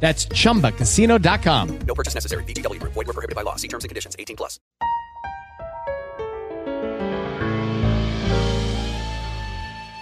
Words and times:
That's 0.00 0.26
chumbacasino.com. 0.28 1.78
No 1.80 1.94
purchase 1.94 2.14
necessary. 2.14 2.44
VGW 2.44 2.80
Group. 2.80 2.94
Void 2.94 3.08
were 3.08 3.12
prohibited 3.12 3.36
by 3.36 3.42
law. 3.42 3.56
See 3.56 3.68
terms 3.68 3.84
and 3.84 3.90
conditions. 3.90 4.16
18 4.18 4.36
plus. 4.36 4.58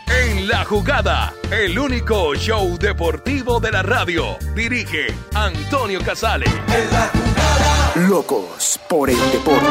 En 0.08 0.46
la 0.48 0.64
jugada, 0.64 1.34
el 1.50 1.78
único 1.78 2.34
show 2.34 2.78
deportivo 2.78 3.58
de 3.60 3.72
la 3.72 3.82
radio. 3.82 4.36
Dirige 4.54 5.06
Antonio 5.34 6.00
Casale. 6.00 6.46
Locos 8.08 8.78
por 8.88 9.10
el 9.10 9.18
deporte. 9.32 9.66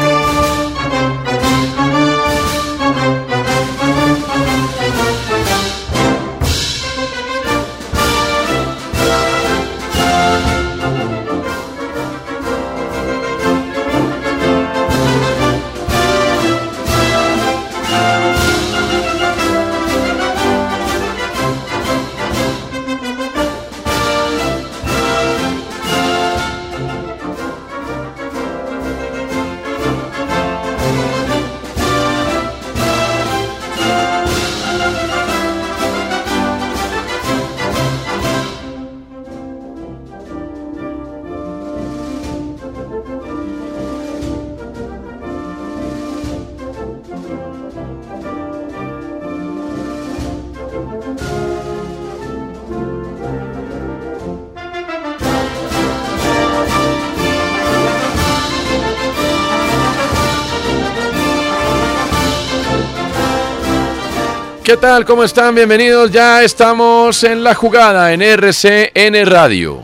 ¿Qué 64.75 64.81
tal? 64.81 65.05
¿Cómo 65.05 65.23
están? 65.23 65.55
Bienvenidos. 65.55 66.11
Ya 66.11 66.43
estamos 66.43 67.23
en 67.23 67.45
la 67.45 67.55
jugada 67.55 68.11
en 68.11 68.21
RCN 68.21 69.25
Radio. 69.25 69.81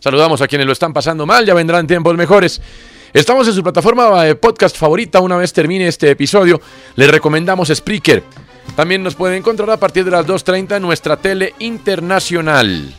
Saludamos 0.00 0.40
a 0.40 0.48
quienes 0.48 0.66
lo 0.66 0.72
están 0.72 0.94
pasando 0.94 1.26
mal, 1.26 1.44
ya 1.44 1.52
vendrán 1.52 1.86
tiempos 1.86 2.16
mejores. 2.16 2.58
Estamos 3.12 3.46
en 3.48 3.52
su 3.52 3.62
plataforma 3.62 4.24
de 4.24 4.34
podcast 4.34 4.78
favorita. 4.78 5.20
Una 5.20 5.36
vez 5.36 5.52
termine 5.52 5.88
este 5.88 6.10
episodio, 6.10 6.58
les 6.96 7.10
recomendamos 7.10 7.68
Spreaker. 7.68 8.22
También 8.74 9.02
nos 9.02 9.14
pueden 9.14 9.36
encontrar 9.36 9.68
a 9.68 9.76
partir 9.76 10.06
de 10.06 10.10
las 10.10 10.26
2.30 10.26 10.76
en 10.76 10.82
nuestra 10.82 11.18
tele 11.18 11.52
internacional. 11.58 12.90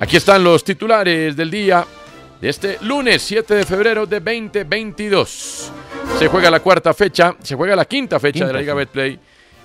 Aquí 0.00 0.16
están 0.16 0.42
los 0.42 0.64
titulares 0.64 1.36
del 1.36 1.48
día 1.48 1.86
de 2.40 2.48
este 2.48 2.78
lunes 2.80 3.22
7 3.22 3.54
de 3.54 3.64
febrero 3.64 4.04
de 4.04 4.18
2022. 4.18 5.70
Se 6.18 6.26
juega 6.26 6.50
la 6.50 6.58
cuarta 6.58 6.92
fecha, 6.92 7.36
se 7.40 7.54
juega 7.54 7.76
la 7.76 7.84
quinta 7.84 8.18
fecha 8.18 8.48
de 8.48 8.52
la 8.52 8.58
Liga 8.58 8.74
Betplay. 8.74 9.20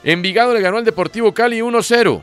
Envigado 0.06 0.54
le 0.54 0.62
ganó 0.62 0.78
al 0.78 0.86
Deportivo 0.86 1.34
Cali 1.34 1.60
1-0. 1.60 2.22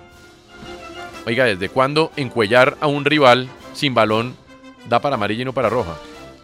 Oiga, 1.26 1.44
¿desde 1.44 1.68
cuándo 1.68 2.10
encuellar 2.16 2.76
a 2.80 2.86
un 2.86 3.04
rival 3.04 3.48
sin 3.74 3.92
balón 3.94 4.34
da 4.88 5.00
para 5.00 5.14
amarilla 5.16 5.42
y 5.42 5.44
no 5.44 5.52
para 5.52 5.68
roja? 5.68 5.94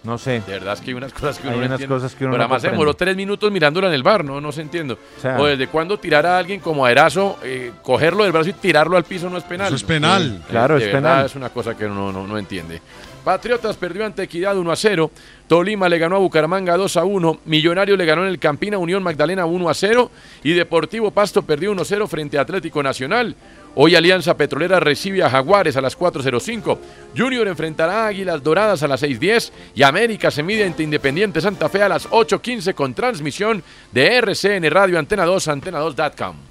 No 0.05 0.17
sé. 0.17 0.41
De 0.47 0.53
verdad 0.53 0.75
es 0.75 0.81
que 0.81 0.91
hay 0.91 0.95
unas 0.95 1.13
cosas 1.13 1.39
que 1.39 1.49
uno 1.49 1.55
Hay 1.55 1.61
no 1.61 1.67
unas 1.67 1.73
entiende. 1.81 1.95
cosas 1.95 2.15
que 2.15 2.25
uno 2.25 2.33
Pero 2.33 2.39
no 2.39 2.45
además 2.45 2.63
se 2.63 2.71
demoró 2.71 2.95
tres 2.95 3.17
minutos 3.17 3.51
mirándola 3.51 3.89
en 3.89 3.95
el 3.95 4.03
bar, 4.05 4.25
no, 4.25 4.41
no 4.41 4.53
se 4.53 4.63
entiendo. 4.63 4.99
O 5.17 5.21
sea- 5.21 5.39
o 5.41 5.45
desde 5.47 5.67
cuándo 5.67 5.99
tirar 5.99 6.25
a 6.27 6.39
alguien 6.39 6.61
como 6.61 6.85
a 6.87 6.91
Erazo, 6.93 7.39
eh, 7.43 7.73
cogerlo 7.83 8.23
del 8.23 8.33
brazo 8.33 8.51
y 8.51 8.53
tirarlo 8.53 8.97
al 8.97 9.05
piso 9.05 9.29
no 9.29 9.39
es 9.39 9.45
penal. 9.45 9.67
Eso 9.67 9.77
es 9.77 9.83
penal. 9.85 10.39
Eh, 10.41 10.45
Claro, 10.49 10.77
de 10.79 10.87
es 10.87 10.93
verdad 10.93 11.11
penal. 11.11 11.27
Es 11.27 11.35
una 11.35 11.51
cosa 11.51 11.77
que 11.77 11.87
uno 11.87 12.13
no, 12.13 12.27
no 12.27 12.39
entiende. 12.39 12.81
Patriotas 13.29 13.77
perdió 13.77 14.07
ante 14.07 14.23
Equidad 14.23 14.57
1 14.57 14.73
a 14.73 14.75
0. 14.75 15.11
Tolima 15.49 15.87
le 15.91 15.99
ganó 15.99 16.17
a 16.17 16.19
Bucaramanga 16.19 16.79
2 16.79 16.97
a 16.97 17.05
1. 17.05 17.41
Millonarios 17.45 17.99
le 17.99 18.07
ganó 18.07 18.23
en 18.23 18.29
el 18.29 18.39
Campina 18.39 18.79
Unión 18.79 19.03
Magdalena 19.03 19.45
1 19.45 19.69
a 19.69 19.75
0. 19.75 20.11
Y 20.45 20.55
Deportivo 20.55 21.11
Pasto 21.11 21.43
perdió 21.43 21.71
1 21.73 21.83
a 21.83 21.85
0 21.85 22.09
frente 22.09 22.39
a 22.39 22.41
Atlético 22.41 22.83
Nacional. 22.83 23.37
Hoy 23.75 23.97
Alianza 23.97 24.35
Petrolera 24.35 24.81
recibe 24.81 25.23
a 25.23 25.29
Jaguares 25.29 25.77
a 25.77 25.83
las 25.83 25.99
4.05. 25.99 26.79
Junior 27.15 27.47
enfrentará 27.49 28.05
a 28.05 28.07
Águilas 28.07 28.43
Doradas 28.43 28.83
a 28.83 28.89
las 28.89 29.03
6.10. 29.03 29.53
Y 29.75 29.83
América 29.83 30.31
se 30.31 30.43
mide 30.43 30.65
ante 30.65 30.83
Independiente 30.83 31.43
Santa 31.43 31.69
Fe 31.69 31.83
a 31.83 31.91
las 31.91 32.09
8.15 32.09 32.73
con 32.73 32.95
transmisión 32.95 33.63
de 33.93 34.07
RCN 34.07 34.71
Radio 34.71 34.99
Antena 34.99 35.27
2, 35.27 35.49
antena2.com. 35.49 36.48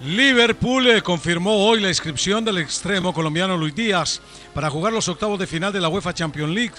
Liverpool 0.00 0.86
eh, 0.86 1.02
confirmó 1.02 1.66
hoy 1.66 1.80
la 1.80 1.88
inscripción 1.88 2.44
del 2.44 2.58
extremo 2.58 3.12
colombiano 3.12 3.56
Luis 3.56 3.74
Díaz 3.74 4.20
para 4.54 4.70
jugar 4.70 4.92
los 4.92 5.08
octavos 5.08 5.40
de 5.40 5.46
final 5.48 5.72
de 5.72 5.80
la 5.80 5.88
UEFA 5.88 6.14
Champions 6.14 6.54
League. 6.54 6.74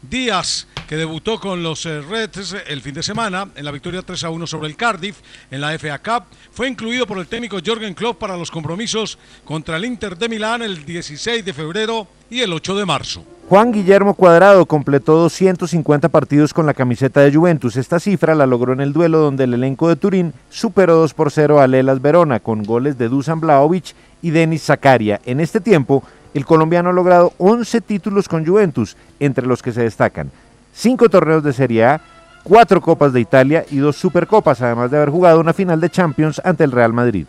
Díaz, 0.00 0.68
que 0.88 0.96
debutó 0.96 1.40
con 1.40 1.64
los 1.64 1.84
eh, 1.86 2.00
Reds 2.00 2.52
eh, 2.52 2.62
el 2.68 2.80
fin 2.80 2.94
de 2.94 3.02
semana 3.02 3.48
en 3.56 3.64
la 3.64 3.72
victoria 3.72 4.02
3 4.02 4.22
a 4.24 4.30
1 4.30 4.46
sobre 4.46 4.68
el 4.68 4.76
Cardiff 4.76 5.16
en 5.50 5.60
la 5.60 5.76
FA 5.76 5.98
Cup, 5.98 6.26
fue 6.52 6.68
incluido 6.68 7.04
por 7.04 7.18
el 7.18 7.26
técnico 7.26 7.58
Jürgen 7.58 7.94
Klopp 7.94 8.20
para 8.20 8.36
los 8.36 8.50
compromisos 8.50 9.18
contra 9.44 9.76
el 9.76 9.84
Inter 9.84 10.16
de 10.16 10.28
Milán 10.28 10.62
el 10.62 10.84
16 10.84 11.44
de 11.44 11.52
febrero 11.52 12.06
y 12.30 12.40
el 12.42 12.52
8 12.52 12.76
de 12.76 12.86
marzo. 12.86 13.26
Juan 13.52 13.70
Guillermo 13.70 14.14
Cuadrado 14.14 14.64
completó 14.64 15.14
250 15.18 16.08
partidos 16.08 16.54
con 16.54 16.64
la 16.64 16.72
camiseta 16.72 17.20
de 17.20 17.34
Juventus. 17.34 17.76
Esta 17.76 18.00
cifra 18.00 18.34
la 18.34 18.46
logró 18.46 18.72
en 18.72 18.80
el 18.80 18.94
duelo 18.94 19.18
donde 19.18 19.44
el 19.44 19.52
elenco 19.52 19.90
de 19.90 19.96
Turín 19.96 20.32
superó 20.48 20.96
2 20.96 21.12
por 21.12 21.30
0 21.30 21.60
a 21.60 21.66
Lelas 21.66 22.00
Verona 22.00 22.40
con 22.40 22.62
goles 22.62 22.96
de 22.96 23.10
Dusan 23.10 23.40
Blaovic 23.40 23.94
y 24.22 24.30
Denis 24.30 24.62
Zakaria. 24.62 25.20
En 25.26 25.38
este 25.38 25.60
tiempo, 25.60 26.02
el 26.32 26.46
colombiano 26.46 26.88
ha 26.88 26.92
logrado 26.94 27.34
11 27.36 27.82
títulos 27.82 28.26
con 28.26 28.46
Juventus, 28.46 28.96
entre 29.20 29.46
los 29.46 29.60
que 29.60 29.72
se 29.72 29.82
destacan 29.82 30.30
5 30.72 31.10
torneos 31.10 31.44
de 31.44 31.52
Serie 31.52 31.84
A, 31.84 32.00
4 32.44 32.80
Copas 32.80 33.12
de 33.12 33.20
Italia 33.20 33.66
y 33.70 33.76
2 33.76 33.94
Supercopas, 33.94 34.62
además 34.62 34.90
de 34.90 34.96
haber 34.96 35.10
jugado 35.10 35.40
una 35.40 35.52
final 35.52 35.78
de 35.78 35.90
Champions 35.90 36.40
ante 36.42 36.64
el 36.64 36.72
Real 36.72 36.94
Madrid. 36.94 37.26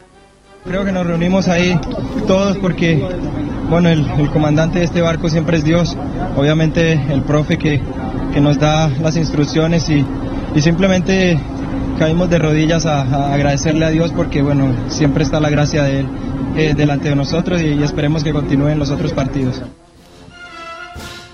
Creo 0.65 0.85
que 0.85 0.93
nos 0.93 1.05
reunimos 1.05 1.49
ahí 1.49 1.77
todos 2.25 2.57
porque, 2.57 3.05
bueno, 3.69 3.89
el, 3.89 4.05
comandante 4.31 4.79
de 4.79 4.85
este 4.85 5.01
barco 5.01 5.29
siempre 5.29 5.57
es 5.57 5.65
Dios, 5.65 5.97
obviamente 6.37 6.93
el 6.93 7.21
profe 7.23 7.57
que, 7.57 7.81
que 8.33 8.39
nos 8.39 8.59
da 8.59 8.87
las 8.87 9.17
instrucciones 9.17 9.89
y, 9.89 10.05
y 10.55 10.61
simplemente 10.61 11.37
caímos 11.99 12.29
de 12.29 12.39
rodillas 12.39 12.85
a, 12.85 13.01
a 13.01 13.33
agradecerle 13.33 13.85
a 13.85 13.89
Dios 13.89 14.13
porque, 14.15 14.41
bueno, 14.41 14.73
siempre 14.87 15.25
está 15.25 15.41
la 15.41 15.49
gracia 15.49 15.83
de 15.83 15.99
Él 15.99 16.07
eh, 16.55 16.73
delante 16.75 17.09
de 17.09 17.15
nosotros 17.15 17.61
y, 17.61 17.67
y 17.73 17.83
esperemos 17.83 18.23
que 18.23 18.31
continúen 18.31 18.79
los 18.79 18.89
otros 18.89 19.11
partidos. 19.11 19.61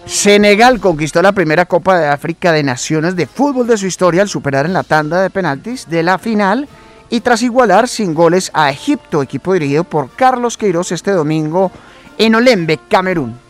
Senegal 0.07 0.79
conquistó 0.79 1.21
la 1.21 1.33
primera 1.33 1.65
Copa 1.65 1.99
de 1.99 2.07
África 2.07 2.51
de 2.51 2.63
Naciones 2.63 3.15
de 3.15 3.27
fútbol 3.27 3.67
de 3.67 3.77
su 3.77 3.85
historia 3.85 4.23
al 4.23 4.27
superar 4.27 4.65
en 4.65 4.73
la 4.73 4.81
tanda 4.81 5.21
de 5.21 5.29
penaltis 5.29 5.87
de 5.87 6.01
la 6.01 6.17
final 6.17 6.67
y 7.09 7.21
tras 7.21 7.41
igualar 7.41 7.87
sin 7.87 8.13
goles 8.13 8.51
a 8.53 8.69
Egipto, 8.69 9.21
equipo 9.21 9.53
dirigido 9.53 9.83
por 9.83 10.11
Carlos 10.11 10.57
Queiroz 10.57 10.91
este 10.91 11.11
domingo 11.11 11.71
en 12.17 12.35
Olembe, 12.35 12.79
Camerún. 12.89 13.49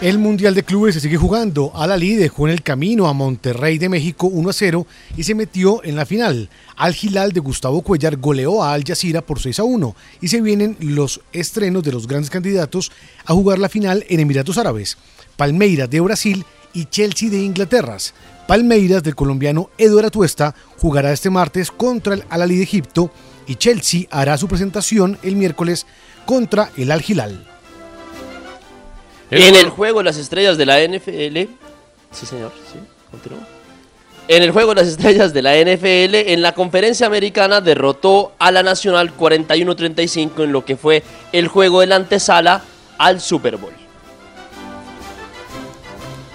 El 0.00 0.18
Mundial 0.18 0.54
de 0.54 0.62
Clubes 0.62 0.94
se 0.94 1.00
sigue 1.00 1.16
jugando. 1.16 1.72
Al-Ali 1.74 2.14
dejó 2.14 2.46
en 2.46 2.52
el 2.52 2.62
camino 2.62 3.08
a 3.08 3.12
Monterrey 3.12 3.78
de 3.78 3.88
México 3.88 4.28
1 4.28 4.48
a 4.48 4.52
0 4.52 4.86
y 5.16 5.24
se 5.24 5.34
metió 5.34 5.82
en 5.82 5.96
la 5.96 6.06
final. 6.06 6.48
Al 6.76 6.94
Hilal 6.94 7.32
de 7.32 7.40
Gustavo 7.40 7.82
Cuellar 7.82 8.16
goleó 8.16 8.62
a 8.62 8.74
Al 8.74 8.84
Jazeera 8.84 9.22
por 9.22 9.40
6 9.40 9.58
a 9.58 9.64
1 9.64 9.96
y 10.20 10.28
se 10.28 10.40
vienen 10.40 10.76
los 10.78 11.20
estrenos 11.32 11.82
de 11.82 11.90
los 11.90 12.06
grandes 12.06 12.30
candidatos 12.30 12.92
a 13.26 13.34
jugar 13.34 13.58
la 13.58 13.68
final 13.68 14.04
en 14.08 14.20
Emiratos 14.20 14.56
Árabes. 14.56 14.98
Palmeiras 15.36 15.90
de 15.90 15.98
Brasil 15.98 16.44
y 16.72 16.84
Chelsea 16.84 17.28
de 17.28 17.42
Inglaterra. 17.42 17.96
Palmeiras 18.48 19.02
del 19.02 19.14
colombiano 19.14 19.68
Eduardo 19.76 20.08
Atuesta 20.08 20.54
jugará 20.78 21.12
este 21.12 21.28
martes 21.28 21.70
contra 21.70 22.14
el 22.14 22.24
Al-Ali 22.30 22.56
de 22.56 22.62
Egipto 22.62 23.10
y 23.46 23.56
Chelsea 23.56 24.06
hará 24.10 24.38
su 24.38 24.48
presentación 24.48 25.18
el 25.22 25.36
miércoles 25.36 25.86
contra 26.24 26.70
el 26.78 26.90
Al 26.90 27.04
Hilal. 27.06 27.46
En 29.30 29.54
el 29.54 29.68
juego 29.68 30.02
Las 30.02 30.16
Estrellas 30.16 30.56
de 30.56 30.64
la 30.64 30.80
NFL. 30.80 31.52
Sí, 32.10 32.24
señor, 32.24 32.52
sí, 32.72 32.78
continúa. 33.10 33.46
En 34.28 34.42
el 34.42 34.50
juego 34.52 34.72
Las 34.72 34.86
Estrellas 34.86 35.34
de 35.34 35.42
la 35.42 35.54
NFL, 35.54 36.32
en 36.32 36.40
la 36.40 36.52
conferencia 36.52 37.06
americana 37.06 37.60
derrotó 37.60 38.32
a 38.38 38.50
la 38.50 38.62
Nacional 38.62 39.14
41-35 39.14 40.44
en 40.44 40.52
lo 40.52 40.64
que 40.64 40.78
fue 40.78 41.02
el 41.32 41.48
juego 41.48 41.80
de 41.80 41.88
la 41.88 41.96
antesala 41.96 42.62
al 42.96 43.20
Super 43.20 43.58
Bowl. 43.58 43.87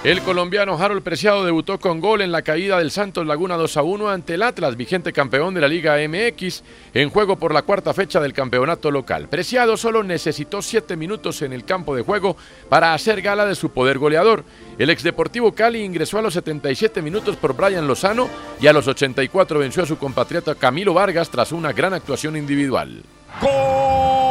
El 0.04 0.22
colombiano 0.22 0.78
Harold 0.78 1.02
Preciado 1.02 1.46
debutó 1.46 1.80
con 1.80 2.02
gol 2.02 2.22
en 2.22 2.34
la 2.34 2.42
caída 2.42 2.78
del 2.78 2.92
Santos 2.92 3.26
Laguna 3.26 3.56
2 3.56 3.78
a 3.78 3.84
1 3.84 4.10
ante 4.10 4.34
el 4.34 4.44
Atlas, 4.44 4.76
vigente 4.76 5.14
campeón 5.14 5.54
de 5.54 5.62
la 5.62 5.70
Liga 5.70 5.96
MX, 5.96 6.62
en 6.94 7.10
juego 7.10 7.38
por 7.38 7.54
la 7.54 7.62
cuarta 7.62 7.94
fecha 7.94 8.20
del 8.20 8.34
campeonato 8.34 8.92
local. 8.92 9.30
Preciado 9.30 9.78
solo 9.78 10.04
necesitó 10.04 10.62
7 10.62 10.98
minutos 10.98 11.42
en 11.42 11.54
el 11.54 11.64
campo 11.64 11.96
de 11.96 12.02
juego 12.02 12.36
para 12.68 12.94
hacer 12.94 13.22
gala 13.22 13.46
de 13.46 13.56
su 13.56 13.70
poder 13.70 13.98
goleador. 13.98 14.44
El 14.78 14.90
ex 14.90 15.04
Deportivo 15.04 15.54
Cali 15.54 15.82
ingresó 15.82 16.20
a 16.20 16.22
los 16.22 16.34
77 16.34 17.02
minutos 17.02 17.38
por 17.38 17.56
Brian 17.56 17.88
Lozano 17.88 18.28
y 18.60 18.68
a 18.68 18.74
los 18.74 18.90
84 18.90 19.58
venció 19.58 19.84
a 19.84 19.86
su 19.86 19.98
compatriota 19.98 20.56
Camilo 20.56 20.94
Vargas 20.94 21.30
tras 21.30 21.54
una 21.54 21.72
gran 21.72 21.94
actuación 21.94 22.36
individual. 22.36 23.04
Gol, 23.40 24.23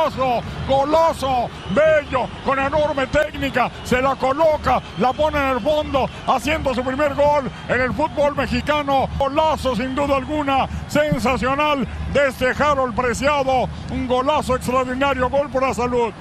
golazo, 0.00 0.42
golazo, 0.68 1.50
bello, 1.74 2.28
con 2.44 2.58
enorme 2.58 3.06
técnica, 3.08 3.70
se 3.84 4.00
la 4.00 4.16
coloca, 4.16 4.80
la 4.98 5.12
pone 5.12 5.38
en 5.38 5.56
el 5.56 5.60
fondo, 5.60 6.08
haciendo 6.26 6.74
su 6.74 6.82
primer 6.82 7.14
gol 7.14 7.50
en 7.68 7.80
el 7.80 7.92
fútbol 7.92 8.34
mexicano. 8.36 9.08
Golazo 9.18 9.76
sin 9.76 9.94
duda 9.94 10.16
alguna, 10.16 10.68
sensacional 10.88 11.86
de 12.12 12.28
este 12.28 12.50
Harold 12.62 12.94
Preciado, 12.94 13.68
un 13.90 14.06
golazo 14.06 14.56
extraordinario, 14.56 15.28
gol 15.28 15.50
por 15.50 15.62
la 15.62 15.74
salud. 15.74 16.12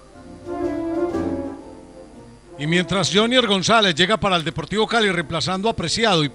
Y 2.57 2.67
mientras 2.67 3.09
Jonier 3.13 3.47
González 3.47 3.95
llega 3.95 4.17
para 4.17 4.35
el 4.35 4.43
Deportivo 4.43 4.85
Cali 4.85 5.09
reemplazando 5.09 5.69
a 5.69 5.73
Preciado 5.73 6.25
y, 6.25 6.31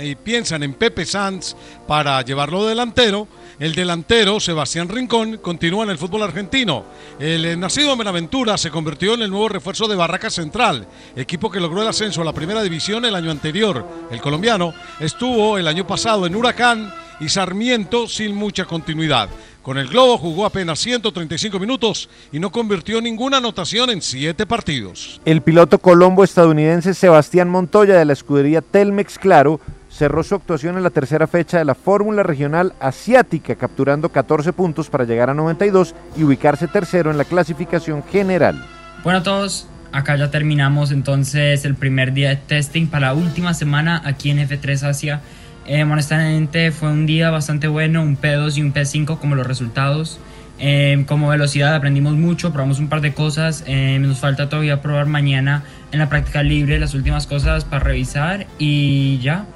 y 0.00 0.14
piensan 0.14 0.62
en 0.62 0.72
Pepe 0.72 1.04
Sanz 1.04 1.54
para 1.86 2.22
llevarlo 2.22 2.64
delantero, 2.64 3.28
el 3.58 3.74
delantero 3.74 4.38
Sebastián 4.38 4.88
Rincón 4.88 5.38
continúa 5.38 5.84
en 5.84 5.90
el 5.90 5.98
fútbol 5.98 6.22
argentino. 6.22 6.84
El 7.18 7.58
nacido 7.58 7.90
en 7.92 7.96
Buenaventura 7.96 8.58
se 8.58 8.70
convirtió 8.70 9.14
en 9.14 9.22
el 9.22 9.30
nuevo 9.30 9.48
refuerzo 9.48 9.88
de 9.88 9.96
Barraca 9.96 10.30
Central, 10.30 10.86
equipo 11.14 11.50
que 11.50 11.60
logró 11.60 11.82
el 11.82 11.88
ascenso 11.88 12.22
a 12.22 12.24
la 12.24 12.32
primera 12.32 12.62
división 12.62 13.04
el 13.04 13.14
año 13.14 13.30
anterior. 13.30 13.86
El 14.10 14.20
colombiano 14.20 14.74
estuvo 15.00 15.58
el 15.58 15.68
año 15.68 15.86
pasado 15.86 16.26
en 16.26 16.36
Huracán 16.36 16.92
y 17.20 17.28
Sarmiento 17.28 18.06
sin 18.08 18.34
mucha 18.34 18.66
continuidad. 18.66 19.28
Con 19.62 19.78
el 19.78 19.88
Globo 19.88 20.16
jugó 20.16 20.46
apenas 20.46 20.78
135 20.78 21.58
minutos 21.58 22.08
y 22.30 22.38
no 22.38 22.52
convirtió 22.52 23.00
ninguna 23.00 23.38
anotación 23.38 23.90
en 23.90 24.00
siete 24.00 24.46
partidos. 24.46 25.20
El 25.24 25.40
piloto 25.40 25.78
colombo 25.78 26.22
estadounidense 26.22 26.94
Sebastián 26.94 27.48
Montoya 27.48 27.96
de 27.96 28.04
la 28.04 28.12
escudería 28.12 28.60
Telmex 28.60 29.18
Claro 29.18 29.60
cerró 29.96 30.22
su 30.22 30.34
actuación 30.34 30.76
en 30.76 30.82
la 30.82 30.90
tercera 30.90 31.26
fecha 31.26 31.58
de 31.58 31.64
la 31.64 31.74
Fórmula 31.74 32.22
Regional 32.22 32.74
Asiática, 32.80 33.54
capturando 33.54 34.10
14 34.10 34.52
puntos 34.52 34.90
para 34.90 35.04
llegar 35.04 35.30
a 35.30 35.34
92 35.34 35.94
y 36.16 36.24
ubicarse 36.24 36.68
tercero 36.68 37.10
en 37.10 37.16
la 37.16 37.24
clasificación 37.24 38.02
general. 38.04 38.62
Bueno 39.02 39.22
todos, 39.22 39.68
acá 39.92 40.16
ya 40.16 40.30
terminamos 40.30 40.92
entonces 40.92 41.64
el 41.64 41.74
primer 41.74 42.12
día 42.12 42.28
de 42.28 42.36
testing 42.36 42.88
para 42.88 43.08
la 43.08 43.14
última 43.14 43.54
semana 43.54 44.02
aquí 44.04 44.30
en 44.30 44.38
F3 44.38 44.82
Asia. 44.82 45.22
Eh, 45.66 45.82
honestamente 45.82 46.70
fue 46.72 46.90
un 46.90 47.06
día 47.06 47.30
bastante 47.30 47.66
bueno, 47.66 48.02
un 48.02 48.18
P2 48.18 48.58
y 48.58 48.62
un 48.62 48.74
P5 48.74 49.18
como 49.18 49.34
los 49.34 49.46
resultados. 49.46 50.20
Eh, 50.58 51.04
como 51.06 51.28
velocidad 51.28 51.74
aprendimos 51.74 52.14
mucho, 52.14 52.52
probamos 52.52 52.78
un 52.78 52.88
par 52.88 53.00
de 53.00 53.14
cosas. 53.14 53.64
eh, 53.66 53.98
nos 53.98 54.18
falta 54.18 54.48
todavía 54.48 54.82
probar 54.82 55.06
mañana 55.06 55.64
en 55.90 55.98
la 55.98 56.08
práctica 56.08 56.42
libre 56.42 56.78
las 56.78 56.94
últimas 56.94 57.26
cosas 57.26 57.64
para 57.64 57.82
revisar 57.82 58.46
y 58.58 59.18
ya. 59.22 59.46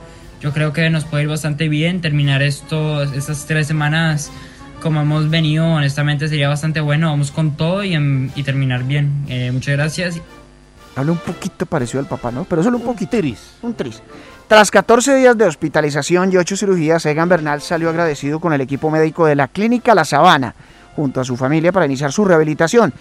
Yo 0.41 0.53
creo 0.53 0.73
que 0.73 0.89
nos 0.91 1.05
puede 1.05 1.25
ir 1.25 1.29
bastante 1.29 1.69
bien 1.69 2.01
terminar 2.01 2.43
esto, 2.43 3.03
estas 3.03 3.47
tres 3.47 3.67
semanas 3.67 4.31
como 4.81 5.01
hemos 5.03 5.29
venido. 5.29 5.67
Honestamente 5.67 6.29
sería 6.29 6.49
bastante 6.49 6.81
bueno. 6.81 7.11
Vamos 7.11 7.31
con 7.31 7.57
todo 7.57 7.85
y, 7.85 7.95
y 8.35 8.43
terminar 8.43 8.85
bien. 8.85 9.25
Eh, 9.29 9.51
muchas 9.53 9.77
gracias. 9.77 10.21
Habla 10.97 11.13
un 11.13 11.19
poquito 11.19 11.67
parecido 11.67 12.01
al 12.01 12.07
papá, 12.07 12.31
¿no? 12.31 12.45
Pero 12.45 12.63
solo 12.63 12.79
un 12.79 12.85
poquito. 12.85 13.17
Un 13.17 13.23
tris. 13.23 13.51
Un 13.63 13.75
tris. 13.75 14.03
Tras 14.49 14.71
14 14.71 15.15
días 15.15 15.39
de 15.39 15.45
hospitalización 15.45 16.33
y 16.33 16.37
8 16.37 16.57
cirugías, 16.57 17.07
Egan 17.07 17.29
Bernal 17.29 17.61
salió 17.61 17.89
agradecido 17.89 18.41
con 18.41 18.53
el 18.53 18.61
equipo 18.61 18.91
médico 18.91 19.27
de 19.27 19.37
la 19.37 19.47
Clínica 19.47 19.95
La 19.95 20.05
Sabana, 20.05 20.57
junto 20.97 21.21
a 21.21 21.25
su 21.25 21.37
familia, 21.37 21.71
para 21.71 21.87
iniciar 21.87 22.11
su 22.11 22.25
rehabilitación. 22.25 22.93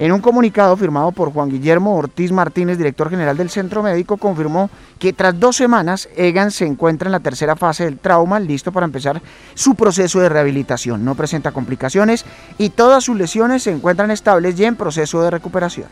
En 0.00 0.12
un 0.12 0.20
comunicado 0.20 0.76
firmado 0.76 1.10
por 1.10 1.32
Juan 1.32 1.48
Guillermo 1.48 1.96
Ortiz 1.96 2.30
Martínez, 2.30 2.78
director 2.78 3.10
general 3.10 3.36
del 3.36 3.50
centro 3.50 3.82
médico, 3.82 4.16
confirmó 4.16 4.70
que 5.00 5.12
tras 5.12 5.38
dos 5.40 5.56
semanas 5.56 6.08
Egan 6.14 6.52
se 6.52 6.66
encuentra 6.66 7.08
en 7.08 7.12
la 7.12 7.20
tercera 7.20 7.56
fase 7.56 7.84
del 7.84 7.98
trauma, 7.98 8.38
listo 8.38 8.70
para 8.70 8.86
empezar 8.86 9.20
su 9.54 9.74
proceso 9.74 10.20
de 10.20 10.28
rehabilitación. 10.28 11.04
No 11.04 11.16
presenta 11.16 11.50
complicaciones 11.50 12.24
y 12.58 12.70
todas 12.70 13.02
sus 13.02 13.16
lesiones 13.16 13.64
se 13.64 13.72
encuentran 13.72 14.12
estables 14.12 14.58
y 14.60 14.66
en 14.66 14.76
proceso 14.76 15.20
de 15.20 15.32
recuperación. 15.32 15.88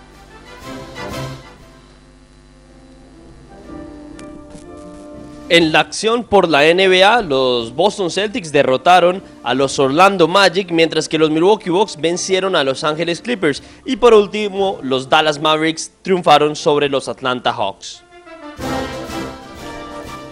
En 5.48 5.70
la 5.70 5.78
acción 5.78 6.24
por 6.24 6.48
la 6.48 6.62
NBA, 6.62 7.22
los 7.22 7.72
Boston 7.72 8.10
Celtics 8.10 8.50
derrotaron 8.50 9.22
a 9.44 9.54
los 9.54 9.78
Orlando 9.78 10.26
Magic, 10.26 10.72
mientras 10.72 11.08
que 11.08 11.18
los 11.18 11.30
Milwaukee 11.30 11.70
Bucks 11.70 12.00
vencieron 12.00 12.56
a 12.56 12.64
Los 12.64 12.82
Angeles 12.82 13.20
Clippers. 13.20 13.62
Y 13.84 13.94
por 13.94 14.12
último, 14.12 14.80
los 14.82 15.08
Dallas 15.08 15.40
Mavericks 15.40 15.92
triunfaron 16.02 16.56
sobre 16.56 16.88
los 16.88 17.08
Atlanta 17.08 17.52
Hawks. 17.52 18.02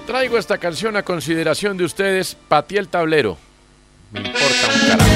Traigo 0.04 0.36
esta 0.36 0.58
canción 0.58 0.96
a 0.96 1.04
consideración 1.04 1.76
de 1.76 1.84
ustedes, 1.84 2.36
Patí 2.48 2.76
el 2.76 2.88
tablero. 2.88 3.38
Me 4.10 4.18
importa 4.18 4.46
un 4.72 4.88
carajo. 4.88 5.10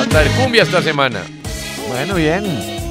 A 0.00 0.06
traer 0.06 0.30
cumbia 0.32 0.64
esta 0.64 0.82
semana. 0.82 1.22
Bueno, 1.88 2.14
bien. 2.14 2.81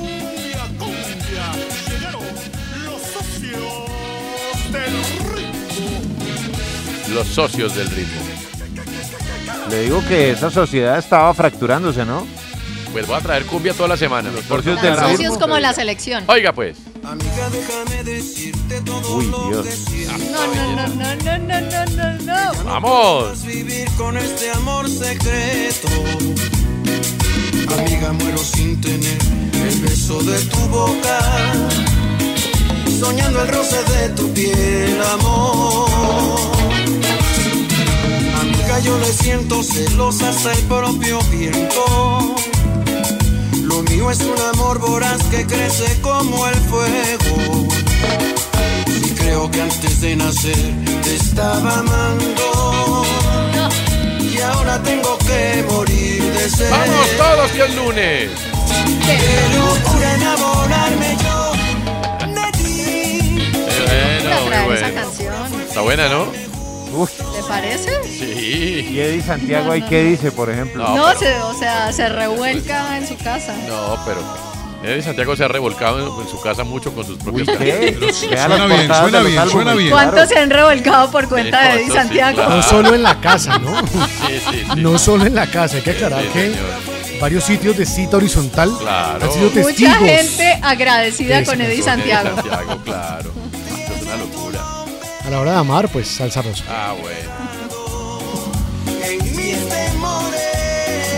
Los 7.13 7.27
socios 7.27 7.75
del 7.75 7.89
ritmo. 7.89 8.21
Le 9.69 9.83
digo 9.83 10.03
que 10.07 10.31
esa 10.31 10.49
sociedad 10.49 10.97
estaba 10.97 11.33
fracturándose, 11.33 12.05
¿no? 12.05 12.25
Pues 12.91 13.05
voy 13.07 13.15
a 13.17 13.21
traer 13.21 13.45
cumbia 13.45 13.73
toda 13.73 13.89
la 13.89 13.97
semana. 13.97 14.29
Los 14.31 14.45
socios 14.45 14.81
del 14.81 14.95
Socios 14.95 15.19
ritmo. 15.19 15.39
como 15.39 15.59
la 15.59 15.73
selección. 15.73 16.23
Oiga 16.27 16.53
pues. 16.53 16.77
Uy, 19.09 19.25
Dios. 19.25 19.65
No, 20.31 20.47
no, 20.47 20.75
no, 20.75 20.87
no, 20.87 21.15
no, 21.15 21.37
no, 21.37 21.61
no, 21.61 21.85
no, 21.85 22.53
no. 22.53 22.63
Vamos. 22.65 23.45
vivir 23.45 23.89
con 23.97 24.17
este 24.17 24.51
amor 24.51 24.89
secreto. 24.89 25.87
Amiga, 27.77 28.11
muero 28.13 28.37
sin 28.37 28.79
tener 28.81 29.17
el 29.53 29.79
beso 29.81 30.21
de 30.23 30.39
tu 30.45 30.59
boca. 30.67 31.19
Soñando 32.99 33.41
el 33.41 33.47
roce 33.47 33.83
de 33.83 34.09
tu 34.09 34.31
piel, 34.33 35.01
amor. 35.13 36.40
Amiga, 38.71 38.79
yo 38.85 38.97
le 38.99 39.11
siento 39.11 39.61
celosa 39.63 40.29
hasta 40.29 40.53
el 40.53 40.59
propio 40.59 41.19
viento. 41.23 42.35
Lo 43.63 43.81
mío 43.83 44.09
es 44.09 44.21
un 44.21 44.39
amor 44.53 44.79
voraz 44.79 45.21
que 45.23 45.45
crece 45.45 45.99
como 46.01 46.47
el 46.47 46.55
fuego. 46.55 47.67
Y 48.87 49.09
creo 49.11 49.51
que 49.51 49.61
antes 49.61 49.99
de 49.99 50.15
nacer 50.15 50.55
te 51.03 51.15
estaba 51.15 51.79
amando. 51.79 53.03
Y 54.21 54.39
ahora 54.39 54.81
tengo 54.83 55.17
que 55.17 55.65
morir 55.69 56.23
de 56.23 56.49
sed. 56.49 56.71
Vamos 56.71 57.07
todos 57.17 57.51
que 57.51 57.65
es 57.65 57.75
lunes. 57.75 58.31
Qué 59.05 59.57
locura 59.57 60.15
enamorarme 60.15 61.17
yo 61.23 61.51
de 62.35 62.51
ti. 62.57 63.51
Qué 63.51 64.21
bueno, 64.23 64.41
muy 64.41 64.65
bueno. 64.65 64.87
esa 64.87 64.93
canción. 64.93 65.61
Está 65.61 65.81
buena, 65.81 66.07
¿no? 66.07 66.50
De 66.91 67.07
¿Te 67.07 67.43
parece? 67.47 67.89
Sí. 68.03 68.87
¿Y 68.91 68.99
Eddie 68.99 69.21
Santiago 69.21 69.65
No, 69.67 69.71
ahí 69.71 69.81
no, 69.81 69.89
qué 69.89 70.03
no. 70.03 70.09
dice, 70.09 70.31
por 70.31 70.49
ejemplo? 70.49 70.83
No, 70.95 71.13
se, 71.17 71.39
o 71.41 71.53
sea, 71.53 71.91
se 71.93 72.09
revuelca 72.09 72.97
en 72.97 73.07
su 73.07 73.15
casa. 73.17 73.55
No, 73.67 73.97
pero 74.05 74.21
Eddie 74.83 75.01
Santiago 75.03 75.35
se 75.35 75.43
ha 75.43 75.47
revolcado 75.47 75.99
en, 75.99 76.21
en 76.25 76.27
su 76.29 76.39
casa 76.41 76.63
mucho 76.63 76.93
con 76.93 77.05
sus. 77.05 77.17
Pero 77.19 77.37
las 77.37 77.45
suena 78.15 78.65
bien, 78.65 78.89
suena 78.93 79.19
bien, 79.21 79.37
álbumes. 79.39 79.51
suena 79.51 79.73
bien. 79.75 79.89
¿Cuántos 79.91 80.27
se 80.29 80.37
han 80.39 80.49
revolcado 80.49 81.11
por 81.11 81.27
cuenta 81.29 81.61
Sí, 81.61 81.67
de 81.67 81.73
Eddie 81.75 81.87
sí, 81.87 81.93
Santiago? 81.93 82.35
claro. 82.35 82.55
No 82.55 82.63
solo 82.63 82.95
en 82.95 83.03
la 83.03 83.19
casa, 83.21 83.57
¿no? 83.59 83.79
Sí, 83.87 83.97
sí, 84.27 84.41
sí. 84.51 84.81
No 84.81 84.97
solo 84.97 85.25
en 85.25 85.35
la 85.35 85.47
casa, 85.47 85.77
hay 85.77 85.83
que 85.83 85.91
aclarar 85.91 86.23
sí, 86.23 86.29
que 86.33 86.41
señor. 86.53 87.19
varios 87.21 87.43
sitios 87.43 87.77
de 87.77 87.85
cita 87.85 88.17
horizontal 88.17 88.71
Claro. 88.79 89.23
han 89.25 89.31
sido 89.31 89.45
Mucha 89.49 89.63
testigos. 89.67 89.97
gente 89.99 90.59
agradecida 90.63 91.43
con 91.45 91.61
Eddie 91.61 91.83
Santiago. 91.83 92.29
Eddie 92.29 92.35
Santiago, 92.51 92.81
claro. 92.83 93.31
Es 93.95 94.01
una 94.03 94.15
locura. 94.17 94.50
A 95.31 95.35
la 95.35 95.39
hora 95.39 95.51
de 95.53 95.57
amar, 95.59 95.87
pues 95.87 96.09
salsa 96.09 96.41
rosa. 96.41 96.65
Ah, 96.67 96.93
bueno. 96.99 97.29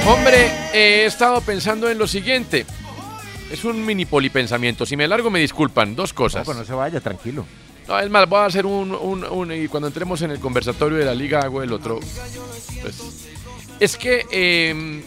Hombre, 0.05 0.45
eh, 0.71 1.01
he 1.01 1.05
estado 1.05 1.41
pensando 1.41 1.89
en 1.89 1.97
lo 1.97 2.05
siguiente. 2.05 2.63
Es 3.51 3.63
un 3.63 3.83
mini 3.83 4.05
polipensamiento. 4.05 4.85
Si 4.85 4.95
me 4.95 5.07
largo, 5.07 5.31
me 5.31 5.39
disculpan. 5.39 5.95
Dos 5.95 6.13
cosas. 6.13 6.41
No, 6.41 6.45
pues 6.45 6.57
no 6.59 6.63
se 6.63 6.73
vaya, 6.73 6.99
tranquilo. 7.01 7.43
No, 7.87 7.99
es 7.99 8.07
más, 8.11 8.29
voy 8.29 8.41
a 8.41 8.45
hacer 8.45 8.67
un, 8.67 8.91
un- 8.93 9.23
un- 9.23 9.51
Y 9.51 9.67
cuando 9.67 9.87
entremos 9.87 10.21
en 10.21 10.29
el 10.29 10.39
conversatorio 10.39 10.99
de 10.99 11.05
la 11.05 11.15
liga, 11.15 11.39
hago 11.39 11.63
el 11.63 11.73
otro. 11.73 11.99
Pues, 12.83 13.01
es 13.79 13.97
que, 13.97 14.27
eh, 14.31 15.01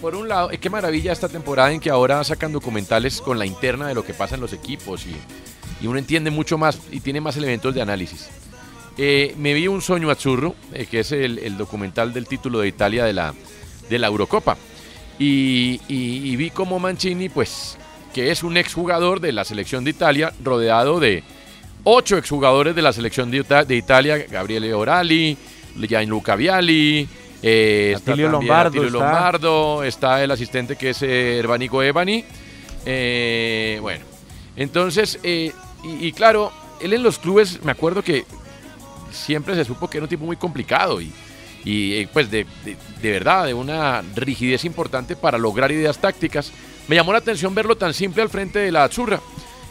por 0.00 0.14
un 0.14 0.28
lado, 0.28 0.52
eh, 0.52 0.58
qué 0.58 0.70
maravilla 0.70 1.10
esta 1.12 1.28
temporada 1.28 1.72
en 1.72 1.80
que 1.80 1.90
ahora 1.90 2.22
sacan 2.22 2.52
documentales 2.52 3.20
con 3.20 3.36
la 3.36 3.46
interna 3.46 3.88
de 3.88 3.94
lo 3.94 4.04
que 4.04 4.14
pasa 4.14 4.36
en 4.36 4.42
los 4.42 4.52
equipos 4.52 5.06
y, 5.06 5.16
y 5.84 5.86
uno 5.86 5.98
entiende 5.98 6.30
mucho 6.30 6.56
más 6.56 6.78
y 6.90 7.00
tiene 7.00 7.20
más 7.20 7.36
elementos 7.36 7.74
de 7.74 7.82
análisis. 7.82 8.30
Eh, 8.96 9.34
me 9.36 9.52
vi 9.52 9.68
un 9.68 9.82
sueño 9.82 10.10
azzurro, 10.10 10.54
eh, 10.72 10.86
que 10.90 11.00
es 11.00 11.12
el, 11.12 11.38
el 11.40 11.58
documental 11.58 12.14
del 12.14 12.26
título 12.26 12.60
de 12.60 12.68
Italia 12.68 13.04
de 13.04 13.12
la, 13.12 13.34
de 13.90 13.98
la 13.98 14.06
Eurocopa. 14.06 14.56
Y, 15.18 15.78
y- 15.86 16.30
y 16.32 16.36
vi 16.36 16.48
como 16.48 16.78
Mancini, 16.78 17.28
pues, 17.28 17.76
que 18.14 18.30
es 18.30 18.42
un 18.42 18.56
exjugador 18.56 19.20
de 19.20 19.32
la 19.32 19.44
selección 19.44 19.84
de 19.84 19.90
Italia, 19.90 20.32
rodeado 20.42 21.00
de 21.00 21.22
ocho 21.84 22.16
exjugadores 22.16 22.74
de 22.74 22.80
la 22.80 22.94
selección 22.94 23.30
de, 23.30 23.40
Ita- 23.40 23.64
de 23.66 23.76
Italia, 23.76 24.16
Gabriele 24.30 24.72
Orali, 24.72 25.36
Gianluca 25.86 26.34
Vialli, 26.34 27.06
eh, 27.42 27.92
está 27.94 28.16
Lombardo 28.16 28.84
está. 28.86 28.98
Lombardo, 28.98 29.84
está 29.84 30.24
el 30.24 30.30
asistente 30.30 30.76
que 30.76 30.90
es 30.90 31.02
Herbanico 31.02 31.82
Ebani. 31.82 32.24
Eh, 32.86 33.78
bueno, 33.82 34.04
entonces, 34.56 35.18
eh, 35.22 35.52
y, 35.84 36.06
y 36.06 36.12
claro, 36.12 36.52
él 36.80 36.92
en 36.92 37.02
los 37.02 37.18
clubes, 37.18 37.62
me 37.64 37.72
acuerdo 37.72 38.02
que 38.02 38.24
siempre 39.12 39.54
se 39.54 39.64
supo 39.64 39.88
que 39.88 39.98
era 39.98 40.04
un 40.04 40.08
tipo 40.10 40.24
muy 40.24 40.36
complicado 40.36 41.00
y, 41.00 41.12
y 41.64 41.94
eh, 41.94 42.08
pues 42.12 42.30
de, 42.30 42.46
de- 42.64 42.76
de 43.00 43.10
verdad, 43.10 43.46
de 43.46 43.54
una 43.54 44.02
rigidez 44.14 44.64
importante 44.64 45.14
para 45.16 45.38
lograr 45.38 45.70
ideas 45.70 45.98
tácticas. 45.98 46.52
Me 46.88 46.96
llamó 46.96 47.12
la 47.12 47.18
atención 47.18 47.54
verlo 47.54 47.76
tan 47.76 47.94
simple 47.94 48.22
al 48.22 48.28
frente 48.30 48.58
de 48.58 48.72
la 48.72 48.84
Azurra, 48.84 49.20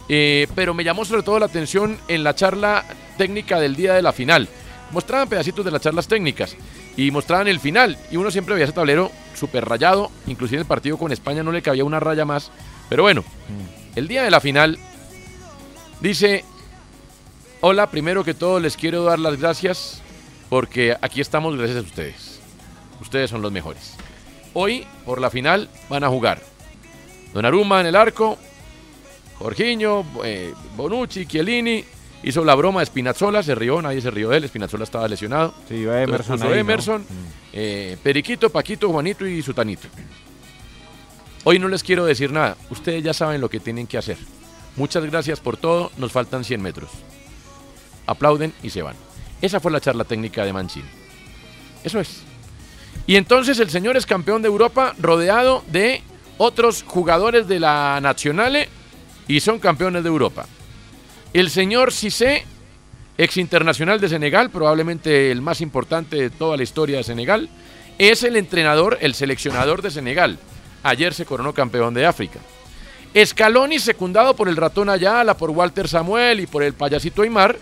eh, 0.08 0.46
pero 0.54 0.72
me 0.74 0.84
llamó 0.84 1.04
sobre 1.04 1.22
todo 1.22 1.38
la 1.38 1.46
atención 1.46 1.98
en 2.08 2.24
la 2.24 2.34
charla 2.34 2.84
técnica 3.18 3.58
del 3.60 3.76
día 3.76 3.94
de 3.94 4.02
la 4.02 4.12
final. 4.12 4.48
Mostraban 4.92 5.28
pedacitos 5.28 5.64
de 5.64 5.70
las 5.70 5.80
charlas 5.82 6.06
técnicas 6.08 6.56
y 6.96 7.10
mostraban 7.10 7.48
el 7.48 7.58
final 7.60 7.98
y 8.10 8.16
uno 8.16 8.30
siempre 8.30 8.54
veía 8.54 8.64
ese 8.66 8.72
tablero 8.74 9.10
súper 9.34 9.64
rayado, 9.64 10.10
inclusive 10.28 10.60
el 10.60 10.66
partido 10.68 10.96
con 10.96 11.10
España 11.10 11.42
no 11.42 11.50
le 11.52 11.62
cabía 11.62 11.84
una 11.84 11.98
raya 12.00 12.24
más, 12.24 12.50
pero 12.88 13.02
bueno, 13.02 13.24
el 13.96 14.06
día 14.06 14.22
de 14.22 14.30
la 14.30 14.40
final 14.40 14.78
dice 16.04 16.44
Hola, 17.60 17.90
primero 17.90 18.22
que 18.24 18.34
todo 18.34 18.60
les 18.60 18.76
quiero 18.76 19.04
dar 19.04 19.18
las 19.18 19.38
gracias 19.40 20.02
porque 20.50 20.94
aquí 21.00 21.20
estamos 21.20 21.56
gracias 21.56 21.78
a 21.78 21.80
ustedes. 21.80 22.40
Ustedes 23.00 23.30
son 23.30 23.40
los 23.42 23.50
mejores. 23.50 23.94
Hoy, 24.52 24.86
por 25.04 25.20
la 25.20 25.30
final, 25.30 25.68
van 25.88 26.04
a 26.04 26.08
jugar 26.08 26.40
Donnarumma 27.32 27.80
en 27.80 27.86
el 27.86 27.96
arco, 27.96 28.38
Jorginho, 29.38 30.04
eh, 30.24 30.52
Bonucci, 30.76 31.26
Chiellini. 31.26 31.84
Hizo 32.22 32.42
la 32.44 32.54
broma 32.54 32.80
de 32.80 32.86
Spinazzola, 32.86 33.42
se 33.42 33.54
rió, 33.54 33.82
nadie 33.82 34.00
se 34.00 34.10
rió 34.10 34.30
de 34.30 34.38
él, 34.38 34.48
Spinazzola 34.48 34.84
estaba 34.84 35.08
lesionado. 35.08 35.52
Sí, 35.68 35.74
iba 35.74 36.00
Emerson. 36.00 36.40
Emerson, 36.54 37.02
Mm. 37.02 37.06
eh, 37.52 37.96
Periquito, 38.02 38.48
Paquito, 38.50 38.88
Juanito 38.90 39.26
y 39.26 39.42
Sutanito. 39.42 39.88
Hoy 41.44 41.58
no 41.58 41.68
les 41.68 41.82
quiero 41.82 42.06
decir 42.06 42.30
nada, 42.32 42.56
ustedes 42.70 43.02
ya 43.02 43.12
saben 43.12 43.40
lo 43.42 43.50
que 43.50 43.60
tienen 43.60 43.86
que 43.86 43.98
hacer. 43.98 44.16
Muchas 44.76 45.04
gracias 45.04 45.40
por 45.40 45.56
todo, 45.56 45.92
nos 45.96 46.12
faltan 46.12 46.44
100 46.44 46.60
metros. 46.60 46.90
Aplauden 48.06 48.52
y 48.62 48.70
se 48.70 48.82
van. 48.82 48.96
Esa 49.40 49.60
fue 49.60 49.70
la 49.70 49.80
charla 49.80 50.04
técnica 50.04 50.44
de 50.44 50.52
Mancini. 50.52 50.88
Eso 51.84 52.00
es. 52.00 52.22
Y 53.06 53.16
entonces 53.16 53.58
el 53.58 53.70
señor 53.70 53.96
es 53.96 54.06
campeón 54.06 54.42
de 54.42 54.48
Europa 54.48 54.94
rodeado 54.98 55.62
de 55.70 56.02
otros 56.38 56.82
jugadores 56.86 57.46
de 57.46 57.60
la 57.60 58.00
Nacional 58.02 58.66
y 59.28 59.40
son 59.40 59.58
campeones 59.58 60.02
de 60.02 60.08
Europa. 60.08 60.46
El 61.32 61.50
señor 61.50 61.92
Cissé, 61.92 62.44
ex 63.18 63.36
internacional 63.36 64.00
de 64.00 64.08
Senegal, 64.08 64.50
probablemente 64.50 65.30
el 65.30 65.42
más 65.42 65.60
importante 65.60 66.16
de 66.16 66.30
toda 66.30 66.56
la 66.56 66.62
historia 66.62 66.98
de 66.98 67.04
Senegal, 67.04 67.48
es 67.98 68.22
el 68.22 68.36
entrenador, 68.36 68.98
el 69.00 69.14
seleccionador 69.14 69.82
de 69.82 69.90
Senegal. 69.90 70.38
Ayer 70.82 71.14
se 71.14 71.26
coronó 71.26 71.52
campeón 71.52 71.94
de 71.94 72.06
África. 72.06 72.40
Scaloni, 73.16 73.78
secundado 73.78 74.34
por 74.34 74.48
el 74.48 74.56
ratón 74.56 74.88
Ayala, 74.88 75.36
por 75.36 75.50
Walter 75.50 75.86
Samuel 75.86 76.40
y 76.40 76.46
por 76.46 76.64
el 76.64 76.74
payasito 76.74 77.22
Aymar, 77.22 77.56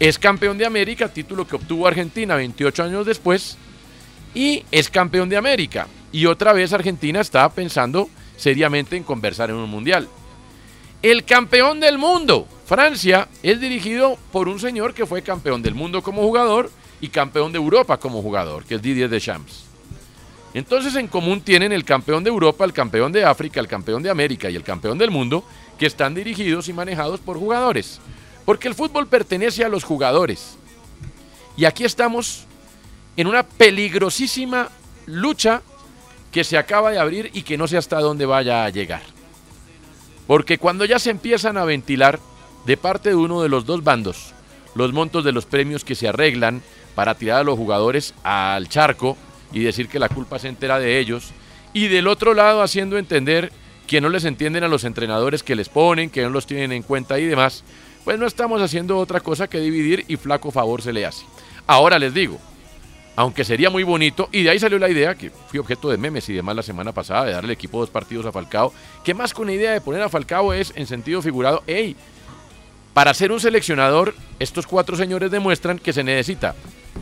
es 0.00 0.18
campeón 0.18 0.58
de 0.58 0.66
América, 0.66 1.08
título 1.08 1.46
que 1.46 1.56
obtuvo 1.56 1.86
Argentina 1.86 2.34
28 2.34 2.82
años 2.82 3.06
después, 3.06 3.56
y 4.34 4.64
es 4.72 4.90
campeón 4.90 5.28
de 5.28 5.36
América. 5.36 5.86
Y 6.10 6.26
otra 6.26 6.52
vez 6.52 6.72
Argentina 6.72 7.20
está 7.20 7.48
pensando 7.48 8.10
seriamente 8.36 8.96
en 8.96 9.04
conversar 9.04 9.50
en 9.50 9.56
un 9.56 9.70
mundial. 9.70 10.08
El 11.00 11.24
campeón 11.24 11.78
del 11.78 11.98
mundo, 11.98 12.48
Francia, 12.66 13.28
es 13.42 13.60
dirigido 13.60 14.18
por 14.32 14.48
un 14.48 14.58
señor 14.58 14.94
que 14.94 15.06
fue 15.06 15.22
campeón 15.22 15.62
del 15.62 15.74
mundo 15.74 16.02
como 16.02 16.22
jugador 16.22 16.70
y 17.00 17.08
campeón 17.08 17.52
de 17.52 17.58
Europa 17.58 17.98
como 17.98 18.20
jugador, 18.20 18.64
que 18.64 18.74
es 18.74 18.82
Didier 18.82 19.08
Deschamps. 19.08 19.65
Entonces 20.56 20.96
en 20.96 21.06
común 21.06 21.42
tienen 21.42 21.70
el 21.70 21.84
campeón 21.84 22.24
de 22.24 22.30
Europa, 22.30 22.64
el 22.64 22.72
campeón 22.72 23.12
de 23.12 23.22
África, 23.22 23.60
el 23.60 23.68
campeón 23.68 24.02
de 24.02 24.08
América 24.08 24.48
y 24.48 24.56
el 24.56 24.62
campeón 24.62 24.96
del 24.96 25.10
mundo, 25.10 25.44
que 25.78 25.84
están 25.84 26.14
dirigidos 26.14 26.66
y 26.70 26.72
manejados 26.72 27.20
por 27.20 27.36
jugadores. 27.38 28.00
Porque 28.46 28.66
el 28.66 28.74
fútbol 28.74 29.06
pertenece 29.06 29.66
a 29.66 29.68
los 29.68 29.84
jugadores. 29.84 30.56
Y 31.58 31.66
aquí 31.66 31.84
estamos 31.84 32.46
en 33.18 33.26
una 33.26 33.42
peligrosísima 33.42 34.70
lucha 35.04 35.60
que 36.32 36.42
se 36.42 36.56
acaba 36.56 36.90
de 36.90 37.00
abrir 37.00 37.30
y 37.34 37.42
que 37.42 37.58
no 37.58 37.68
sé 37.68 37.76
hasta 37.76 38.00
dónde 38.00 38.24
vaya 38.24 38.64
a 38.64 38.70
llegar. 38.70 39.02
Porque 40.26 40.56
cuando 40.56 40.86
ya 40.86 40.98
se 40.98 41.10
empiezan 41.10 41.58
a 41.58 41.66
ventilar 41.66 42.18
de 42.64 42.78
parte 42.78 43.10
de 43.10 43.14
uno 43.14 43.42
de 43.42 43.50
los 43.50 43.66
dos 43.66 43.84
bandos 43.84 44.32
los 44.74 44.92
montos 44.94 45.22
de 45.22 45.32
los 45.32 45.44
premios 45.44 45.84
que 45.84 45.94
se 45.94 46.08
arreglan 46.08 46.62
para 46.94 47.14
tirar 47.14 47.40
a 47.40 47.44
los 47.44 47.58
jugadores 47.58 48.14
al 48.22 48.68
charco 48.68 49.16
y 49.56 49.60
decir 49.60 49.88
que 49.88 49.98
la 49.98 50.10
culpa 50.10 50.38
se 50.38 50.48
entera 50.48 50.78
de 50.78 50.98
ellos, 50.98 51.30
y 51.72 51.88
del 51.88 52.08
otro 52.08 52.34
lado 52.34 52.60
haciendo 52.60 52.98
entender 52.98 53.50
que 53.86 54.02
no 54.02 54.10
les 54.10 54.26
entienden 54.26 54.64
a 54.64 54.68
los 54.68 54.84
entrenadores 54.84 55.42
que 55.42 55.56
les 55.56 55.70
ponen, 55.70 56.10
que 56.10 56.22
no 56.22 56.28
los 56.28 56.46
tienen 56.46 56.72
en 56.72 56.82
cuenta 56.82 57.18
y 57.18 57.24
demás, 57.24 57.64
pues 58.04 58.18
no 58.18 58.26
estamos 58.26 58.60
haciendo 58.60 58.98
otra 58.98 59.20
cosa 59.20 59.48
que 59.48 59.58
dividir 59.58 60.04
y 60.08 60.16
flaco 60.16 60.50
favor 60.50 60.82
se 60.82 60.92
le 60.92 61.06
hace. 61.06 61.24
Ahora 61.66 61.98
les 61.98 62.12
digo, 62.12 62.38
aunque 63.16 63.46
sería 63.46 63.70
muy 63.70 63.82
bonito, 63.82 64.28
y 64.30 64.42
de 64.42 64.50
ahí 64.50 64.58
salió 64.58 64.78
la 64.78 64.90
idea, 64.90 65.14
que 65.14 65.30
fui 65.30 65.58
objeto 65.58 65.88
de 65.88 65.96
memes 65.96 66.28
y 66.28 66.34
demás 66.34 66.54
la 66.54 66.62
semana 66.62 66.92
pasada, 66.92 67.24
de 67.24 67.32
darle 67.32 67.54
equipo 67.54 67.80
dos 67.80 67.88
partidos 67.88 68.26
a 68.26 68.32
Falcao, 68.32 68.74
que 69.02 69.14
más 69.14 69.32
con 69.32 69.46
la 69.46 69.54
idea 69.54 69.72
de 69.72 69.80
poner 69.80 70.02
a 70.02 70.10
Falcao 70.10 70.52
es, 70.52 70.74
en 70.76 70.86
sentido 70.86 71.22
figurado, 71.22 71.62
hey, 71.66 71.96
para 72.92 73.14
ser 73.14 73.32
un 73.32 73.40
seleccionador, 73.40 74.14
estos 74.38 74.66
cuatro 74.66 74.96
señores 74.96 75.30
demuestran 75.30 75.78
que 75.78 75.94
se 75.94 76.04
necesita 76.04 76.54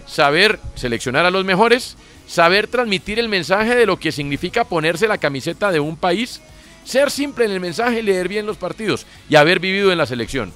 saber 0.06 0.61
seleccionar 0.76 1.26
a 1.26 1.32
los 1.32 1.44
mejores, 1.44 1.96
saber 2.26 2.66
transmitir 2.66 3.19
el 3.19 3.28
mensaje 3.28 3.75
de 3.75 3.87
lo 3.87 3.99
que 3.99 4.12
significa 4.12 4.64
ponerse 4.64 5.09
la 5.09 5.19
camiseta 5.19 5.71
de 5.71 5.81
un 5.81 5.97
país, 5.97 6.40
ser 6.85 7.11
simple 7.11 7.45
en 7.45 7.50
el 7.50 7.61
mensaje, 7.61 8.02
leer 8.02 8.28
bien 8.28 8.47
los 8.47 8.57
partidos 8.57 9.07
y 9.28 9.37
haber 9.37 9.61
vivido 9.61 9.93
en 9.93 9.99
la 9.99 10.07
selección. 10.07 10.52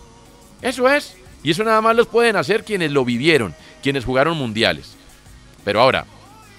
Eso 0.63 0.89
es. 0.89 1.17
Y 1.43 1.53
eso 1.53 1.63
nada 1.65 1.81
más 1.81 1.95
los 1.95 2.09
pueden 2.09 2.37
hacer 2.37 2.65
quienes 2.65 2.91
lo 2.91 3.05
vivieron, 3.05 3.55
quienes 3.83 4.05
jugaron 4.05 4.37
mundiales. 4.37 4.97
Pero 5.65 5.81
ahora, 5.81 6.05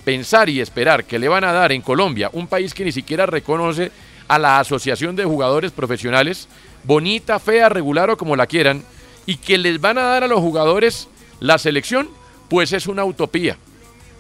pensar 0.06 0.50
y 0.50 0.62
esperar 0.62 1.04
que 1.04 1.20
le 1.20 1.28
van 1.28 1.44
a 1.44 1.52
dar 1.52 1.72
en 1.72 1.82
Colombia, 1.82 2.30
un 2.34 2.48
país 2.48 2.74
que 2.74 2.86
ni 2.86 2.92
siquiera 2.92 3.26
reconoce 3.26 3.92
a 4.28 4.40
la 4.40 4.60
Asociación 4.60 5.16
de 5.16 5.26
Jugadores 5.26 5.72
Profesionales, 5.72 6.48
bonita, 6.84 7.40
fea, 7.40 7.68
regular 7.68 8.10
o 8.10 8.18
como 8.18 8.36
la 8.36 8.48
quieran, 8.48 8.84
y 9.26 9.36
que 9.36 9.58
les 9.58 9.82
van 9.82 9.98
a 9.98 10.04
dar 10.04 10.24
a 10.24 10.28
los 10.28 10.40
jugadores 10.40 11.10
la 11.40 11.58
selección, 11.58 12.10
pues 12.48 12.72
es 12.74 12.88
una 12.88 13.04
utopía. 13.04 13.58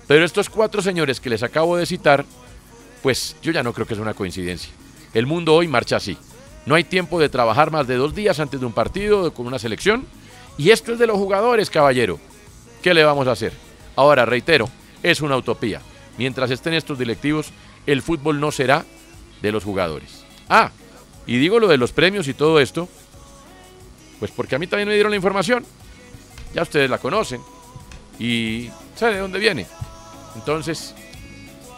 Pero 0.09 0.25
estos 0.25 0.49
cuatro 0.49 0.81
señores 0.81 1.19
que 1.19 1.29
les 1.29 1.43
acabo 1.43 1.77
de 1.77 1.85
citar, 1.85 2.25
pues 3.03 3.35
yo 3.43 3.51
ya 3.51 3.61
no 3.61 3.73
creo 3.73 3.85
que 3.85 3.93
es 3.93 3.99
una 3.99 4.15
coincidencia. 4.15 4.71
El 5.13 5.27
mundo 5.27 5.53
hoy 5.53 5.67
marcha 5.67 5.97
así. 5.97 6.17
No 6.65 6.73
hay 6.73 6.83
tiempo 6.83 7.19
de 7.19 7.29
trabajar 7.29 7.69
más 7.69 7.85
de 7.85 7.95
dos 7.95 8.15
días 8.15 8.39
antes 8.39 8.59
de 8.59 8.65
un 8.65 8.73
partido 8.73 9.31
con 9.35 9.45
una 9.45 9.59
selección. 9.59 10.07
Y 10.57 10.71
esto 10.71 10.93
es 10.93 10.97
de 10.97 11.05
los 11.05 11.15
jugadores, 11.15 11.69
caballero. 11.69 12.19
¿Qué 12.81 12.95
le 12.95 13.03
vamos 13.03 13.27
a 13.27 13.33
hacer? 13.33 13.53
Ahora, 13.95 14.25
reitero, 14.25 14.67
es 15.03 15.21
una 15.21 15.37
utopía. 15.37 15.79
Mientras 16.17 16.49
estén 16.49 16.73
estos 16.73 16.97
directivos, 16.97 17.51
el 17.85 18.01
fútbol 18.01 18.39
no 18.39 18.51
será 18.51 18.85
de 19.43 19.51
los 19.51 19.63
jugadores. 19.63 20.25
Ah, 20.49 20.71
y 21.27 21.37
digo 21.37 21.59
lo 21.59 21.67
de 21.67 21.77
los 21.77 21.91
premios 21.91 22.27
y 22.27 22.33
todo 22.33 22.59
esto, 22.59 22.89
pues 24.17 24.31
porque 24.31 24.55
a 24.55 24.59
mí 24.59 24.65
también 24.65 24.87
me 24.87 24.95
dieron 24.95 25.11
la 25.11 25.17
información. 25.17 25.63
Ya 26.55 26.63
ustedes 26.63 26.89
la 26.89 26.97
conocen 26.97 27.41
y 28.17 28.71
saben 28.95 29.13
de 29.13 29.21
dónde 29.21 29.37
viene. 29.37 29.67
Entonces, 30.35 30.95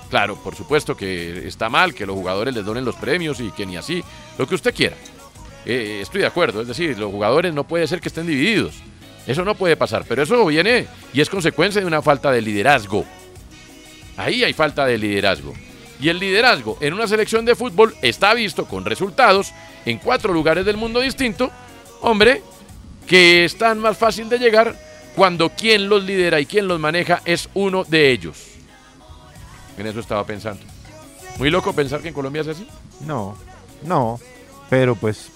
claro, 0.09 0.35
por 0.35 0.55
supuesto 0.55 0.95
que 0.95 1.47
está 1.47 1.69
mal 1.69 1.93
que 1.93 2.05
los 2.05 2.15
jugadores 2.15 2.53
les 2.53 2.65
donen 2.65 2.85
los 2.85 2.95
premios 2.95 3.39
y 3.39 3.51
que 3.51 3.65
ni 3.65 3.77
así, 3.77 4.03
lo 4.37 4.47
que 4.47 4.55
usted 4.55 4.73
quiera. 4.73 4.95
Eh, 5.65 5.99
estoy 6.01 6.21
de 6.21 6.27
acuerdo, 6.27 6.61
es 6.61 6.67
decir, 6.67 6.97
los 6.97 7.11
jugadores 7.11 7.53
no 7.53 7.65
puede 7.65 7.87
ser 7.87 8.01
que 8.01 8.09
estén 8.09 8.27
divididos. 8.27 8.75
Eso 9.27 9.45
no 9.45 9.55
puede 9.55 9.77
pasar, 9.77 10.05
pero 10.07 10.23
eso 10.23 10.45
viene 10.45 10.87
y 11.13 11.21
es 11.21 11.29
consecuencia 11.29 11.81
de 11.81 11.87
una 11.87 12.01
falta 12.01 12.31
de 12.31 12.41
liderazgo. 12.41 13.05
Ahí 14.17 14.43
hay 14.43 14.53
falta 14.53 14.85
de 14.85 14.97
liderazgo. 14.97 15.53
Y 15.99 16.09
el 16.09 16.19
liderazgo 16.19 16.77
en 16.81 16.93
una 16.93 17.07
selección 17.07 17.45
de 17.45 17.55
fútbol 17.55 17.95
está 18.01 18.33
visto 18.33 18.65
con 18.65 18.85
resultados 18.85 19.53
en 19.85 19.99
cuatro 19.99 20.33
lugares 20.33 20.65
del 20.65 20.77
mundo 20.77 20.99
distinto, 20.99 21.51
hombre, 22.01 22.41
que 23.07 23.45
están 23.45 23.77
más 23.79 23.97
fácil 23.97 24.27
de 24.27 24.39
llegar 24.39 24.75
cuando 25.15 25.49
quien 25.49 25.89
los 25.89 26.03
lidera 26.03 26.39
y 26.39 26.45
quien 26.45 26.67
los 26.67 26.79
maneja 26.79 27.21
es 27.25 27.49
uno 27.53 27.83
de 27.83 28.11
ellos. 28.11 28.37
En 29.77 29.87
eso 29.87 29.99
estaba 29.99 30.25
pensando. 30.25 30.61
Muy 31.37 31.49
loco 31.49 31.73
pensar 31.73 32.01
que 32.01 32.09
en 32.09 32.13
Colombia 32.13 32.41
es 32.41 32.47
así. 32.49 32.67
No, 33.05 33.35
no, 33.83 34.19
pero 34.69 34.95
pues... 34.95 35.29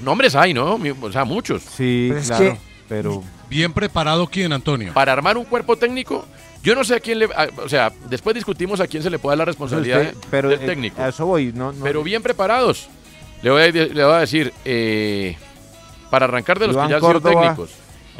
Nombres 0.00 0.34
hay, 0.36 0.54
¿no? 0.54 0.78
O 1.02 1.12
sea, 1.12 1.24
muchos. 1.24 1.62
Sí, 1.62 2.12
claro, 2.26 2.56
pero... 2.88 3.22
Bien 3.50 3.72
preparado 3.72 4.26
quién, 4.26 4.52
Antonio. 4.52 4.92
Para 4.94 5.12
armar 5.12 5.36
un 5.36 5.44
cuerpo 5.44 5.76
técnico, 5.76 6.24
yo 6.62 6.74
no 6.74 6.84
sé 6.84 6.94
a 6.96 7.00
quién 7.00 7.18
le... 7.18 7.24
a- 7.26 7.48
o 7.64 7.68
sea, 7.68 7.92
después 8.08 8.34
discutimos 8.34 8.78
a 8.80 8.86
quién 8.86 9.02
se 9.02 9.10
le 9.10 9.18
puede 9.18 9.32
dar 9.32 9.38
la 9.38 9.44
responsabilidad 9.46 10.02
Usted- 10.02 10.16
pero, 10.30 10.48
del 10.50 10.62
eh, 10.62 10.66
técnico. 10.66 11.02
a 11.02 11.08
eso 11.08 11.26
voy, 11.26 11.52
no, 11.52 11.72
no- 11.72 11.82
Pero 11.84 12.02
bien 12.02 12.22
preparados. 12.22 12.88
Le 13.42 13.50
voy 13.50 13.62
a, 13.62 13.70
le 13.70 14.04
voy 14.04 14.14
a 14.14 14.18
decir, 14.18 14.52
eh, 14.64 15.36
para 16.10 16.26
arrancar 16.26 16.58
de 16.58 16.66
los 16.68 16.74
Iván 16.76 16.86
que 16.88 16.90
ya 16.92 16.96
han 16.96 17.02
sido 17.02 17.20
técnicos. 17.20 17.70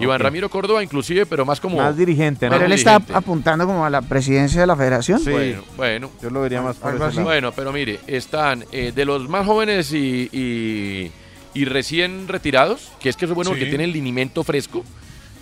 Iván. 0.05 0.21
Ramiro 0.21 0.49
Córdoba, 0.49 0.83
inclusive, 0.83 1.27
pero 1.27 1.45
más 1.45 1.61
como... 1.61 1.77
Más 1.79 1.97
dirigente, 1.97 2.47
¿no? 2.47 2.53
Pero 2.53 2.67
él 2.67 2.73
está 2.73 2.97
apuntando 3.15 3.67
como 3.67 3.85
a 3.85 3.91
la 3.91 4.01
presidencia 4.03 4.61
de 4.61 4.67
la 4.67 4.77
federación. 4.77 5.21
Bueno, 5.25 5.63
bueno. 5.77 6.11
Yo 6.23 6.31
lo 6.31 6.41
vería 6.43 6.63
más 6.63 6.77
por 6.77 6.95
ese 6.95 6.99
lado. 7.05 7.23
Bueno, 7.25 7.53
pero 7.53 7.73
mire, 7.73 7.99
están 8.07 8.65
eh, 8.73 8.93
de 8.95 9.05
los 9.05 9.29
más 9.29 9.45
jóvenes 9.47 9.93
y, 9.93 10.29
y- 10.33 11.11
y 11.55 11.65
recién 11.65 12.29
retirados, 12.29 12.91
que 13.01 13.09
es 13.09 13.17
que 13.17 13.25
eso 13.25 13.33
es 13.33 13.37
bueno 13.37 13.51
Sí. 13.51 13.57
porque 13.57 13.69
tienen 13.69 13.91
linimento 13.93 14.45
fresco. 14.45 14.85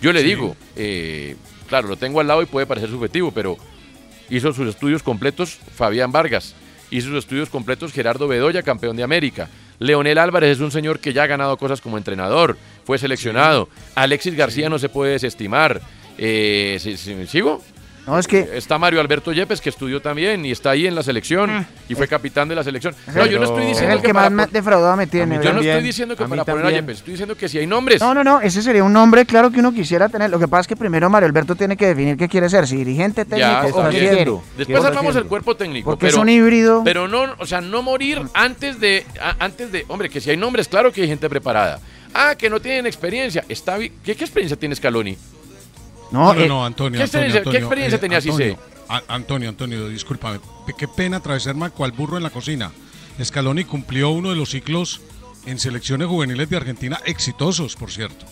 Yo 0.01 0.11
le 0.13 0.21
Sí. 0.21 0.27
digo, 0.27 0.55
eh, 0.75 1.35
claro, 1.67 1.87
lo 1.87 1.97
tengo 1.97 2.19
al 2.19 2.27
lado 2.27 2.41
y 2.41 2.45
puede 2.45 2.65
parecer 2.65 2.89
subjetivo, 2.89 3.31
pero 3.31 3.57
hizo 4.29 4.51
sus 4.53 4.67
estudios 4.69 5.03
completos 5.03 5.59
Fabián 5.75 6.11
Vargas, 6.11 6.55
hizo 6.89 7.09
sus 7.09 7.17
estudios 7.19 7.49
completos 7.49 7.91
Gerardo 7.93 8.27
Bedoya, 8.27 8.63
campeón 8.63 8.95
de 8.97 9.03
América. 9.03 9.49
Leonel 9.79 10.17
Álvarez 10.17 10.57
es 10.57 10.59
un 10.59 10.71
señor 10.71 10.99
que 10.99 11.13
ya 11.13 11.23
ha 11.23 11.27
ganado 11.27 11.57
cosas 11.57 11.81
como 11.81 11.97
entrenador, 11.97 12.57
fue 12.85 12.97
seleccionado. 12.97 13.69
Alexis 13.95 14.35
García 14.35 14.69
no 14.69 14.79
se 14.79 14.89
puede 14.89 15.11
desestimar. 15.13 15.81
Eh, 16.17 16.77
¿sí- 16.79 16.97
sí- 16.97 17.27
¿Sigo? 17.27 17.63
No, 18.07 18.17
es 18.17 18.25
que 18.25 18.49
Está 18.57 18.77
Mario 18.77 19.01
Alberto 19.01 19.33
Yepes, 19.33 19.59
que 19.59 19.69
estudió 19.69 20.01
también 20.01 20.45
y 20.45 20.51
está 20.51 20.69
ahí 20.71 20.87
en 20.87 20.95
la 20.95 21.03
selección 21.03 21.67
y 21.89 21.93
fue 21.95 22.07
capitán 22.07 22.47
de 22.47 22.55
la 22.55 22.63
selección. 22.63 22.95
No, 23.13 23.23
el- 23.23 23.29
yo 23.31 23.37
no 23.37 23.43
estoy 23.45 23.63
es 23.63 23.67
diciendo 23.69 23.93
el 23.95 24.01
que 24.01 24.07
que 24.07 24.13
para 24.13 24.29
más 24.29 24.45
pon- 24.47 24.53
defraudado 24.53 24.95
me 24.95 25.07
tiene. 25.07 25.35
yo 25.35 25.41
no 25.41 25.47
estoy 25.47 25.53
también, 25.65 25.83
diciendo 25.83 26.15
que 26.15 26.23
para 26.25 26.45
poner 26.45 26.59
a 26.59 26.63
también. 26.63 26.75
Yepes, 26.85 26.97
estoy 26.99 27.11
diciendo 27.11 27.35
que 27.35 27.49
si 27.49 27.57
hay 27.59 27.67
nombres. 27.67 28.01
No, 28.01 28.13
no, 28.13 28.23
no, 28.23 28.39
ese 28.39 28.61
sería 28.61 28.83
un 28.83 28.93
nombre, 28.93 29.25
claro, 29.25 29.51
que 29.51 29.59
uno 29.59 29.73
quisiera 29.73 30.07
tener. 30.07 30.29
Lo 30.29 30.39
que 30.39 30.47
pasa 30.47 30.61
es 30.61 30.67
que 30.67 30.75
primero 30.77 31.09
Mario 31.09 31.27
Alberto 31.27 31.55
tiene 31.55 31.75
que 31.75 31.87
definir 31.87 32.15
qué 32.15 32.29
quiere 32.29 32.49
ser, 32.49 32.65
si 32.65 32.77
dirigente, 32.77 33.25
técnico 33.25 33.39
Ya, 33.39 33.61
o 33.75 33.89
qué. 33.89 34.27
Después 34.57 34.85
armamos 34.85 35.15
el 35.17 35.25
cuerpo 35.25 35.55
técnico. 35.57 35.89
Porque 35.91 36.05
pero, 36.07 36.17
es 36.17 36.21
un 36.23 36.29
híbrido. 36.29 36.81
Pero 36.85 37.07
no, 37.09 37.25
o 37.37 37.45
sea, 37.45 37.59
no 37.59 37.81
morir 37.83 38.21
antes 38.33 38.79
de, 38.79 39.05
a- 39.21 39.35
antes 39.43 39.71
de, 39.71 39.83
hombre, 39.89 40.09
que 40.09 40.21
si 40.21 40.29
hay 40.29 40.37
nombres, 40.37 40.69
claro 40.69 40.93
que 40.93 41.01
hay 41.01 41.07
gente 41.09 41.29
preparada. 41.29 41.79
Ah, 42.13 42.35
que 42.37 42.49
no 42.49 42.61
tienen 42.61 42.85
experiencia. 42.85 43.43
Está 43.49 43.77
bien. 43.77 43.91
¿Qué, 44.03 44.15
qué 44.15 44.23
experiencia 44.23 44.57
tiene 44.57 44.75
Scaloni? 44.75 45.17
No, 46.11 46.33
no, 46.33 46.41
eh, 46.41 46.47
no, 46.47 46.65
Antonio. 46.65 46.97
¿qué 46.99 47.03
Antonio, 47.03 47.27
experiencia- 47.27 47.39
Antonio, 47.39 47.51
qué 47.59 47.63
experiencia 47.65 47.99
tenía 47.99 48.17
Antonio, 48.17 48.55
Cissé? 48.55 48.59
A- 48.89 49.03
Antonio, 49.15 49.49
Antonio, 49.49 49.87
discúlpame. 49.89 50.39
Qué 50.77 50.87
pena 50.87 51.17
atravesarme 51.17 51.69
cual 51.71 51.91
burro 51.91 52.17
en 52.17 52.23
la 52.23 52.29
cocina. 52.29 52.71
Scaloni 53.23 53.65
cumplió 53.65 54.09
uno 54.09 54.29
de 54.29 54.35
los 54.35 54.49
ciclos 54.51 55.01
en 55.45 55.59
selecciones 55.59 56.07
juveniles 56.07 56.49
de 56.49 56.57
Argentina 56.57 56.99
exitosos, 57.05 57.75
por 57.75 57.91
cierto. 57.91 58.25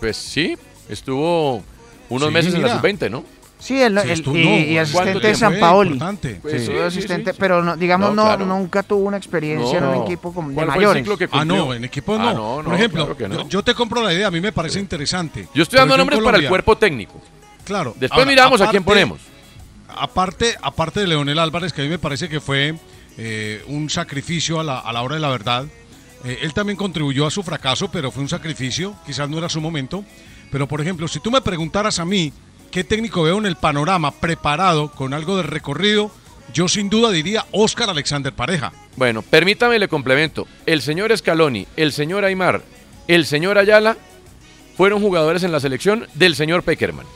Pues 0.00 0.16
sí, 0.16 0.56
estuvo 0.88 1.62
unos 2.08 2.28
Sí, 2.28 2.34
meses 2.34 2.54
en 2.54 2.62
la 2.62 2.68
mira. 2.68 2.80
sub-20, 2.80 3.10
¿no? 3.10 3.24
Sí, 3.60 3.80
el, 3.80 3.92
Sí, 4.00 4.04
el- 4.04 4.10
estuvo- 4.10 4.36
y, 4.36 4.44
no, 4.44 4.56
y 4.58 4.64
¿cuánto 4.74 4.80
asistente 5.00 5.28
de 5.28 5.34
San? 5.34 5.60
Paoli. 5.60 5.98
Pues 6.42 6.62
Sí, 6.62 6.66
sí, 6.66 6.78
asistente, 6.78 7.30
sí, 7.30 7.34
sí. 7.34 7.38
pero 7.38 7.62
no, 7.62 7.76
digamos, 7.76 8.08
No, 8.10 8.14
no, 8.16 8.22
claro. 8.24 8.46
nunca 8.46 8.82
tuvo 8.82 9.06
una 9.06 9.16
experiencia 9.18 9.78
en 9.78 9.84
un 9.84 9.94
No. 9.98 10.04
equipo 10.04 10.32
como 10.32 10.48
de 10.48 10.54
¿Cuál 10.54 10.66
fue 10.66 10.74
el 10.74 10.80
mayores. 10.80 11.02
ciclo 11.02 11.18
que 11.18 11.28
Ah, 11.30 11.44
no, 11.44 11.72
en 11.74 11.84
equipos 11.84 12.18
Ah, 12.20 12.32
no. 12.34 12.62
Por 12.64 12.74
ejemplo, 12.74 13.14
claro 13.16 13.34
yo, 13.42 13.48
yo 13.48 13.62
te 13.62 13.74
compro 13.74 14.02
la 14.02 14.12
idea, 14.12 14.26
a 14.28 14.30
mí 14.30 14.40
me 14.40 14.50
parece 14.52 14.80
interesante. 14.80 15.46
Yo 15.54 15.62
estoy 15.62 15.78
dando 15.78 15.96
nombres 15.96 16.20
para 16.20 16.38
el 16.38 16.48
cuerpo 16.48 16.76
técnico. 16.76 17.20
Claro. 17.64 17.94
Después 18.00 18.18
Ahora, 18.18 18.30
miramos 18.30 18.60
a 18.62 18.70
quién 18.70 18.82
ponemos. 18.82 19.20
Aparte, 19.88 20.56
aparte 20.62 21.00
de 21.00 21.06
Leonel 21.08 21.38
Álvarez, 21.38 21.72
que 21.72 21.82
a 21.82 21.84
mí 21.84 21.90
me 21.90 21.98
parece 21.98 22.28
que 22.28 22.40
fue 22.40 22.74
eh, 23.18 23.62
un 23.66 23.90
sacrificio 23.90 24.60
a 24.60 24.64
la, 24.64 24.78
a 24.78 24.92
la 24.92 25.02
hora 25.02 25.16
de 25.16 25.20
la 25.20 25.28
verdad. 25.28 25.66
eh, 26.24 26.38
él 26.42 26.52
también 26.54 26.76
contribuyó 26.76 27.26
a 27.26 27.30
su 27.30 27.42
fracaso, 27.42 27.90
pero 27.90 28.10
fue 28.10 28.22
un 28.22 28.28
sacrificio. 28.28 28.94
Quizás 29.06 29.28
no 29.28 29.38
era 29.38 29.48
su 29.48 29.60
momento. 29.60 30.04
Pero, 30.50 30.66
por 30.68 30.80
ejemplo, 30.80 31.06
si 31.08 31.18
tú 31.20 31.30
me 31.30 31.40
preguntaras 31.40 31.98
a 31.98 32.04
mí 32.04 32.32
qué 32.70 32.84
técnico 32.84 33.22
veo 33.22 33.38
en 33.38 33.46
el 33.46 33.56
panorama 33.56 34.12
preparado 34.12 34.90
con 34.90 35.14
algo 35.14 35.36
de 35.36 35.42
recorrido, 35.42 36.10
yo 36.52 36.68
sin 36.68 36.88
duda 36.88 37.10
diría 37.10 37.46
Oscar 37.52 37.90
Alexander 37.90 38.32
Pareja. 38.32 38.72
Bueno, 38.96 39.22
permítame 39.22 39.78
le 39.78 39.88
complemento. 39.88 40.46
El 40.66 40.82
señor 40.82 41.16
Scaloni, 41.16 41.66
el 41.76 41.92
señor 41.92 42.24
Aymar, 42.24 42.62
el 43.08 43.26
señor 43.26 43.58
Ayala 43.58 43.96
fueron 44.76 45.00
jugadores 45.00 45.42
en 45.42 45.52
la 45.52 45.60
selección 45.60 46.06
del 46.14 46.34
señor 46.34 46.62
Peckerman. 46.62 47.06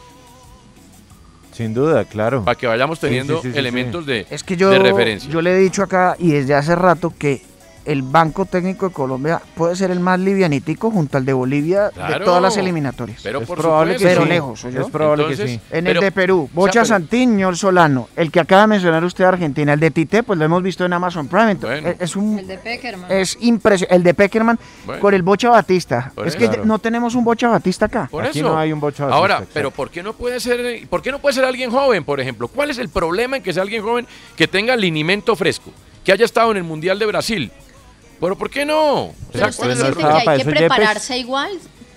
Sin 1.52 1.72
duda, 1.72 2.04
claro. 2.04 2.44
Para 2.44 2.58
que 2.58 2.66
vayamos 2.66 2.98
teniendo 2.98 3.36
sí, 3.36 3.48
sí, 3.48 3.52
sí, 3.52 3.58
elementos 3.58 4.04
de, 4.06 4.26
Es 4.28 4.42
que 4.42 4.56
yo, 4.56 4.70
de 4.70 4.80
referencia. 4.80 5.30
yo 5.30 5.40
le 5.40 5.52
he 5.52 5.58
dicho 5.58 5.84
acá 5.84 6.16
y 6.18 6.32
desde 6.32 6.54
hace 6.54 6.74
rato 6.74 7.14
que 7.16 7.42
el 7.84 8.02
Banco 8.02 8.46
Técnico 8.46 8.88
de 8.88 8.94
Colombia 8.94 9.40
puede 9.54 9.76
ser 9.76 9.90
el 9.90 10.00
más 10.00 10.18
livianitico 10.18 10.90
junto 10.90 11.18
al 11.18 11.24
de 11.24 11.32
Bolivia 11.32 11.90
de 11.90 12.20
todas 12.24 12.40
las 12.42 12.56
eliminatorias. 12.56 13.20
Pero 13.22 13.40
Es 13.40 13.46
por 13.46 13.58
probable 13.58 13.94
supuesto. 13.94 14.08
que 14.08 14.14
pero 14.14 14.22
sí. 14.24 14.28
lejos. 14.28 14.64
Es 14.64 14.90
probable 14.90 15.26
que 15.28 15.36
sí. 15.36 15.60
En 15.70 15.84
pero- 15.84 16.00
el 16.00 16.04
de 16.06 16.12
Perú, 16.12 16.48
Bocha 16.52 16.72
pero- 16.72 16.84
Santiño, 16.86 17.48
el 17.50 17.56
Solano, 17.56 18.08
el 18.16 18.30
que 18.30 18.40
acaba 18.40 18.62
de 18.62 18.68
mencionar 18.68 19.04
usted 19.04 19.24
de 19.24 19.28
Argentina, 19.28 19.72
el 19.74 19.80
de 19.80 19.90
Tite, 19.90 20.22
pues 20.22 20.38
lo 20.38 20.44
hemos 20.44 20.62
visto 20.62 20.84
en 20.84 20.92
Amazon 20.92 21.28
Prime. 21.28 21.50
entonces, 21.52 21.82
Bueno. 21.82 21.96
es, 22.00 22.16
un 22.16 22.38
El 22.38 22.46
de 22.46 22.58
Peckerman. 22.58 23.12
es 23.12 23.36
impresionante. 23.40 23.96
El 23.96 24.02
de 24.02 24.14
Peckerman 24.14 24.58
Bueno. 24.86 25.00
con 25.00 25.14
el 25.14 25.22
Bocha 25.22 25.50
Batista. 25.50 26.12
Por 26.14 26.26
es 26.26 26.34
eso. 26.34 26.38
que 26.40 26.48
Claro. 26.48 26.64
no 26.64 26.78
tenemos 26.78 27.14
un 27.14 27.24
Bocha 27.24 27.48
Batista 27.48 27.86
acá. 27.86 28.08
Por 28.10 28.24
Aquí 28.24 28.38
eso. 28.40 28.48
no 28.48 28.58
hay 28.58 28.72
un 28.72 28.80
Bocha 28.80 29.04
Batista, 29.04 29.16
Ahora, 29.18 29.42
pero 29.52 29.70
¿por 29.70 29.90
qué 29.90 30.02
no 30.02 30.12
puede 30.14 30.40
ser, 30.40 30.86
por 30.88 31.02
qué 31.02 31.10
no 31.10 31.18
puede 31.18 31.34
ser 31.34 31.44
alguien 31.44 31.70
joven, 31.70 32.04
por 32.04 32.20
ejemplo? 32.20 32.48
¿Cuál 32.48 32.70
es 32.70 32.78
el 32.78 32.88
problema 32.88 33.36
en 33.36 33.42
que 33.42 33.52
sea 33.52 33.62
alguien 33.62 33.82
joven 33.82 34.06
que 34.36 34.48
tenga 34.48 34.74
linimento 34.76 35.36
fresco, 35.36 35.70
que 36.04 36.12
haya 36.12 36.24
estado 36.24 36.50
en 36.50 36.56
el 36.58 36.64
Mundial 36.64 36.98
de 36.98 37.06
Brasil? 37.06 37.52
Pero 38.20 38.36
¿por 38.36 38.50
qué 38.50 38.64
no? 38.64 38.92
O 39.06 39.14
Pero 39.32 39.38
sea, 39.38 39.48
usted 39.48 39.58
¿cuál 39.62 39.70
es 39.72 39.78
el 39.78 39.84
siente 39.84 40.00
que 40.00 40.06
hay 40.06 40.24
para 40.24 40.36
que 40.36 40.42
eso 40.42 40.50
Yepes. 40.50 40.60
prepararse 40.68 41.18
igual, 41.18 41.50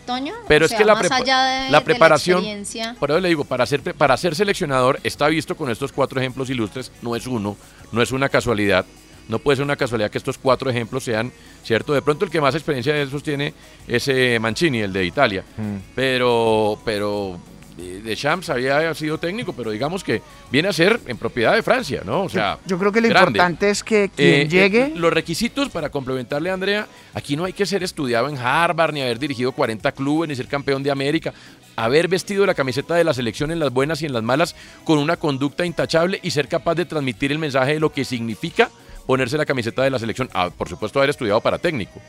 Toño. 0.06 0.34
Pero 0.48 0.64
O 0.64 0.66
es 0.66 0.70
sea, 0.70 0.78
que 0.80 0.86
la, 0.86 0.94
más 0.96 1.04
prepa- 1.04 1.16
allá 1.22 1.44
de, 1.44 1.70
la 1.70 1.80
de 1.80 1.86
preparación, 1.86 2.38
experiencia. 2.40 2.96
por 3.00 3.12
eso 3.12 3.20
le 3.20 3.28
digo, 3.30 3.44
para 3.44 3.66
ser, 3.66 3.82
para 3.96 4.16
ser 4.18 4.36
seleccionador 4.36 5.00
está 5.04 5.28
visto 5.28 5.56
con 5.56 5.70
estos 5.70 5.92
cuatro 5.92 6.20
ejemplos 6.20 6.50
ilustres, 6.50 6.92
no 7.02 7.16
es 7.16 7.28
uno, 7.28 7.58
no 7.92 8.02
es 8.02 8.12
una 8.12 8.30
casualidad, 8.30 8.86
no 9.28 9.40
puede 9.40 9.58
ser 9.58 9.66
una 9.66 9.76
casualidad 9.76 10.10
que 10.10 10.18
estos 10.18 10.38
cuatro 10.38 10.70
ejemplos 10.70 11.04
sean, 11.04 11.32
¿cierto? 11.64 11.94
De 11.94 12.02
pronto 12.02 12.24
el 12.26 12.32
que 12.32 12.40
más 12.40 12.56
experiencia 12.56 12.94
de 12.94 13.04
esos 13.04 13.22
tiene 13.22 13.54
es 13.88 14.08
eh, 14.08 14.38
Mancini, 14.40 14.80
el 14.80 14.94
de 14.94 15.04
Italia, 15.06 15.44
Mm. 15.58 15.78
pero, 15.94 16.80
pero 16.86 17.38
eh, 17.80 18.02
Deschamps 18.04 18.50
había 18.50 18.94
sido 18.94 19.18
técnico, 19.18 19.54
pero 19.54 19.72
digamos 19.72 20.04
que 20.04 20.22
viene 20.52 20.68
a 20.70 20.74
ser 20.74 21.00
en 21.08 21.18
propiedad 21.18 21.54
de 21.56 21.62
Francia, 21.64 22.02
¿no? 22.06 22.24
O 22.24 22.30
sea, 22.30 22.58
Yo 22.66 22.78
creo 22.80 22.92
que 22.92 23.02
lo 23.02 23.10
grande. 23.10 23.30
importante 23.38 23.70
es 23.70 23.84
que 23.84 24.10
quien 24.16 24.28
Eh, 24.28 24.42
eh, 24.42 24.48
llegue. 24.48 24.92
los 24.96 25.14
requisitos 25.14 25.70
para 25.70 25.90
complementarle 25.90 26.50
a 26.50 26.54
Andrea, 26.54 26.88
aquí 27.14 27.36
no 27.36 27.46
hay 27.46 27.54
que 27.54 27.66
ser 27.66 27.84
estudiado 27.84 28.30
en 28.30 28.38
Harvard, 28.38 28.94
ni 28.94 29.02
haber 29.02 29.20
dirigido 29.20 29.52
40 29.52 29.92
clubes, 29.92 30.28
ni 30.30 30.36
ser 30.36 30.48
campeón 30.48 30.82
de 30.84 30.92
América. 30.92 31.34
Haber 31.76 32.08
vestido 32.08 32.46
la 32.48 32.56
camiseta 32.56 32.96
de 32.96 33.04
la 33.04 33.14
selección 33.14 33.52
en 33.52 33.60
las 33.60 33.72
buenas 33.72 34.02
y 34.02 34.08
en 34.08 34.14
las 34.14 34.24
malas 34.24 34.56
con 34.84 34.98
una 34.98 35.18
conducta 35.18 35.64
intachable 35.66 36.20
y 36.24 36.32
ser 36.32 36.48
capaz 36.48 36.74
de 36.76 36.86
transmitir 36.86 37.32
el 37.32 37.38
mensaje 37.38 37.74
de 37.76 37.80
lo 37.80 37.92
que 37.92 38.04
significa 38.04 38.70
ponerse 39.06 39.38
la 39.38 39.46
camiseta 39.46 39.84
de 39.84 39.92
la 39.92 40.00
selección. 40.00 40.30
Ah, 40.34 40.50
por 40.50 40.68
supuesto, 40.68 40.98
haber 41.00 41.12
estudiado 41.12 41.40
para 41.42 41.60
técnico. 41.60 42.02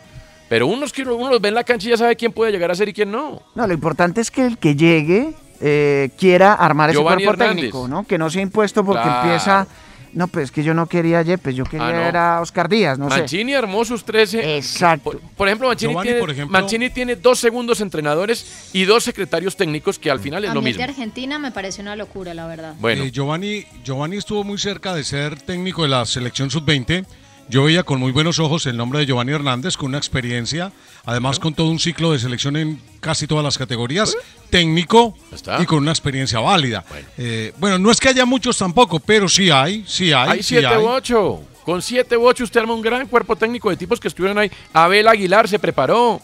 Pero 0.48 0.66
unos 0.66 0.94
que 0.94 1.02
uno 1.02 1.28
los 1.30 1.40
ve 1.42 1.48
en 1.50 1.54
la 1.54 1.62
cancha 1.64 1.86
y 1.86 1.90
ya 1.90 1.98
sabe 1.98 2.16
quién 2.16 2.32
puede 2.32 2.50
llegar 2.50 2.70
a 2.70 2.74
ser 2.74 2.88
y 2.88 2.94
quién 2.94 3.10
no. 3.12 3.42
No, 3.54 3.66
lo 3.66 3.74
importante 3.74 4.22
es 4.22 4.30
que 4.30 4.46
el 4.46 4.56
que 4.56 4.74
llegue 4.74 5.34
eh, 5.60 6.10
quiera 6.18 6.54
armar 6.54 6.90
ese 6.90 6.98
Giovanni 6.98 7.24
cuerpo 7.24 7.42
Hernández. 7.42 7.56
técnico, 7.64 7.88
¿no? 7.88 8.04
Que 8.06 8.18
no 8.18 8.30
sea 8.30 8.42
impuesto 8.42 8.84
porque 8.84 9.02
Claro. 9.02 9.22
empieza 9.28 9.66
No, 10.14 10.26
pues 10.26 10.44
es 10.44 10.50
que 10.50 10.62
yo 10.64 10.72
no 10.72 10.86
quería 10.86 11.18
a 11.18 11.22
Yepes, 11.22 11.54
yo 11.54 11.64
quería 11.64 11.88
Ah, 11.88 11.92
no. 11.92 12.00
era 12.00 12.36
a 12.38 12.40
Oscar 12.40 12.66
Díaz, 12.70 12.98
no 12.98 13.10
sé. 13.10 13.18
Mancini 13.20 13.52
armó 13.52 13.84
sus 13.84 14.04
13. 14.06 14.56
Exacto. 14.56 15.10
Por, 15.10 15.20
por 15.20 15.48
ejemplo, 15.48 15.68
Mancini, 15.68 15.92
Giovanni, 15.92 16.06
tiene, 16.08 16.20
por 16.20 16.30
ejemplo- 16.30 16.52
Mancini 16.60 16.90
tiene 16.90 17.16
dos 17.16 17.38
segundos 17.38 17.82
entrenadores 17.82 18.70
y 18.72 18.84
dos 18.86 19.04
secretarios 19.04 19.54
técnicos 19.54 19.98
que 19.98 20.10
al 20.10 20.18
final 20.18 20.44
es 20.44 20.50
A 20.50 20.54
lo 20.54 20.62
mí 20.62 20.70
el 20.70 20.76
de 20.76 20.78
mismo. 20.82 20.90
Argentina 20.90 21.38
me 21.38 21.52
parece 21.52 21.82
una 21.82 21.94
locura, 21.94 22.32
la 22.32 22.46
verdad. 22.46 22.74
Bueno. 22.80 23.04
Eh, 23.04 23.10
Giovanni, 23.12 23.66
Giovanni 23.84 24.16
estuvo 24.16 24.44
muy 24.44 24.56
cerca 24.56 24.94
de 24.94 25.04
ser 25.04 25.38
técnico 25.42 25.82
de 25.82 25.88
la 25.88 26.06
selección 26.06 26.50
sub-20. 26.50 27.04
Yo 27.50 27.64
veía 27.64 27.82
con 27.82 27.98
muy 27.98 28.12
buenos 28.12 28.38
ojos 28.40 28.66
el 28.66 28.76
nombre 28.76 28.98
de 28.98 29.06
Giovanni 29.06 29.32
Hernández, 29.32 29.76
con 29.76 29.88
una 29.88 29.98
experiencia, 29.98 30.70
además 31.06 31.38
con 31.38 31.54
todo 31.54 31.68
un 31.68 31.78
ciclo 31.78 32.12
de 32.12 32.18
selección 32.18 32.56
en 32.56 32.78
casi 33.00 33.26
todas 33.26 33.42
las 33.42 33.56
categorías, 33.56 34.14
técnico 34.50 35.16
y 35.58 35.64
con 35.64 35.78
una 35.78 35.92
experiencia 35.92 36.40
válida. 36.40 36.84
Eh, 37.16 37.54
Bueno, 37.58 37.78
no 37.78 37.90
es 37.90 38.00
que 38.00 38.10
haya 38.10 38.26
muchos 38.26 38.58
tampoco, 38.58 39.00
pero 39.00 39.28
sí 39.30 39.50
hay, 39.50 39.82
sí 39.86 40.12
hay. 40.12 40.30
Hay 40.30 40.38
sí 40.42 40.48
siete 40.56 40.66
hay. 40.66 40.76
u 40.76 40.88
ocho. 40.88 41.40
Con 41.64 41.80
siete 41.80 42.18
u 42.18 42.26
ocho 42.26 42.44
usted 42.44 42.60
arma 42.60 42.74
un 42.74 42.82
gran 42.82 43.06
cuerpo 43.08 43.34
técnico 43.36 43.70
de 43.70 43.76
tipos 43.76 43.98
que 43.98 44.08
estuvieron 44.08 44.38
ahí. 44.38 44.50
Abel 44.74 45.08
Aguilar 45.08 45.48
se 45.48 45.58
preparó. 45.58 46.20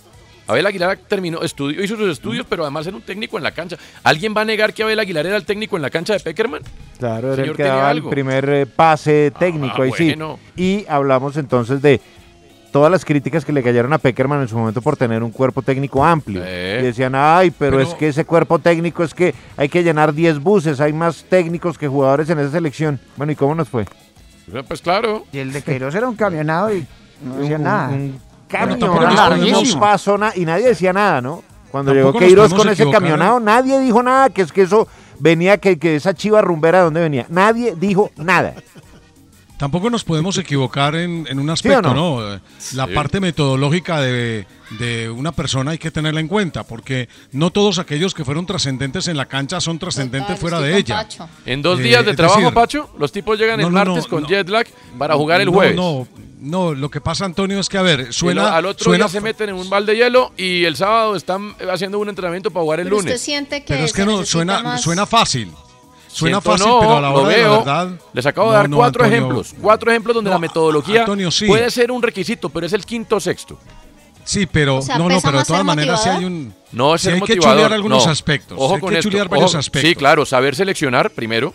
Abel 0.47 0.67
Aguilar 0.67 0.99
terminó, 1.09 1.43
estudió, 1.43 1.83
hizo 1.83 1.97
sus 1.97 2.11
estudios, 2.11 2.45
pero 2.49 2.63
además 2.65 2.87
era 2.87 2.97
un 2.97 3.03
técnico 3.03 3.39
en 3.39 3.45
la 3.45 3.53
cancha. 3.53 3.77
¿Alguien 4.03 4.35
va 4.37 4.43
a 4.43 4.45
negar 4.45 4.75
que 4.75 4.83
Abel 4.83 4.99
Aguilar 4.99 5.27
era 5.27 5.37
el 5.37 5.45
técnico 5.45 5.77
en 5.77 5.83
la 5.83 5.91
cancha 5.91 6.13
de 6.13 6.21
Peckerman? 6.21 6.63
Claro, 6.99 7.29
era 7.33 7.35
el 7.35 7.41
Señor, 7.41 7.57
que 7.57 7.63
daba 7.63 7.89
algo. 7.89 8.09
el 8.09 8.15
primer 8.15 8.49
eh, 8.51 8.67
pase 8.67 9.33
técnico, 9.39 9.77
Ah, 9.79 9.85
ahí 9.85 9.91
bueno. 9.91 10.39
sí. 10.57 10.63
Y 10.63 10.87
hablamos 10.89 11.37
entonces 11.39 11.81
de 11.81 12.01
todas 12.73 12.91
las 12.91 13.05
críticas 13.05 13.45
que 13.45 13.53
le 13.53 13.63
cayeron 13.63 13.93
a 13.93 13.99
Peckerman 13.99 14.43
en 14.43 14.49
su 14.49 14.59
momento 14.59 14.83
por 14.83 14.97
tener 14.97 15.23
un 15.23 15.31
cuerpo 15.31 15.63
técnico 15.63 16.05
amplio. 16.05 16.43
Eh. 16.45 16.79
Y 16.81 16.85
decían, 16.85 17.15
ay, 17.15 17.51
pero, 17.51 17.79
Pero- 17.79 17.89
es 17.89 17.95
que 17.95 18.09
ese 18.09 18.25
cuerpo 18.25 18.59
técnico 18.59 19.03
es 19.05 19.15
que 19.15 19.33
hay 19.57 19.69
que 19.69 19.83
llenar 19.83 20.13
10 20.13 20.41
buses, 20.41 20.81
hay 20.81 20.93
más 20.93 21.25
técnicos 21.29 21.79
que 21.79 21.89
jugadores 21.89 22.29
en 22.31 22.39
esa 22.41 22.51
selección. 22.51 23.01
Bueno, 23.17 23.33
¿y 23.33 23.37
cómo 23.37 23.55
nos 23.55 23.69
fue? 23.69 23.87
Pues 24.69 24.83
claro. 24.83 25.25
Y 25.33 25.39
el 25.39 25.53
de 25.53 25.63
Queiroz 25.63 25.95
era 25.95 26.07
un 26.09 26.17
camionado 26.17 26.75
y 26.75 26.85
no 27.25 27.37
decía 27.37 27.57
Un- 27.57 27.63
nada. 27.63 27.89
un 27.89 28.21
camión, 28.59 28.79
no 29.53 29.81
pasó 29.81 30.19
nada 30.19 30.33
y 30.37 30.45
nadie 30.45 30.69
decía 30.69 30.93
nada, 30.93 31.21
¿no? 31.21 31.43
Cuando 31.71 31.93
Tampoco 31.93 32.19
llegó 32.21 32.27
Queiroz 32.27 32.55
con 32.55 32.69
ese 32.69 32.89
camionado, 32.91 33.41
nadie 33.41 33.81
dijo 33.81 34.03
nada, 34.03 34.31
que 34.31 34.43
es 34.43 34.53
que 34.53 34.63
eso 34.63 34.87
venía, 35.19 35.59
que, 35.59 35.79
que 35.79 35.97
esa 35.97 36.15
chiva 36.15 36.41
rumbera 36.41 36.79
de 36.79 36.85
dónde 36.85 37.01
venía. 37.01 37.27
Nadie 37.29 37.75
dijo 37.77 38.11
nada. 38.17 38.55
Tampoco 39.65 39.89
nos 39.89 40.05
podemos 40.05 40.37
equivocar 40.37 40.95
en, 40.95 41.27
en 41.27 41.39
un 41.39 41.47
¿Sí 41.47 41.49
o 41.49 41.53
aspecto, 41.55 41.95
no? 41.95 42.21
¿no? 42.21 42.35
Eh, 42.35 42.41
La 42.75 42.87
parte 42.87 43.19
metodológica 43.19 43.99
de, 43.99 44.47
de 44.79 45.09
una 45.09 45.33
persona 45.33 45.71
hay 45.71 45.79
que 45.79 45.91
tenerla 45.91 46.21
en 46.21 46.29
cuenta, 46.29 46.65
porque 46.65 47.09
no 47.33 47.49
todos 47.51 47.79
aquellos 47.79 48.13
que 48.13 48.27
fueron 48.27 48.45
trascendentes 48.45 49.09
en 49.09 49.17
la 49.17 49.25
cancha 49.25 49.63
son 49.63 49.79
trascendentes 49.79 50.37
Total, 50.37 50.39
fuera 50.39 50.61
de 50.61 50.77
ella. 50.77 50.97
Pacho. 50.97 51.27
En 51.47 51.63
dos 51.63 51.81
Eh, 51.81 51.85
días 51.85 52.05
de 52.05 52.13
trabajo, 52.15 52.41
decir, 52.41 52.53
Pacho, 52.53 52.91
los 52.99 53.11
tipos 53.11 53.39
llegan 53.39 53.59
no, 53.59 53.69
el 53.69 53.73
no, 53.73 53.79
martes 53.87 54.05
no, 54.05 54.11
con 54.11 54.23
no. 54.25 54.29
jet 54.29 54.47
lag 54.51 54.67
para 54.99 55.15
jugar 55.15 55.41
el 55.41 55.47
No, 55.47 55.53
jueves. 55.53 55.77
No, 55.77 56.07
no, 56.41 56.75
lo 56.75 56.91
que 56.91 57.01
pasa, 57.01 57.25
Antonio, 57.25 57.59
es 57.59 57.71
que, 57.71 57.79
a 57.79 57.83
ver, 57.83 58.13
suena... 58.13 58.55
al 58.55 58.67
otro 58.67 58.85
suena 58.85 59.07
día 59.07 59.13
se 59.13 59.23
meten 59.23 59.49
en 59.49 59.55
un 59.55 59.71
balde 59.71 59.93
de 59.93 59.99
hielo 59.99 60.35
y 60.37 60.65
el 60.67 60.77
sábado 60.77 61.17
están 61.17 61.55
haciendo 61.73 61.99
un 61.99 62.11
entrenamiento 62.11 62.51
para 62.51 62.65
jugar 62.65 62.81
el 62.81 62.85
Pero 62.85 62.97
usted 62.99 63.09
lunes. 63.13 63.23
siente 63.23 63.63
que 63.65 63.73
Pero 63.73 63.85
es 63.87 63.95
que 63.95 64.05
no, 64.05 64.27
suena, 64.27 64.63
más- 64.63 64.83
suena 64.83 65.07
fácil. 65.07 65.51
Suena 66.15 66.41
Siento 66.41 66.51
fácil, 66.53 66.67
no, 66.69 66.81
pero 66.81 66.97
a 66.97 67.01
la 67.01 67.09
lo 67.11 67.15
hora 67.23 67.29
de 67.29 67.37
la 67.43 67.43
veo. 67.49 67.59
verdad... 67.59 67.89
Les 68.13 68.25
acabo 68.27 68.47
de 68.49 68.53
No, 68.53 68.59
dar 68.61 68.71
no, 68.71 68.77
cuatro 68.77 69.03
Antonio. 69.05 69.19
ejemplos. 69.27 69.55
Cuatro 69.61 69.91
ejemplos 69.91 70.15
donde 70.15 70.29
No, 70.31 70.35
la 70.37 70.39
metodología 70.39 71.01
Antonio, 71.01 71.31
sí. 71.33 71.47
puede 71.47 71.71
ser 71.71 71.91
un 71.91 72.03
requisito, 72.03 72.49
pero 72.51 72.67
es 72.67 72.73
el 72.73 72.85
quinto 72.87 73.17
o 73.17 73.21
sexto. 73.21 73.59
Sí, 74.23 74.47
pero 74.47 74.77
O 74.77 74.83
sea, 74.83 74.97
no, 74.97 75.05
no, 75.09 75.17
¿pesa 75.17 75.29
pero 75.29 75.39
de 75.41 75.45
todas 75.45 75.65
maneras 75.65 76.03
sí 76.03 76.09
motivador? 76.09 76.19
hay 76.21 76.25
un... 76.25 76.55
No 76.73 76.95
es 76.95 77.01
sí 77.03 77.09
hay 77.11 77.21
que 77.21 77.37
chulear 77.39 77.73
algunos 77.73 78.07
no. 78.07 78.13
aspectos. 78.13 78.57
Ojo 78.61 78.75
hay 78.77 78.81
con 78.81 78.91
que 78.91 78.99
esto, 78.99 79.11
chulear 79.11 79.27
ojo. 79.27 79.35
varios 79.35 79.55
aspectos. 79.57 79.89
Sí, 79.91 79.95
claro, 79.97 80.25
saber 80.25 80.55
seleccionar 80.55 81.11
primero, 81.11 81.53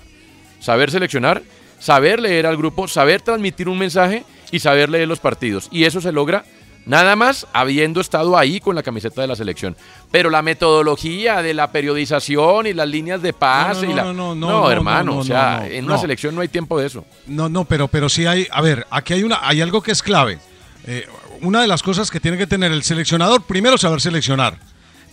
saber 0.60 0.92
seleccionar, 0.92 1.42
saber 1.80 2.20
leer 2.20 2.46
al 2.46 2.58
grupo, 2.58 2.88
saber 2.88 3.22
transmitir 3.22 3.70
un 3.70 3.78
mensaje 3.80 4.24
y 4.52 4.60
saber 4.60 4.90
leer 4.90 5.08
los 5.08 5.20
partidos. 5.20 5.70
Y 5.72 5.86
eso 5.86 6.02
se 6.02 6.12
logra 6.12 6.44
nada 6.90 7.16
más 7.16 7.46
habiendo 7.54 8.02
estado 8.02 8.36
ahí 8.36 8.60
con 8.60 8.76
la 8.76 8.82
camiseta 8.82 9.22
de 9.22 9.28
la 9.28 9.36
selección. 9.36 9.78
Pero 10.12 10.32
la 10.32 10.42
metodología 10.42 11.44
de 11.44 11.54
la 11.54 11.72
periodización 11.72 12.66
y 12.66 12.74
las 12.74 12.90
líneas 12.90 13.22
de 13.22 13.32
pase 13.32 13.86
no, 13.86 13.92
y 13.92 13.96
la... 13.96 14.04
no, 14.06 14.14
no, 14.14 14.36
no, 14.36 14.50
no, 14.50 14.72
hermano, 14.72 15.04
no, 15.04 15.12
no, 15.12 15.20
o 15.20 15.24
sea, 15.24 15.60
no, 15.60 15.66
en 15.66 15.86
no. 15.86 15.94
una 15.94 16.02
selección 16.02 16.34
no 16.34 16.42
hay 16.42 16.48
tiempo 16.48 16.80
de 16.80 16.88
eso. 16.88 17.06
No, 17.28 17.48
no, 17.48 17.64
pero, 17.64 17.88
pero 17.88 18.10
sí 18.10 18.26
hay. 18.26 18.48
A 18.52 18.62
ver, 18.62 18.88
aquí 18.90 19.14
hay 19.14 19.24
una, 19.24 19.40
hay 19.42 19.62
algo 19.62 19.82
que 19.84 19.92
es 19.92 20.02
clave. 20.02 20.40
Eh, 20.88 21.08
una 21.42 21.62
de 21.62 21.68
las 21.68 21.84
cosas 21.84 22.10
que 22.10 22.20
tiene 22.20 22.38
que 22.38 22.48
tener 22.48 22.72
el 22.72 22.82
seleccionador, 22.82 23.44
primero 23.44 23.78
saber 23.78 24.02
seleccionar, 24.02 24.58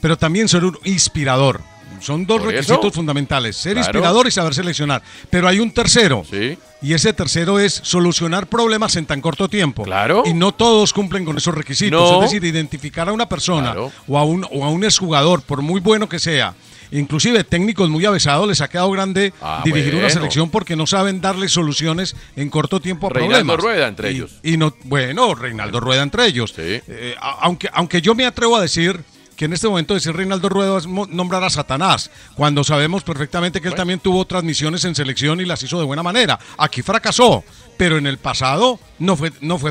pero 0.01 0.17
también 0.17 0.49
ser 0.49 0.65
un 0.65 0.79
inspirador. 0.85 1.61
Son 2.01 2.27
dos 2.27 2.41
eso. 2.41 2.51
requisitos 2.51 2.93
fundamentales, 2.95 3.57
ser 3.57 3.75
Claro. 3.75 3.87
inspirador 3.89 4.27
y 4.27 4.31
saber 4.31 4.55
seleccionar. 4.55 5.03
Pero 5.31 5.49
hay 5.49 5.61
un 5.61 5.71
tercero. 5.71 6.25
Sí. 6.29 6.59
Y 6.83 6.93
ese 6.93 7.13
tercero 7.13 7.59
es 7.59 7.73
solucionar 7.83 8.47
problemas 8.47 8.97
en 8.97 9.07
tan 9.07 9.21
corto 9.21 9.49
tiempo. 9.49 9.85
Claro. 9.85 10.23
Y 10.27 10.35
no 10.35 10.53
todos 10.53 10.93
cumplen 10.93 11.25
con 11.25 11.37
esos 11.37 11.55
requisitos. 11.55 12.01
No. 12.01 12.17
Es 12.23 12.31
decir, 12.31 12.45
identificar 12.45 13.09
a 13.09 13.13
una 13.13 13.29
persona 13.29 13.73
Claro. 13.73 13.93
o, 14.07 14.19
a 14.19 14.25
un, 14.25 14.47
o 14.51 14.65
a 14.65 14.69
un 14.71 14.85
exjugador, 14.85 15.43
por 15.43 15.63
muy 15.63 15.81
bueno 15.81 16.09
que 16.09 16.19
sea, 16.19 16.55
inclusive 16.93 17.43
técnicos 17.45 17.89
muy 17.91 18.05
avesados, 18.05 18.47
les 18.47 18.61
ha 18.61 18.69
quedado 18.69 18.91
grande 18.93 19.33
Ah, 19.43 19.63
dirigir 19.65 19.95
una 19.97 20.09
selección 20.11 20.51
porque 20.51 20.77
no 20.77 20.87
saben 20.87 21.21
darle 21.21 21.49
soluciones 21.49 22.15
en 22.37 22.49
corto 22.51 22.79
tiempo 22.81 23.09
a 23.09 23.11
Reinaldo 23.11 23.55
problemas. 23.55 23.65
Rueda 23.65 23.89
entre 23.89 24.13
Y- 24.13 24.15
ellos. 24.17 24.37
Y 24.43 24.57
no, 24.57 24.75
bueno, 24.85 25.35
Reinaldo 25.35 25.81
Rueda 25.81 26.03
entre 26.03 26.27
ellos. 26.27 26.55
Eh, 26.59 27.15
aunque, 27.41 27.69
aunque 27.73 28.01
yo 28.03 28.15
me 28.15 28.25
atrevo 28.27 28.57
a 28.57 28.61
decir 28.61 29.01
que 29.37 29.45
en 29.45 29.53
este 29.53 29.69
momento 29.69 29.95
decir 29.95 30.15
Reinaldo 30.15 30.49
Rueda 30.49 30.79
es 30.79 30.87
nombrar 30.87 31.45
a 31.45 31.51
Satanás, 31.51 32.11
cuando 32.35 32.65
sabemos 32.65 33.05
perfectamente 33.05 33.61
que 33.61 33.69
él 33.69 33.75
también 33.75 34.01
tuvo 34.01 34.27
transmisiones 34.27 34.85
en 34.85 34.95
selección 34.95 35.41
y 35.41 35.45
las 35.45 35.63
hizo 35.63 35.79
de 35.79 35.85
buena 35.85 36.03
manera. 36.03 36.39
Aquí 36.59 36.83
fracasó, 36.83 37.45
pero 37.77 37.99
en 37.99 38.07
el 38.07 38.19
pasado 38.19 38.81
no 38.99 39.17
fue, 39.17 39.33
no 39.41 39.59
fue 39.59 39.71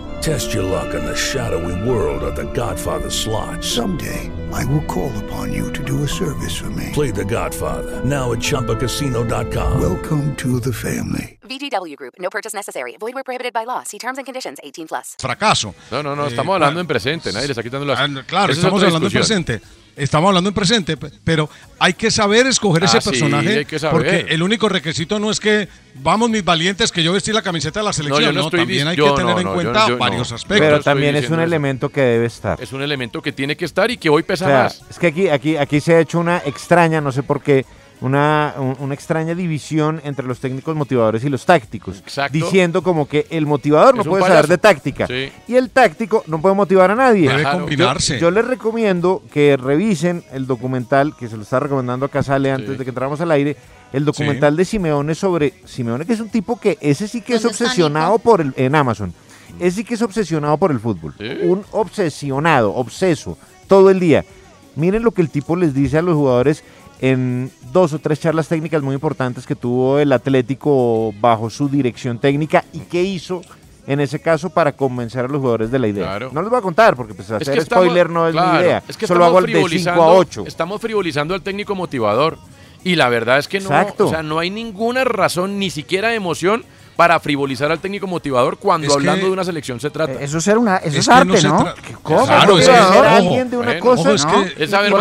Test 0.21 0.53
your 0.53 0.63
luck 0.63 0.93
in 0.93 1.03
the 1.03 1.15
shadowy 1.15 1.73
world 1.89 2.21
of 2.23 2.35
The 2.35 2.45
Godfather 2.53 3.09
slot. 3.09 3.63
Someday, 3.63 4.29
I 4.53 4.63
will 4.65 4.83
call 4.85 5.11
upon 5.25 5.51
you 5.51 5.71
to 5.73 5.83
do 5.83 6.03
a 6.03 6.07
service 6.07 6.55
for 6.55 6.69
me. 6.69 6.89
Play 6.93 7.09
The 7.11 7.25
Godfather 7.25 8.03
now 8.05 8.31
at 8.31 8.39
ChumbaCasino.com. 8.39 9.81
Welcome 9.81 10.35
to 10.37 10.59
the 10.59 10.71
family. 10.73 11.39
VGW 11.49 11.95
Group. 11.97 12.13
No 12.19 12.29
purchase 12.29 12.53
necessary. 12.53 12.95
Void 12.99 13.15
where 13.15 13.23
prohibited 13.23 13.51
by 13.53 13.63
law. 13.65 13.83
See 13.83 13.97
terms 13.97 14.17
and 14.19 14.25
conditions. 14.25 14.59
18 14.63 14.87
plus. 14.87 15.15
fracaso. 15.19 15.73
No, 15.91 16.01
no, 16.03 16.15
no, 16.15 16.25
Eh, 16.25 16.29
estamos 16.29 16.53
hablando 16.53 16.79
en 16.79 16.87
presente, 16.87 17.33
nadie 17.33 17.47
le 17.47 17.53
está 17.53 17.63
quitando 17.63 17.85
las... 17.85 17.99
Ah, 17.99 18.07
Claro, 18.27 18.51
Esa 18.53 18.59
estamos 18.61 18.77
otra 18.77 18.87
hablando 18.89 19.07
en 19.07 19.13
presente. 19.13 19.61
Estamos 19.95 20.29
hablando 20.29 20.49
en 20.49 20.53
presente, 20.53 20.95
pe- 20.97 21.11
pero 21.23 21.49
hay 21.77 21.93
que 21.93 22.09
saber 22.11 22.47
escoger 22.47 22.83
ese 22.85 22.97
Ah, 22.97 23.01
sí, 23.01 23.09
personaje 23.09 23.57
hay 23.59 23.65
que 23.65 23.77
saber. 23.77 23.93
porque 24.23 24.33
el 24.33 24.41
único 24.41 24.69
requisito 24.69 25.19
no 25.19 25.29
es 25.29 25.39
que 25.39 25.67
vamos 25.95 26.29
mis 26.29 26.43
valientes 26.45 26.91
que 26.91 27.03
yo 27.03 27.11
vestí 27.13 27.31
la 27.33 27.41
camiseta 27.41 27.81
de 27.81 27.85
la 27.85 27.93
selección, 27.93 28.33
no, 28.33 28.41
no 28.41 28.45
estoy 28.47 28.61
también 28.61 28.87
hay 28.87 28.95
yo 28.95 29.13
que 29.13 29.21
tener 29.21 29.33
no, 29.35 29.39
en 29.41 29.45
no, 29.47 29.53
cuenta 29.53 29.79
yo- 29.81 29.87
yo 29.89 29.93
no. 29.95 29.99
varios 29.99 30.31
aspectos. 30.31 30.59
Pero 30.67 30.79
también 30.81 31.15
es 31.17 31.27
un 31.29 31.33
eso. 31.35 31.43
elemento 31.43 31.89
que 31.89 32.01
debe 32.01 32.25
estar. 32.27 32.61
Es 32.61 32.71
un 32.71 32.81
elemento 32.81 33.21
que 33.21 33.31
tiene 33.33 33.55
que 33.57 33.65
estar 33.65 33.91
y 33.91 33.97
que 33.97 34.09
hoy 34.09 34.23
pesa 34.23 34.45
O 34.45 34.47
sea, 34.47 34.63
más. 34.63 34.81
es 34.89 34.97
que 34.97 35.07
aquí, 35.07 35.27
aquí, 35.27 35.57
aquí 35.57 35.81
se 35.81 35.95
ha 35.95 35.99
hecho 35.99 36.19
una 36.19 36.37
extraña, 36.45 37.01
no 37.01 37.11
sé 37.11 37.21
por 37.23 37.41
qué, 37.41 37.65
una, 38.01 38.55
un- 38.57 38.75
una 38.79 38.93
extraña 38.93 39.35
división 39.35 40.01
entre 40.03 40.25
los 40.25 40.39
técnicos 40.39 40.75
motivadores 40.75 41.23
y 41.23 41.29
los 41.29 41.45
tácticos. 41.45 41.99
Exacto. 41.99 42.33
Diciendo 42.33 42.81
como 42.81 43.07
que 43.07 43.27
el 43.29 43.45
motivador 43.45 43.95
no 43.95 44.01
Es 44.01 44.07
puede 44.07 44.23
saber 44.25 44.47
de 44.47 44.57
táctica 44.57 45.07
Sí. 45.07 45.31
y 45.47 45.55
el 45.55 45.69
táctico 45.69 46.23
no 46.27 46.41
puede 46.41 46.55
motivar 46.55 46.89
a 46.91 46.95
nadie. 46.95 47.29
Debe 47.29 47.41
Claro. 47.43 47.59
combinarse. 47.59 48.15
Yo, 48.15 48.21
yo 48.21 48.31
les 48.31 48.45
recomiendo 48.47 49.21
que 49.31 49.55
revisen 49.55 50.23
el 50.33 50.47
documental 50.47 51.15
que 51.15 51.27
se 51.27 51.37
lo 51.37 51.43
está 51.43 51.59
recomendando 51.59 52.05
a 52.05 52.09
Casale 52.09 52.51
antes 52.51 52.71
Sí. 52.71 52.75
de 52.77 52.83
que 52.83 52.89
entráramos 52.89 53.21
al 53.21 53.31
aire. 53.31 53.55
El 53.93 54.05
documental 54.05 54.55
de 54.55 54.65
Simeone 54.65 55.13
sobre 55.15 55.53
Simeone, 55.65 56.05
que 56.05 56.13
es 56.13 56.19
un 56.21 56.29
tipo 56.29 56.59
que 56.59 56.77
ese 56.81 57.07
sí 57.07 57.21
que 57.21 57.35
es 57.35 57.41
¿Dónde 57.43 57.53
está, 57.53 57.65
obsesionado 57.65 58.19
por 58.19 58.41
el 58.41 58.53
en 58.55 58.73
Amazon. 58.75 59.13
Ese 59.59 59.77
sí 59.77 59.83
que 59.83 59.95
es 59.95 60.01
obsesionado 60.01 60.57
por 60.57 60.71
el 60.71 60.79
fútbol. 60.79 61.13
Sí. 61.19 61.27
Un 61.43 61.63
obsesionado, 61.71 62.73
obseso, 62.73 63.37
todo 63.67 63.89
el 63.89 63.99
día. 63.99 64.23
Miren 64.77 65.03
lo 65.03 65.11
que 65.11 65.21
el 65.21 65.29
tipo 65.29 65.57
les 65.57 65.73
dice 65.73 65.97
a 65.97 66.01
los 66.01 66.15
jugadores 66.15 66.63
en 67.01 67.51
dos 67.73 67.93
o 67.93 67.99
tres 67.99 68.19
charlas 68.19 68.47
técnicas 68.47 68.81
muy 68.83 68.93
importantes 68.95 69.45
que 69.45 69.55
tuvo 69.55 69.99
el 69.99 70.11
Atlético 70.13 71.13
bajo 71.19 71.49
su 71.49 71.67
dirección 71.67 72.19
técnica 72.19 72.63
y 72.73 72.79
qué 72.79 73.01
hizo 73.03 73.41
en 73.87 73.99
ese 73.99 74.19
caso 74.21 74.51
para 74.51 74.71
convencer 74.73 75.25
a 75.25 75.27
los 75.27 75.39
jugadores 75.39 75.71
de 75.71 75.79
la 75.79 75.87
idea. 75.87 76.19
No 76.31 76.41
les 76.41 76.49
voy 76.51 76.59
a 76.59 76.61
contar 76.61 76.95
porque 76.95 77.15
pues, 77.15 77.31
hacer 77.31 77.53
que 77.53 77.59
estamos- 77.59 77.85
spoiler 77.85 78.09
no 78.09 78.27
es 78.27 78.33
claro, 78.33 78.53
mi 78.53 78.59
idea. 78.63 78.83
Es 78.87 78.95
que 78.95 79.07
Solo 79.07 79.21
estamos 79.25 79.37
hago 79.37 79.39
el 79.39 79.45
de 79.47 79.51
5 79.53 79.65
a 79.65 79.69
frivolizando- 79.95 80.15
8. 80.17 80.43
Estamos 80.47 80.81
frivolizando 80.81 81.33
al 81.33 81.41
técnico 81.41 81.73
motivador. 81.75 82.37
Y 82.83 82.95
la 82.95 83.09
verdad 83.09 83.37
es 83.39 83.47
que 83.47 83.59
no, 83.59 83.65
Exacto. 83.65 84.07
o 84.07 84.09
sea, 84.09 84.23
no 84.23 84.39
hay 84.39 84.49
ninguna 84.49 85.03
razón, 85.03 85.59
ni 85.59 85.69
siquiera 85.69 86.09
de 86.09 86.15
emoción, 86.15 86.63
para 86.95 87.19
frivolizar 87.19 87.71
al 87.71 87.79
técnico 87.79 88.05
motivador 88.07 88.57
cuando 88.57 88.87
Es 88.87 88.93
que- 88.93 88.99
hablando 88.99 89.25
de 89.27 89.31
una 89.31 89.43
selección 89.43 89.79
se 89.79 89.89
trata. 89.89 90.13
Eso 90.21 90.37
es, 90.37 90.43
ser 90.43 90.57
una, 90.57 90.77
eso 90.77 90.87
es, 90.89 90.95
Es 90.95 91.05
que 91.07 91.13
arte, 91.13 91.25
no 91.27 91.37
se 91.37 91.47
¿no? 91.47 91.59
tra- 91.59 91.73
¿Qué- 91.75 91.93
¿Cómo? 92.03 92.25
Claro, 92.25 92.59
es 92.59 92.65
que- 92.67 92.71
Motivador, 92.71 93.05
ojo, 93.05 93.15
alguien 93.15 93.49
de 93.49 93.57
una 93.57 93.65
Bueno, 93.67 93.81
cosa, 93.81 94.01
ojo, 94.01 94.11
es 94.11 94.25
¿no? 94.25 94.31
que- 94.43 94.63
es 94.63 94.69
saber 94.69 94.91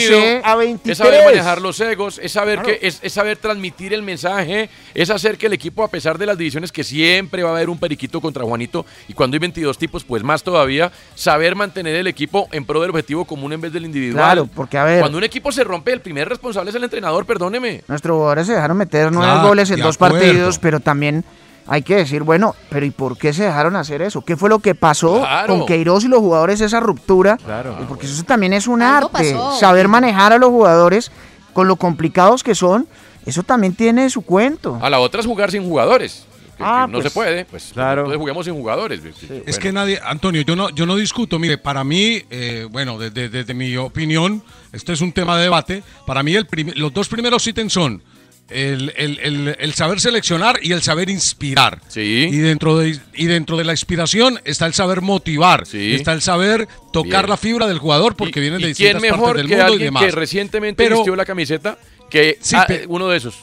sé 0.00 0.40
a 0.44 0.52
es 0.52 0.58
23. 0.58 0.98
saber 0.98 1.24
manejar 1.24 1.60
los 1.62 1.80
egos, 1.80 2.20
es 2.22 2.32
saber 2.32 2.60
Claro. 2.60 2.78
que 2.80 2.86
es, 2.86 2.98
es 3.02 3.12
saber 3.12 3.36
transmitir 3.38 3.94
el 3.94 4.02
mensaje, 4.02 4.68
es 4.94 5.10
hacer 5.10 5.38
que 5.38 5.46
el 5.46 5.52
equipo 5.52 5.82
a 5.84 5.88
pesar 5.88 6.18
de 6.18 6.26
las 6.26 6.36
divisiones 6.38 6.72
que 6.72 6.84
siempre 6.84 7.42
va 7.42 7.50
a 7.50 7.52
haber 7.52 7.70
un 7.70 7.78
periquito 7.78 8.20
contra 8.20 8.44
Juanito 8.44 8.84
y 9.08 9.14
cuando 9.14 9.34
hay 9.36 9.38
22 9.40 9.78
tipos 9.78 10.04
pues 10.04 10.22
más 10.22 10.42
todavía, 10.42 10.90
saber 11.14 11.54
mantener 11.54 11.96
el 11.96 12.06
equipo 12.06 12.48
en 12.52 12.64
pro 12.64 12.80
del 12.80 12.90
objetivo 12.90 13.24
común 13.24 13.52
en 13.52 13.60
vez 13.60 13.72
del 13.72 13.84
individual. 13.84 14.24
Claro, 14.24 14.48
porque 14.54 14.78
a 14.78 14.84
ver, 14.84 15.00
Cuando 15.00 15.18
un 15.18 15.24
equipo 15.24 15.52
se 15.52 15.64
rompe, 15.64 15.92
el 15.92 16.00
primer 16.00 16.28
responsable 16.28 16.70
es 16.70 16.76
el 16.76 16.84
entrenador, 16.84 17.24
perdóneme. 17.26 17.82
nuestros 17.88 18.14
jugadores 18.16 18.46
se 18.46 18.54
dejaron 18.54 18.76
meter 18.76 19.10
nueve 19.12 19.32
Claro, 19.32 19.48
goles 19.48 19.70
en 19.70 19.80
dos 19.80 19.94
acuerdo. 19.96 20.16
partidos, 20.18 20.58
pero 20.58 20.80
también 20.80 20.95
hay 21.68 21.82
que 21.82 21.96
decir, 21.96 22.22
bueno, 22.22 22.54
pero 22.70 22.86
¿y 22.86 22.90
por 22.90 23.18
qué 23.18 23.32
se 23.32 23.42
dejaron 23.44 23.74
hacer 23.76 24.00
eso? 24.02 24.22
¿Qué 24.24 24.36
fue 24.36 24.48
lo 24.48 24.60
que 24.60 24.74
pasó 24.74 25.18
Claro. 25.20 25.58
con 25.58 25.66
Queiroz 25.66 26.04
y 26.04 26.08
los 26.08 26.20
jugadores 26.20 26.60
esa 26.60 26.78
ruptura? 26.80 27.36
Claro. 27.38 27.76
Porque 27.88 28.06
eso 28.06 28.22
también 28.22 28.52
es 28.52 28.66
un 28.68 28.82
Algo 28.82 29.10
arte, 29.14 29.32
pasó. 29.34 29.56
saber 29.58 29.88
manejar 29.88 30.32
a 30.32 30.38
los 30.38 30.50
jugadores 30.50 31.10
con 31.52 31.66
lo 31.68 31.76
complicados 31.76 32.42
que 32.44 32.54
son, 32.54 32.86
eso 33.24 33.42
también 33.42 33.74
tiene 33.74 34.08
su 34.10 34.22
cuento. 34.22 34.78
A 34.80 34.88
la 34.90 35.00
otra 35.00 35.20
es 35.20 35.26
jugar 35.26 35.50
sin 35.50 35.64
jugadores. 35.64 36.24
que- 36.56 36.62
que 36.62 36.64
Ah, 36.66 36.86
no 36.86 36.92
pues, 37.00 37.04
se 37.04 37.10
puede, 37.10 37.44
pues 37.44 37.70
claro. 37.74 38.00
entonces 38.02 38.18
juguemos 38.18 38.46
sin 38.46 38.54
jugadores. 38.54 39.02
Es 39.44 39.58
que 39.58 39.72
nadie, 39.72 40.00
Antonio, 40.02 40.40
yo 40.40 40.56
no, 40.56 40.70
yo 40.70 40.86
no 40.86 40.96
discuto. 40.96 41.38
Mire, 41.38 41.58
para 41.58 41.84
mí, 41.84 42.22
eh, 42.30 42.66
bueno, 42.70 42.98
desde, 42.98 43.28
desde 43.28 43.52
mi 43.52 43.76
opinión, 43.76 44.42
este 44.72 44.94
es 44.94 45.02
un 45.02 45.12
tema 45.12 45.36
de 45.36 45.42
debate. 45.42 45.82
Para 46.06 46.22
mí, 46.22 46.34
el 46.34 46.46
los 46.76 46.94
dos 46.94 47.08
primeros 47.08 47.46
ítems 47.46 47.74
son 47.74 48.02
el, 48.48 48.92
el- 48.96 49.18
el- 49.20 49.56
el 49.58 49.74
saber 49.74 49.98
seleccionar 50.00 50.58
y 50.62 50.72
el 50.72 50.82
saber 50.82 51.10
inspirar. 51.10 51.80
Sí. 51.88 52.28
Y 52.30 52.36
dentro 52.38 52.78
de, 52.78 52.98
y 53.14 53.26
dentro 53.26 53.56
de 53.56 53.64
la 53.64 53.72
inspiración 53.72 54.40
está 54.44 54.66
el 54.66 54.74
saber 54.74 55.00
motivar. 55.00 55.66
Sí. 55.66 55.94
Está 55.94 56.12
el 56.12 56.22
saber 56.22 56.68
tocar 56.92 57.22
Bien. 57.24 57.30
la 57.30 57.36
fibra 57.36 57.66
del 57.66 57.78
jugador 57.78 58.14
porque 58.16 58.38
vienen 58.40 58.60
de 58.60 58.70
¿Y 58.70 58.74
quién 58.74 58.94
distintas 58.98 59.02
mejor 59.18 59.34
partes 59.36 59.42
del 59.42 59.48
que 59.58 59.62
mundo 59.64 59.74
y 59.74 59.84
demás. 59.84 60.04
que 60.04 60.10
recientemente 60.12 60.82
Pero- 60.84 60.96
vistió 60.96 61.16
la 61.16 61.24
camiseta 61.24 61.76
que 62.08 62.38
Sí, 62.40 62.54
ah, 62.56 62.66
uno 62.88 63.08
de 63.08 63.16
esos? 63.16 63.34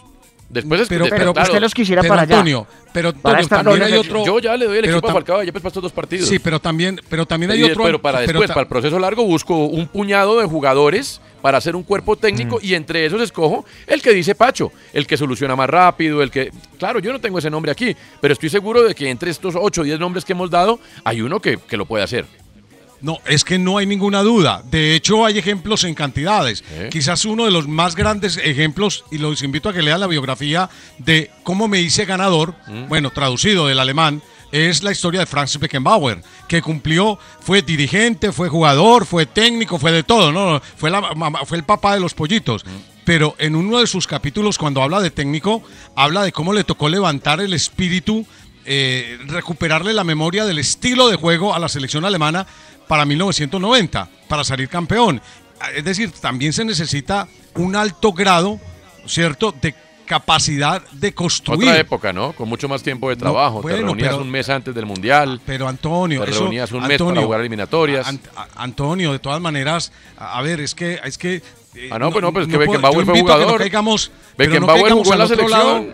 Después 0.49 0.81
es 0.81 0.87
pero, 0.87 1.05
pero, 1.09 1.31
usted 1.31 1.59
los 1.59 1.73
quisiera 1.73 2.01
pero 2.03 2.11
para 2.11 2.21
allá. 2.21 2.35
Antonio, 2.35 2.67
pero 2.93 3.09
Antonio, 3.09 3.47
también 3.47 3.81
hay 3.83 3.93
otro. 3.93 4.23
yo 4.23 4.37
ya 4.39 4.55
le 4.55 4.65
doy 4.65 4.77
el 4.77 4.85
equipo 4.85 5.09
a 5.09 5.13
Falcao 5.13 5.41
ya 5.43 5.51
pues 5.51 5.63
para 5.63 5.69
estos 5.69 5.81
dos 5.83 5.91
partidos. 5.91 6.29
Sí, 6.29 6.37
pero 6.37 6.59
también, 6.59 7.01
pero 7.09 7.25
también 7.25 7.51
hay 7.51 7.59
Y 7.61 7.63
otro. 7.63 7.83
pero 7.83 7.99
para 7.99 8.19
pero 8.19 8.33
después, 8.39 8.49
para 8.49 8.61
el 8.61 8.67
proceso 8.67 8.99
largo, 8.99 9.23
busco 9.25 9.65
un 9.65 9.87
puñado 9.87 10.39
de 10.39 10.45
jugadores 10.45 11.21
para 11.43 11.57
hacer 11.57 11.75
un 11.75 11.83
cuerpo 11.83 12.15
técnico 12.15 12.55
Mm. 12.55 12.65
y 12.65 12.73
entre 12.73 13.05
esos 13.05 13.21
escojo 13.21 13.65
el 13.85 14.01
que 14.01 14.11
dice 14.13 14.33
Pacho, 14.33 14.71
el 14.93 15.05
que 15.05 15.17
soluciona 15.17 15.57
más 15.57 15.69
rápido, 15.69 16.23
el 16.23 16.31
que... 16.31 16.51
Claro, 16.79 16.99
yo 16.99 17.11
no 17.11 17.19
tengo 17.19 17.37
ese 17.37 17.49
nombre 17.49 17.69
aquí, 17.69 17.93
pero 18.21 18.31
estoy 18.31 18.47
seguro 18.49 18.81
de 18.81 18.95
que 18.95 19.09
entre 19.09 19.29
estos 19.29 19.55
8 19.59 19.81
o 19.81 19.83
10 19.83 19.99
nombres 19.99 20.23
que 20.23 20.31
hemos 20.31 20.49
dado, 20.49 20.79
hay 21.03 21.21
uno 21.21 21.41
que, 21.41 21.57
que 21.57 21.75
lo 21.75 21.85
puede 21.85 22.01
hacer. 22.05 22.25
No, 23.01 23.17
es 23.25 23.43
que 23.43 23.59
no 23.59 23.77
hay 23.77 23.85
ninguna 23.85 24.21
duda. 24.21 24.63
De 24.71 24.95
hecho, 24.95 25.25
hay 25.25 25.37
ejemplos 25.37 25.83
en 25.83 25.93
cantidades. 25.93 26.63
¿Eh? 26.71 26.87
Quizás 26.89 27.25
uno 27.25 27.43
de 27.43 27.51
los 27.51 27.67
más 27.67 27.97
grandes 27.97 28.37
ejemplos, 28.37 29.03
y 29.11 29.17
los 29.17 29.43
invito 29.43 29.67
a 29.67 29.73
que 29.73 29.81
lean 29.81 29.99
la 29.99 30.07
biografía 30.07 30.69
de 30.99 31.29
cómo 31.43 31.67
me 31.67 31.81
hice 31.81 32.05
ganador, 32.05 32.55
¿Mm? 32.67 32.87
bueno, 32.87 33.09
traducido 33.11 33.67
del 33.67 33.79
alemán, 33.79 34.21
es 34.53 34.83
la 34.83 34.91
historia 34.91 35.21
de 35.21 35.25
Franz 35.25 35.57
Beckenbauer, 35.57 36.21
que 36.47 36.61
cumplió, 36.61 37.17
fue 37.39 37.63
dirigente, 37.63 38.31
fue 38.31 38.49
jugador, 38.49 39.07
fue 39.07 39.25
técnico, 39.25 39.79
fue 39.79 39.91
de 39.91 40.03
todo, 40.03 40.31
¿no? 40.31 40.61
Fue, 40.77 40.91
la, 40.91 41.01
fue 41.45 41.57
el 41.57 41.63
papá 41.63 41.95
de 41.95 41.99
los 41.99 42.13
pollitos. 42.13 42.63
¿Mm? 42.63 42.69
Pero 43.03 43.35
en 43.39 43.55
uno 43.55 43.79
de 43.79 43.87
sus 43.87 44.05
capítulos, 44.05 44.59
cuando 44.59 44.83
habla 44.83 45.01
de 45.01 45.09
técnico, 45.09 45.63
habla 45.95 46.21
de 46.21 46.31
cómo 46.31 46.53
le 46.53 46.63
tocó 46.63 46.87
levantar 46.87 47.41
el 47.41 47.51
espíritu 47.53 48.27
eh, 48.65 49.17
recuperarle 49.25 49.91
la 49.93 50.03
memoria 50.03 50.45
del 50.45 50.59
estilo 50.59 51.09
de 51.09 51.17
juego 51.17 51.55
a 51.55 51.59
la 51.59 51.67
selección 51.67 52.05
alemana 52.05 52.45
para 52.87 53.05
1990, 53.05 54.07
para 54.29 54.43
salir 54.43 54.69
campeón. 54.69 55.19
Es 55.75 55.83
decir, 55.83 56.11
también 56.11 56.53
se 56.53 56.63
necesita 56.63 57.27
un 57.55 57.75
alto 57.75 58.13
grado, 58.13 58.59
¿cierto?, 59.07 59.53
de 59.59 59.73
capacidad 60.05 60.81
de 60.91 61.13
construir. 61.13 61.69
Otra 61.69 61.79
época, 61.79 62.13
¿no? 62.13 62.33
Con 62.33 62.49
mucho 62.49 62.67
más 62.69 62.83
tiempo 62.83 63.09
de 63.09 63.15
trabajo. 63.15 63.61
bueno, 63.61 63.77
te 63.77 63.83
reunías 63.83 64.09
pero- 64.11 64.21
un 64.21 64.29
mes 64.31 64.49
antes 64.49 64.73
del 64.75 64.85
Mundial. 64.85 65.41
Pero 65.45 65.67
Antonio, 65.67 66.23
Te 66.23 66.31
eso- 66.31 66.41
reunías 66.41 66.71
un 66.71 66.81
mes 66.83 66.91
Antonio, 66.91 67.13
para 67.15 67.25
jugar 67.25 67.39
eliminatorias. 67.41 68.07
An- 68.07 68.19
Antonio, 68.55 69.11
de 69.11 69.19
todas 69.19 69.41
maneras, 69.41 69.91
a 70.17 70.41
ver, 70.41 70.59
es 70.59 70.75
que 70.75 70.99
es 71.03 71.17
que 71.17 71.41
eh, 71.75 71.89
Ah, 71.91 71.97
no, 71.97 72.11
pues 72.11 72.21
no, 72.21 72.31
pues 72.31 72.45
es 72.45 72.51
que 72.51 72.57
Beckenbauer 72.59 73.03
fue 73.03 73.13
a 73.13 73.15
que 73.15 73.21
no 73.23 73.33
jugador. 73.33 73.59
caigamos- 73.59 74.11
pero 74.37 74.49
no 74.49 74.53
Beckenbauer 74.67 74.81
caigamos 74.83 75.03
jugó 75.07 75.13
en 75.13 75.19
la 75.19 75.25
otro 75.25 75.47
lado. 75.47 75.85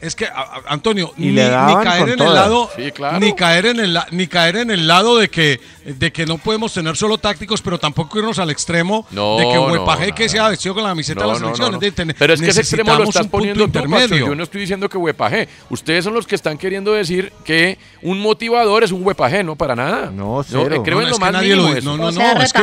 Es 0.00 0.14
que, 0.14 0.26
a- 0.26 0.30
a- 0.30 0.62
Antonio, 0.68 1.12
Y 1.16 1.26
ni, 1.26 1.32
ni 1.32 1.36
caer 1.38 2.08
en 2.10 2.16
todas. 2.16 2.30
el 2.30 2.34
lado, 2.34 2.70
Sí, 2.76 2.92
claro. 2.92 3.18
ni 3.18 3.32
caer 3.34 3.66
en 3.66 3.80
el 3.80 3.94
la- 3.94 4.06
ni 4.10 4.26
caer 4.26 4.56
en 4.56 4.70
el 4.70 4.86
lado 4.86 5.16
de 5.18 5.28
que 5.30 5.60
de 5.84 6.12
que 6.12 6.26
no 6.26 6.36
podemos 6.38 6.72
tener 6.74 6.96
solo 6.96 7.16
tácticos, 7.16 7.62
pero 7.62 7.78
tampoco 7.78 8.18
irnos 8.18 8.38
al 8.40 8.50
extremo 8.50 9.06
No, 9.12 9.38
de 9.38 9.44
que 9.46 9.54
no, 9.54 9.66
Huepaje 9.68 10.12
que 10.12 10.24
nada. 10.24 10.28
se 10.28 10.38
ha 10.40 10.48
vestido 10.48 10.74
con 10.74 10.82
la 10.82 10.90
camiseta 10.90 11.20
de 11.20 11.26
No, 11.26 11.32
la 11.32 11.38
no, 11.38 11.44
selección. 11.46 11.66
no, 11.72 11.78
no. 11.80 11.86
Es 11.86 11.94
decir, 11.96 12.14
Pero 12.18 12.34
es 12.34 12.40
que 12.40 12.48
ese 12.48 12.60
extremo 12.60 12.90
lo 12.92 12.98
necesitamos 12.98 13.08
estás 13.08 13.22
un 13.24 13.30
punto 13.30 13.38
poniendo 13.38 13.62
tú, 13.64 13.66
intermedio. 13.86 14.26
Yo 14.26 14.34
no 14.34 14.42
estoy 14.42 14.60
diciendo 14.62 14.88
que 14.88 14.98
huepaje. 14.98 15.48
Ustedes 15.70 16.04
son 16.04 16.14
los 16.14 16.26
que 16.26 16.34
están 16.34 16.58
queriendo 16.58 16.92
decir 16.92 17.32
que 17.44 17.78
un 18.02 18.20
motivador 18.20 18.82
es 18.84 18.90
un 18.92 19.06
huepaje, 19.06 19.44
no 19.44 19.54
para 19.56 19.76
nada. 19.76 20.10
No, 20.10 20.40
eh, 20.40 20.44
cero. 20.48 20.82
creo 20.84 20.96
No, 20.98 21.02
en 21.04 21.10
lo 21.10 21.16
que 21.16 21.20
más 21.20 21.32
nadie 21.32 21.50
lo 21.50 21.62
mínimo 21.62 21.68
dice. 21.74 21.78
eso. 21.80 21.90
No, 21.90 21.96
no, 21.96 22.08
O 22.08 22.12
sea, 22.12 22.34
no, 22.34 22.42
es 22.42 22.52
que-. 22.52 22.62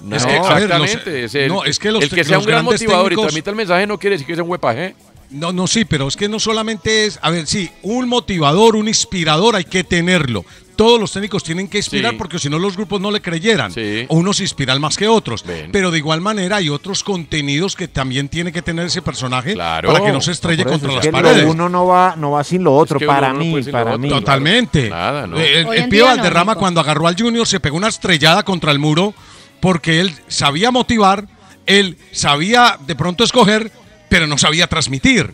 No, 0.00 0.16
Es 0.16 0.24
que, 0.26 0.32
a 0.32 0.54
ver, 0.54 0.68
los- 0.68 0.82
exactamente. 0.90 1.24
es 1.24 1.34
el, 1.34 1.48
no, 1.48 1.64
es 1.64 1.78
que 1.78 1.90
los 1.92 2.02
el 2.04 2.08
que 2.10 2.24
sea 2.24 2.36
los 2.36 2.44
un 2.46 2.50
gran 2.50 2.64
motivador 2.64 3.12
y 3.12 3.16
técnicos- 3.16 3.22
transmita 3.22 3.50
el 3.50 3.56
mensaje 3.56 3.86
no 3.86 3.98
quiere 3.98 4.14
decir 4.14 4.26
que 4.26 4.34
sea 4.34 4.42
un 4.44 4.50
huepaje. 4.50 4.94
No, 5.30 5.52
no, 5.52 5.66
sí, 5.66 5.84
pero 5.84 6.06
es 6.08 6.16
que 6.16 6.28
no 6.28 6.38
solamente 6.38 7.06
es, 7.06 7.18
a 7.22 7.30
ver, 7.30 7.46
sí, 7.46 7.68
un 7.82 8.08
motivador, 8.08 8.76
un 8.76 8.86
inspirador 8.88 9.56
hay 9.56 9.64
que 9.64 9.82
tenerlo. 9.84 10.44
Todos 10.76 10.98
los 11.00 11.12
técnicos 11.12 11.44
tienen 11.44 11.68
que 11.68 11.78
inspirar 11.78 12.12
Sí. 12.12 12.18
porque 12.18 12.38
si 12.40 12.48
no 12.50 12.58
los 12.58 12.76
grupos 12.76 13.00
no 13.00 13.10
le 13.12 13.20
creyeran. 13.22 13.70
Sí. 13.72 14.06
O 14.08 14.16
unos 14.16 14.40
inspiran 14.40 14.80
más 14.80 14.96
que 14.96 15.06
otros. 15.06 15.44
Pero 15.70 15.90
de 15.92 15.98
igual 15.98 16.20
manera 16.20 16.56
hay 16.56 16.68
otros 16.68 17.04
contenidos 17.04 17.76
que 17.76 17.86
también 17.86 18.28
tiene 18.28 18.50
que 18.52 18.60
tener 18.60 18.86
ese 18.86 19.00
personaje 19.00 19.54
Claro. 19.54 19.92
para 19.92 20.04
que 20.04 20.10
no 20.12 20.20
se 20.20 20.32
estrelle 20.32 20.64
contra 20.64 20.88
es 20.88 20.94
las 20.96 21.06
que 21.06 21.12
paredes. 21.12 21.44
lo 21.44 21.52
uno 21.52 21.68
no 21.68 21.86
va, 21.86 22.14
no 22.16 22.32
va 22.32 22.42
sin 22.42 22.64
lo 22.64 22.74
otro, 22.74 22.96
Es 22.96 23.00
que 23.02 23.06
para 23.06 23.32
no 23.32 23.38
mí, 23.38 23.62
para 23.70 23.84
otro. 23.90 23.98
mí. 23.98 24.08
Totalmente. 24.08 24.90
Nada, 24.90 25.28
¿no? 25.28 25.38
Eh, 25.38 25.60
El, 25.76 25.88
Pío 25.88 26.06
no, 26.06 26.16
Valderrama 26.16 26.56
cuando 26.56 26.80
agarró 26.80 27.06
al 27.06 27.16
Junior 27.16 27.46
se 27.46 27.60
pegó 27.60 27.76
una 27.76 27.88
estrellada 27.88 28.42
contra 28.42 28.72
el 28.72 28.80
muro 28.80 29.14
porque 29.60 30.00
él 30.00 30.12
sabía 30.26 30.72
motivar, 30.72 31.26
él 31.66 31.96
sabía 32.10 32.78
de 32.84 32.96
pronto 32.96 33.22
escoger, 33.22 33.70
pero 34.08 34.26
no 34.26 34.38
sabía 34.38 34.66
transmitir. 34.66 35.32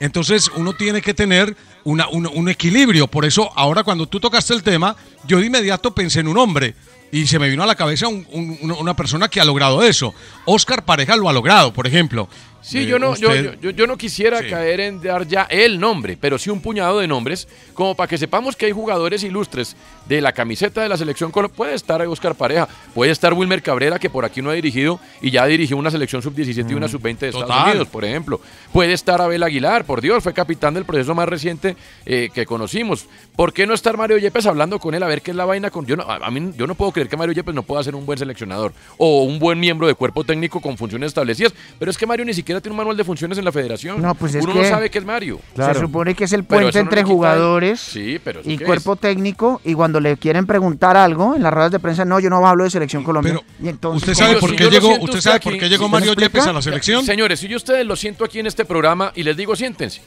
Entonces 0.00 0.50
uno 0.56 0.72
tiene 0.74 1.00
que 1.00 1.14
tener 1.14 1.56
una- 1.84 2.08
un, 2.08 2.48
equilibrio. 2.48 3.06
Por 3.06 3.24
eso 3.24 3.50
ahora 3.54 3.84
cuando 3.84 4.06
tú 4.06 4.18
tocaste 4.18 4.52
el 4.54 4.62
tema, 4.62 4.96
yo 5.26 5.38
de 5.38 5.46
inmediato 5.46 5.94
pensé 5.94 6.20
en 6.20 6.28
un 6.28 6.38
hombre. 6.38 6.74
Y 7.12 7.26
se 7.26 7.38
me 7.38 7.48
vino 7.50 7.62
a 7.62 7.66
la 7.66 7.74
cabeza 7.74 8.08
un- 8.08 8.26
un- 8.32 8.58
una- 8.62 8.74
una 8.74 8.96
persona 8.96 9.28
que 9.28 9.40
ha 9.40 9.44
logrado 9.44 9.82
eso. 9.82 10.14
Oscar 10.46 10.84
Pareja 10.84 11.14
lo 11.16 11.28
ha 11.28 11.32
logrado, 11.32 11.72
por 11.72 11.86
ejemplo. 11.86 12.28
Sí, 12.62 12.78
Eh, 12.78 12.86
yo 12.86 12.98
no, 12.98 13.14
yo, 13.16 13.28
yo, 13.60 13.70
yo 13.70 13.86
no 13.86 13.96
quisiera 13.98 14.40
Sí. 14.40 14.48
caer 14.48 14.80
en 14.80 15.02
dar 15.02 15.26
ya 15.26 15.42
el 15.50 15.78
nombre, 15.80 16.16
pero 16.18 16.38
sí 16.38 16.48
un 16.48 16.60
puñado 16.60 17.00
de 17.00 17.08
nombres, 17.08 17.48
como 17.74 17.94
para 17.96 18.06
que 18.08 18.16
sepamos 18.16 18.54
que 18.56 18.66
hay 18.66 18.72
jugadores 18.72 19.22
ilustres 19.24 19.76
de 20.08 20.20
la 20.20 20.32
camiseta 20.32 20.80
de 20.80 20.88
la 20.88 20.96
selección. 20.96 21.32
Puede 21.32 21.74
estar 21.74 22.00
Oscar 22.02 22.34
Pareja, 22.36 22.68
puede 22.94 23.10
estar 23.10 23.34
Wilmer 23.34 23.62
Cabrera, 23.62 23.98
que 23.98 24.08
por 24.08 24.24
aquí 24.24 24.40
no 24.42 24.50
ha 24.50 24.54
dirigido 24.54 25.00
y 25.20 25.30
ya 25.32 25.44
dirigió 25.46 25.76
una 25.76 25.90
selección 25.90 26.22
sub-17 26.22 26.70
y 26.70 26.74
una 26.74 26.88
sub-20 26.88 27.18
de 27.18 27.28
Estados. 27.30 27.66
Unidos, 27.66 27.88
por 27.88 28.04
ejemplo. 28.04 28.40
Puede 28.72 28.92
estar 28.92 29.20
Abel 29.20 29.42
Aguilar, 29.42 29.84
por 29.84 30.00
Dios, 30.00 30.22
fue 30.22 30.32
capitán 30.32 30.74
del 30.74 30.84
proceso 30.84 31.14
más 31.14 31.28
reciente 31.28 31.76
eh, 32.06 32.30
que 32.32 32.46
conocimos. 32.46 33.06
¿Por 33.34 33.52
qué 33.52 33.66
no 33.66 33.74
estar 33.74 33.96
Mario 33.96 34.18
Yepes 34.18 34.46
hablando 34.46 34.78
con 34.78 34.94
él 34.94 35.02
a 35.02 35.08
ver 35.08 35.20
qué 35.22 35.32
es 35.32 35.36
la 35.36 35.44
vaina 35.44 35.70
con... 35.70 35.84
Yo 35.86 35.96
no, 35.96 36.04
a, 36.04 36.16
a 36.16 36.30
mí 36.30 36.52
yo 36.56 36.66
no 36.68 36.74
puedo 36.76 36.92
creer 36.92 37.08
que 37.08 37.16
Mario 37.16 37.34
Yepes 37.34 37.54
no 37.54 37.62
pueda 37.64 37.82
ser 37.82 37.94
un 37.96 38.06
buen 38.06 38.18
seleccionador 38.18 38.72
o 38.98 39.24
un 39.24 39.38
buen 39.40 39.58
miembro 39.58 39.86
de 39.88 39.94
cuerpo 39.94 40.22
técnico 40.22 40.60
con 40.60 40.76
funciones 40.78 41.08
establecidas, 41.08 41.52
pero 41.80 41.90
es 41.90 41.98
que 41.98 42.06
Mario 42.06 42.24
ni 42.24 42.34
siquiera 42.34 42.51
tiene 42.60 42.72
un 42.74 42.78
manual 42.78 42.96
de 42.96 43.04
funciones 43.04 43.38
en 43.38 43.44
la 43.44 43.52
federación. 43.52 44.02
No, 44.02 44.14
pues 44.14 44.34
es 44.34 44.42
Uno 44.44 44.52
que 44.52 44.62
no 44.62 44.68
sabe 44.68 44.90
qué 44.90 44.98
es 44.98 45.04
Mario. 45.04 45.40
Se 45.56 45.74
supone 45.74 46.14
que 46.14 46.24
es 46.24 46.32
el 46.32 46.44
puente 46.44 46.72
no 46.72 46.80
entre 46.80 47.02
jugadores 47.04 47.80
Sí, 47.80 48.20
pero 48.22 48.40
¿eso 48.40 48.50
y 48.50 48.58
cuerpo 48.58 48.96
técnico 48.96 49.60
y 49.64 49.74
cuando 49.74 50.00
le 50.00 50.16
quieren 50.16 50.46
preguntar 50.46 50.96
algo 50.96 51.34
en 51.34 51.42
las 51.42 51.52
ruedas 51.52 51.72
de 51.72 51.78
prensa, 51.78 52.04
no, 52.04 52.20
yo 52.20 52.28
no 52.30 52.46
hablo 52.46 52.64
de 52.64 52.70
selección 52.70 53.02
Colombia. 53.04 53.40
y 53.62 53.68
entonces, 53.68 54.08
¿usted 54.08 54.24
sabe 54.24 54.38
por 54.40 54.50
si 54.50 54.56
qué 54.56 54.68
llegó- 54.70 54.98
usted 55.00 55.20
sabe 55.20 55.40
por 55.40 55.56
qué 55.58 55.68
llegó 55.68 55.86
¿Sí 55.86 55.90
Mario? 55.92 56.14
Yepes 56.14 56.46
a 56.46 56.52
la 56.52 56.62
selección? 56.62 57.04
Señores, 57.04 57.40
si 57.40 57.48
yo 57.48 57.56
ustedes 57.56 57.86
lo 57.86 57.96
siento 57.96 58.24
aquí 58.24 58.38
en 58.40 58.46
este 58.46 58.64
programa 58.64 59.12
y 59.14 59.22
les 59.22 59.36
digo 59.36 59.54
siéntense 59.56 60.02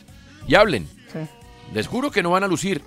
y 0.48 0.56
hablen, 0.56 0.88
Sí. 1.12 1.20
les 1.74 1.88
juro 1.88 2.12
que 2.12 2.22
no 2.22 2.32
van 2.32 2.44
a 2.44 2.48
lucir 2.48 2.82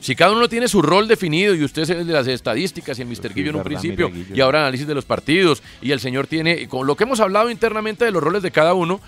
Si 0.00 0.14
cada 0.14 0.32
uno 0.32 0.48
tiene 0.48 0.68
su 0.68 0.80
rol 0.80 1.08
definido 1.08 1.54
y 1.54 1.64
usted 1.64 1.82
es 1.82 1.90
el 1.90 2.06
de 2.06 2.12
las 2.12 2.26
estadísticas 2.28 2.98
y 2.98 3.02
el 3.02 3.08
Mr. 3.08 3.34
Guillo 3.34 3.50
en 3.50 3.56
un 3.56 3.62
principio 3.64 4.10
y 4.32 4.40
ahora 4.40 4.60
análisis 4.60 4.86
de 4.86 4.94
los 4.94 5.04
partidos 5.04 5.62
y 5.82 5.90
el 5.90 5.98
señor 6.00 6.26
tiene, 6.28 6.68
con 6.68 6.86
lo 6.86 6.96
que 6.96 7.04
hemos 7.04 7.18
hablado 7.20 7.50
internamente 7.50 8.04
de 8.04 8.12
los 8.12 8.22
roles 8.22 8.42
de 8.42 8.50
cada 8.52 8.74
uno, 8.74 9.00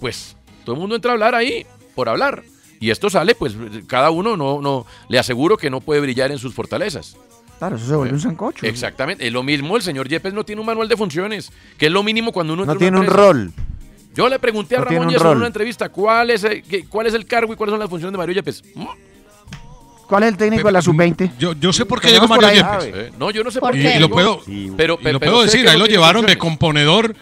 pues 0.00 0.36
todo 0.64 0.74
el 0.74 0.80
mundo 0.80 0.96
entra 0.96 1.10
a 1.10 1.14
hablar 1.14 1.34
ahí 1.34 1.66
por 1.94 2.08
hablar. 2.08 2.42
Y 2.80 2.90
esto 2.90 3.10
sale, 3.10 3.34
pues 3.34 3.54
cada 3.86 4.10
uno 4.10 4.36
no, 4.36 4.62
no, 4.62 4.86
le 5.08 5.18
aseguro 5.18 5.56
que 5.56 5.68
no 5.68 5.80
puede 5.80 6.00
brillar 6.00 6.30
en 6.30 6.38
sus 6.38 6.54
fortalezas. 6.54 7.16
Claro, 7.58 7.74
eso 7.76 7.86
se 7.86 7.96
vuelve 7.96 8.14
un 8.14 8.20
sancocho. 8.20 8.64
Exactamente, 8.64 9.26
es 9.26 9.32
lo 9.32 9.42
mismo, 9.42 9.76
el 9.76 9.82
señor 9.82 10.08
Yepes 10.08 10.32
no 10.32 10.44
tiene 10.44 10.60
un 10.60 10.66
manual 10.66 10.88
de 10.88 10.96
funciones, 10.96 11.50
que 11.76 11.86
es 11.86 11.92
lo 11.92 12.02
mínimo 12.04 12.30
cuando 12.32 12.52
uno 12.54 12.64
No 12.64 12.76
tiene 12.76 12.96
un 12.98 13.04
empresa. 13.04 13.26
rol. 13.32 13.52
Yo 14.14 14.28
le 14.28 14.38
pregunté 14.38 14.76
a 14.76 14.78
No 14.80 14.84
Ramón 14.86 15.08
Yeso 15.10 15.30
en 15.32 15.38
una 15.38 15.46
entrevista 15.48 15.88
cuál 15.90 16.30
es, 16.30 16.44
el, 16.44 16.62
qué- 16.62 16.84
cuál 16.86 17.06
es 17.08 17.14
el 17.14 17.26
cargo 17.26 17.52
y 17.52 17.56
cuáles 17.56 17.72
son 17.72 17.80
las 17.80 17.88
funciones 17.90 18.12
de 18.12 18.18
Mario 18.18 18.34
Yepes. 18.36 18.62
Mm, 18.76 18.86
¿Cuál 20.08 20.22
es 20.24 20.30
el 20.30 20.36
técnico 20.38 20.66
de 20.66 20.72
la 20.72 20.80
sub-20? 20.82 21.32
Yo, 21.38 21.52
yo 21.60 21.72
sé 21.72 21.84
por 21.84 22.00
qué 22.00 22.08
llegó 22.10 22.26
Mario. 22.26 22.48
Yepes. 22.50 22.84
eh, 22.94 23.12
No, 23.18 23.30
yo 23.30 23.44
no 23.44 23.50
sé 23.50 23.60
¿Por 23.60 23.70
por 23.72 23.78
qué? 23.80 23.96
Y 23.96 23.98
lo 24.00 24.08
puedo, 24.08 24.40
pero, 24.76 24.94
y 24.94 24.96
lo 24.96 24.98
pero 25.02 25.20
puedo 25.20 25.42
decir, 25.42 25.68
ahí 25.68 25.78
lo 25.78 25.86
llevaron 25.86 26.24
de 26.26 26.38
componedor 26.38 27.14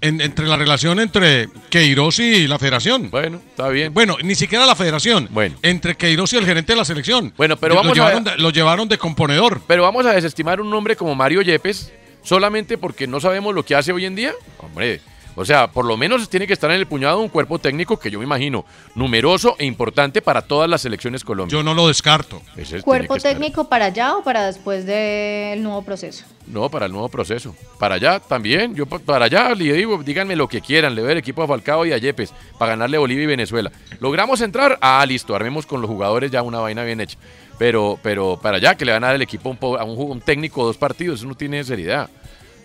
en- 0.00 0.20
entre 0.20 0.46
la 0.46 0.56
relación 0.56 1.00
entre 1.00 1.48
Queiroz 1.70 2.18
y 2.18 2.46
la 2.48 2.58
federación. 2.58 3.08
Bueno, 3.10 3.40
está 3.50 3.68
bien. 3.68 3.94
Bueno, 3.94 4.16
ni 4.22 4.34
siquiera 4.34 4.66
la 4.66 4.74
federación. 4.74 5.28
Bueno. 5.30 5.56
Entre 5.62 5.94
Queiroz 5.96 6.32
y 6.32 6.36
el 6.36 6.44
gerente 6.44 6.72
de 6.72 6.76
la 6.76 6.84
selección. 6.84 7.32
Bueno, 7.36 7.56
pero 7.56 7.74
vamos 7.76 7.92
a 7.92 7.94
llevaron 7.94 8.24
de- 8.24 8.36
Lo 8.36 8.50
llevaron 8.50 8.88
de 8.88 8.98
componedor. 8.98 9.62
Pero 9.66 9.82
vamos 9.84 10.04
a 10.04 10.12
desestimar 10.12 10.60
un 10.60 10.68
nombre 10.68 10.96
como 10.96 11.14
Mario 11.14 11.40
Yepes 11.40 11.92
solamente 12.22 12.76
porque 12.78 13.06
no 13.06 13.20
sabemos 13.20 13.54
lo 13.54 13.64
que 13.64 13.74
hace 13.76 13.92
hoy 13.92 14.04
en 14.06 14.14
día. 14.16 14.32
Hombre, 14.58 15.00
o 15.36 15.44
sea, 15.44 15.66
por 15.68 15.84
lo 15.84 15.96
menos 15.96 16.28
tiene 16.28 16.46
que 16.46 16.52
estar 16.52 16.70
en 16.70 16.76
el 16.76 16.86
puñado 16.86 17.20
un 17.20 17.28
cuerpo 17.28 17.58
técnico 17.58 17.98
que 17.98 18.10
yo 18.10 18.18
me 18.18 18.24
imagino 18.24 18.64
numeroso 18.94 19.56
e 19.58 19.64
importante 19.64 20.22
para 20.22 20.42
todas 20.42 20.68
las 20.70 20.80
selecciones 20.82 21.24
colombianas. 21.24 21.52
Yo 21.52 21.62
no 21.64 21.74
lo 21.74 21.88
descarto. 21.88 22.40
Ese 22.56 22.82
¿Cuerpo 22.82 23.16
estar. 23.16 23.32
técnico 23.32 23.68
para 23.68 23.86
allá 23.86 24.16
o 24.16 24.22
para 24.22 24.46
después 24.46 24.86
del 24.86 25.62
nuevo 25.62 25.82
proceso? 25.82 26.24
No, 26.46 26.68
para 26.70 26.86
el 26.86 26.92
nuevo 26.92 27.08
proceso. 27.08 27.54
Para 27.78 27.94
allá 27.96 28.20
también. 28.20 28.74
Yo 28.74 28.86
pa- 28.86 28.98
para 28.98 29.24
allá 29.24 29.54
le 29.54 29.72
digo, 29.72 30.02
díganme 30.02 30.36
lo 30.36 30.46
que 30.48 30.60
quieran. 30.60 30.94
Le 30.94 31.02
doy 31.02 31.12
el 31.12 31.18
equipo 31.18 31.42
a 31.42 31.46
Falcao 31.48 31.84
y 31.86 31.92
a 31.92 31.98
Yepes 31.98 32.32
para 32.58 32.70
ganarle 32.72 32.96
a 32.98 33.00
Bolivia 33.00 33.24
y 33.24 33.26
Venezuela. 33.26 33.72
¿Logramos 34.00 34.40
entrar? 34.40 34.78
Ah, 34.80 35.04
listo. 35.06 35.34
Armemos 35.34 35.66
con 35.66 35.80
los 35.80 35.90
jugadores 35.90 36.30
ya 36.30 36.42
una 36.42 36.58
vaina 36.60 36.84
bien 36.84 37.00
hecha. 37.00 37.18
Pero, 37.58 37.98
pero 38.02 38.38
para 38.42 38.56
allá 38.58 38.74
que 38.74 38.84
le 38.84 38.92
van 38.92 39.04
a 39.04 39.08
dar 39.08 39.16
el 39.16 39.22
equipo 39.22 39.48
a 39.48 39.52
un, 39.52 39.80
a 39.80 39.84
un 39.84 40.20
técnico 40.20 40.64
dos 40.64 40.76
partidos, 40.76 41.20
eso 41.20 41.28
no 41.28 41.34
tiene 41.36 41.62
seriedad. 41.64 42.10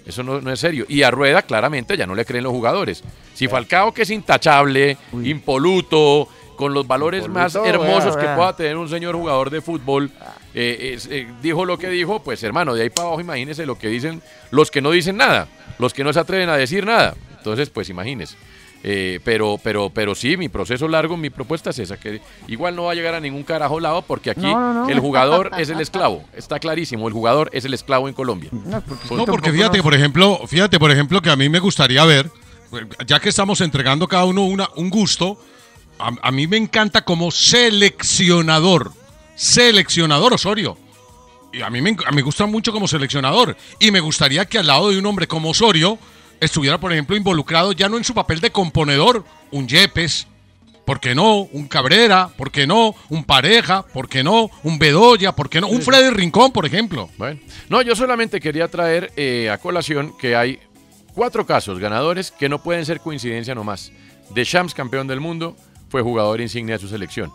Eso 0.10 0.24
no, 0.24 0.42
no 0.42 0.52
es 0.52 0.60
serio. 0.60 0.86
Y 0.90 1.04
a 1.04 1.12
Rueda, 1.12 1.42
claramente, 1.44 1.96
ya 1.96 2.06
no 2.08 2.16
le 2.16 2.26
creen 2.26 2.44
los 2.44 2.52
jugadores. 2.52 3.04
Si 3.34 3.48
Falcao, 3.48 3.94
que 3.94 4.02
es 4.02 4.10
intachable, 4.10 4.98
impoluto, 5.24 6.28
con 6.56 6.74
los 6.74 6.86
valores 6.88 7.24
más 7.30 7.54
hermosos 7.70 8.16
vea, 8.16 8.24
que 8.34 8.36
pueda 8.38 8.56
tener 8.56 8.76
un 8.78 8.90
señor 8.90 9.16
jugador 9.16 9.50
de 9.50 9.62
fútbol, 9.62 10.12
eh, 10.54 10.92
es- 10.96 11.08
eh, 11.10 11.26
dijo 11.42 11.64
lo 11.64 11.78
que 11.78 11.90
dijo, 11.90 12.22
pues 12.22 12.44
hermano, 12.44 12.74
de 12.76 12.84
ahí 12.84 12.90
para 12.90 13.08
abajo 13.08 13.22
imagínese 13.22 13.66
lo 13.66 13.78
que 13.78 13.88
dicen 13.88 14.22
los 14.52 14.70
que 14.70 14.82
no 14.82 14.92
dicen 14.92 15.16
nada, 15.16 15.48
los 15.78 15.94
que 15.94 16.04
no 16.04 16.12
se 16.12 16.20
atreven 16.20 16.50
a 16.50 16.58
decir 16.58 16.86
nada. 16.86 17.16
Entonces, 17.38 17.70
pues 17.70 17.90
imagínese. 17.90 18.36
Eh, 18.82 19.20
pero, 19.26 19.60
pero, 19.62 19.90
pero 19.94 20.16
sí, 20.16 20.38
mi 20.38 20.48
proceso 20.48 20.88
largo, 20.88 21.18
mi 21.18 21.30
propuesta 21.30 21.72
es 21.72 21.80
esa, 21.80 22.00
que 22.00 22.22
igual 22.48 22.78
no 22.78 22.84
va 22.84 22.94
a 22.94 22.96
llegar 22.96 23.14
a 23.14 23.20
ningún 23.20 23.44
carajo 23.44 23.78
lado 23.82 24.02
porque 24.04 24.30
aquí 24.30 24.40
No, 24.42 24.58
no, 24.58 24.74
no. 24.86 24.90
el 24.90 25.00
jugador 25.02 25.52
es 25.58 25.70
el 25.70 25.82
esclavo. 25.82 26.24
Está 26.34 26.60
clarísimo, 26.60 27.08
el 27.08 27.14
jugador 27.14 27.50
es 27.52 27.66
el 27.66 27.74
esclavo 27.74 28.08
en 28.08 28.14
Colombia. 28.14 28.50
No, 28.54 28.80
porque, 28.82 29.16
No, 29.16 29.26
porque 29.26 29.52
fíjate, 29.52 29.84
por 29.84 29.94
ejemplo, 29.94 30.40
fíjate, 30.48 30.80
por 30.80 30.92
ejemplo, 30.92 31.22
que 31.22 31.30
a 31.30 31.36
mí 31.36 31.50
me 31.50 31.60
gustaría 31.60 32.06
ver, 32.06 32.32
ya 33.06 33.20
que 33.20 33.28
estamos 33.30 33.60
entregando 33.60 34.08
cada 34.08 34.24
uno 34.24 34.46
una, 34.46 34.70
un 34.78 34.90
gusto, 34.90 35.38
a, 35.98 36.12
a 36.22 36.32
mí 36.32 36.48
me 36.48 36.56
encanta 36.56 37.02
como 37.04 37.32
seleccionador, 37.32 38.94
seleccionador 39.36 40.34
Osorio. 40.34 40.78
Y 41.52 41.62
a 41.64 41.70
mí 41.70 41.82
me, 41.82 41.90
a 42.06 42.12
mí 42.12 42.16
me 42.18 42.22
gusta 42.22 42.46
mucho 42.46 42.72
como 42.72 42.88
seleccionador. 42.88 43.58
Y 43.80 43.92
me 43.92 44.00
gustaría 44.00 44.46
que 44.46 44.60
al 44.60 44.68
lado 44.68 44.90
de 44.90 45.00
un 45.00 45.06
hombre 45.06 45.28
como 45.28 45.50
Osorio 45.50 45.98
estuviera, 46.40 46.80
por 46.80 46.92
ejemplo, 46.92 47.16
involucrado 47.16 47.72
ya 47.72 47.90
no 47.90 47.98
en 47.98 48.04
su 48.04 48.14
papel 48.14 48.40
de 48.40 48.52
componedor, 48.52 49.24
un 49.52 49.68
Yepes, 49.68 50.28
¿por 50.86 51.00
qué 51.00 51.14
no? 51.14 51.42
Un 51.42 51.68
Cabrera, 51.68 52.30
¿por 52.36 52.52
qué 52.52 52.66
no? 52.66 52.96
Un 53.10 53.24
Pareja, 53.24 53.84
¿por 53.84 54.10
qué 54.10 54.24
no? 54.24 54.50
Un 54.64 54.80
Bedoya, 54.80 55.34
¿por 55.34 55.50
qué 55.50 55.62
no? 55.62 55.68
Un 55.68 55.82
Freddy 55.82 56.10
Rincón, 56.10 56.52
por 56.52 56.66
ejemplo. 56.66 57.10
Bueno, 57.18 57.40
no, 57.70 57.82
yo 57.82 57.96
solamente 57.96 58.40
quería 58.40 58.68
traer 58.68 59.12
eh, 59.16 59.50
a 59.52 59.58
colación 59.58 60.18
que 60.18 60.36
hay 60.36 60.60
cuatro 61.14 61.46
casos 61.46 61.80
ganadores 61.80 62.32
que 62.32 62.50
no 62.50 62.64
pueden 62.64 62.86
ser 62.86 63.02
coincidencia 63.02 63.54
nomás. 63.54 63.92
De 64.32 64.44
Shams, 64.44 64.74
campeón 64.74 65.08
del 65.08 65.20
mundo, 65.20 65.56
fue 65.90 66.02
jugador 66.02 66.42
insignia 66.42 66.76
de 66.76 66.82
su 66.82 66.88
selección. 66.88 67.32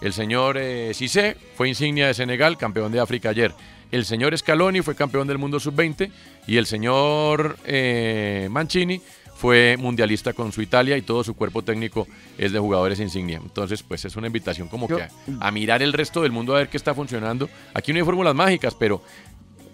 El 0.00 0.12
señor 0.12 0.56
eh, 0.58 0.92
Cissé 0.94 1.36
fue 1.54 1.68
insignia 1.68 2.06
de 2.06 2.14
Senegal, 2.14 2.58
campeón 2.58 2.92
de 2.92 3.00
África 3.00 3.30
ayer. 3.30 3.54
El 3.90 4.04
señor 4.04 4.36
Scaloni 4.36 4.80
fue 4.82 4.94
campeón 4.94 5.26
del 5.28 5.38
mundo 5.38 5.60
sub-20 5.60 6.10
y 6.46 6.56
el 6.56 6.66
señor 6.66 7.56
eh, 7.64 8.48
Mancini 8.50 9.00
fue 9.36 9.76
mundialista 9.78 10.32
con 10.32 10.50
su 10.50 10.62
Italia 10.62 10.96
y 10.96 11.02
todo 11.02 11.22
su 11.22 11.34
cuerpo 11.34 11.62
técnico 11.62 12.06
es 12.38 12.52
de 12.52 12.58
jugadores 12.58 12.98
insignia. 13.00 13.38
Entonces, 13.42 13.82
pues 13.82 14.04
es 14.04 14.16
una 14.16 14.26
invitación 14.28 14.66
como 14.68 14.88
Yo- 14.88 14.96
que 14.96 15.02
a, 15.04 15.10
a 15.40 15.50
mirar 15.50 15.82
el 15.82 15.92
resto 15.92 16.22
del 16.22 16.32
mundo 16.32 16.54
a 16.54 16.58
ver 16.58 16.68
qué 16.68 16.76
está 16.78 16.94
funcionando. 16.94 17.48
Aquí 17.74 17.92
no 17.92 17.98
hay 17.98 18.04
fórmulas 18.04 18.34
mágicas, 18.34 18.74
pero 18.74 19.02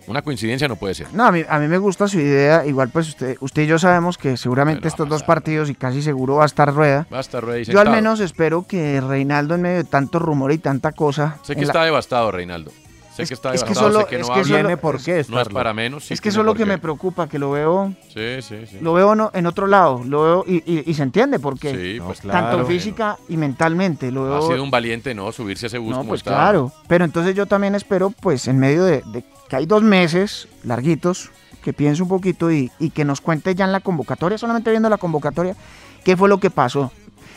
una 0.09 0.21
coincidencia 0.21 0.67
no 0.67 0.75
puede 0.75 0.95
ser. 0.95 1.07
No, 1.15 1.25
a 1.27 1.31
mí, 1.33 1.43
a 1.49 1.59
mí 1.61 1.69
me 1.69 1.79
gusta 1.79 2.09
su 2.09 2.19
idea. 2.19 2.67
Igual, 2.67 2.89
pues 2.91 3.09
usted, 3.11 3.37
usted 3.41 3.63
y 3.63 3.67
yo 3.69 3.79
sabemos 3.79 4.19
que 4.19 4.37
seguramente 4.37 4.89
estos 4.89 5.09
dos 5.09 5.23
partidos 5.23 5.71
y 5.71 5.77
casi 5.77 6.03
seguro 6.03 6.35
va 6.37 6.43
a 6.43 6.47
estar 6.47 6.75
rueda. 6.75 7.07
Va 7.11 7.19
a 7.19 7.21
estar 7.21 7.45
Rey 7.45 7.65
Yo 7.65 7.81
al 7.81 7.89
menos 7.91 8.19
espero 8.19 8.67
que 8.67 9.01
Reinaldo, 9.01 9.55
en 9.55 9.63
medio 9.63 9.77
de 9.79 9.85
tanto 9.85 10.19
rumor 10.19 10.51
y 10.51 10.59
tanta 10.59 10.91
cosa. 10.91 11.39
Sé 11.45 11.55
que 11.55 11.61
la- 11.61 11.67
está 11.69 11.85
devastado, 11.85 12.33
Reinaldo. 12.33 12.73
Sé 13.15 13.27
que 13.27 13.35
está 13.35 13.53
es 13.53 13.63
que 13.63 13.75
solo- 13.75 14.01
sé 14.01 14.07
que 14.07 14.17
es 14.21 14.29
no 14.29 14.35
que 14.35 14.45
solo- 14.45 14.77
por 14.79 15.03
qué 15.03 15.25
No 15.29 15.41
es 15.41 15.49
para 15.49 15.75
menos. 15.75 16.05
sí 16.05 16.15
es 16.15 16.21
que 16.21 16.31
eso 16.31 16.41
es 16.41 16.47
lo 16.47 16.55
que 16.55 16.61
qué. 16.61 16.67
me 16.67 16.79
preocupa, 16.79 17.29
que 17.29 17.39
lo 17.39 17.51
veo, 17.51 17.93
Sí, 18.13 18.41
sí, 18.41 18.67
sí. 18.71 18.79
lo 18.81 18.95
veo 18.95 19.15
no- 19.15 19.31
en 19.35 19.47
otro 19.47 19.67
lado, 19.67 20.03
lo 20.05 20.23
veo 20.23 20.45
y, 20.47 20.57
y- 20.71 20.91
y 20.91 20.95
se 20.95 21.03
entiende 21.03 21.39
por 21.39 21.59
qué. 21.59 21.71
Sí, 21.73 22.01
pues 22.05 22.21
Tanto 22.21 22.31
claro. 22.51 22.67
física 22.67 23.19
y 23.29 23.37
mentalmente, 23.37 24.11
lo 24.11 24.25
veo. 24.25 24.37
Ha 24.39 24.43
sido 24.43 24.63
un 24.63 24.71
valiente, 24.71 25.15
¿no? 25.15 25.31
Subirse 25.33 25.67
a 25.67 25.69
ese 25.69 25.79
bus 25.79 25.91
No, 25.91 25.99
como 25.99 26.09
pues 26.11 26.21
está. 26.21 26.31
claro. 26.31 26.73
Pero 26.89 27.05
entonces 27.05 27.35
yo 27.35 27.47
también 27.47 27.75
espero, 27.75 28.11
pues, 28.11 28.49
en 28.49 28.59
medio 28.59 28.85
de, 28.85 29.03
de 29.13 29.25
que 29.49 29.57
hay 29.57 29.67
dos 29.67 29.83
meses 29.83 30.49
larguitos, 30.65 31.31
que 31.63 31.73
piense 31.73 32.03
un 32.03 32.09
poquito 32.09 32.51
y, 32.51 32.73
y 32.81 32.91
que 32.91 33.05
nos 33.05 33.21
cuente 33.21 33.55
ya 33.55 33.65
en 33.67 33.73
la 33.73 33.81
convocatoria, 33.81 34.37
solamente 34.39 34.71
viendo 34.71 34.89
la 34.89 34.97
convocatoria, 34.99 35.55
qué 36.03 36.17
fue 36.17 36.29
lo 36.29 36.39
que 36.41 36.51
pasó. 36.51 36.91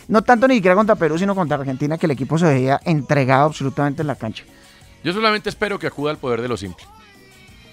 No 0.07 0.21
tanto 0.21 0.47
ni 0.47 0.55
siquiera 0.55 0.75
contra 0.75 0.95
Perú, 0.95 1.17
sino 1.19 1.35
contra 1.35 1.57
Argentina, 1.57 1.97
que 1.97 2.05
el 2.05 2.11
equipo 2.11 2.37
se 2.37 2.45
veía 2.45 2.79
entregado 2.85 3.45
absolutamente 3.45 4.01
en 4.03 4.07
la 4.07 4.15
cancha. 4.15 4.43
Yo 5.05 5.13
solamente 5.13 5.49
espero 5.49 5.77
que 5.77 5.85
acuda 5.85 6.09
al 6.09 6.17
poder 6.17 6.41
de 6.41 6.47
lo 6.47 6.57
simple. 6.57 6.83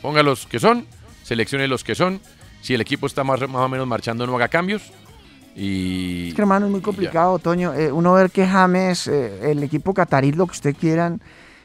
Ponga 0.02 0.22
los 0.22 0.44
que 0.44 0.60
son, 0.60 0.86
seleccione 1.22 1.66
los 1.66 1.82
que 1.82 1.94
son. 1.94 2.20
Si 2.60 2.74
el 2.74 2.82
equipo 2.82 3.06
está 3.06 3.24
más, 3.24 3.40
más 3.40 3.62
o 3.62 3.68
menos 3.70 3.86
marchando, 3.86 4.26
no 4.26 4.36
haga 4.36 4.48
cambios. 4.48 4.82
Y. 5.56 6.28
Es 6.28 6.34
que 6.34 6.42
hermano, 6.42 6.66
es 6.66 6.72
muy 6.72 6.82
complicado, 6.82 7.38
Toño. 7.38 7.72
Eh, 7.72 7.90
uno 7.90 8.12
ver 8.12 8.30
que 8.30 8.46
James, 8.46 9.08
eh, 9.08 9.50
el 9.50 9.62
equipo 9.62 9.94
catarí, 9.94 10.32
lo 10.32 10.46
que 10.46 10.52
usted 10.52 10.76
quieran, 10.78 11.22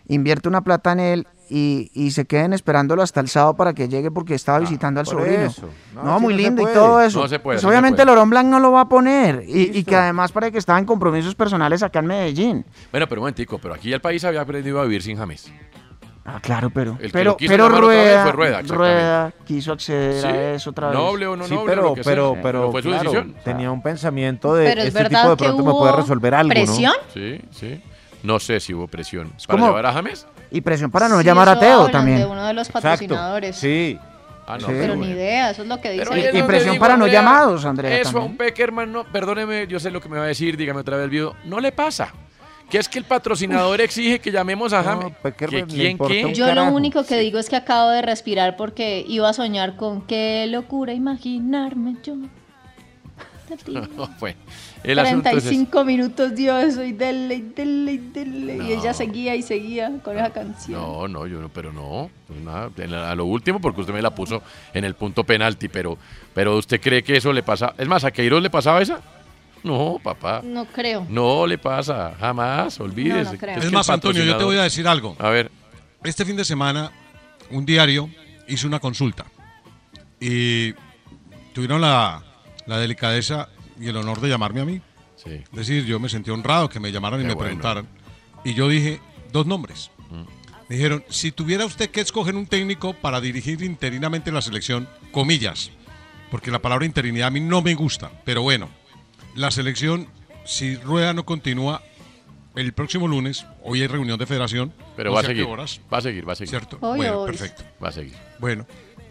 invierte 0.08 0.48
una 0.48 0.62
plata 0.62 0.94
en 0.94 1.02
él 1.02 1.28
y, 1.50 1.90
y 1.94 2.12
se 2.12 2.26
queden 2.26 2.54
esperándolo 2.54 3.02
hasta 3.02 3.20
el 3.20 3.28
sábado 3.30 3.56
para 3.56 3.74
que 3.74 3.88
llegue 3.90 4.12
porque 4.12 4.36
estaba 4.36 4.60
visitando 4.60 5.00
al 5.00 5.06
sobrino. 5.06 5.44
eso. 5.44 5.70
No, 5.96 6.20
muy 6.20 6.34
no 6.34 6.38
lindo 6.40 6.62
y 6.62 6.74
todo 6.74 7.02
eso. 7.02 7.22
No 7.22 7.28
se 7.28 7.40
puede, 7.40 7.58
Pues 7.58 7.66
obviamente 7.66 7.98
puede. 7.98 8.06
Lorón 8.08 8.30
Blanc 8.30 8.48
no 8.48 8.60
lo 8.60 8.72
va 8.72 8.82
a 8.82 8.90
poner 8.90 9.44
y, 9.48 9.78
y 9.78 9.84
que 9.84 9.96
además 9.96 10.32
parece 10.32 10.52
que 10.54 10.58
estaba 10.60 10.80
en 10.80 10.86
compromisos 10.86 11.36
personales 11.36 11.84
acá 11.84 12.00
en 12.00 12.08
Medellín. 12.08 12.66
Bueno, 12.92 13.08
pero 13.08 13.22
un 13.22 13.24
momentico, 13.24 13.58
pero 13.60 13.74
aquí 13.74 13.92
el 13.94 14.02
país 14.02 14.24
había 14.24 14.42
aprendido 14.42 14.80
a 14.80 14.84
vivir 14.84 15.02
sin 15.04 15.18
James. 15.18 15.52
Ah, 16.30 16.40
claro, 16.42 16.70
pero, 16.70 16.98
El 17.00 17.10
que 17.10 17.14
pero, 17.14 17.38
pero 17.40 17.70
Rueda, 17.70 18.24
fue 18.24 18.32
Rueda, 18.34 19.32
quiso 19.46 19.72
acceder 19.72 20.22
Sí, 20.22 20.28
a 20.28 20.54
eso 20.56 20.72
otra 20.72 20.90
vez. 20.90 20.98
noble 21.00 21.26
o 21.26 21.38
no 21.38 21.46
Sí, 21.46 21.54
noble, 21.56 21.70
pero, 21.70 21.84
lo 21.84 21.94
que 21.94 22.04
sea, 22.04 22.12
pero, 22.12 22.32
pero 22.34 22.44
pero, 22.44 22.72
fue 22.74 22.82
su 22.82 22.90
claro, 22.90 23.04
decisión. 23.12 23.36
tenía 23.46 23.72
un 23.72 23.82
pensamiento 23.82 24.54
de 24.54 24.66
Pero 24.66 24.82
es 24.82 24.88
este 24.88 25.04
verdad 25.04 25.20
tipo 25.22 25.30
de 25.30 25.36
pronto 25.38 25.64
me 25.64 25.72
puede 25.72 25.96
resolver 25.96 26.36
algo, 26.36 26.50
presión. 26.50 26.92
¿no? 27.02 27.14
Sí, 27.14 27.40
sí. 27.52 27.82
No 28.24 28.40
sé 28.40 28.60
si 28.60 28.74
hubo 28.74 28.88
presión. 28.90 29.32
¿Para 29.48 29.58
como- 29.58 29.68
llevar 29.68 29.86
a 29.86 29.94
James? 29.94 30.28
Y 30.52 30.62
presión 30.62 30.90
para 30.92 31.08
no 31.10 31.20
Sí, 31.20 31.26
llamar 31.26 31.50
a 31.50 31.52
eso 31.54 31.60
Teo 31.62 31.74
hablan 31.80 31.92
también. 31.92 32.18
De 32.20 32.26
uno 32.26 32.46
de 32.46 32.54
los 32.54 32.68
Exacto. 32.68 32.90
patrocinadores. 32.90 33.56
Sí. 33.56 34.00
Ah, 34.48 34.58
no, 34.58 34.68
Sí. 34.68 34.74
Pero 34.80 34.96
ni 34.96 35.08
idea, 35.10 35.50
eso 35.52 35.62
es 35.64 35.68
lo 35.68 35.82
que 35.82 35.92
dice. 35.92 36.06
Y 36.38 36.42
presión 36.44 36.74
digo, 36.74 36.82
para 36.82 36.96
no 36.96 37.04
Andrea, 37.04 37.22
llamados, 37.22 37.66
Andrea, 37.66 37.98
Eso 38.00 38.10
a 38.10 38.14
también. 38.14 38.32
un 38.32 38.38
Peckerman, 38.38 38.92
no, 38.94 39.04
perdóneme, 39.04 39.68
yo 39.68 39.78
sé 39.80 39.92
lo 39.92 40.00
que 40.00 40.08
me 40.08 40.18
va 40.18 40.24
a 40.24 40.28
decir, 40.28 40.56
dígame 40.56 40.80
otra 40.80 40.96
vez 40.96 41.04
el 41.04 41.10
video. 41.10 41.36
No 41.46 41.60
le 41.60 41.72
pasa. 41.74 42.14
Que 42.70 42.78
es 42.78 42.90
que 42.90 43.00
el 43.00 43.06
patrocinador 43.06 43.80
exige 43.82 44.20
que 44.20 44.30
llamemos 44.32 44.74
a 44.74 44.84
James. 44.84 45.14
Peckerman 45.22 45.68
¿Que 45.68 45.76
le 45.76 45.96
¿Quién 45.96 45.98
qué? 45.98 46.34
Yo 46.34 46.54
lo 46.54 46.66
único 46.66 47.06
que 47.06 47.18
digo 47.20 47.40
es 47.40 47.50
que 47.50 47.56
acabo 47.56 47.90
de 47.90 48.02
respirar 48.02 48.56
porque 48.58 49.06
iba 49.08 49.30
a 49.30 49.34
soñar 49.34 49.76
con 49.78 50.02
qué 50.06 50.46
locura 50.50 50.94
imaginarme 50.94 51.96
yo. 52.04 52.16
No, 53.68 54.10
bueno, 54.20 54.38
el 54.84 55.00
asunto 55.00 55.30
es 55.30 55.38
ese. 55.38 55.48
35 55.48 55.86
minutos 55.86 56.36
dio 56.36 56.58
eso 56.58 56.84
y 56.84 56.92
dele, 56.92 57.36
y 57.36 57.42
dele, 57.42 57.94
y 57.94 57.98
dele. 57.98 58.58
Y 58.66 58.74
ella 58.74 58.94
seguía 58.94 59.36
y 59.36 59.42
seguía 59.42 59.92
con 60.04 60.18
esa 60.18 60.32
canción. 60.32 60.80
No, 60.80 61.08
no, 61.08 61.28
yo 61.28 61.40
no, 61.40 61.50
pero 61.50 61.72
no, 61.72 62.10
pues 62.28 62.40
nada, 62.42 63.12
a 63.12 63.16
lo 63.16 63.26
último 63.26 63.60
porque 63.62 63.82
usted 63.82 63.94
me 63.94 64.02
la 64.02 64.14
puso 64.14 64.42
en 64.74 64.84
el 64.84 64.96
punto 64.96 65.24
penalti, 65.24 65.68
pero, 65.70 65.98
pero 66.34 66.58
usted 66.58 66.82
cree 66.82 67.04
que 67.04 67.18
eso 67.18 67.32
le 67.32 67.44
pasa, 67.44 67.74
es 67.78 67.88
más, 67.88 68.04
¿a 68.04 68.12
Queiroz 68.12 68.42
le 68.42 68.50
pasaba 68.50 68.82
esa? 68.82 69.00
No, 69.64 70.00
papá, 70.02 70.42
No 70.44 70.66
creo. 70.66 71.06
no 71.10 71.48
le 71.48 71.58
pasa, 71.58 72.16
jamás, 72.20 72.80
olvídese. 72.80 73.24
No, 73.24 73.32
no 73.34 73.38
creo. 73.38 73.60
que 73.60 73.66
Es 73.66 73.72
más, 73.72 73.90
Antonio, 73.90 74.24
yo 74.24 74.38
te 74.38 74.44
voy 74.44 74.58
a 74.58 74.64
decir 74.64 74.88
algo. 74.88 75.16
A 75.20 75.30
ver, 75.30 75.52
este 76.04 76.26
fin 76.26 76.36
de 76.36 76.46
semana 76.46 76.92
un 77.50 77.66
diario 77.66 78.10
hizo 78.48 78.68
una 78.68 78.80
consulta 78.80 79.26
y 80.20 80.74
tuvieron 81.54 81.82
la, 81.82 82.24
la 82.68 82.78
delicadeza 82.80 83.50
y 83.80 83.88
el 83.88 83.98
honor 83.98 84.22
de 84.22 84.30
llamarme 84.30 84.62
a 84.62 84.66
mí. 84.66 84.82
Sí. 85.16 85.32
Es 85.32 85.52
decir, 85.52 85.86
yo 85.86 86.00
me 86.00 86.10
sentí 86.10 86.30
honrado 86.30 86.70
que 86.70 86.80
me 86.80 86.92
llamaran 86.92 87.20
y 87.22 87.24
me 87.24 87.34
bueno. 87.34 87.46
preguntaran. 87.48 87.88
Y 88.44 88.54
yo 88.54 88.68
dije 88.70 89.00
dos 89.32 89.46
nombres. 89.46 89.90
Me 90.70 90.76
dijeron, 90.76 91.04
si 91.10 91.32
tuviera 91.32 91.66
usted 91.66 91.90
que 91.90 92.02
escoger 92.02 92.36
un 92.36 92.46
técnico 92.46 92.94
para 92.94 93.22
dirigir 93.22 93.62
interinamente 93.64 94.32
la 94.34 94.42
selección, 94.42 94.88
comillas, 95.12 95.72
porque 96.30 96.52
la 96.52 96.60
palabra 96.60 96.86
interinidad 96.86 97.28
a 97.28 97.32
mí 97.32 97.40
no 97.40 97.62
me 97.62 97.74
gusta, 97.74 98.12
pero 98.26 98.42
bueno, 98.42 98.68
la 99.34 99.50
selección, 99.50 100.08
si 100.46 100.76
Rueda 100.76 101.14
no 101.14 101.26
continúa 101.26 101.82
el 102.56 102.74
próximo 102.74 103.08
lunes, 103.08 103.46
hoy 103.64 103.82
hay 103.82 103.88
reunión 103.88 104.18
de 104.20 104.26
federación, 104.26 104.74
Pero 104.98 105.12
no 105.12 105.16
va 105.16 105.22
a 105.22 105.24
seguir. 105.24 105.46
horas, 105.46 105.80
Va 105.94 106.00
a 106.00 106.02
seguir, 106.02 106.28
va 106.28 106.34
a 106.34 106.36
seguir. 106.36 106.50
¿cierto? 106.50 106.78
Hoy, 106.82 106.98
bueno, 106.98 107.22
hoy. 107.22 107.28
perfecto. 107.28 107.64
Va 107.82 107.88
a 107.90 107.92
seguir. 107.94 108.16
Bueno, 108.40 108.66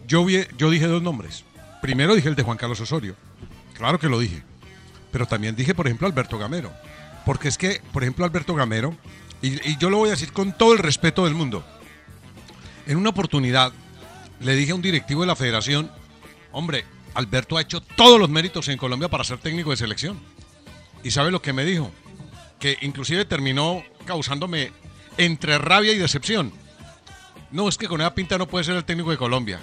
yo, 0.06 0.24
vi- 0.26 0.44
yo 0.58 0.68
dije 0.68 0.86
dos 0.86 1.00
nombres. 1.02 1.44
Primero 1.80 2.14
dije 2.14 2.28
el 2.28 2.34
de 2.34 2.42
Juan 2.42 2.58
Carlos 2.58 2.80
Osorio. 2.80 3.14
Claro 3.76 3.98
que 3.98 4.08
lo 4.08 4.18
dije. 4.18 4.42
Pero 5.12 5.26
también 5.26 5.56
dije, 5.56 5.74
por 5.74 5.86
ejemplo, 5.86 6.06
Alberto 6.06 6.38
Gamero. 6.38 6.72
Porque 7.24 7.48
es 7.48 7.58
que, 7.58 7.80
por 7.92 8.02
ejemplo, 8.02 8.24
Alberto 8.24 8.54
Gamero, 8.54 8.96
y, 9.42 9.70
y 9.70 9.76
yo 9.78 9.90
lo 9.90 9.98
voy 9.98 10.08
a 10.08 10.12
decir 10.12 10.32
con 10.32 10.56
todo 10.56 10.72
el 10.72 10.78
respeto 10.78 11.24
del 11.24 11.34
mundo, 11.34 11.64
en 12.86 12.96
una 12.96 13.10
oportunidad 13.10 13.72
le 14.40 14.54
dije 14.54 14.72
a 14.72 14.74
un 14.74 14.82
directivo 14.82 15.22
de 15.22 15.26
la 15.26 15.36
federación, 15.36 15.90
hombre, 16.52 16.84
Alberto 17.14 17.56
ha 17.56 17.62
hecho 17.62 17.80
todos 17.80 18.20
los 18.20 18.28
méritos 18.28 18.68
en 18.68 18.76
Colombia 18.78 19.08
para 19.08 19.24
ser 19.24 19.38
técnico 19.38 19.70
de 19.70 19.76
selección. 19.76 20.20
¿Y 21.02 21.10
sabe 21.10 21.30
lo 21.30 21.40
que 21.40 21.52
me 21.52 21.64
dijo? 21.64 21.90
Que 22.60 22.76
inclusive 22.82 23.24
terminó 23.24 23.82
causándome 24.04 24.72
entre 25.16 25.58
rabia 25.58 25.92
y 25.92 25.98
decepción. 25.98 26.52
No, 27.50 27.68
es 27.68 27.78
que 27.78 27.88
con 27.88 28.00
esa 28.00 28.14
pinta 28.14 28.38
no 28.38 28.46
puede 28.46 28.64
ser 28.64 28.76
el 28.76 28.84
técnico 28.84 29.10
de 29.10 29.16
Colombia. 29.16 29.60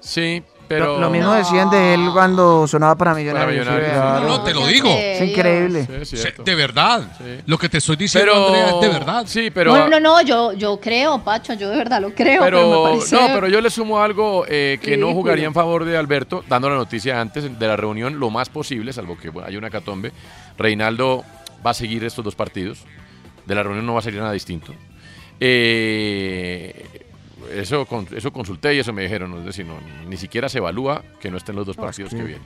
Sí, 0.00 0.42
pero... 0.68 0.86
Lo, 0.94 1.00
lo 1.00 1.10
mismo 1.10 1.32
decían 1.32 1.70
de 1.70 1.94
él 1.94 2.08
cuando 2.12 2.66
sonaba 2.66 2.94
para 2.96 3.14
Millonarios. 3.14 3.64
Millonarios. 3.66 3.90
sí, 3.90 3.96
No, 3.96 4.00
claro. 4.02 4.26
no, 4.28 4.42
te 4.42 4.54
lo 4.54 4.66
digo. 4.66 4.88
Es 4.90 5.22
increíble. 5.30 6.04
Sí, 6.04 6.16
de 6.44 6.54
verdad. 6.54 7.02
Sí. 7.18 7.24
Lo 7.46 7.58
que 7.58 7.68
te 7.68 7.78
estoy 7.78 7.96
diciendo, 7.96 8.32
Pero- 8.32 8.46
Andrea, 8.46 8.68
es 8.70 8.80
de 8.80 8.88
verdad. 8.88 9.24
Sí, 9.26 9.50
pero... 9.50 9.74
no, 9.76 9.88
no, 9.88 10.00
no, 10.00 10.20
yo, 10.22 10.52
yo 10.52 10.78
creo, 10.80 11.22
Pacho, 11.22 11.54
yo 11.54 11.70
de 11.70 11.76
verdad 11.76 12.00
lo 12.00 12.14
creo, 12.14 12.42
pero, 12.42 12.58
Pero, 12.58 12.82
me 12.84 12.90
parece... 12.90 13.14
no, 13.16 13.26
pero 13.34 13.48
yo 13.48 13.60
le 13.60 13.70
sumo 13.70 14.00
algo 14.00 14.44
eh, 14.48 14.78
que 14.82 14.96
no 14.96 15.12
jugaría 15.12 15.46
en 15.46 15.54
favor 15.54 15.84
de 15.84 15.96
Alberto, 15.96 16.44
dando 16.48 16.68
la 16.70 16.76
noticia 16.76 17.20
antes 17.20 17.58
de 17.58 17.66
la 17.66 17.76
reunión 17.76 18.18
lo 18.18 18.30
más 18.30 18.48
posible, 18.48 18.92
salvo 18.92 19.16
que 19.18 19.30
bueno, 19.30 19.48
haya 19.48 19.58
una 19.58 19.70
catombe. 19.70 20.12
Reinaldo 20.58 21.24
va 21.64 21.70
a 21.70 21.74
seguir 21.74 22.04
estos 22.04 22.24
dos 22.24 22.34
partidos. 22.34 22.78
De 23.44 23.54
la 23.54 23.62
reunión 23.62 23.86
no 23.86 23.92
va 23.94 24.00
a 24.00 24.02
salir 24.02 24.18
nada 24.20 24.32
distinto. 24.32 24.72
Eh, 25.38 27.05
eso, 27.52 27.86
eso 28.14 28.32
consulté 28.32 28.74
y 28.74 28.78
eso 28.78 28.92
me 28.92 29.02
dijeron. 29.02 29.38
Es 29.40 29.44
decir, 29.46 29.64
no, 29.66 29.74
ni 30.08 30.16
siquiera 30.16 30.48
se 30.48 30.58
evalúa 30.58 31.02
que 31.20 31.30
no 31.30 31.36
estén 31.36 31.56
los 31.56 31.66
dos 31.66 31.76
partidos 31.76 32.10
que 32.10 32.22
vienen. 32.22 32.42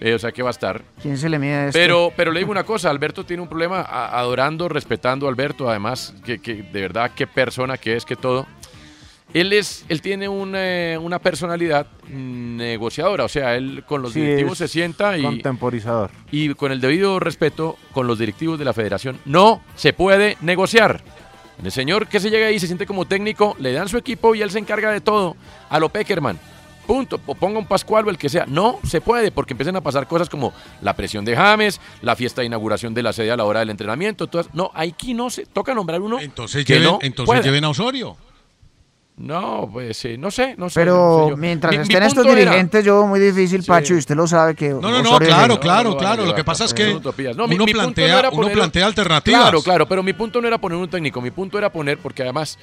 Eh, 0.00 0.12
o 0.14 0.18
sea 0.18 0.32
que 0.32 0.42
va 0.42 0.50
a 0.50 0.52
estar. 0.52 0.82
¿Quién 1.00 1.16
se 1.16 1.28
le 1.28 1.38
mide 1.38 1.54
a 1.54 1.66
esto? 1.68 1.78
Pero, 1.78 2.12
pero 2.16 2.32
le 2.32 2.40
digo 2.40 2.50
una 2.50 2.64
cosa, 2.64 2.90
Alberto 2.90 3.24
tiene 3.24 3.42
un 3.42 3.48
problema 3.48 3.80
a- 3.80 4.18
adorando, 4.18 4.68
respetando 4.68 5.26
a 5.26 5.30
Alberto, 5.30 5.70
además, 5.70 6.14
que, 6.24 6.40
que 6.40 6.54
de 6.56 6.80
verdad 6.80 7.12
qué 7.14 7.26
persona 7.26 7.78
que 7.78 7.94
es, 7.96 8.04
que 8.04 8.16
todo. 8.16 8.46
Él 9.32 9.52
es, 9.52 9.84
él 9.88 10.00
tiene 10.02 10.28
una, 10.28 10.98
una 11.00 11.18
personalidad 11.18 11.86
mm, 12.08 12.56
negociadora, 12.56 13.24
o 13.24 13.28
sea, 13.28 13.56
él 13.56 13.82
con 13.86 14.00
los 14.02 14.12
Sí, 14.12 14.20
directivos 14.20 14.58
se 14.58 14.68
sienta 14.68 15.16
y, 15.18 15.22
Contemporizador. 15.22 16.10
y 16.30 16.54
con 16.54 16.70
el 16.70 16.80
debido 16.80 17.18
respeto 17.18 17.76
con 17.92 18.06
los 18.06 18.18
directivos 18.18 18.58
de 18.60 18.64
la 18.64 18.72
federación 18.72 19.18
no 19.24 19.60
se 19.74 19.92
puede 19.92 20.36
negociar. 20.40 21.02
El 21.62 21.70
señor 21.72 22.08
que 22.08 22.20
se 22.20 22.30
llega 22.30 22.46
ahí 22.46 22.58
se 22.58 22.66
siente 22.66 22.86
como 22.86 23.04
técnico, 23.04 23.56
le 23.58 23.72
dan 23.72 23.88
su 23.88 23.96
equipo 23.96 24.34
y 24.34 24.42
él 24.42 24.50
se 24.50 24.58
encarga 24.58 24.90
de 24.90 25.00
todo. 25.00 25.36
A 25.70 25.78
lo 25.78 25.88
Peckerman. 25.88 26.38
Punto. 26.86 27.20
O 27.26 27.34
ponga 27.34 27.58
un 27.58 27.66
Pascual 27.66 28.06
o 28.06 28.10
el 28.10 28.18
que 28.18 28.28
sea. 28.28 28.44
No 28.46 28.78
se 28.86 29.00
puede 29.00 29.30
porque 29.30 29.54
empiezan 29.54 29.76
a 29.76 29.80
pasar 29.80 30.06
cosas 30.06 30.28
como 30.28 30.52
la 30.82 30.94
presión 30.94 31.24
de 31.24 31.34
James, 31.34 31.80
la 32.02 32.14
fiesta 32.16 32.42
de 32.42 32.46
inauguración 32.46 32.92
de 32.92 33.02
la 33.02 33.12
sede 33.12 33.30
a 33.30 33.36
la 33.36 33.44
hora 33.44 33.60
del 33.60 33.70
entrenamiento. 33.70 34.26
Todas. 34.26 34.52
No, 34.52 34.70
aquí 34.74 35.14
no 35.14 35.30
se 35.30 35.46
toca 35.46 35.74
nombrar 35.74 36.00
uno. 36.02 36.20
Entonces, 36.20 36.64
que 36.64 36.74
lleven, 36.74 36.88
no 36.88 36.98
entonces 37.00 37.26
pueda. 37.26 37.40
lleven 37.40 37.64
a 37.64 37.70
Osorio. 37.70 38.16
No, 39.16 39.68
pues 39.72 40.04
eh, 40.06 40.18
no 40.18 40.28
sé, 40.32 40.56
no 40.58 40.68
sé. 40.68 40.68
no 40.68 40.68
sé 40.68 40.80
Pero 40.80 41.30
yo. 41.30 41.36
mientras 41.36 41.70
Mi- 41.70 41.78
mi 41.78 41.82
estén 41.84 42.02
estos 42.02 42.26
era- 42.26 42.34
dirigentes, 42.34 42.84
yo 42.84 42.94
veo 42.98 43.06
muy 43.06 43.20
difícil, 43.20 43.62
Pacho, 43.62 43.94
y 43.94 43.98
usted 43.98 44.16
lo 44.16 44.26
sabe 44.26 44.56
que. 44.56 44.70
No, 44.70 44.80
no, 44.80 45.02
no, 45.02 45.18
claro, 45.18 45.60
claro, 45.60 45.90
no, 45.90 45.96
claro. 45.96 46.26
Lo 46.26 46.34
que 46.34 46.42
pasa 46.42 46.64
es 46.64 46.74
que 46.74 46.94
uno, 46.96 47.46
mi 47.46 47.56
plantea, 47.72 48.22
no 48.22 48.30
uno 48.32 48.48
plantea 48.48 48.86
alternativas. 48.86 49.40
Claro, 49.40 49.62
claro, 49.62 49.86
pero 49.86 50.02
mi 50.02 50.12
punto 50.14 50.40
no 50.40 50.48
era 50.48 50.58
poner 50.58 50.78
un 50.78 50.88
técnico, 50.88 51.20
mi 51.20 51.30
punto 51.30 51.56
era 51.58 51.70
poner, 51.70 51.98
porque 51.98 52.24
además, 52.24 52.58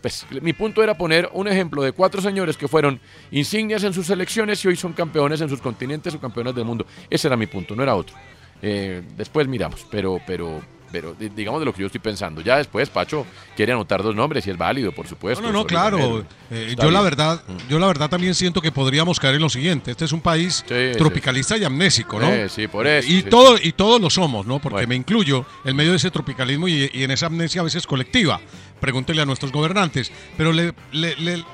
pues 0.00 0.26
mi 0.40 0.52
punto 0.52 0.82
era 0.82 0.98
poner 0.98 1.30
un 1.34 1.46
ejemplo 1.46 1.82
de 1.82 1.92
cuatro 1.92 2.20
señores 2.20 2.56
que 2.56 2.66
fueron 2.66 2.98
insignias 3.30 3.84
en 3.84 3.92
sus 3.92 4.06
selecciones 4.08 4.64
y 4.64 4.68
hoy 4.68 4.76
son 4.76 4.94
campeones 4.94 5.40
en 5.40 5.48
sus 5.48 5.60
continentes 5.60 6.12
o 6.16 6.20
campeones 6.20 6.52
del 6.56 6.64
mundo. 6.64 6.84
Ese 7.10 7.28
era 7.28 7.36
mi 7.36 7.46
punto, 7.46 7.76
no 7.76 7.82
era 7.84 7.94
otro. 7.94 8.16
Eh, 8.60 9.02
después 9.16 9.46
miramos, 9.46 9.86
pero, 9.88 10.20
pero, 10.26 10.60
pero 10.92 11.14
di- 11.14 11.30
digamos 11.30 11.60
de 11.60 11.64
lo 11.66 11.72
que 11.72 11.80
yo 11.80 11.86
estoy 11.86 12.00
pensando. 12.00 12.42
Ya 12.42 12.58
después, 12.58 12.90
Pacho 12.90 13.26
quiere 13.56 13.72
anotar 13.72 14.02
dos 14.02 14.14
nombres 14.14 14.46
y 14.46 14.50
es 14.50 14.58
válido, 14.58 14.92
por 14.92 15.08
supuesto. 15.08 15.42
No, 15.42 15.48
no, 15.50 15.60
no, 15.60 15.66
claro. 15.66 16.24
Eh, 16.50 16.76
yo 16.80 16.90
la 16.90 17.00
verdad, 17.00 17.42
yo 17.68 17.78
la 17.78 17.86
verdad 17.86 18.10
también 18.10 18.34
siento 18.34 18.60
que 18.60 18.70
podríamos 18.70 19.18
caer 19.18 19.36
en 19.36 19.40
lo 19.42 19.48
siguiente. 19.48 19.90
Este 19.90 20.04
es 20.04 20.12
un 20.12 20.20
país 20.20 20.64
Sí, 20.68 20.92
tropicalista 20.98 21.56
y 21.56 21.64
amnésico, 21.64 22.20
¿no? 22.20 22.26
Sí, 22.30 22.48
sí, 22.48 22.68
por 22.68 22.86
eso, 22.86 23.08
Y 23.10 23.22
sí. 23.22 23.30
todo, 23.30 23.56
y 23.60 23.72
todos 23.72 24.00
lo 24.00 24.10
somos, 24.10 24.46
¿no? 24.46 24.58
Porque 24.58 24.74
Bueno. 24.74 24.88
me 24.90 24.94
incluyo 24.96 25.46
en 25.64 25.74
medio 25.74 25.90
de 25.92 25.96
ese 25.96 26.10
tropicalismo 26.10 26.68
y, 26.68 26.90
y 26.92 27.02
en 27.04 27.10
esa 27.10 27.26
amnesia 27.26 27.62
a 27.62 27.64
veces 27.64 27.86
colectiva. 27.86 28.40
Pregúntele 28.80 29.22
a 29.22 29.24
nuestros 29.26 29.50
gobernantes. 29.52 30.12
Pero 30.36 30.52
le, 30.52 30.74
le, 30.92 31.16
le- 31.16 31.44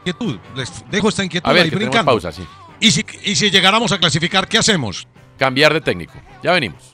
inquietud, 0.00 0.36
les 0.56 0.84
dejo 0.90 1.08
esta 1.08 1.24
inquietud 1.24 1.48
A 1.48 1.52
ver, 1.52 1.64
ahí 1.64 1.70
brincando. 1.70 2.04
pausa, 2.10 2.32
sí. 2.32 2.42
Y 2.80 2.90
si, 2.90 3.04
y 3.24 3.36
si 3.36 3.50
llegáramos 3.50 3.92
a 3.92 3.98
clasificar, 3.98 4.48
¿qué 4.48 4.58
hacemos? 4.58 5.06
Cambiar 5.38 5.72
de 5.72 5.80
técnico. 5.80 6.14
Ya 6.42 6.50
venimos. 6.52 6.92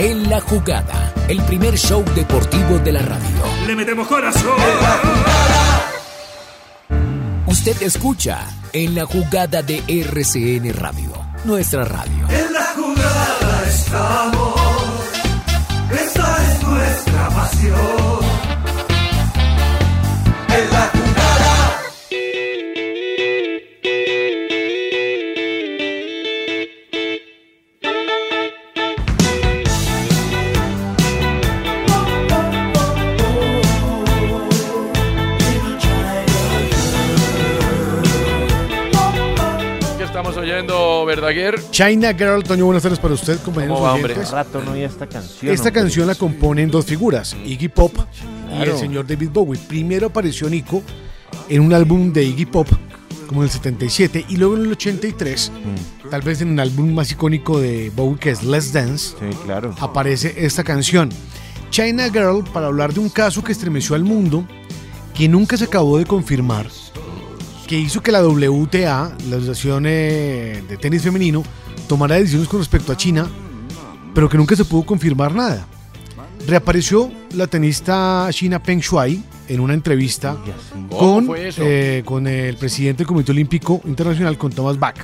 En 0.00 0.30
la 0.30 0.40
jugada, 0.40 1.12
el 1.26 1.42
primer 1.42 1.76
show 1.76 2.04
deportivo 2.14 2.78
de 2.78 2.92
la 2.92 3.02
radio. 3.02 3.42
Le 3.66 3.74
metemos 3.74 4.06
corazón. 4.06 4.56
Usted 7.46 7.82
escucha 7.82 8.46
en 8.72 8.94
la 8.94 9.06
jugada 9.06 9.60
de 9.60 9.82
RCN 9.88 10.72
Radio, 10.72 11.10
nuestra 11.42 11.84
radio. 11.84 12.28
En 12.30 12.52
la 12.52 12.64
jugada 12.76 13.64
estamos. 13.66 14.60
Esa 15.90 16.44
es 16.44 16.62
nuestra 16.62 17.28
pasión. 17.30 18.47
Verdaguer? 41.08 41.58
China 41.70 42.12
Girl, 42.12 42.42
Toño, 42.44 42.66
buenas 42.66 42.82
tardes 42.82 42.98
para 42.98 43.14
usted, 43.14 43.38
compañeros 43.40 43.76
¿Cómo 43.78 43.86
va, 43.88 43.94
hombre? 43.94 44.12
oyentes. 44.12 44.30
Rato 44.32 44.62
no 44.62 44.72
oía 44.72 44.86
esta 44.86 45.06
canción. 45.08 45.50
Esta 45.52 45.68
hombre. 45.68 45.80
canción 45.82 46.06
la 46.06 46.14
componen 46.14 46.70
dos 46.70 46.84
figuras, 46.84 47.34
Iggy 47.44 47.68
Pop 47.68 47.96
y 48.58 48.62
el 48.62 48.76
señor 48.76 49.06
David 49.06 49.30
Bowie. 49.32 49.58
Primero 49.66 50.08
apareció 50.08 50.48
Nico 50.50 50.82
en 51.48 51.62
un 51.62 51.72
álbum 51.72 52.12
de 52.12 52.24
Iggy 52.24 52.44
Pop, 52.46 52.68
como 53.26 53.40
en 53.40 53.44
el 53.46 53.50
77, 53.50 54.26
y 54.28 54.36
luego 54.36 54.56
en 54.56 54.62
el 54.66 54.72
83, 54.72 55.50
Mm. 55.50 56.08
tal 56.10 56.22
vez 56.22 56.40
en 56.42 56.50
un 56.50 56.60
álbum 56.60 56.92
más 56.94 57.10
icónico 57.10 57.58
de 57.58 57.90
Bowie 57.96 58.18
que 58.18 58.30
es 58.30 58.42
Let's 58.42 58.72
Dance, 58.72 59.16
Sí, 59.18 59.36
claro. 59.44 59.74
aparece 59.80 60.34
esta 60.44 60.62
canción. 60.62 61.08
China 61.70 62.04
Girl, 62.10 62.44
para 62.52 62.66
hablar 62.66 62.92
de 62.94 63.00
un 63.00 63.08
caso 63.08 63.42
que 63.42 63.52
estremeció 63.52 63.94
al 63.96 64.04
mundo, 64.04 64.46
que 65.14 65.28
nunca 65.28 65.56
se 65.56 65.64
acabó 65.64 65.98
de 65.98 66.04
confirmar, 66.06 66.66
que 67.68 67.78
hizo 67.78 68.02
que 68.02 68.10
la 68.10 68.26
WTA, 68.26 69.14
la 69.28 69.36
Asociación 69.36 69.84
eh, 69.86 70.64
de 70.66 70.76
Tenis 70.78 71.02
Femenino, 71.02 71.44
tomara 71.86 72.14
decisiones 72.16 72.48
con 72.48 72.60
respecto 72.60 72.92
a 72.92 72.96
China, 72.96 73.28
pero 74.14 74.26
que 74.26 74.38
nunca 74.38 74.56
se 74.56 74.64
pudo 74.64 74.86
confirmar 74.86 75.34
nada. 75.34 75.66
Reapareció 76.46 77.12
la 77.34 77.46
tenista 77.46 78.26
China 78.30 78.62
Peng 78.62 78.80
Shuai 78.80 79.22
en 79.48 79.60
una 79.60 79.74
entrevista 79.74 80.38
¿Cómo 80.88 81.26
con, 81.26 81.36
eh, 81.36 82.02
con 82.06 82.26
el 82.26 82.56
presidente 82.56 82.98
del 82.98 83.06
Comité 83.06 83.32
Olímpico 83.32 83.82
Internacional, 83.84 84.38
con 84.38 84.50
Thomas 84.50 84.78
Bach. 84.78 84.96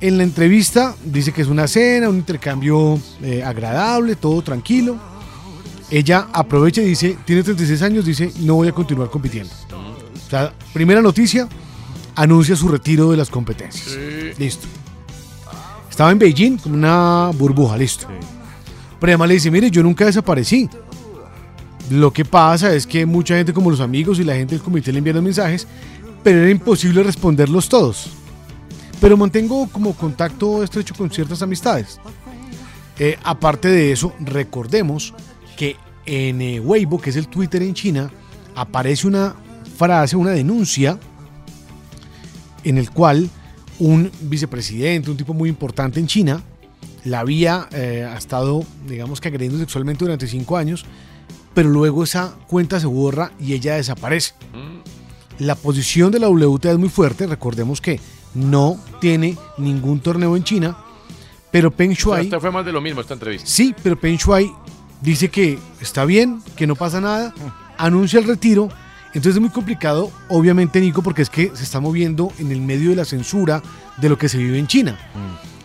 En 0.00 0.18
la 0.18 0.24
entrevista 0.24 0.96
dice 1.04 1.30
que 1.30 1.42
es 1.42 1.48
una 1.48 1.68
cena, 1.68 2.08
un 2.08 2.16
intercambio 2.16 2.98
eh, 3.22 3.44
agradable, 3.44 4.16
todo 4.16 4.42
tranquilo. 4.42 4.98
Ella 5.92 6.26
aprovecha 6.32 6.82
y 6.82 6.86
dice, 6.86 7.16
tiene 7.24 7.44
36 7.44 7.82
años, 7.82 8.04
dice, 8.04 8.32
no 8.40 8.56
voy 8.56 8.66
a 8.66 8.72
continuar 8.72 9.10
compitiendo. 9.10 9.54
Sea, 10.32 10.50
primera 10.72 11.02
noticia, 11.02 11.46
anuncia 12.14 12.56
su 12.56 12.66
retiro 12.66 13.10
de 13.10 13.18
las 13.18 13.28
competencias. 13.28 13.98
Listo. 14.38 14.66
Estaba 15.90 16.10
en 16.10 16.18
Beijing 16.18 16.56
como 16.56 16.74
una 16.74 17.30
burbuja, 17.34 17.76
listo. 17.76 18.06
Pero 18.98 19.10
además 19.10 19.28
le 19.28 19.34
dice, 19.34 19.50
mire, 19.50 19.70
yo 19.70 19.82
nunca 19.82 20.06
desaparecí. 20.06 20.70
Lo 21.90 22.14
que 22.14 22.24
pasa 22.24 22.74
es 22.74 22.86
que 22.86 23.04
mucha 23.04 23.36
gente 23.36 23.52
como 23.52 23.70
los 23.70 23.80
amigos 23.80 24.18
y 24.20 24.24
la 24.24 24.34
gente 24.34 24.54
del 24.54 24.64
comité 24.64 24.90
le 24.90 25.00
enviaron 25.00 25.22
mensajes, 25.22 25.66
pero 26.22 26.40
era 26.40 26.50
imposible 26.50 27.02
responderlos 27.02 27.68
todos. 27.68 28.08
Pero 29.02 29.18
mantengo 29.18 29.68
como 29.68 29.92
contacto 29.92 30.62
estrecho 30.62 30.94
con 30.94 31.10
ciertas 31.10 31.42
amistades. 31.42 32.00
Eh, 32.98 33.18
aparte 33.22 33.68
de 33.68 33.92
eso, 33.92 34.14
recordemos 34.18 35.12
que 35.58 35.76
en 36.06 36.40
eh, 36.40 36.58
Weibo, 36.58 36.98
que 36.98 37.10
es 37.10 37.16
el 37.16 37.28
Twitter 37.28 37.62
en 37.62 37.74
China, 37.74 38.10
aparece 38.54 39.06
una 39.06 39.36
frase, 39.72 40.16
una 40.16 40.30
denuncia, 40.30 40.98
en 42.64 42.78
el 42.78 42.90
cual 42.90 43.28
un 43.78 44.10
vicepresidente, 44.22 45.10
un 45.10 45.16
tipo 45.16 45.34
muy 45.34 45.48
importante 45.48 45.98
en 45.98 46.06
China, 46.06 46.42
la 47.04 47.20
había 47.20 47.68
eh, 47.72 48.08
ha 48.08 48.16
estado, 48.16 48.64
digamos 48.86 49.20
que 49.20 49.28
agrediendo 49.28 49.58
sexualmente 49.58 50.04
durante 50.04 50.26
cinco 50.26 50.56
años, 50.56 50.84
pero 51.54 51.68
luego 51.68 52.04
esa 52.04 52.34
cuenta 52.46 52.78
se 52.80 52.86
borra 52.86 53.32
y 53.40 53.54
ella 53.54 53.74
desaparece. 53.74 54.34
La 55.38 55.54
posición 55.54 56.12
de 56.12 56.20
la 56.20 56.28
WTA 56.28 56.72
es 56.72 56.78
muy 56.78 56.88
fuerte, 56.88 57.26
recordemos 57.26 57.80
que 57.80 57.98
no 58.34 58.78
tiene 59.00 59.36
ningún 59.58 60.00
torneo 60.00 60.36
en 60.36 60.44
China, 60.44 60.76
pero 61.50 61.70
Peng 61.70 61.92
O 61.92 61.94
sea, 61.94 62.04
Shuai... 62.04 62.24
esta 62.24 62.40
fue 62.40 62.50
más 62.50 62.64
de 62.64 62.72
lo 62.72 62.80
mismo 62.80 63.00
esta 63.00 63.14
entrevista. 63.14 63.48
Sí, 63.48 63.74
pero 63.82 63.98
Peng 63.98 64.16
Shuai 64.16 64.52
dice 65.00 65.28
que 65.28 65.58
está 65.80 66.04
bien, 66.04 66.42
que 66.56 66.66
no 66.66 66.76
pasa 66.76 67.00
nada, 67.00 67.34
anuncia 67.76 68.20
el 68.20 68.26
retiro. 68.26 68.68
Entonces 69.14 69.34
es 69.34 69.40
muy 69.40 69.50
complicado, 69.50 70.10
obviamente, 70.28 70.80
Nico, 70.80 71.02
porque 71.02 71.22
es 71.22 71.28
que 71.30 71.50
se 71.54 71.64
está 71.64 71.80
moviendo 71.80 72.32
en 72.38 72.50
el 72.50 72.60
medio 72.62 72.90
de 72.90 72.96
la 72.96 73.04
censura 73.04 73.62
de 73.98 74.08
lo 74.08 74.16
que 74.16 74.28
se 74.28 74.38
vive 74.38 74.58
en 74.58 74.66
China. 74.66 74.98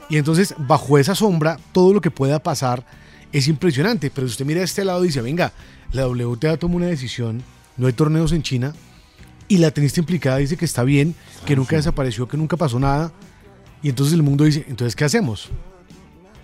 Y 0.10 0.18
entonces, 0.18 0.54
bajo 0.58 0.98
esa 0.98 1.16
sombra, 1.16 1.58
todo 1.72 1.94
lo 1.94 2.02
que 2.02 2.12
pueda 2.12 2.40
pasar 2.40 2.86
es 3.32 3.48
impresionante. 3.48 4.10
Pero 4.10 4.28
si 4.28 4.32
usted 4.34 4.46
mira 4.46 4.62
a 4.62 4.64
este 4.66 4.84
lado 4.84 5.04
y 5.04 5.08
dice, 5.08 5.22
venga, 5.22 5.54
la 5.92 6.08
WTA 6.08 6.58
tomó 6.58 6.76
una 6.78 6.88
decisión, 6.88 7.42
no 7.78 7.88
hay 7.88 7.94
torneos 7.94 8.32
en 8.34 8.42
China, 8.44 8.74
y 9.48 9.60
la 9.60 9.72
tenista 9.72 10.02
implicada 10.02 10.38
dice 10.38 10.58
que 10.58 10.66
está 10.66 10.84
bien, 10.84 11.16
que 11.46 11.56
nunca 11.56 11.78
desapareció, 11.78 12.28
que 12.28 12.36
nunca 12.36 12.58
pasó 12.58 12.80
nada. 12.80 13.14
Y 13.82 13.90
entonces 13.90 14.14
el 14.14 14.24
mundo 14.24 14.44
dice, 14.44 14.66
entonces, 14.68 14.94
¿qué 14.96 15.06
hacemos? 15.06 15.50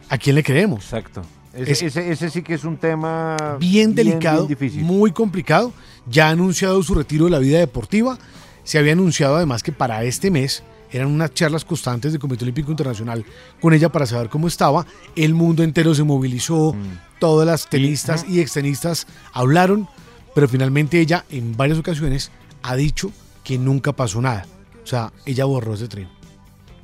¿A 0.08 0.18
quién 0.18 0.36
le 0.36 0.44
creemos? 0.44 0.84
Exacto. 0.86 1.22
Ese, 1.54 1.72
Es- 1.72 1.82
ese- 1.84 2.12
ese 2.12 2.30
sí 2.30 2.42
que 2.44 2.54
es 2.56 2.64
un 2.64 2.78
tema 2.78 3.36
bien 3.60 3.94
delicado, 3.94 4.48
difícil. 4.48 4.82
muy 4.84 5.12
complicado. 5.12 5.72
Ya 6.08 6.28
ha 6.28 6.32
anunciado 6.32 6.82
su 6.84 6.94
retiro 6.96 7.26
de 7.26 7.32
la 7.32 7.40
vida 7.40 7.60
deportiva. 7.60 8.18
Se 8.64 8.78
había 8.78 8.94
anunciado 8.94 9.36
además 9.36 9.64
que 9.64 9.72
para 9.72 10.04
este 10.04 10.32
mes 10.32 10.64
eran 10.92 11.08
unas 11.08 11.34
charlas 11.34 11.66
constantes 11.66 12.12
del 12.12 12.22
Comité 12.22 12.44
Olímpico 12.46 12.72
Internacional 12.72 13.26
con 13.62 13.74
ella 13.74 13.90
para 13.90 14.06
saber 14.06 14.30
cómo 14.30 14.48
estaba. 14.48 14.86
El 15.16 15.34
mundo 15.34 15.64
entero 15.64 15.96
se 15.96 16.04
movilizó, 16.04 16.76
todas 17.20 17.48
las 17.48 17.68
tenistas 17.70 18.26
y 18.30 18.40
extenistas 18.42 19.08
hablaron, 19.34 19.88
pero 20.36 20.48
finalmente 20.48 21.00
ella 21.00 21.26
en 21.30 21.58
varias 21.58 21.80
ocasiones 21.80 22.32
ha 22.62 22.76
dicho 22.76 23.12
que 23.44 23.58
nunca 23.58 23.92
pasó 23.94 24.22
nada. 24.22 24.46
O 24.84 24.88
sea, 24.88 25.12
ella 25.26 25.46
borró 25.46 25.74
ese 25.74 25.88
tren. 25.88 26.10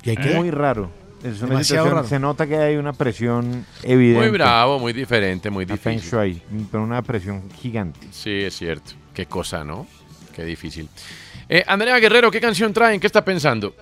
Y 0.02 0.10
hay 0.10 0.16
que 0.16 0.34
Muy 0.34 0.50
raro. 0.50 0.90
Es 1.22 1.40
una 1.42 1.50
Demasiado 1.50 1.62
situación- 1.84 1.94
raro. 1.94 2.08
Se 2.08 2.18
nota 2.18 2.46
que 2.46 2.56
hay 2.56 2.76
una 2.76 2.94
presión 2.94 3.66
evidente. 3.82 4.20
Muy 4.26 4.30
bravo, 4.30 4.78
muy 4.78 4.92
diferente, 4.94 5.50
muy 5.50 5.64
A 5.64 5.76
Feng 5.76 5.96
difícil. 5.98 6.18
Shui, 6.18 6.42
pero 6.72 6.82
una 6.82 7.02
presión 7.02 7.42
gigante. 7.60 8.08
Sí, 8.10 8.30
es 8.30 8.56
cierto. 8.56 8.92
Qué 9.14 9.26
cosa, 9.26 9.64
¿no? 9.64 9.86
Qué 10.34 10.44
difícil. 10.44 10.88
Eh, 11.48 11.64
Andrea 11.66 11.98
Guerrero, 11.98 12.30
¿qué 12.30 12.40
canción 12.40 12.72
traen? 12.72 13.00
¿Qué 13.00 13.06
está 13.06 13.24
pensando? 13.24 13.74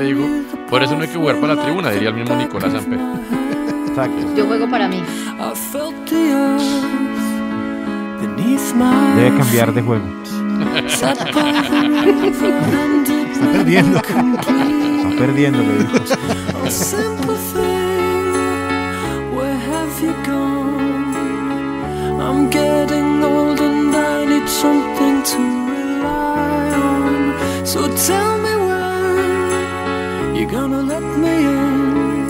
Digo. 0.00 0.26
Por 0.70 0.82
eso 0.82 0.94
no 0.96 1.02
hay 1.02 1.08
que 1.08 1.16
jugar 1.16 1.36
para 1.40 1.54
la 1.54 1.62
tribuna, 1.62 1.90
diría 1.90 2.08
el 2.10 2.14
mismo 2.14 2.36
Nicolás 2.36 2.74
Amper. 2.74 2.98
Exacto. 3.88 4.34
Yo 4.36 4.46
juego 4.46 4.68
para 4.68 4.88
mí. 4.88 4.98
I 4.98 5.54
felt 5.54 5.94
the 6.08 6.32
earth 6.32 6.62
beneath 8.20 8.74
my 8.74 9.14
Debe 9.16 9.36
cambiar 9.36 9.72
de 9.72 9.82
juego. 9.82 10.04
Está 10.86 11.14
perdiendo. 13.52 13.98
Está 13.98 14.14
perdiendo, 15.18 15.62
le 15.62 15.78
dijo. 15.78 15.96
A 16.66 16.70
simple 16.70 17.36
thing, 17.54 18.34
where 19.34 19.56
have 19.56 20.00
you 20.02 20.12
gone? 20.26 21.08
I'm 22.20 22.50
getting 22.50 23.22
old 23.24 23.60
and 23.60 23.94
I 23.94 24.24
need 24.26 24.48
something 24.48 25.22
to 25.22 25.38
rely 25.70 26.74
on. 26.74 27.34
So 27.64 27.88
tell 28.06 28.38
me 28.38 28.57
when 30.48 30.48
you're 30.48 30.60
gonna 30.60 30.82
let 30.82 31.00
me 31.00 31.44
in. 31.44 32.28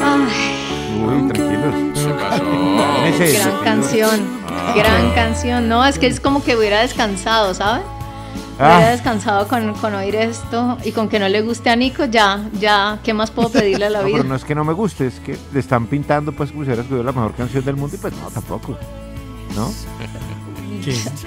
Uy, 1.01 1.33
tranquilos. 1.33 1.75
Gran 3.19 3.65
canción. 3.65 4.21
Ah. 4.51 4.75
Gran 4.77 5.11
canción. 5.15 5.69
No, 5.69 5.85
es 5.85 5.99
que 5.99 6.07
es 6.07 6.21
como 6.21 6.43
que 6.43 6.57
hubiera 6.57 6.81
descansado, 6.81 7.55
¿sabe? 7.55 7.83
Ah. 8.59 8.77
Hubiera 8.77 8.91
descansado 8.93 9.47
con, 9.47 9.75
con 9.75 9.95
oír 9.95 10.17
esto 10.17 10.79
y 10.85 10.93
con 10.93 11.09
que 11.09 11.19
no 11.21 11.29
le 11.29 11.43
guste 11.43 11.71
a 11.71 11.77
Nico, 11.77 12.07
ya, 12.07 12.41
ya, 12.59 12.99
¿qué 13.05 13.15
más 13.15 13.31
puedo 13.31 13.51
pedirle 13.51 13.87
a 13.87 13.91
la 13.91 14.01
No, 14.01 14.07
vida? 14.07 14.17
pero 14.19 14.29
no 14.29 14.35
es 14.35 14.45
que 14.45 14.55
no 14.55 14.65
me 14.65 14.73
guste, 14.73 15.07
es 15.07 15.21
que 15.21 15.39
le 15.53 15.61
están 15.61 15.87
pintando 15.87 16.33
pues 16.33 16.51
como 16.51 16.65
si 16.65 16.69
hubiera 16.69 16.83
escogido 16.83 17.05
la 17.05 17.13
mejor 17.13 17.35
canción 17.35 17.65
del 17.65 17.77
mundo 17.77 17.95
y 17.95 17.99
pues 18.01 18.13
no, 18.15 18.29
tampoco. 18.31 18.77
¿No? 19.55 19.71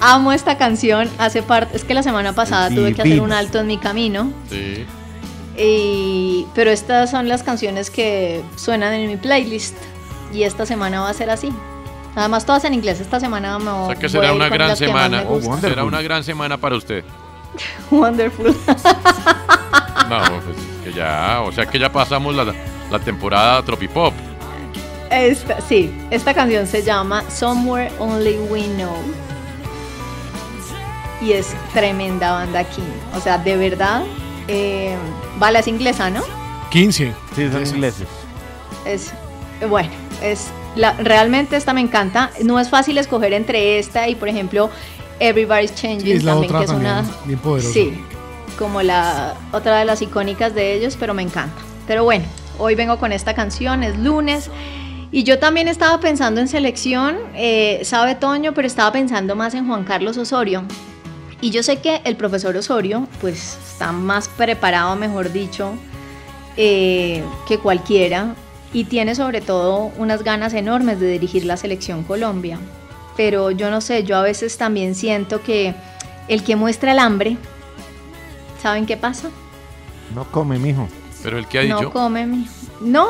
Amo 0.00 0.32
esta 0.32 0.58
canción, 0.58 1.08
hace 1.18 1.42
parte, 1.42 1.76
es 1.76 1.84
que 1.84 1.94
la 1.94 2.02
semana 2.02 2.34
pasada 2.34 2.68
tuve 2.68 2.94
que 2.94 3.02
hacer 3.02 3.20
un 3.20 3.32
alto 3.32 3.60
en 3.60 3.66
mi 3.66 3.78
camino, 3.78 4.30
Sí. 4.50 4.84
Y, 5.56 6.46
pero 6.54 6.70
estas 6.70 7.10
son 7.10 7.28
las 7.28 7.42
canciones 7.42 7.90
que 7.90 8.42
suenan 8.56 8.94
en 8.94 9.08
mi 9.08 9.16
playlist 9.16 9.76
y 10.32 10.44
esta 10.44 10.66
semana 10.66 11.00
va 11.00 11.10
a 11.10 11.14
ser 11.14 11.30
así. 11.30 11.52
Además 12.14 12.44
todas 12.44 12.64
en 12.64 12.74
inglés, 12.74 13.00
esta 13.00 13.20
semana 13.20 13.58
me 13.58 13.70
O 13.70 13.86
sea 13.86 13.96
que 13.96 14.08
será 14.08 14.32
una 14.32 14.48
gran 14.48 14.76
semana. 14.76 15.24
será 15.60 15.84
una 15.84 16.02
gran 16.02 16.24
semana 16.24 16.58
para 16.58 16.76
usted. 16.76 17.04
Wonderful. 17.90 18.54
No, 20.08 20.18
pues 20.44 20.56
que 20.84 20.92
ya, 20.92 21.40
o 21.42 21.52
sea 21.52 21.66
que 21.66 21.78
ya 21.78 21.90
pasamos 21.90 22.34
la, 22.34 22.52
la 22.90 22.98
temporada 22.98 23.62
Tropipop. 23.62 24.12
Esta, 25.10 25.60
sí, 25.60 25.94
esta 26.10 26.34
canción 26.34 26.66
se 26.66 26.82
llama 26.82 27.22
Somewhere 27.30 27.92
Only 27.98 28.38
We 28.50 28.64
Know. 28.76 28.96
Y 31.20 31.32
es 31.32 31.54
tremenda 31.72 32.32
banda 32.32 32.60
aquí. 32.60 32.82
O 33.14 33.20
sea, 33.20 33.38
de 33.38 33.56
verdad, 33.56 34.02
eh, 34.48 34.96
Bala 35.38 35.60
es 35.60 35.68
inglesa, 35.68 36.10
¿no? 36.10 36.22
15. 36.70 37.12
Sí, 37.36 37.50
son 37.50 37.66
ingleses. 37.66 38.08
Es, 38.84 39.12
bueno, 39.68 39.90
es, 40.22 40.48
la, 40.76 40.92
realmente 40.94 41.56
esta 41.56 41.72
me 41.72 41.80
encanta. 41.80 42.30
No 42.42 42.58
es 42.58 42.70
fácil 42.70 42.98
escoger 42.98 43.32
entre 43.32 43.78
esta 43.78 44.08
y, 44.08 44.14
por 44.14 44.28
ejemplo, 44.28 44.70
Everybody's 45.20 45.74
Changing 45.74 46.00
Sí, 46.00 46.12
es 46.12 46.24
la 46.24 46.32
también, 46.32 46.50
otra 46.50 46.58
que 46.58 46.64
es 46.64 46.70
también, 46.70 46.92
una... 46.92 47.10
bien 47.24 47.38
poderosa. 47.38 47.72
Sí, 47.72 47.92
como 48.58 48.82
la 48.82 49.34
otra 49.52 49.78
de 49.78 49.84
las 49.84 50.02
icónicas 50.02 50.54
de 50.54 50.74
ellos, 50.74 50.96
pero 50.98 51.14
me 51.14 51.22
encanta. 51.22 51.60
Pero 51.86 52.04
bueno, 52.04 52.24
hoy 52.58 52.74
vengo 52.74 52.98
con 52.98 53.12
esta 53.12 53.34
canción, 53.34 53.82
es 53.82 53.98
lunes. 53.98 54.50
Y 55.10 55.24
yo 55.24 55.38
también 55.38 55.68
estaba 55.68 56.00
pensando 56.00 56.40
en 56.40 56.48
selección, 56.48 57.18
eh, 57.34 57.82
sabe 57.84 58.14
Toño, 58.14 58.54
pero 58.54 58.66
estaba 58.66 58.92
pensando 58.92 59.36
más 59.36 59.54
en 59.54 59.66
Juan 59.66 59.84
Carlos 59.84 60.16
Osorio. 60.16 60.64
Y 61.42 61.50
yo 61.50 61.62
sé 61.62 61.80
que 61.80 62.00
el 62.04 62.16
profesor 62.16 62.56
Osorio, 62.56 63.06
pues 63.20 63.58
está 63.70 63.92
más 63.92 64.28
preparado, 64.28 64.96
mejor 64.96 65.30
dicho, 65.32 65.74
eh, 66.56 67.22
que 67.46 67.58
cualquiera. 67.58 68.34
Y 68.72 68.84
tiene 68.84 69.14
sobre 69.14 69.42
todo 69.42 69.90
unas 69.98 70.22
ganas 70.22 70.54
enormes 70.54 70.98
de 70.98 71.08
dirigir 71.08 71.44
la 71.44 71.58
selección 71.58 72.04
Colombia. 72.04 72.58
Pero 73.16 73.50
yo 73.50 73.70
no 73.70 73.82
sé, 73.82 74.04
yo 74.04 74.16
a 74.16 74.22
veces 74.22 74.56
también 74.56 74.94
siento 74.94 75.42
que 75.42 75.74
el 76.28 76.42
que 76.42 76.56
muestra 76.56 76.92
el 76.92 76.98
hambre, 76.98 77.36
¿saben 78.62 78.86
qué 78.86 78.96
pasa? 78.96 79.28
No 80.14 80.24
come, 80.30 80.58
mijo. 80.58 80.88
Pero 81.22 81.38
el 81.38 81.46
que 81.46 81.58
ha 81.58 81.62
dicho. 81.62 81.82
No 81.82 81.90
come, 81.92 82.26
mi- 82.26 82.46
No, 82.80 83.06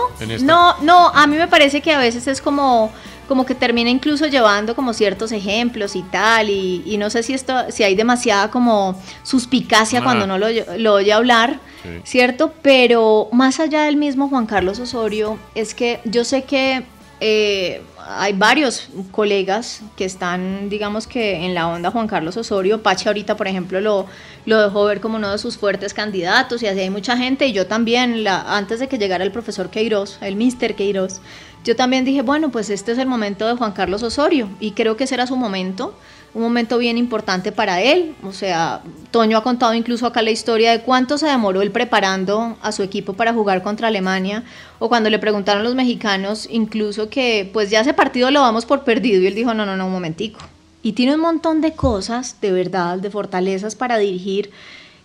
no, 0.47 0.75
no, 0.83 1.09
a 1.09 1.27
mí 1.27 1.37
me 1.37 1.49
parece 1.49 1.81
que 1.81 1.93
a 1.93 1.99
veces 1.99 2.27
es 2.27 2.41
como, 2.43 2.91
como 3.29 3.47
que 3.47 3.55
termina 3.55 3.89
incluso 3.91 4.27
llevando 4.27 4.75
como 4.75 4.93
ciertos 4.93 5.33
ejemplos 5.33 5.97
y 5.97 6.03
tal, 6.03 6.51
y, 6.51 6.83
y 6.87 6.97
no 6.99 7.09
sé 7.11 7.23
si 7.23 7.33
esto, 7.35 7.55
si 7.71 7.83
hay 7.83 7.95
demasiada 7.95 8.51
como 8.51 9.01
suspicacia 9.23 10.01
Ah. 10.01 10.03
cuando 10.05 10.27
no 10.27 10.39
lo, 10.39 10.47
oye- 10.47 10.67
lo 10.79 10.95
oye 10.95 11.13
hablar, 11.13 11.59
Sí. 11.83 11.89
¿cierto? 12.05 12.53
Pero 12.63 13.29
más 13.33 13.59
allá 13.59 13.83
del 13.85 13.97
mismo 13.97 14.29
Juan 14.29 14.47
Carlos 14.47 14.79
Osorio, 14.79 15.39
es 15.55 15.75
que 15.75 16.01
yo 16.05 16.25
sé 16.25 16.45
que 16.45 16.85
eh, 17.25 17.83
hay 18.05 18.33
varios 18.33 18.89
colegas 19.13 19.81
que 19.97 20.05
están, 20.05 20.69
digamos 20.69 21.07
que 21.07 21.45
en 21.45 21.55
la 21.55 21.69
onda 21.69 21.91
Juan 21.93 22.09
Carlos 22.09 22.37
Osorio. 22.37 22.83
Pache 22.83 23.09
ahorita, 23.09 23.37
por 23.37 23.47
ejemplo, 23.47 23.81
lo, 23.81 24.07
lo 24.45 24.61
dejó 24.61 24.85
ver 24.87 25.01
como 25.01 25.17
uno 25.19 25.31
de 25.31 25.39
sus 25.39 25.57
fuertes 25.57 25.95
candidatos 25.95 26.63
y 26.65 26.67
así 26.67 26.81
hay 26.81 26.91
mucha 26.91 27.17
gente. 27.17 27.47
Y 27.47 27.53
yo 27.53 27.67
también, 27.69 28.25
la, 28.25 28.57
antes 28.57 28.81
de 28.81 28.89
que 28.89 28.99
llegara 28.99 29.23
el 29.23 29.31
profesor 29.31 29.71
Queiroz, 29.71 30.19
el 30.21 30.35
mister 30.35 30.75
Queiroz, 30.75 31.21
yo 31.65 31.77
también 31.77 32.05
dije, 32.05 32.23
bueno, 32.23 32.51
pues 32.51 32.71
este 32.71 32.93
es 32.93 32.99
el 32.99 33.07
momento 33.07 33.47
de 33.47 33.55
Juan 33.55 33.73
Carlos 33.73 34.03
Osorio 34.03 34.49
y 34.61 34.73
creo 34.73 34.97
que 34.97 35.05
ese 35.05 35.15
era 35.15 35.27
su 35.27 35.37
momento 35.37 35.95
un 36.35 36.43
momento 36.43 36.79
bien 36.79 36.97
importante 36.97 37.53
para 37.53 37.83
él. 37.83 38.15
O 38.25 38.33
sea, 38.33 38.83
Toño 39.11 39.37
ha 39.37 39.43
contado 39.43 39.75
incluso 39.75 40.07
acá 40.07 40.23
la 40.23 40.31
historia 40.31 40.71
de 40.71 40.81
cuánto 40.81 41.19
se 41.19 41.27
demoró 41.27 41.63
él 41.63 41.71
preparando 41.71 42.57
a 42.63 42.73
su 42.73 42.83
equipo 42.83 43.13
para 43.13 43.35
jugar 43.35 43.63
contra 43.63 43.89
Alemania, 43.89 44.45
o 44.79 44.89
cuando 44.89 45.11
le 45.11 45.19
preguntaron 45.19 45.63
los 45.63 45.75
mexicanos 45.75 46.49
incluso 46.51 47.09
que 47.09 47.49
pues 47.53 47.71
ya 47.71 47.81
ese 47.81 47.95
partido 47.95 48.31
lo 48.31 48.41
vamos 48.41 48.67
por 48.67 48.85
perdido 48.85 49.21
y 49.23 49.27
él 49.27 49.35
dijo, 49.35 49.55
no, 49.55 49.67
no, 49.67 49.77
no, 49.77 49.87
un 49.87 49.93
momentico. 49.93 50.41
Y 50.83 50.93
tiene 50.93 51.15
un 51.15 51.21
montón 51.21 51.61
de 51.61 51.75
cosas, 51.75 52.41
de 52.41 52.51
verdad, 52.51 52.99
de 52.99 53.11
fortalezas 53.11 53.77
para 53.77 53.99
dirigir, 53.99 54.51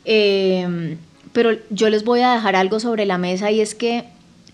eh, 0.05 0.97
pero 1.33 1.51
yo 1.69 1.89
les 1.89 2.03
voy 2.03 2.21
a 2.21 2.33
dejar 2.33 2.55
algo 2.55 2.79
sobre 2.79 3.05
la 3.05 3.17
mesa 3.17 3.51
y 3.51 3.61
es 3.61 3.75
que 3.75 4.05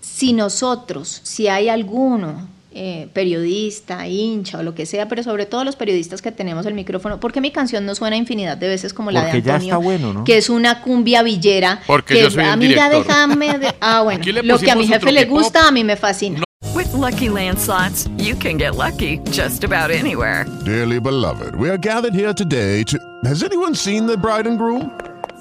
si 0.04 0.32
nosotros, 0.32 1.20
si 1.24 1.48
hay 1.48 1.68
alguno 1.68 2.46
eh, 2.76 3.08
periodista, 3.12 4.06
hincha 4.08 4.58
o 4.58 4.62
lo 4.62 4.74
que 4.74 4.84
sea, 4.86 5.08
pero 5.08 5.22
sobre 5.22 5.46
todo 5.46 5.64
los 5.64 5.76
periodistas 5.76 6.20
que 6.22 6.32
tenemos 6.32 6.66
el 6.66 6.74
micrófono, 6.74 7.20
porque 7.20 7.40
mi 7.40 7.50
canción 7.50 7.86
no 7.86 7.94
suena 7.94 8.16
infinidad 8.16 8.56
de 8.56 8.68
veces 8.68 8.92
como 8.92 9.10
la 9.10 9.24
de 9.24 9.30
Antonio, 9.30 10.24
que 10.24 10.36
es 10.36 10.50
una 10.50 10.80
cumbia 10.82 11.22
villera, 11.22 11.80
porque 11.86 12.14
que 12.14 12.22
yo 12.22 12.30
soy 12.30 12.44
a 12.44 12.56
mí 12.56 12.74
ya 12.74 12.88
déjame 12.90 13.58
de- 13.58 13.74
ah 13.80 14.02
bueno, 14.02 14.24
lo 14.42 14.58
que 14.58 14.70
a 14.70 14.76
mi 14.76 14.86
jefe 14.86 15.12
le 15.12 15.24
gusta, 15.24 15.68
a 15.68 15.70
mí 15.70 15.84
me 15.84 15.96
fascina. 15.96 16.42
With 16.74 16.92
Lucky 16.92 17.28
Land 17.28 17.58
slots, 17.60 18.08
you 18.18 18.34
can 18.36 18.58
get 18.58 18.74
lucky 18.76 19.20
just 19.30 19.62
about 19.64 19.90
anywhere. 19.90 20.44
Dearly 20.64 20.98
beloved, 20.98 21.54
we 21.54 21.68
are 21.70 21.78
gathered 21.78 22.14
here 22.14 22.34
today 22.34 22.82
to. 22.84 22.98
Has 23.24 23.44
anyone 23.44 23.74
seen 23.76 24.06
the 24.06 24.16
bride 24.16 24.48
and 24.48 24.58
groom? 24.58 24.90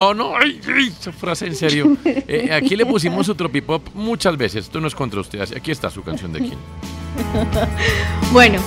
No, 0.00 0.12
no, 0.12 0.36
ay, 0.36 0.60
ay, 0.68 0.88
esa 0.88 1.10
frase 1.12 1.46
en 1.46 1.54
serio. 1.54 1.96
Eh, 2.04 2.50
aquí 2.52 2.76
le 2.76 2.84
pusimos 2.84 3.26
su 3.26 3.34
tropipop 3.34 3.88
muchas 3.94 4.36
veces. 4.36 4.64
Esto 4.66 4.80
no 4.80 4.88
es 4.88 4.94
contra 4.94 5.20
usted. 5.20 5.40
así- 5.40 5.54
Aquí 5.54 5.70
está 5.70 5.90
su 5.90 6.02
canción 6.02 6.32
de 6.32 6.40
quién. 6.40 6.58
Bueno, 8.32 8.60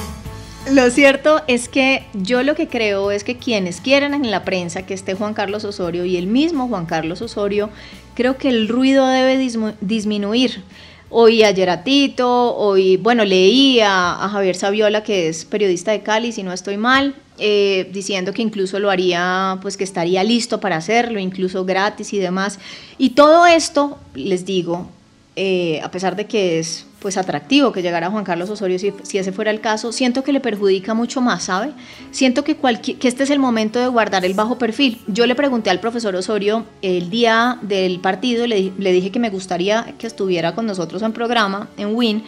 lo 0.71 0.89
cierto 0.89 1.41
es 1.47 1.69
que 1.69 2.05
yo 2.13 2.41
lo 2.43 2.55
que 2.55 2.67
creo 2.67 3.11
es 3.11 3.23
que 3.23 3.37
quienes 3.37 3.79
quieran 3.81 4.13
en 4.13 4.31
la 4.31 4.43
prensa 4.43 4.85
que 4.85 4.93
esté 4.95 5.13
Juan 5.13 5.33
Carlos 5.33 5.65
Osorio 5.65 6.05
y 6.05 6.17
el 6.17 6.25
mismo 6.27 6.67
Juan 6.67 6.85
Carlos 6.85 7.21
Osorio, 7.21 7.69
creo 8.15 8.37
que 8.37 8.49
el 8.49 8.67
ruido 8.67 9.05
debe 9.07 9.37
disminuir. 9.81 10.63
Oí 11.11 11.43
ayer 11.43 11.71
a 11.71 11.83
Tito, 11.83 12.55
hoy, 12.55 12.97
bueno, 12.97 13.25
leí 13.25 13.79
a, 13.79 14.23
a 14.23 14.29
Javier 14.29 14.55
Saviola, 14.55 15.01
que 15.01 15.27
es 15.27 15.43
periodista 15.43 15.91
de 15.91 16.01
Cali, 16.01 16.31
si 16.31 16.43
no 16.43 16.53
estoy 16.53 16.77
mal, 16.77 17.15
eh, 17.39 17.89
diciendo 17.91 18.31
que 18.31 18.43
incluso 18.43 18.77
lo 18.77 18.91
haría, 18.91 19.57
pues 19.61 19.75
que 19.75 19.83
estaría 19.83 20.23
listo 20.23 20.59
para 20.59 20.77
hacerlo, 20.77 21.19
incluso 21.19 21.65
gratis 21.65 22.13
y 22.13 22.19
demás. 22.19 22.59
Y 22.99 23.11
todo 23.11 23.47
esto, 23.47 23.97
les 24.13 24.45
digo, 24.45 24.87
eh, 25.35 25.81
a 25.81 25.89
pesar 25.89 26.15
de 26.15 26.27
que 26.27 26.59
es 26.59 26.85
pues 26.99 27.17
atractivo 27.17 27.71
que 27.71 27.81
llegara 27.81 28.09
Juan 28.09 28.23
Carlos 28.23 28.49
Osorio 28.49 28.77
si, 28.77 28.93
si 29.03 29.17
ese 29.17 29.31
fuera 29.31 29.51
el 29.51 29.61
caso, 29.61 29.91
siento 29.91 30.23
que 30.23 30.33
le 30.33 30.39
perjudica 30.39 30.93
mucho 30.93 31.21
más, 31.21 31.43
¿sabe? 31.43 31.71
Siento 32.11 32.43
que, 32.43 32.55
cualquier, 32.55 32.97
que 32.97 33.07
este 33.07 33.23
es 33.23 33.29
el 33.29 33.39
momento 33.39 33.79
de 33.79 33.87
guardar 33.87 34.25
el 34.25 34.33
bajo 34.33 34.57
perfil. 34.57 35.01
Yo 35.07 35.25
le 35.25 35.35
pregunté 35.35 35.69
al 35.69 35.79
profesor 35.79 36.15
Osorio 36.15 36.65
el 36.81 37.09
día 37.09 37.57
del 37.61 37.99
partido, 37.99 38.47
le, 38.47 38.73
le 38.77 38.91
dije 38.91 39.11
que 39.11 39.19
me 39.19 39.29
gustaría 39.29 39.93
que 39.97 40.07
estuviera 40.07 40.53
con 40.55 40.65
nosotros 40.65 41.01
en 41.01 41.13
programa, 41.13 41.69
en 41.77 41.95
Win, 41.95 42.23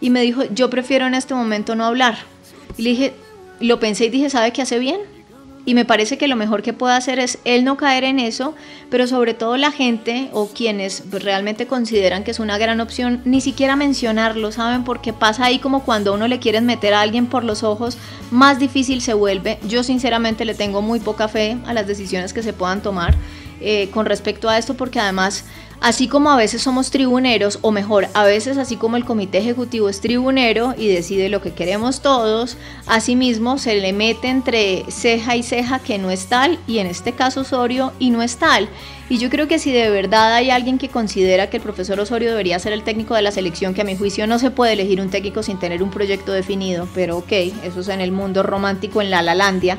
y 0.00 0.10
me 0.10 0.22
dijo, 0.22 0.42
yo 0.52 0.68
prefiero 0.70 1.06
en 1.06 1.14
este 1.14 1.34
momento 1.34 1.74
no 1.74 1.84
hablar. 1.84 2.18
Y 2.76 2.82
le 2.82 2.90
dije, 2.90 3.14
lo 3.60 3.80
pensé 3.80 4.06
y 4.06 4.10
dije, 4.10 4.28
¿sabe 4.28 4.52
qué 4.52 4.62
hace 4.62 4.78
bien? 4.78 5.00
Y 5.66 5.74
me 5.74 5.84
parece 5.84 6.16
que 6.16 6.28
lo 6.28 6.36
mejor 6.36 6.62
que 6.62 6.72
puede 6.72 6.94
hacer 6.94 7.18
es 7.18 7.38
él 7.44 7.64
no 7.64 7.76
caer 7.76 8.04
en 8.04 8.20
eso, 8.20 8.54
pero 8.88 9.06
sobre 9.08 9.34
todo 9.34 9.56
la 9.56 9.72
gente 9.72 10.30
o 10.32 10.46
quienes 10.46 11.02
realmente 11.10 11.66
consideran 11.66 12.22
que 12.22 12.30
es 12.30 12.38
una 12.38 12.56
gran 12.56 12.80
opción, 12.80 13.20
ni 13.24 13.40
siquiera 13.40 13.74
mencionarlo, 13.74 14.52
¿saben? 14.52 14.84
Porque 14.84 15.12
pasa 15.12 15.44
ahí 15.44 15.58
como 15.58 15.82
cuando 15.82 16.14
uno 16.14 16.28
le 16.28 16.38
quieren 16.38 16.66
meter 16.66 16.94
a 16.94 17.00
alguien 17.00 17.26
por 17.26 17.42
los 17.42 17.64
ojos, 17.64 17.98
más 18.30 18.60
difícil 18.60 19.02
se 19.02 19.12
vuelve. 19.12 19.58
Yo 19.66 19.82
sinceramente 19.82 20.44
le 20.44 20.54
tengo 20.54 20.82
muy 20.82 21.00
poca 21.00 21.26
fe 21.26 21.58
a 21.66 21.74
las 21.74 21.88
decisiones 21.88 22.32
que 22.32 22.44
se 22.44 22.52
puedan 22.52 22.80
tomar 22.80 23.16
eh, 23.60 23.88
con 23.92 24.06
respecto 24.06 24.48
a 24.48 24.58
esto, 24.58 24.74
porque 24.74 25.00
además 25.00 25.44
Así 25.80 26.08
como 26.08 26.30
a 26.30 26.36
veces 26.36 26.62
somos 26.62 26.90
tribuneros, 26.90 27.58
o 27.60 27.70
mejor, 27.70 28.08
a 28.14 28.24
veces 28.24 28.56
así 28.56 28.76
como 28.76 28.96
el 28.96 29.04
comité 29.04 29.38
ejecutivo 29.38 29.90
es 29.90 30.00
tribunero 30.00 30.74
y 30.76 30.88
decide 30.88 31.28
lo 31.28 31.42
que 31.42 31.52
queremos 31.52 32.00
todos, 32.00 32.56
asimismo 32.86 33.58
se 33.58 33.76
le 33.76 33.92
mete 33.92 34.28
entre 34.28 34.84
ceja 34.88 35.36
y 35.36 35.42
ceja 35.42 35.78
que 35.80 35.98
no 35.98 36.10
es 36.10 36.26
tal, 36.26 36.58
y 36.66 36.78
en 36.78 36.86
este 36.86 37.12
caso 37.12 37.42
Osorio, 37.42 37.92
y 37.98 38.10
no 38.10 38.22
es 38.22 38.38
tal. 38.38 38.70
Y 39.10 39.18
yo 39.18 39.28
creo 39.28 39.48
que 39.48 39.58
si 39.58 39.70
de 39.70 39.90
verdad 39.90 40.34
hay 40.34 40.50
alguien 40.50 40.78
que 40.78 40.88
considera 40.88 41.50
que 41.50 41.58
el 41.58 41.62
profesor 41.62 42.00
Osorio 42.00 42.30
debería 42.30 42.58
ser 42.58 42.72
el 42.72 42.82
técnico 42.82 43.14
de 43.14 43.22
la 43.22 43.30
selección, 43.30 43.74
que 43.74 43.82
a 43.82 43.84
mi 43.84 43.96
juicio 43.96 44.26
no 44.26 44.38
se 44.38 44.50
puede 44.50 44.72
elegir 44.72 45.00
un 45.00 45.10
técnico 45.10 45.42
sin 45.42 45.58
tener 45.58 45.82
un 45.82 45.90
proyecto 45.90 46.32
definido, 46.32 46.88
pero 46.94 47.18
ok, 47.18 47.32
eso 47.64 47.80
es 47.80 47.88
en 47.88 48.00
el 48.00 48.12
mundo 48.12 48.42
romántico, 48.42 49.02
en 49.02 49.10
la 49.10 49.22
Lalandia 49.22 49.78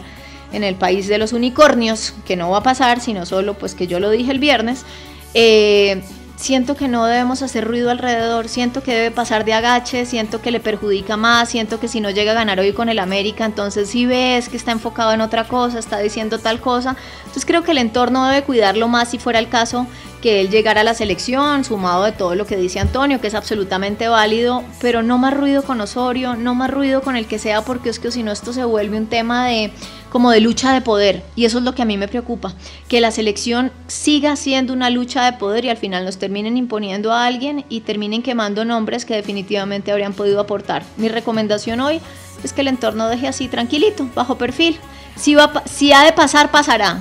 en 0.52 0.64
el 0.64 0.76
país 0.76 1.08
de 1.08 1.18
los 1.18 1.34
unicornios, 1.34 2.14
que 2.26 2.36
no 2.36 2.50
va 2.50 2.60
a 2.60 2.64
pasar, 2.64 3.00
sino 3.00 3.26
solo 3.26 3.56
pues 3.56 3.76
que 3.76 3.88
yo 3.88 4.00
lo 4.00 4.10
dije 4.10 4.32
el 4.32 4.40
viernes, 4.40 4.86
eh, 5.34 6.02
siento 6.38 6.76
que 6.76 6.88
no 6.88 7.06
debemos 7.06 7.42
hacer 7.42 7.66
ruido 7.68 7.90
alrededor, 7.90 8.48
siento 8.48 8.84
que 8.84 8.94
debe 8.94 9.12
pasar 9.12 9.44
de 9.44 9.54
agache, 9.54 10.06
siento 10.06 10.40
que 10.40 10.52
le 10.52 10.60
perjudica 10.60 11.18
más, 11.18 11.50
siento 11.50 11.80
que 11.80 11.88
si 11.88 12.00
no 12.00 12.12
llega 12.12 12.32
a 12.32 12.36
ganar 12.36 12.60
hoy 12.60 12.74
con 12.74 12.90
el 12.90 13.00
América, 13.00 13.44
entonces 13.44 13.90
si 13.90 14.06
ves 14.06 14.48
que 14.48 14.56
está 14.56 14.72
enfocado 14.72 15.12
en 15.14 15.22
otra 15.22 15.48
cosa, 15.48 15.80
está 15.80 15.98
diciendo 15.98 16.38
tal 16.38 16.62
cosa, 16.62 16.96
entonces 17.22 17.46
creo 17.46 17.64
que 17.64 17.72
el 17.72 17.80
entorno 17.80 18.28
debe 18.28 18.44
cuidarlo 18.44 18.88
más 18.88 19.10
si 19.10 19.18
fuera 19.18 19.40
el 19.40 19.50
caso 19.50 19.88
que 20.22 20.42
él 20.42 20.50
llegara 20.50 20.82
a 20.82 20.84
la 20.84 20.94
selección, 20.94 21.64
sumado 21.64 22.04
de 22.04 22.12
todo 22.12 22.36
lo 22.36 22.46
que 22.46 22.56
dice 22.56 22.80
Antonio, 22.80 23.20
que 23.20 23.28
es 23.28 23.36
absolutamente 23.36 24.08
válido, 24.08 24.64
pero 24.80 25.04
no 25.04 25.18
más 25.18 25.34
ruido 25.36 25.64
con 25.64 25.82
Osorio, 25.82 26.36
no 26.36 26.56
más 26.56 26.72
ruido 26.72 27.02
con 27.02 27.16
el 27.16 27.28
que 27.28 27.40
sea, 27.40 27.62
porque 27.62 27.90
es 27.90 28.00
que 28.00 28.12
si 28.12 28.24
no 28.24 28.32
esto 28.32 28.54
se 28.54 28.64
vuelve 28.64 28.98
un 28.98 29.08
tema 29.08 29.48
de 29.48 29.72
como 30.12 30.32
de 30.32 30.42
lucha 30.42 30.74
de 30.74 30.82
poder, 30.82 31.24
y 31.36 31.46
eso 31.46 31.58
es 31.58 31.64
lo 31.64 31.76
que 31.76 31.82
a 31.82 31.86
mí 31.86 31.98
me 31.98 32.08
preocupa, 32.08 32.54
que 32.88 33.02
la 33.02 33.12
selección 33.12 33.72
siga 33.88 34.36
siendo 34.36 34.74
una 34.74 34.90
lucha 34.90 35.26
de 35.26 35.38
poder 35.38 35.66
y 35.66 35.70
al 35.70 35.78
final 35.78 36.06
nos 36.06 36.18
terminen 36.18 36.58
imponiendo 36.58 37.12
a 37.12 37.26
alguien 37.26 37.66
y 37.70 37.82
terminen 37.82 38.24
quemando 38.24 38.66
nombres 38.66 39.06
que 39.06 39.16
definitivamente 39.16 39.92
habrían 39.92 40.14
podido 40.14 40.40
aportar. 40.40 40.84
Mi 40.98 41.10
recomendación 41.10 41.82
hoy 41.82 42.02
es 42.44 42.54
que 42.54 42.62
el 42.62 42.68
entorno 42.68 43.08
deje 43.08 43.28
así 43.28 43.48
tranquilito, 43.48 44.10
bajo 44.16 44.38
perfil. 44.38 44.78
Si, 45.16 45.36
va, 45.36 45.64
si 45.66 45.92
ha 45.94 46.04
de 46.04 46.14
pasar, 46.14 46.52
pasará. 46.52 47.00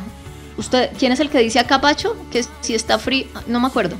¿Usted, 0.56 0.90
¿Quién 0.98 1.12
es 1.12 1.20
el 1.20 1.28
que 1.28 1.38
dice 1.38 1.58
acá, 1.58 1.80
Pacho? 1.80 2.16
Que 2.30 2.44
si 2.60 2.74
está 2.74 2.98
frío, 2.98 3.26
no 3.46 3.60
me 3.60 3.66
acuerdo. 3.66 3.96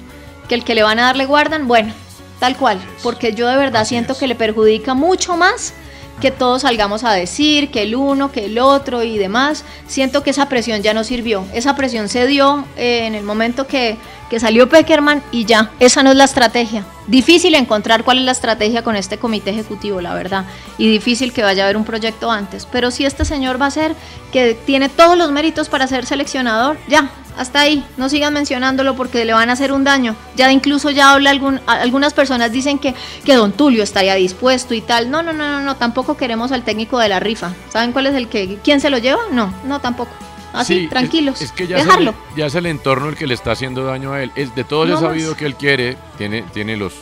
Que 0.48 0.54
el 0.54 0.64
que 0.64 0.74
le 0.74 0.82
van 0.82 0.98
a 0.98 1.02
dar 1.02 1.16
le 1.16 1.26
guardan, 1.26 1.68
bueno, 1.68 1.92
tal 2.40 2.56
cual. 2.56 2.78
Porque 3.02 3.34
yo 3.34 3.46
de 3.48 3.56
verdad 3.56 3.84
siento 3.84 4.16
que 4.16 4.26
le 4.26 4.34
perjudica 4.34 4.94
mucho 4.94 5.36
más 5.36 5.74
que 6.20 6.30
todos 6.30 6.62
salgamos 6.62 7.04
a 7.04 7.12
decir 7.12 7.70
que 7.70 7.82
el 7.82 7.94
uno, 7.94 8.32
que 8.32 8.46
el 8.46 8.58
otro 8.58 9.02
y 9.02 9.18
demás. 9.18 9.64
Siento 9.86 10.22
que 10.22 10.30
esa 10.30 10.48
presión 10.48 10.82
ya 10.82 10.94
no 10.94 11.04
sirvió. 11.04 11.44
Esa 11.52 11.76
presión 11.76 12.08
se 12.08 12.26
dio 12.26 12.64
eh, 12.76 13.06
en 13.06 13.14
el 13.14 13.22
momento 13.24 13.66
que, 13.66 13.96
que 14.30 14.40
salió 14.40 14.68
Peckerman 14.68 15.22
y 15.30 15.44
ya. 15.44 15.70
Esa 15.78 16.02
no 16.02 16.10
es 16.10 16.16
la 16.16 16.24
estrategia. 16.24 16.84
Difícil 17.06 17.54
encontrar 17.54 18.02
cuál 18.02 18.18
es 18.18 18.24
la 18.24 18.32
estrategia 18.32 18.82
con 18.82 18.96
este 18.96 19.18
comité 19.18 19.50
ejecutivo, 19.50 20.00
la 20.00 20.14
verdad. 20.14 20.44
Y 20.78 20.88
difícil 20.88 21.32
que 21.32 21.42
vaya 21.42 21.62
a 21.62 21.66
haber 21.66 21.76
un 21.76 21.84
proyecto 21.84 22.30
antes. 22.30 22.66
Pero 22.70 22.90
si 22.90 23.04
este 23.04 23.24
señor 23.24 23.60
va 23.60 23.66
a 23.66 23.70
ser, 23.70 23.94
que 24.32 24.54
tiene 24.54 24.88
todos 24.88 25.16
los 25.16 25.30
méritos 25.30 25.68
para 25.68 25.86
ser 25.86 26.06
seleccionador, 26.06 26.78
ya, 26.88 27.10
hasta 27.36 27.60
ahí, 27.60 27.84
no 27.96 28.08
sigan 28.08 28.32
mencionándolo 28.34 28.96
porque 28.96 29.24
le 29.24 29.32
van 29.32 29.50
a 29.50 29.52
hacer 29.52 29.72
un 29.72 29.84
daño. 29.84 30.16
Ya 30.36 30.50
incluso 30.50 30.90
ya 30.90 31.12
habla 31.12 31.30
algún, 31.30 31.60
algunas 31.66 32.14
personas 32.14 32.50
dicen 32.52 32.78
que, 32.78 32.94
que 33.24 33.34
Don 33.34 33.52
Tulio 33.52 33.82
estaría 33.82 34.14
dispuesto 34.14 34.74
y 34.74 34.80
tal. 34.80 35.10
No, 35.10 35.22
no, 35.22 35.32
no, 35.32 35.48
no, 35.48 35.60
no, 35.60 35.76
tampoco 35.76 36.16
queremos 36.16 36.52
al 36.52 36.64
técnico 36.64 36.98
de 36.98 37.08
la 37.08 37.20
rifa. 37.20 37.52
¿Saben 37.68 37.92
cuál 37.92 38.06
es 38.06 38.14
el 38.14 38.28
que, 38.28 38.58
quién 38.64 38.80
se 38.80 38.90
lo 38.90 38.98
lleva? 38.98 39.20
No, 39.32 39.52
no, 39.64 39.80
tampoco. 39.80 40.10
Así, 40.52 40.80
Sí, 40.80 40.88
tranquilos. 40.88 41.36
Es, 41.36 41.50
es 41.50 41.52
que 41.52 41.66
ya, 41.66 41.76
es 41.76 41.84
dejarlo. 41.84 42.14
el, 42.30 42.36
ya 42.38 42.46
es 42.46 42.54
el 42.54 42.64
entorno 42.66 43.10
el 43.10 43.16
que 43.16 43.26
le 43.26 43.34
está 43.34 43.52
haciendo 43.52 43.84
daño 43.84 44.12
a 44.14 44.22
él. 44.22 44.32
Es, 44.36 44.54
de 44.54 44.64
todos 44.64 44.88
No 44.88 44.96
he 44.96 45.00
sabido 45.00 45.36
que 45.36 45.44
él 45.44 45.54
quiere, 45.54 45.98
tiene, 46.16 46.42
tiene 46.54 46.76
los... 46.76 46.94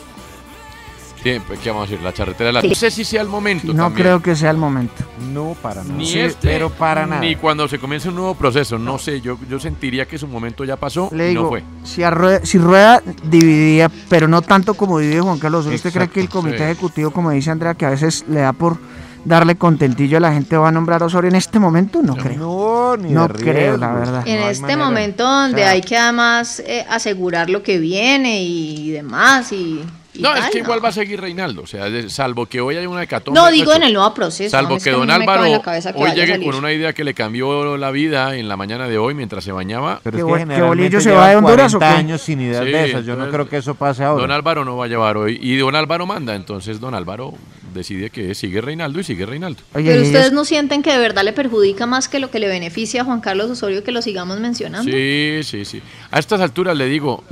Pues, 1.47 1.59
¿Qué 1.59 1.69
vamos 1.69 1.87
a 1.87 1.91
decir? 1.91 2.03
La 2.03 2.13
charretera 2.13 2.47
de 2.47 2.53
la... 2.53 2.61
Sí. 2.61 2.69
No 2.69 2.75
sé 2.75 2.91
si 2.91 3.03
sea 3.03 3.21
el 3.21 3.27
momento 3.27 3.67
No 3.73 3.83
también. 3.85 4.03
creo 4.07 4.21
que 4.21 4.35
sea 4.35 4.51
el 4.51 4.57
momento. 4.57 5.03
No, 5.33 5.55
para 5.61 5.81
nada. 5.83 5.95
Ni 5.95 6.05
Sí, 6.05 6.19
este, 6.19 6.47
pero 6.47 6.69
para 6.69 7.05
nada. 7.05 7.21
Ni 7.21 7.35
cuando 7.35 7.67
se 7.67 7.79
comience 7.79 8.09
un 8.09 8.15
nuevo 8.15 8.35
proceso. 8.35 8.77
No 8.77 8.97
sé, 8.99 9.21
yo, 9.21 9.37
yo 9.49 9.59
sentiría 9.59 10.05
que 10.07 10.17
su 10.17 10.27
momento 10.27 10.63
ya 10.63 10.75
pasó 10.77 11.09
Le 11.11 11.25
y 11.25 11.29
digo, 11.29 11.43
no 11.43 11.49
fue. 11.49 11.63
si, 11.83 12.03
a 12.03 12.11
Rueda, 12.11 12.41
si 12.45 12.57
Rueda 12.59 13.01
dividía, 13.23 13.89
pero 14.09 14.27
no 14.27 14.41
tanto 14.41 14.75
como 14.75 14.99
divide 14.99 15.21
Juan 15.21 15.39
Carlos, 15.39 15.61
Osorio, 15.61 15.75
¿usted 15.77 15.91
cree 15.91 16.03
Exacto, 16.03 16.13
que 16.13 16.21
el 16.21 16.29
comité 16.29 16.57
sí. 16.59 16.63
ejecutivo, 16.63 17.11
como 17.11 17.31
dice 17.31 17.49
Andrea, 17.51 17.73
que 17.73 17.85
a 17.85 17.89
veces 17.89 18.23
le 18.29 18.41
da 18.41 18.53
por 18.53 18.77
darle 19.25 19.55
contentillo 19.55 20.17
a 20.17 20.19
la 20.19 20.31
gente, 20.31 20.55
va 20.55 20.67
a 20.67 20.71
nombrar 20.71 21.01
a 21.01 21.07
Osorio 21.07 21.29
en 21.29 21.35
este 21.35 21.57
momento? 21.57 22.03
No 22.03 22.15
creo. 22.15 22.37
No, 22.37 22.97
ni 22.97 23.11
No 23.11 23.27
de 23.27 23.33
creo, 23.33 23.77
la 23.77 23.91
verdad. 23.93 24.23
En 24.27 24.41
No 24.41 24.49
este 24.49 24.61
manera. 24.61 24.85
momento 24.85 25.23
donde 25.23 25.55
O 25.55 25.57
sea, 25.57 25.69
hay 25.71 25.81
que 25.81 25.97
además 25.97 26.59
eh, 26.65 26.85
asegurar 26.87 27.49
lo 27.49 27.63
que 27.63 27.79
viene 27.79 28.43
y 28.43 28.91
demás 28.91 29.51
y, 29.51 29.83
No, 30.19 30.35
es 30.35 30.45
que 30.49 30.59
no. 30.59 30.63
igual 30.65 30.83
va 30.83 30.89
a 30.89 30.91
seguir 30.91 31.19
reinaldo. 31.21 31.63
O 31.63 31.67
sea, 31.67 31.85
salvo 32.09 32.45
que 32.45 32.61
hoy 32.61 32.77
haya 32.77 32.87
una 32.89 33.03
hecatombe. 33.03 33.39
No, 33.39 33.49
digo 33.51 33.65
pues, 33.65 33.77
en 33.77 33.83
el 33.83 33.93
nuevo 33.93 34.13
proceso. 34.13 34.49
Salvo 34.49 34.77
que 34.77 34.91
don 34.91 35.09
Álvaro 35.09 35.43
que 35.61 35.91
hoy 35.95 36.11
llegue 36.11 36.43
con 36.43 36.55
una 36.55 36.71
idea 36.71 36.93
que 36.93 37.03
le 37.03 37.13
cambió 37.13 37.77
la 37.77 37.91
vida 37.91 38.35
en 38.35 38.47
la 38.47 38.57
mañana 38.57 38.87
de 38.87 38.97
hoy 38.97 39.13
mientras 39.13 39.43
se 39.43 39.51
bañaba. 39.51 39.99
Pero 40.03 40.17
Que 40.27 40.41
es 40.41 40.47
que 40.49 40.61
Bolillo 40.61 41.01
se 41.01 41.11
va 41.11 41.29
de 41.29 41.35
Honduras, 41.37 41.73
¿o 41.73 41.79
40 41.79 41.95
qué? 41.95 41.99
años 41.99 42.21
sin 42.21 42.41
ideas 42.41 42.63
Sí, 42.65 42.71
de 42.71 42.85
esas. 42.89 43.05
Yo 43.05 43.15
no 43.15 43.29
creo 43.29 43.47
que 43.49 43.57
eso 43.57 43.75
pase 43.75 44.03
ahora. 44.03 44.21
Don 44.21 44.31
Álvaro 44.31 44.65
no 44.65 44.77
va 44.77 44.85
a 44.85 44.87
llevar 44.87 45.17
hoy. 45.17 45.37
Y 45.41 45.57
don 45.57 45.75
Álvaro 45.75 46.05
manda. 46.05 46.35
Entonces 46.35 46.79
don 46.79 46.93
Álvaro 46.95 47.33
decide 47.73 48.09
que 48.09 48.33
sigue 48.35 48.61
Reinaldo 48.61 48.99
y 48.99 49.03
sigue 49.03 49.25
Reinaldo. 49.25 49.61
Oye, 49.73 49.89
Pero 49.91 50.01
ustedes 50.03 50.25
ellos- 50.27 50.33
no 50.33 50.45
sienten 50.45 50.81
que 50.81 50.91
de 50.93 50.97
verdad 50.97 51.23
le 51.23 51.33
perjudica 51.33 51.85
más 51.85 52.07
que 52.07 52.19
lo 52.19 52.31
que 52.31 52.39
le 52.39 52.47
beneficia 52.47 53.01
a 53.01 53.05
Juan 53.05 53.19
Carlos 53.19 53.49
Osorio 53.51 53.83
que 53.83 53.91
lo 53.91 54.01
sigamos 54.01 54.39
mencionando. 54.39 54.89
Sí, 54.89 55.39
sí, 55.43 55.65
sí. 55.65 55.81
A 56.09 56.19
estas 56.19 56.39
alturas 56.39 56.77
le 56.77 56.85
digo, 56.85 57.23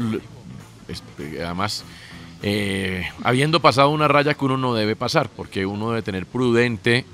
este, 0.87 1.43
además, 1.43 1.83
eh, 2.43 3.07
habiendo 3.23 3.59
pasado 3.61 3.89
una 3.89 4.07
raya 4.07 4.33
que 4.33 4.45
uno 4.45 4.57
no 4.57 4.73
debe 4.75 4.95
pasar, 4.95 5.29
porque 5.29 5.65
uno 5.65 5.89
debe 5.89 6.01
tener 6.01 6.25
prudente 6.25 7.05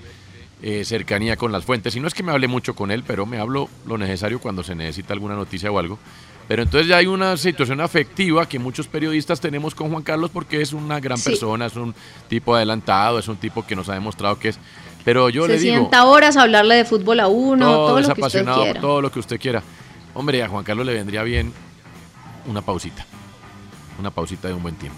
eh, 0.61 0.83
cercanía 0.83 1.37
con 1.37 1.51
las 1.51 1.63
fuentes. 1.65 1.95
Y 1.95 1.99
no 1.99 2.07
es 2.07 2.13
que 2.13 2.23
me 2.23 2.31
hable 2.31 2.47
mucho 2.47 2.75
con 2.75 2.91
él, 2.91 3.03
pero 3.05 3.25
me 3.25 3.37
hablo 3.39 3.69
lo 3.85 3.97
necesario 3.97 4.39
cuando 4.39 4.63
se 4.63 4.75
necesita 4.75 5.13
alguna 5.13 5.35
noticia 5.35 5.71
o 5.71 5.79
algo. 5.79 5.97
Pero 6.47 6.63
entonces 6.63 6.87
ya 6.87 6.97
hay 6.97 7.05
una 7.05 7.37
situación 7.37 7.79
afectiva 7.79 8.49
que 8.49 8.57
muchos 8.57 8.87
periodistas 8.87 9.39
tenemos 9.39 9.75
con 9.75 9.91
Juan 9.91 10.01
Carlos 10.01 10.31
porque 10.33 10.61
es 10.61 10.73
una 10.73 10.99
gran 10.99 11.19
Sí. 11.19 11.29
persona, 11.29 11.67
es 11.67 11.75
un 11.75 11.93
tipo 12.27 12.55
adelantado, 12.55 13.19
es 13.19 13.27
un 13.27 13.37
tipo 13.37 13.65
que 13.67 13.75
nos 13.75 13.87
ha 13.87 13.93
demostrado 13.93 14.39
que 14.39 14.49
es. 14.49 14.59
Pero 15.05 15.29
yo 15.29 15.43
Se 15.43 15.49
le 15.53 15.59
digo, 15.59 15.75
sienta 15.75 16.05
horas 16.05 16.37
a 16.37 16.41
hablarle 16.41 16.73
de 16.75 16.85
fútbol 16.85 17.19
a 17.19 17.27
uno, 17.27 17.65
todo, 17.67 17.99
es 17.99 18.07
lo 18.07 18.15
que 18.15 18.21
usted 18.23 18.45
quiera. 18.45 18.81
todo 18.81 18.99
lo 19.01 19.11
que 19.11 19.19
usted 19.19 19.39
quiera. 19.39 19.61
Hombre, 20.15 20.41
a 20.43 20.49
Juan 20.49 20.63
Carlos 20.63 20.87
le 20.87 20.93
vendría 20.95 21.21
bien 21.21 21.53
una 22.47 22.63
pausita. 22.63 23.05
Una 23.99 24.09
pausita 24.09 24.47
de 24.47 24.55
un 24.55 24.63
buen 24.63 24.75
tiempo. 24.75 24.97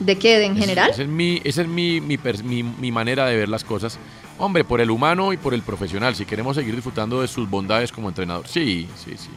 ¿De 0.00 0.16
qué? 0.18 0.44
¿En 0.44 0.52
Ese- 0.52 0.60
general? 0.60 0.90
Esa 0.90 1.02
es, 1.02 1.08
mi, 1.08 1.40
esa 1.44 1.62
es 1.62 1.68
mi, 1.68 2.00
mi, 2.00 2.18
mi- 2.62 2.92
manera 2.92 3.26
de 3.26 3.36
ver 3.36 3.48
las 3.48 3.64
cosas. 3.64 3.98
Hombre, 4.38 4.64
por 4.64 4.80
el 4.80 4.90
humano 4.90 5.32
y 5.32 5.36
por 5.38 5.54
el 5.54 5.62
profesional. 5.62 6.14
Si 6.14 6.24
queremos 6.26 6.56
seguir 6.56 6.74
disfrutando 6.74 7.22
de 7.22 7.28
sus 7.28 7.48
bondades 7.48 7.90
como 7.92 8.08
entrenador. 8.08 8.46
Sí, 8.46 8.86
sí, 9.02 9.12
sí. 9.16 9.28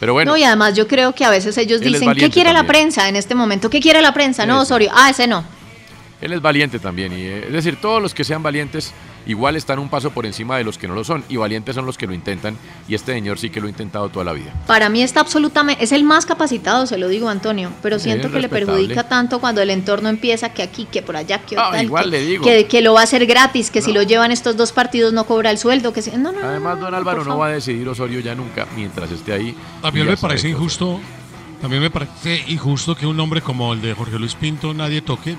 Pero 0.00 0.12
bueno, 0.12 0.32
no, 0.32 0.36
y 0.36 0.42
además 0.42 0.74
yo 0.74 0.88
creo 0.88 1.14
que 1.14 1.24
a 1.24 1.30
veces 1.30 1.56
ellos 1.56 1.80
dicen, 1.80 2.12
¿qué 2.14 2.28
quiere 2.28 2.52
la 2.52 2.64
prensa 2.66 3.08
en 3.08 3.14
este 3.14 3.34
momento? 3.36 3.70
¿Qué 3.70 3.80
quiere 3.80 4.02
la 4.02 4.12
prensa? 4.12 4.44
No. 4.44 4.60
Osorio. 4.60 4.90
Ah, 4.92 5.10
ese 5.10 5.26
no. 5.28 5.44
él 6.20 6.32
es 6.32 6.42
valiente 6.42 6.78
también. 6.80 7.12
Y, 7.12 7.22
eh, 7.22 7.44
es 7.46 7.52
decir, 7.52 7.76
todos 7.80 8.02
los 8.02 8.12
que 8.12 8.24
sean 8.24 8.42
valientes 8.42 8.92
igual 9.26 9.56
están 9.56 9.78
un 9.78 9.88
paso 9.88 10.10
por 10.10 10.26
encima 10.26 10.56
de 10.56 10.64
los 10.64 10.78
que 10.78 10.88
no 10.88 10.94
lo 10.94 11.04
son. 11.04 11.24
Y 11.28 11.36
valientes 11.36 11.74
son 11.74 11.86
los 11.86 11.96
que 11.98 12.06
lo 12.06 12.14
intentan. 12.14 12.56
Y 12.88 12.94
este 12.94 13.12
señor 13.12 13.38
sí 13.38 13.50
que 13.50 13.60
lo 13.60 13.66
ha 13.66 13.70
intentado 13.70 14.08
toda 14.08 14.24
la 14.24 14.32
vida. 14.32 14.52
Para 14.66 14.88
mí 14.88 15.02
está 15.02 15.20
absolutamente, 15.20 15.82
es 15.82 15.92
el 15.92 16.04
más 16.04 16.26
capacitado, 16.26 16.86
se 16.86 16.98
lo 16.98 17.08
digo 17.08 17.28
Antonio, 17.28 17.70
pero 17.82 17.98
siento 17.98 18.30
que 18.30 18.40
le 18.40 18.48
perjudica 18.48 19.08
tanto 19.08 19.40
cuando 19.40 19.60
el 19.62 19.70
entorno 19.70 20.08
empieza 20.08 20.50
que 20.52 20.62
aquí, 20.62 20.86
que 20.90 21.02
por 21.02 21.16
allá, 21.16 21.38
que 21.38 21.56
Ah, 21.56 21.70
tal, 21.72 21.84
igual 21.84 22.04
que, 22.04 22.10
le 22.10 22.20
digo. 22.24 22.44
que, 22.44 22.66
que 22.66 22.82
lo 22.82 22.94
va 22.94 23.00
a 23.00 23.04
hacer 23.04 23.26
gratis, 23.26 23.70
que 23.70 23.80
si 23.82 23.92
lo 23.92 24.02
llevan 24.02 24.30
estos 24.32 24.56
dos 24.56 24.72
partidos 24.72 25.12
no 25.12 25.24
cobra 25.24 25.50
el 25.50 25.58
sueldo, 25.58 25.92
que 25.92 26.02
si, 26.02 26.10
no, 26.16 26.30
Además, 26.42 26.80
don 26.80 26.94
Álvaro 26.94 27.24
no 27.24 27.38
va 27.38 27.46
a 27.46 27.50
decidir 27.50 27.88
Osorio 27.88 28.20
ya 28.20 28.34
nunca 28.34 28.66
mientras 28.76 29.10
esté 29.10 29.32
ahí. 29.32 29.54
También 29.82 30.06
me 30.06 30.16
parece 30.16 30.48
injusto, 30.48 31.00
también 31.60 31.82
me 31.82 31.90
parece 31.90 32.44
injusto 32.48 32.94
que 32.94 33.06
un 33.06 33.18
hombre 33.20 33.40
como 33.40 33.72
el 33.72 33.80
de 33.80 33.94
Jorge 33.94 34.18
Luis 34.18 34.34
Pinto 34.34 34.74
nadie 34.74 35.00
toque. 35.02 35.36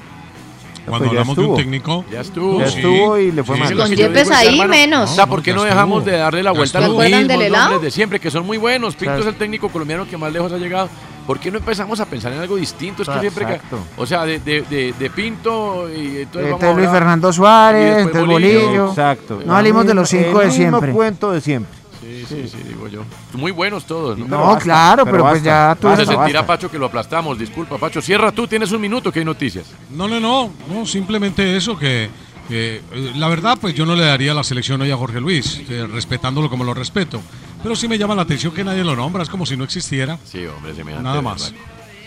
Cuando 0.85 1.07
Pues 1.07 1.11
ya 1.15 1.21
hablamos 1.21 1.35
de 1.35 1.41
un 1.41 1.45
estuvo. 1.47 1.57
técnico. 1.57 2.05
Ya 2.11 2.21
estuvo. 2.21 2.59
Ya 2.59 2.67
Sí, 2.67 2.75
estuvo 2.77 3.17
y 3.17 3.31
le 3.31 3.43
fue 3.43 3.55
sí, 3.55 3.61
mal. 3.63 3.77
Con 3.77 3.89
Yepes 3.95 4.31
ahí, 4.31 4.47
hermano. 4.59 4.69
menos. 4.69 5.11
O 5.11 5.15
sea, 5.15 5.25
¿por 5.25 5.41
qué 5.41 5.51
no 5.51 5.57
estuvo. 5.57 5.73
dejamos 5.73 6.05
de 6.05 6.11
darle 6.17 6.43
la 6.43 6.51
vuelta 6.51 6.77
a 6.77 6.81
estuvo. 6.81 6.97
los 6.97 7.03
¿Se 7.03 7.07
acuerdan 7.15 7.27
del 7.27 7.51
mismos 7.51 7.81
de 7.81 7.91
siempre, 7.91 8.19
que 8.19 8.29
son 8.31 8.45
muy 8.45 8.57
buenos? 8.57 8.93
Pinto 8.95 9.05
Claro. 9.05 9.21
es 9.21 9.27
el 9.27 9.35
técnico 9.35 9.69
colombiano 9.69 10.07
que 10.07 10.17
más 10.17 10.31
lejos 10.31 10.51
ha 10.51 10.57
llegado. 10.57 10.89
¿Por 11.25 11.39
qué 11.39 11.49
no 11.49 11.57
empezamos 11.57 11.99
a 11.99 12.05
pensar 12.05 12.31
en 12.33 12.39
algo 12.39 12.55
distinto? 12.55 13.01
Es 13.01 13.09
que 13.09 13.19
siempre, 13.19 13.47
que- 13.47 13.53
exacto. 13.53 13.79
o 13.97 14.05
sea, 14.05 14.25
de, 14.25 14.37
de, 14.39 14.61
de, 14.61 14.93
de 14.93 15.09
Pinto 15.09 15.89
y 15.89 16.19
entonces 16.19 16.21
Entonces 16.21 16.51
vamos 16.51 16.63
a 16.63 16.67
Luis 16.73 16.87
hablar- 16.87 16.93
Fernando 17.01 17.33
Suárez, 17.33 17.97
entonces 17.97 18.25
Bolillo. 18.27 18.61
Bolillo. 18.65 18.89
Exacto. 18.89 19.41
No 19.43 19.53
salimos 19.53 19.87
de 19.87 19.93
los 19.95 20.13
El 20.13 20.23
cinco 20.25 20.39
de 20.39 20.45
mismo 20.45 20.55
siempre. 20.69 20.91
cuento 20.91 21.31
de 21.31 21.41
siempre. 21.41 21.74
Sí, 22.01 22.25
sí, 22.27 22.47
sí, 22.47 22.57
digo 22.67 22.87
yo. 22.87 23.03
Muy 23.33 23.51
buenos 23.51 23.85
todos, 23.85 24.17
¿no? 24.17 24.25
Pero 24.25 24.37
No, 24.37 24.47
basta, 24.47 24.63
claro, 24.63 25.05
pero 25.05 25.17
pero, 25.17 25.29
pues 25.29 25.43
ya 25.43 25.77
tú 25.79 25.87
Hace 25.87 26.03
basta, 26.03 26.13
sentir 26.15 26.37
a 26.37 26.41
basta. 26.41 26.53
Pacho 26.53 26.71
que 26.71 26.77
lo 26.77 26.85
aplastamos. 26.87 27.39
Disculpa, 27.39 27.77
Pacho. 27.77 28.01
Cierra 28.01 28.31
tú, 28.31 28.47
tienes 28.47 28.71
un 28.71 28.81
minuto 28.81 29.11
que 29.11 29.19
hay 29.19 29.25
noticias. 29.25 29.65
No, 29.89 30.07
no, 30.07 30.19
no, 30.19 30.51
no, 30.69 30.85
simplemente 30.85 31.55
eso 31.55 31.77
que 31.77 32.09
que, 32.47 32.81
eh, 32.91 33.11
la 33.15 33.27
verdad 33.27 33.57
pues 33.59 33.73
yo 33.73 33.85
no 33.85 33.95
le 33.95 34.05
daría 34.05 34.33
la 34.33 34.43
selección 34.43 34.81
hoy 34.81 34.91
a 34.91 34.97
Jorge 34.97 35.19
Luis, 35.19 35.61
eh, 35.69 35.87
respetándolo 35.91 36.49
como 36.49 36.63
lo 36.63 36.73
respeto, 36.73 37.21
pero 37.63 37.75
sí 37.75 37.87
me 37.87 37.97
llama 37.97 38.15
la 38.15 38.21
atención 38.21 38.53
que 38.53 38.63
nadie 38.63 38.83
lo 38.83 38.95
nombra, 38.95 39.23
es 39.23 39.29
como 39.29 39.45
si 39.45 39.57
no 39.57 39.63
existiera. 39.63 40.19
Sí, 40.23 40.45
hombre, 40.45 40.75
se 40.75 40.83
me 40.83 40.93
da 40.93 41.01
Nada 41.01 41.21
más. 41.21 41.53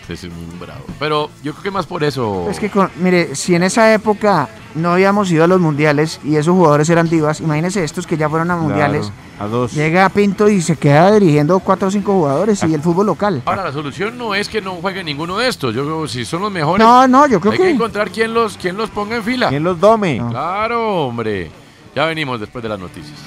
Ese 0.09 0.27
es 0.27 0.33
muy 0.33 0.57
bravo. 0.59 0.83
Pero 0.99 1.29
yo 1.43 1.51
creo 1.53 1.63
que 1.63 1.71
más 1.71 1.85
por 1.85 2.03
eso. 2.03 2.47
Es 2.49 2.59
que, 2.59 2.69
con- 2.69 2.89
mire, 2.97 3.35
si 3.35 3.53
en 3.55 3.61
esa 3.63 3.93
época 3.93 4.49
no 4.75 4.91
habíamos 4.93 5.29
ido 5.31 5.43
a 5.43 5.47
los 5.47 5.59
mundiales 5.61 6.19
y 6.23 6.35
esos 6.35 6.53
jugadores 6.55 6.89
eran 6.89 7.07
divas, 7.09 7.39
imagínense 7.41 7.83
estos 7.83 8.07
que 8.07 8.17
ya 8.17 8.27
fueron 8.29 8.49
a 8.51 8.55
mundiales. 8.55 9.11
Claro, 9.37 9.45
a 9.45 9.47
dos. 9.47 9.73
Llega 9.73 10.09
Pinto 10.09 10.49
y 10.49 10.61
se 10.61 10.75
queda 10.77 11.11
dirigiendo 11.13 11.59
cuatro 11.59 11.87
o 11.87 11.91
cinco 11.91 12.13
jugadores 12.13 12.63
y 12.63 12.73
el 12.73 12.81
fútbol 12.81 13.05
local. 13.05 13.41
Ahora, 13.45 13.63
la 13.65 13.71
solución 13.71 14.17
no 14.17 14.33
es 14.35 14.49
que 14.49 14.61
no 14.61 14.73
juegue 14.75 15.03
ninguno 15.03 15.37
de 15.37 15.47
estos. 15.47 15.73
Yo 15.75 15.83
creo 15.85 16.01
que 16.03 16.07
si 16.09 16.25
son 16.25 16.41
los 16.41 16.51
mejores. 16.51 16.85
No, 16.85 17.07
no, 17.07 17.27
yo 17.27 17.39
creo 17.39 17.51
hay 17.51 17.57
que- 17.59 17.63
que 17.65 17.69
encontrar 17.71 18.09
quién 18.09 18.33
los, 18.33 18.57
quién 18.57 18.77
los 18.77 18.89
ponga 18.89 19.15
en 19.17 19.23
fila. 19.23 19.49
¿Quién 19.49 19.63
los 19.63 19.79
dome? 19.79 20.21
Claro, 20.29 21.05
hombre. 21.07 21.51
Ya 21.95 22.05
venimos 22.05 22.39
después 22.39 22.61
de 22.63 22.69
las 22.69 22.79
noticias. 22.79 23.17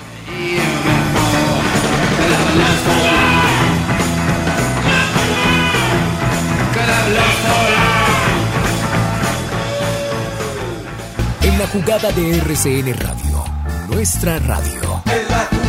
La 11.63 11.69
jugada 11.69 12.11
de 12.11 12.39
RCN 12.39 12.93
Radio, 12.99 13.45
nuestra 13.89 14.37
radio. 14.41 15.62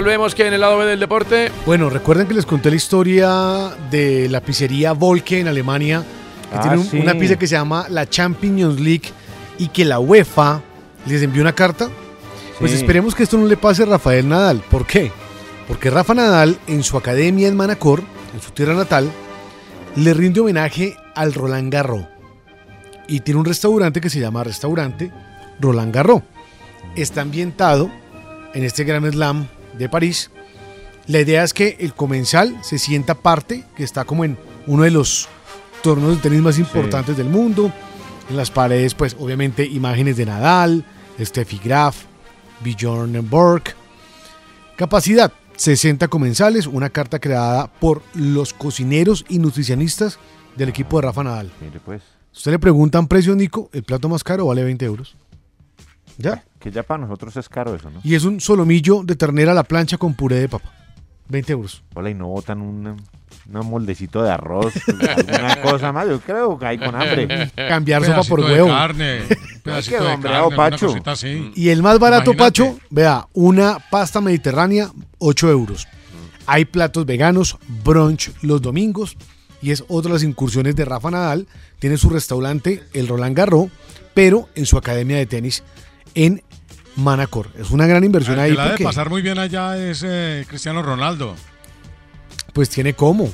Volvemos 0.00 0.34
que 0.34 0.46
en 0.46 0.54
el 0.54 0.62
lado 0.62 0.78
B 0.78 0.86
del 0.86 0.98
deporte. 0.98 1.52
Bueno, 1.66 1.90
recuerden 1.90 2.26
que 2.26 2.32
les 2.32 2.46
conté 2.46 2.70
la 2.70 2.76
historia 2.76 3.70
de 3.90 4.30
la 4.30 4.40
pizzería 4.40 4.92
Volke 4.92 5.40
en 5.40 5.46
Alemania, 5.46 6.02
que 6.50 6.56
Ah, 6.56 6.62
tiene 6.62 6.78
un- 6.78 6.84
sí. 6.86 6.98
una 6.98 7.12
pizza 7.14 7.38
que 7.38 7.46
se 7.46 7.54
llama 7.54 7.84
la 7.90 8.08
Champions 8.08 8.80
League 8.80 9.10
y 9.58 9.68
que 9.68 9.84
la 9.84 9.98
UEFA 9.98 10.62
les 11.04 11.22
envió 11.22 11.42
una 11.42 11.54
carta. 11.54 11.90
Pues 12.58 12.70
Sí. 12.70 12.78
esperemos 12.78 13.14
que 13.14 13.24
esto 13.24 13.36
no 13.36 13.44
le 13.46 13.58
pase 13.58 13.82
a 13.82 13.86
Rafael 13.86 14.26
Nadal. 14.26 14.62
¿Por 14.70 14.86
qué? 14.86 15.12
Porque 15.68 15.90
Rafa 15.90 16.14
Nadal 16.14 16.56
en 16.66 16.82
su 16.82 16.96
academia 16.96 17.46
en 17.48 17.56
Manacor, 17.56 18.02
en 18.34 18.40
su 18.40 18.52
tierra 18.52 18.72
natal, 18.74 19.10
le 19.96 20.14
rinde 20.14 20.40
homenaje 20.40 20.96
al 21.14 21.34
Roland 21.34 21.70
Garros. 21.70 22.06
Y 23.06 23.20
tiene 23.20 23.38
un 23.40 23.44
restaurante 23.46 24.00
que 24.00 24.08
se 24.08 24.18
llama 24.18 24.44
Restaurante 24.44 25.10
Roland 25.60 25.94
Garros. 25.94 26.22
Está 26.96 27.20
ambientado 27.20 27.90
en 28.54 28.64
este 28.64 28.84
Gran 28.84 29.10
Slam 29.12 29.46
de 29.80 29.88
París. 29.88 30.30
La 31.06 31.20
idea 31.20 31.42
es 31.42 31.52
que 31.52 31.76
el 31.80 31.94
comensal 31.94 32.56
se 32.62 32.78
sienta 32.78 33.14
parte, 33.14 33.64
que 33.76 33.82
está 33.82 34.04
como 34.04 34.24
en 34.24 34.38
uno 34.66 34.84
de 34.84 34.90
los 34.90 35.28
torneos 35.82 36.16
de 36.16 36.22
tenis 36.22 36.40
más 36.40 36.58
importantes 36.58 37.16
del 37.16 37.28
mundo. 37.28 37.72
En 38.28 38.36
las 38.36 38.50
paredes, 38.50 38.94
pues 38.94 39.16
obviamente 39.18 39.64
imágenes 39.66 40.16
de 40.16 40.26
Nadal, 40.26 40.84
Steffi 41.18 41.58
Graf, 41.64 42.04
Bjorn 42.62 43.28
Borg. 43.28 43.74
Capacidad, 44.76 45.32
60 45.56 46.08
comensales, 46.08 46.66
una 46.66 46.90
carta 46.90 47.18
creada 47.18 47.66
por 47.66 48.02
los 48.14 48.52
cocineros 48.54 49.24
y 49.28 49.38
nutricionistas 49.38 50.18
del 50.56 50.68
equipo 50.68 50.98
de 50.98 51.06
Rafa 51.06 51.24
Nadal. 51.24 51.50
Mire 51.60 51.80
pues. 51.84 52.02
Usted 52.32 52.52
le 52.52 52.58
preguntan 52.58 53.08
precio, 53.08 53.34
Nico, 53.34 53.68
el 53.72 53.82
plato 53.82 54.08
más 54.08 54.22
caro 54.22 54.46
vale 54.46 54.62
20 54.62 54.84
euros. 54.84 55.16
¿Ya? 56.20 56.44
Que 56.58 56.70
ya 56.70 56.82
para 56.82 57.02
nosotros 57.02 57.36
es 57.36 57.48
caro 57.48 57.74
eso, 57.74 57.90
¿no? 57.90 58.00
Y 58.04 58.14
es 58.14 58.24
un 58.24 58.40
solomillo 58.40 59.02
de 59.02 59.16
ternera 59.16 59.52
a 59.52 59.54
la 59.54 59.64
plancha 59.64 59.96
con 59.96 60.14
puré 60.14 60.36
de 60.36 60.48
papa. 60.48 60.70
20 61.28 61.52
euros. 61.52 61.82
Hola, 61.94 62.10
y 62.10 62.14
no 62.14 62.26
botan 62.28 62.60
un, 62.60 62.86
un 63.52 63.66
moldecito 63.70 64.22
de 64.22 64.30
arroz, 64.30 64.74
alguna 65.16 65.62
cosa 65.62 65.92
más. 65.92 66.08
Yo 66.08 66.20
creo 66.20 66.58
que 66.58 66.66
hay 66.66 66.78
con 66.78 66.94
hambre. 66.94 67.50
Cambiar 67.54 68.04
sopa 68.04 68.22
por 68.24 68.44
de 68.44 68.52
huevo. 68.52 68.68
carne, 68.68 69.20
pedacito 69.62 69.98
qué 69.98 70.04
de 70.04 70.10
hombre, 70.10 70.30
carne, 70.30 70.56
Pacho. 70.56 70.94
así. 71.06 71.52
Y 71.54 71.68
el 71.68 71.82
más 71.82 71.98
barato, 71.98 72.32
Imagínate. 72.32 72.62
Pacho, 72.64 72.78
vea, 72.90 73.26
una 73.32 73.78
pasta 73.90 74.20
mediterránea, 74.20 74.90
8 75.18 75.50
euros. 75.50 75.86
Hay 76.46 76.64
platos 76.64 77.06
veganos, 77.06 77.58
brunch 77.84 78.32
los 78.42 78.60
domingos. 78.60 79.16
Y 79.62 79.70
es 79.72 79.84
otra 79.88 80.08
de 80.08 80.14
las 80.14 80.22
incursiones 80.24 80.74
de 80.74 80.84
Rafa 80.84 81.10
Nadal. 81.10 81.46
Tiene 81.78 81.96
su 81.96 82.08
restaurante, 82.10 82.82
el 82.92 83.06
Roland 83.06 83.36
Garros, 83.36 83.68
pero 84.14 84.48
en 84.54 84.66
su 84.66 84.76
academia 84.78 85.18
de 85.18 85.26
tenis 85.26 85.62
en 86.14 86.42
Manacor. 86.96 87.48
Es 87.58 87.70
una 87.70 87.86
gran 87.86 88.04
inversión 88.04 88.34
El 88.34 88.40
ahí 88.40 88.50
que 88.50 88.56
la 88.56 88.68
de 88.76 88.84
pasar 88.84 89.08
muy 89.10 89.22
bien 89.22 89.38
allá 89.38 89.76
es 89.78 90.02
eh, 90.06 90.44
Cristiano 90.48 90.82
Ronaldo. 90.82 91.34
pues 92.52 92.68
tiene 92.68 92.94
cómo, 92.94 93.32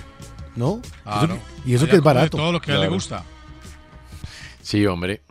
¿no? 0.57 0.81
Claro. 1.05 1.35
Eso- 1.35 1.43
y 1.64 1.74
eso 1.74 1.85
Allá 1.85 1.91
que 1.91 1.97
es 1.97 2.03
barato. 2.03 2.37
Todo 2.37 2.53
lo 2.53 2.61
que 2.61 2.72
a 2.72 2.74
él 2.77 2.81
le 2.83 2.89
gusta. 2.89 3.24
Sí, 4.62 4.85
hombre. 4.87 5.22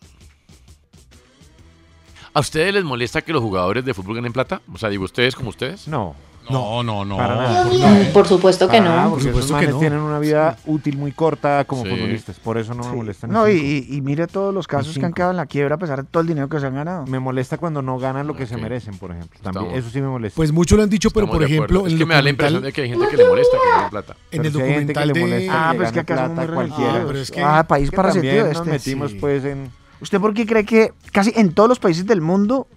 ¿A 2.33 2.39
ustedes 2.41 2.73
les 2.73 2.83
molesta 2.83 3.21
que 3.21 3.31
los 3.31 3.41
jugadores 3.41 3.85
de 3.85 3.93
fútbol 3.93 4.15
ganen 4.15 4.33
plata? 4.33 4.61
O 4.73 4.77
sea, 4.77 4.89
digo, 4.89 5.05
¿ustedes 5.05 5.35
como 5.35 5.49
ustedes? 5.49 5.87
No. 5.87 6.15
No, 6.51 6.83
no, 6.83 7.03
no. 7.05 7.17
Para 7.17 7.35
nada. 7.35 7.63
¿por? 7.69 8.11
Por 8.13 8.27
supuesto 8.27 8.67
que 8.67 8.77
Para 8.77 8.83
no. 8.89 8.95
nada, 8.95 9.03
Por 9.03 9.11
porque 9.11 9.25
supuesto 9.25 9.53
esos 9.57 9.65
que 9.65 9.71
no. 9.73 9.79
tienen 9.79 9.99
una 9.99 10.19
vida 10.19 10.57
útil 10.65 10.97
muy 10.97 11.11
corta 11.11 11.63
como 11.65 11.83
Sí. 11.83 11.89
futbolistas. 11.89 12.39
Por 12.39 12.57
eso 12.57 12.73
no 12.73 12.83
me 12.83 12.95
molestan. 12.95 13.31
No, 13.31 13.45
ni 13.47 13.53
y, 13.53 13.87
y- 13.89 14.01
mire 14.01 14.27
todos 14.27 14.53
los 14.53 14.67
casos 14.67 14.97
que 14.97 15.05
han 15.05 15.13
quedado 15.13 15.31
en 15.31 15.37
la 15.37 15.45
quiebra 15.45 15.75
a 15.75 15.77
pesar 15.77 16.03
de 16.03 16.07
todo 16.09 16.21
el 16.21 16.27
dinero 16.27 16.47
que 16.49 16.59
se 16.59 16.65
han 16.67 16.75
ganado. 16.75 17.05
Me 17.07 17.19
molesta 17.19 17.57
cuando 17.57 17.81
no 17.81 17.97
ganan 17.99 18.27
lo 18.27 18.35
que 18.35 18.45
se 18.45 18.57
merecen, 18.57 18.97
por 18.97 19.11
ejemplo. 19.11 19.39
También, 19.41 19.65
Estamos- 19.65 19.79
eso 19.85 19.89
sí 19.93 20.01
me 20.01 20.07
molesta. 20.07 20.35
Pues 20.35 20.51
muchos 20.51 20.77
lo 20.77 20.83
han 20.83 20.89
dicho, 20.89 21.09
pero 21.11 21.25
Estamos 21.25 21.35
por 21.43 21.51
ejemplo, 21.51 21.79
en 21.81 21.85
es 21.87 21.93
el 21.93 21.99
que 21.99 22.05
me 22.05 22.13
da 22.15 22.21
la 22.21 22.29
impresión 22.29 22.61
documental, 22.61 22.69
de 22.69 22.73
que 22.73 22.81
hay 22.81 22.89
gente 22.89 23.07
que 23.11 23.17
le 23.23 23.29
molesta 23.29 23.57
que 23.63 23.69
ganen 23.71 23.89
plata. 23.89 24.13
en 24.13 24.17
Pero 24.29 24.43
el 24.43 24.51
que 24.53 24.59
documental 24.59 25.07
le 25.07 25.13
de... 25.13 25.19
molesta 25.21 25.53
Ah, 25.69 25.71
que 25.71 25.77
pues 25.77 25.91
que 25.91 25.95
gane 25.95 26.01
acá 26.01 26.15
somos 26.15 26.35
plata 26.35 26.53
cualquiera. 26.53 27.03
pero 27.07 27.19
es 27.19 27.33
ah, 27.43 27.65
país 27.67 27.89
Que 27.89 27.95
para 27.95 28.11
también 28.11 28.33
sentido 28.35 28.47
nos 28.47 28.57
este. 28.57 28.69
metimos 28.71 29.11
Sí. 29.11 29.17
pues 29.19 29.45
en... 29.45 29.71
¿Usted 30.01 30.19
por 30.19 30.33
qué 30.33 30.45
cree 30.45 30.65
que 30.65 30.91
casi 31.11 31.31
en 31.35 31.53
todos 31.53 31.69
los 31.69 31.79
países 31.79 32.05
del 32.05 32.19
mundo 32.21 32.67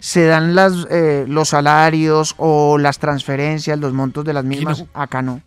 se 0.00 0.26
dan 0.26 0.54
las, 0.54 0.86
eh, 0.90 1.24
los 1.28 1.48
salarios 1.50 2.34
o 2.38 2.78
las 2.78 2.98
transferencias, 2.98 3.78
los 3.78 3.92
montos 3.92 4.24
de 4.24 4.32
las 4.32 4.44
mismas? 4.44 4.80
no. 4.80 4.88
Acá 4.94 5.22
no. 5.22 5.40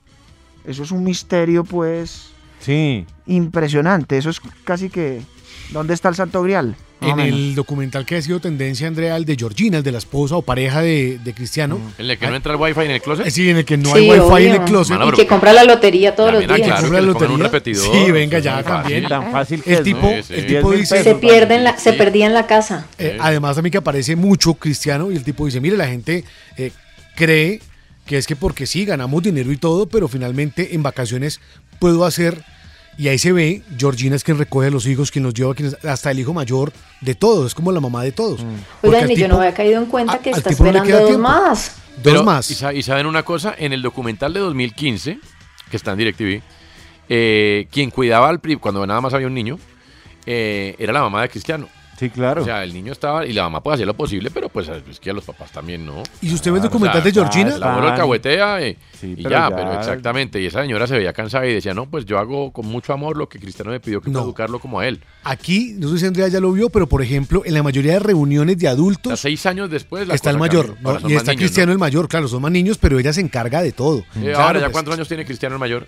Eso 0.65 0.83
es 0.83 0.91
un 0.91 1.03
misterio, 1.03 1.63
pues, 1.63 2.31
Sí. 2.59 3.05
impresionante. 3.25 4.17
Eso 4.17 4.29
es 4.29 4.41
casi 4.63 4.89
que... 4.89 5.21
¿Dónde 5.69 5.93
está 5.93 6.09
el 6.09 6.15
Santo 6.15 6.41
Grial? 6.41 6.75
En 7.01 7.15
menos. 7.15 7.25
el 7.39 7.55
documental 7.55 8.05
que 8.05 8.17
ha 8.17 8.21
sido 8.21 8.41
tendencia, 8.41 8.85
Andrea, 8.87 9.15
el 9.15 9.23
de 9.23 9.35
Georgina, 9.37 9.77
el 9.77 9.83
de 9.83 9.91
la 9.93 9.99
esposa 9.99 10.35
o 10.35 10.41
pareja 10.41 10.81
de, 10.81 11.17
de 11.23 11.33
Cristiano. 11.33 11.79
¿En 11.97 12.09
el 12.09 12.17
que 12.17 12.27
no 12.27 12.35
entra 12.35 12.53
el 12.53 12.59
wifi 12.59 12.81
en 12.81 12.91
el 12.91 13.01
closet? 13.01 13.27
Eh, 13.27 13.31
Sí, 13.31 13.49
en 13.49 13.57
el 13.57 13.63
que 13.65 13.77
no 13.77 13.93
Sí, 13.93 13.99
hay 13.99 14.09
wifi 14.19 14.19
en 14.19 14.51
obvio. 14.51 14.53
el 14.55 14.61
closet. 14.65 14.97
Mano, 14.97 15.11
Y 15.13 15.15
que 15.15 15.27
compra 15.27 15.53
la 15.53 15.63
lotería 15.63 16.13
todos 16.15 16.33
los 16.33 16.41
También, 16.45 16.63
ah, 16.63 16.65
días. 16.65 16.67
claro, 16.67 16.81
Compra 16.81 16.99
que 16.99 17.05
la 17.05 17.13
pongan 17.13 17.31
un 17.31 17.39
lotería. 17.43 17.51
repetidor. 17.79 18.05
Sí, 18.05 18.11
venga, 18.11 18.39
ya 18.39 18.63
también. 18.63 19.07
Tan 19.07 19.31
fácil 19.31 19.63
que 19.63 19.71
El 19.71 19.77
es, 19.77 19.83
tipo, 19.83 20.01
¿no? 20.01 20.09
Sí, 20.17 20.23
sí. 20.23 20.33
el 20.33 20.47
tipo 20.47 20.71
dice, 20.73 21.03
Se 21.03 21.15
pierde 21.15 21.55
en 21.55 21.63
la, 21.63 21.77
se 21.77 21.93
perdía 21.93 22.25
en 22.25 22.33
la 22.33 22.47
casa. 22.47 22.85
eh, 22.97 23.17
además 23.21 23.57
a 23.57 23.61
mí 23.61 23.71
que 23.71 23.77
aparece 23.77 24.15
mucho 24.17 24.55
Cristiano 24.55 25.09
y 25.11 25.15
el 25.15 25.23
tipo 25.23 25.45
dice, 25.45 25.61
mire, 25.61 25.77
la 25.77 25.87
gente 25.87 26.25
eh, 26.57 26.71
cree 27.15 27.61
que 28.05 28.17
es 28.17 28.27
que 28.27 28.35
porque 28.35 28.65
sí, 28.65 28.83
ganamos 28.85 29.23
dinero 29.23 29.51
y 29.53 29.57
todo, 29.57 29.87
pero 29.87 30.07
finalmente 30.09 30.73
en 30.75 30.83
vacaciones 30.83 31.39
puedo 31.79 32.03
hacer, 32.05 32.43
y 32.99 33.07
ahí 33.07 33.17
se 33.17 33.31
ve, 33.31 33.61
Georgina 33.77 34.15
es 34.17 34.23
quien 34.25 34.37
recoge 34.37 34.67
a 34.67 34.71
los 34.71 34.85
hijos, 34.85 35.09
quien 35.09 35.23
los 35.23 35.33
lleva, 35.33 35.55
quien 35.55 35.69
es- 35.69 35.85
hasta 35.85 36.11
el 36.11 36.19
hijo 36.19 36.33
mayor 36.33 36.73
de 37.01 37.15
todos, 37.15 37.47
es 37.47 37.55
como 37.55 37.71
la 37.71 37.79
mamá 37.79 38.03
de 38.03 38.11
todos. 38.11 38.41
Porque 38.81 38.97
Oigan, 38.97 39.09
y 39.11 39.15
yo 39.15 39.25
tipo- 39.25 39.27
no 39.29 39.37
había 39.39 39.53
caído 39.53 39.79
en 39.81 39.85
cuenta 39.87 40.13
a- 40.13 40.19
que 40.19 40.31
está 40.31 40.49
tipo 40.49 40.63
no 40.63 40.69
esperando 40.69 40.97
dos 40.99 41.07
tiempo. 41.07 41.23
más. 41.29 41.71
Dos 41.95 42.03
Pero, 42.03 42.23
más. 42.25 42.51
Y 42.51 42.83
saben 42.83 43.05
una 43.05 43.23
cosa, 43.23 43.55
en 43.57 43.71
el 43.73 43.81
documental 43.81 44.33
de 44.33 44.41
2015, 44.41 45.17
que 45.71 45.77
está 45.77 45.91
en 45.93 45.97
DirecTV, 45.97 46.41
eh, 47.09 47.67
quien 47.71 47.89
cuidaba 47.89 48.27
al 48.29 48.39
pri 48.39 48.57
cuando 48.57 48.85
nada 48.85 49.01
más 49.01 49.13
había 49.13 49.27
un 49.27 49.33
niño, 49.33 49.57
eh, 50.25 50.75
era 50.77 50.91
la 50.93 51.01
mamá 51.01 51.21
de 51.21 51.29
Cristiano. 51.29 51.67
Sí, 51.99 52.09
claro. 52.09 52.41
O 52.43 52.45
sea, 52.45 52.63
el 52.63 52.73
niño 52.73 52.93
estaba, 52.93 53.25
y 53.25 53.33
la 53.33 53.43
mamá 53.43 53.61
puede 53.61 53.75
hacer 53.75 53.85
lo 53.87 53.93
posible, 53.93 54.31
pero 54.31 54.47
pues 54.47 54.69
es 54.69 54.99
que 55.01 55.09
a 55.09 55.13
los 55.13 55.25
papás 55.25 55.51
también 55.51 55.85
no. 55.85 56.01
Y 56.21 56.29
si 56.29 56.35
usted 56.35 56.49
ve 56.51 56.59
el 56.59 56.61
Claro, 56.61 56.69
documental 56.69 56.99
O 56.99 57.03
sea, 57.03 57.11
de 57.11 57.11
Georgina, 57.11 57.47
El 57.49 57.53
Están- 57.55 57.83
alcahuetea 57.83 58.61
eh, 58.61 58.77
Sí, 58.99 59.11
y 59.17 59.23
pero 59.23 59.29
ya, 59.31 59.49
ya- 59.49 59.55
pero 59.55 59.73
exactamente. 59.73 60.41
Y 60.41 60.45
esa 60.45 60.61
señora 60.61 60.87
se 60.87 60.97
veía 60.97 61.11
cansada 61.11 61.45
y 61.45 61.53
decía, 61.53 61.73
no, 61.73 61.89
pues 61.89 62.05
yo 62.05 62.17
hago 62.17 62.51
con 62.53 62.65
mucho 62.67 62.93
amor 62.93 63.17
lo 63.17 63.27
que 63.27 63.37
Cristiano 63.39 63.71
me 63.71 63.79
pidió 63.81 63.99
que 64.01 64.09
No. 64.09 64.21
educarlo 64.21 64.59
como 64.59 64.79
a 64.79 64.87
él. 64.87 65.01
aquí, 65.25 65.75
no 65.77 65.89
sé 65.89 65.99
si 65.99 66.05
Andrea 66.05 66.29
ya 66.29 66.39
lo 66.39 66.51
vio, 66.53 66.69
pero 66.69 66.87
por 66.87 67.01
ejemplo, 67.01 67.41
en 67.45 67.53
la 67.53 67.63
mayoría 67.63 67.93
de 67.93 67.99
reuniones 67.99 68.57
de 68.57 68.67
O 68.67 68.69
sea, 68.69 68.71
adultos 68.71 69.19
seis 69.19 69.45
años 69.45 69.69
después 69.69 70.07
la 70.07 70.15
está 70.15 70.29
el 70.29 70.37
mayor, 70.37 70.75
y 71.07 71.13
está 71.15 71.31
niños, 71.33 71.35
Cristiano 71.35 71.67
¿no? 71.67 71.73
el 71.73 71.79
mayor, 71.79 72.07
claro, 72.07 72.27
son 72.29 72.41
más 72.41 72.51
niños, 72.51 72.77
pero 72.77 72.97
ella 72.97 73.11
se 73.11 73.19
encarga 73.21 73.61
de 73.61 73.73
todo. 73.73 73.99
Eh, 73.99 74.03
Claro, 74.31 74.39
ahora, 74.39 74.59
¿ya 74.59 74.65
pues, 74.67 74.71
cuántos 74.73 74.93
años 74.93 75.07
tiene 75.09 75.25
Cristiano 75.25 75.55
el 75.55 75.59
mayor? 75.59 75.85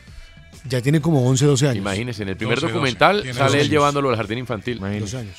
Ya 0.68 0.82
tiene 0.82 0.99
como 1.01 1.26
11, 1.28 1.45
12 1.45 1.66
años. 1.70 1.78
Imagínense, 1.78 2.22
en 2.24 2.30
el 2.30 2.36
primer 2.38 2.55
12, 2.57 2.68
12. 2.68 2.74
documental 2.74 3.16
sale 3.22 3.28
12 3.34 3.45
él 3.45 3.53
años. 3.62 3.70
llevándolo 3.70 4.09
al 4.09 4.16
jardín 4.18 4.38
infantil. 4.39 4.80
12 4.80 5.18
años. 5.18 5.36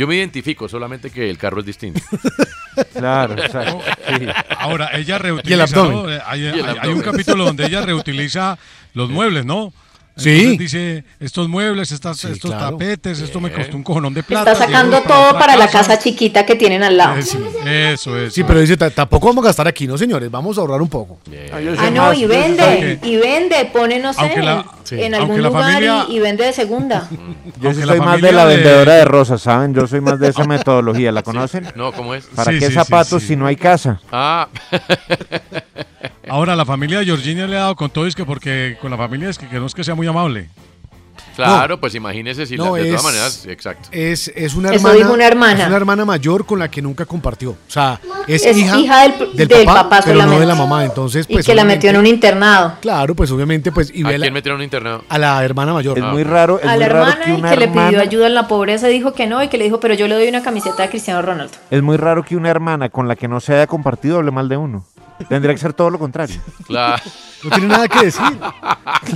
Yo 0.00 0.06
me 0.06 0.16
identifico, 0.16 0.66
solamente 0.66 1.10
que 1.10 1.28
el 1.28 1.36
carro 1.36 1.60
es 1.60 1.66
distinto. 1.66 2.00
Claro, 2.94 3.34
exacto. 3.42 3.80
Sí. 4.08 4.26
Ahora, 4.56 4.90
ella 4.94 5.14
Y 5.16 5.16
el 5.16 5.22
reutiliza. 5.22 5.84
Eh, 6.08 6.20
Hay, 6.24 6.40
Y 6.40 6.46
el 6.46 6.64
hay- 6.66 6.76
hay 6.80 6.88
un 6.88 7.02
capítulo 7.02 7.44
donde 7.44 7.66
ella 7.66 7.82
reutiliza 7.82 8.56
los 8.94 9.10
muebles, 9.10 9.44
¿no? 9.44 9.74
Sí. 10.16 10.30
Entonces 10.30 10.58
dice, 10.58 11.04
estos 11.18 11.48
muebles, 11.48 11.92
estas, 11.92 12.18
Sí, 12.18 12.28
estos 12.30 12.50
claro. 12.50 12.72
tapetes, 12.72 13.20
esto 13.20 13.40
me 13.40 13.50
costó 13.50 13.76
un 13.76 13.82
cojonón 13.82 14.12
de 14.12 14.22
plata. 14.22 14.52
Está 14.52 14.66
sacando 14.66 15.00
todo 15.02 15.32
para 15.38 15.56
la 15.56 15.66
casa 15.68 15.98
chiquita 15.98 16.44
que 16.44 16.56
tienen 16.56 16.82
al 16.82 16.96
lado. 16.98 17.22
Sí, 17.22 17.38
Eso 17.66 18.18
es. 18.18 18.34
Sí, 18.34 18.44
pero 18.44 18.60
dice, 18.60 18.76
"Ta- 18.76 18.90
tampoco 18.90 19.28
vamos 19.28 19.44
a 19.44 19.48
gastar 19.48 19.66
aquí, 19.66 19.86
¿no, 19.86 19.96
señores? 19.96 20.30
Vamos 20.30 20.58
a 20.58 20.60
ahorrar 20.60 20.82
un 20.82 20.88
poco. 20.88 21.20
Ah, 21.52 21.60
yo 21.60 21.72
Ah, 21.78 21.90
no, 21.90 22.02
más- 22.08 22.16
y 22.18 22.20
yo 22.22 22.28
vende, 22.28 22.98
y 23.02 23.16
vende, 23.16 23.70
pone, 23.72 23.98
no 23.98 24.12
sé, 24.12 24.20
Aunque 24.20 24.42
la- 24.42 24.64
sí. 24.84 25.00
en 25.00 25.14
algún 25.14 25.40
la 25.42 25.48
lugar 25.48 25.64
familia- 25.72 26.06
y, 26.08 26.16
y 26.16 26.18
vende 26.18 26.44
de 26.44 26.52
segunda. 26.52 27.08
Yo 27.60 27.70
Aunque 27.70 27.86
la 27.86 27.92
soy 27.94 28.00
más 28.00 28.20
de 28.20 28.32
la 28.32 28.46
de- 28.46 28.56
vendedora 28.56 28.94
de 28.96 29.04
rosas, 29.06 29.40
¿saben? 29.40 29.74
Yo 29.74 29.86
soy 29.86 30.00
más 30.02 30.18
de 30.20 30.28
esa 30.28 30.44
metodología. 30.46 31.12
¿La 31.12 31.22
conocen? 31.22 31.66
No, 31.76 31.92
¿cómo 31.92 32.14
es? 32.14 32.26
¿Para 32.26 32.52
Sí, 32.52 32.58
qué 32.58 32.66
sí, 32.66 32.72
sí, 32.72 32.74
zapatos 32.78 33.22
sí. 33.22 33.28
si 33.28 33.36
no 33.36 33.46
hay 33.46 33.56
casa? 33.56 34.00
Ah, 34.12 34.48
Ahora, 36.30 36.54
la 36.54 36.64
familia 36.64 37.00
de 37.00 37.06
Georgina 37.06 37.46
le 37.48 37.56
ha 37.56 37.60
dado 37.62 37.76
con 37.76 37.90
todo, 37.90 38.06
es 38.06 38.14
que 38.14 38.24
porque 38.24 38.76
con 38.80 38.88
la 38.90 38.96
familia 38.96 39.28
es 39.28 39.36
que, 39.36 39.48
que 39.48 39.58
no 39.58 39.66
es 39.66 39.74
que 39.74 39.82
sea 39.82 39.96
muy 39.96 40.06
amable. 40.06 40.48
claro, 41.36 41.80
pues 41.80 41.94
imagínese 41.94 42.46
si 42.46 42.56
No, 42.56 42.76
la- 42.76 42.82
de 42.82 42.82
es- 42.82 42.88
todas 42.96 43.04
maneras, 43.04 43.46
exacto. 43.46 43.88
Es, 43.92 44.28
es 44.34 44.54
una 44.54 44.68
Eso 44.68 44.76
hermana. 44.76 44.94
dijo 44.96 45.12
una 45.12 45.26
hermana. 45.26 45.60
Es 45.62 45.66
una 45.68 45.76
hermana 45.76 46.04
mayor 46.04 46.46
con 46.46 46.58
la 46.60 46.70
que 46.70 46.80
nunca 46.82 47.04
compartió. 47.06 47.50
O 47.50 47.56
sea, 47.66 47.98
es, 48.28 48.44
Es 48.46 48.56
hija, 48.56 48.78
hija 48.78 49.02
del- 49.08 49.48
del 49.48 49.64
papá 49.64 50.00
pero 50.04 50.24
no 50.24 50.38
de 50.38 50.46
la 50.46 50.54
mamá. 50.54 50.84
Entonces, 50.84 51.26
Y 51.28 51.32
pues. 51.34 51.46
que 51.46 51.54
la 51.54 51.64
metió 51.64 51.90
en 51.90 51.96
un 51.96 52.06
internado. 52.06 52.74
Claro, 52.80 53.14
pues 53.16 53.30
obviamente, 53.32 53.72
pues. 53.72 53.90
Y 53.92 54.04
¿A 54.06 54.16
quién 54.16 54.32
metieron 54.32 54.60
en 54.60 54.60
un 54.60 54.64
internado? 54.64 55.04
a 55.08 55.18
la 55.18 55.42
hermana 55.44 55.72
mayor. 55.72 55.98
Es 55.98 56.04
Ah, 56.04 56.12
muy 56.12 56.22
raro, 56.24 56.58
es 56.60 56.64
A 56.66 56.70
muy 56.72 56.78
la 56.80 56.88
raro 56.88 57.06
hermana 57.10 57.48
que 57.50 57.54
y 57.56 57.58
le 57.58 57.68
pidió 57.68 58.00
ayuda 58.00 58.26
en 58.28 58.34
la 58.34 58.46
pobreza 58.48 58.86
dijo 58.88 59.14
que 59.14 59.26
no 59.26 59.42
y 59.42 59.48
que 59.48 59.58
le 59.58 59.64
dijo, 59.64 59.80
pero 59.80 59.94
yo 59.94 60.06
le 60.08 60.14
doy 60.14 60.28
una 60.28 60.42
camiseta 60.42 60.82
de 60.84 60.90
Cristiano 60.90 61.22
Ronaldo. 61.22 61.52
Es 61.70 61.82
muy 61.82 61.96
raro 61.96 62.22
que 62.24 62.36
una 62.36 62.50
hermana 62.50 62.88
con 62.88 63.08
la 63.08 63.16
que 63.16 63.26
no 63.28 63.40
se 63.40 63.54
haya 63.54 63.66
compartido 63.66 64.18
hable 64.18 64.30
mal 64.30 64.48
de 64.48 64.56
uno. 64.56 64.84
Tendría 65.28 65.54
que 65.54 65.60
ser 65.60 65.72
todo 65.72 65.90
lo 65.90 65.98
contrario. 65.98 66.40
Claro. 66.66 67.02
No 67.42 67.50
tiene 67.50 67.66
nada 67.68 67.88
que 67.88 68.04
decir. 68.04 68.22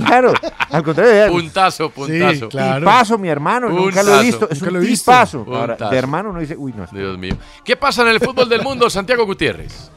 Claro, 0.03 0.33
al 0.71 0.83
contrario. 0.83 1.31
Puntazo, 1.31 1.89
puntazo. 1.91 2.49
claro. 2.49 2.79
Tipazo, 2.79 3.17
mi 3.19 3.29
hermano, 3.29 3.69
nunca 3.69 4.01
lo 4.01 4.11
Puntazo. 4.11 4.19
he 4.19 4.23
visto. 4.25 4.49
Es 4.49 4.59
Nunca 4.61 4.67
un 4.69 4.73
lo 4.73 4.81
he 4.83 4.87
visto. 4.87 5.11
tipazo. 5.11 5.45
Ahora, 5.47 5.73
Puntazo. 5.75 5.91
de 5.91 5.97
hermano 5.97 6.29
uno 6.31 6.39
dice, 6.39 6.55
uy, 6.57 6.73
no. 6.75 6.85
Dios 6.91 7.17
mío. 7.17 7.37
¿Qué 7.63 7.75
pasa 7.77 8.01
en 8.01 8.07
el 8.09 8.19
fútbol 8.19 8.49
del 8.49 8.61
mundo, 8.63 8.89
Santiago 8.89 9.25
Gutiérrez? 9.25 9.91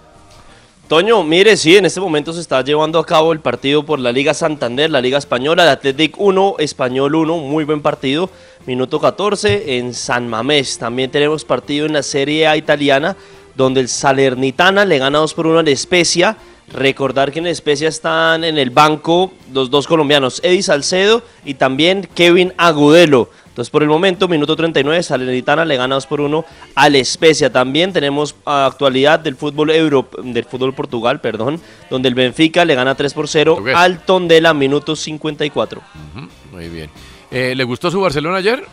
Toño, 0.89 1.23
mire, 1.23 1.57
sí, 1.57 1.77
en 1.77 1.85
este 1.85 2.01
momento 2.01 2.33
se 2.33 2.41
está 2.41 2.63
llevando 2.63 2.99
a 2.99 3.05
cabo 3.05 3.33
el 3.35 3.41
partido 3.41 3.85
por 3.85 3.99
la 3.99 4.11
Liga 4.11 4.33
Santander, 4.33 4.91
la 4.91 5.03
Liga 5.03 5.19
Española, 5.19 5.65
el 5.65 5.69
Athletic 5.69 6.15
1, 6.19 6.57
Español 6.61 7.15
1, 7.15 7.37
muy 7.39 7.65
buen 7.65 7.83
partido, 7.83 8.31
minuto 8.67 8.99
14 8.99 9.77
en 9.79 9.93
San 9.93 10.29
Mamés. 10.29 10.79
También 10.79 11.11
tenemos 11.11 11.45
partido 11.45 11.85
en 11.85 11.93
la 11.93 12.03
Serie 12.03 12.47
A 12.47 12.57
italiana, 12.57 13.17
donde 13.59 13.81
el 13.81 13.89
Salernitana 13.89 14.85
le 14.85 14.99
gana 14.99 15.19
2 15.19 15.35
por 15.35 15.49
1 15.49 15.59
al 15.59 15.69
Especia. 15.69 16.37
Recordar 16.73 17.33
que 17.33 17.41
en 17.41 17.47
Especia 17.49 17.89
están 17.89 18.45
en 18.45 18.57
el 18.57 18.71
banco 18.71 19.33
los 19.53 19.69
dos 19.69 19.87
colombianos, 19.89 20.41
Eddie 20.45 20.63
Salcedo 20.63 21.23
y 21.45 21.55
también 21.55 22.09
Kevin 22.15 22.53
Agudelo. 22.57 23.31
Entonces, 23.49 23.71
por 23.71 23.83
el 23.83 23.89
momento, 23.89 24.29
minuto 24.29 24.55
39, 24.55 25.03
Salernitana 25.03 25.65
le 25.65 25.77
gana 25.77 25.97
2 25.97 26.07
por 26.07 26.21
1 26.21 26.45
al 26.77 26.95
Especia. 26.95 27.51
También 27.51 27.93
tenemos 27.93 28.37
actualidad 28.45 29.19
del 29.19 29.35
fútbol 29.35 29.71
Euro, 29.71 30.09
del 30.23 30.45
fútbol 30.45 30.73
Portugal, 30.73 31.21
perdón, 31.21 31.61
donde 31.91 32.09
el 32.09 32.15
Benfica 32.15 32.65
le 32.65 32.77
gana 32.77 32.95
3 32.95 33.13
por 33.13 33.27
0 33.27 33.59
al 33.75 34.05
Tondela, 34.05 34.55
minuto 34.55 34.95
54. 34.95 35.81
Ujú, 36.15 36.29
Muy 36.53 36.69
bien. 36.69 36.91
Eh, 37.33 37.55
¿Le 37.57 37.65
gustó 37.65 37.91
su 37.91 38.01
Barcelona 38.01 38.37
ayer? 38.37 38.65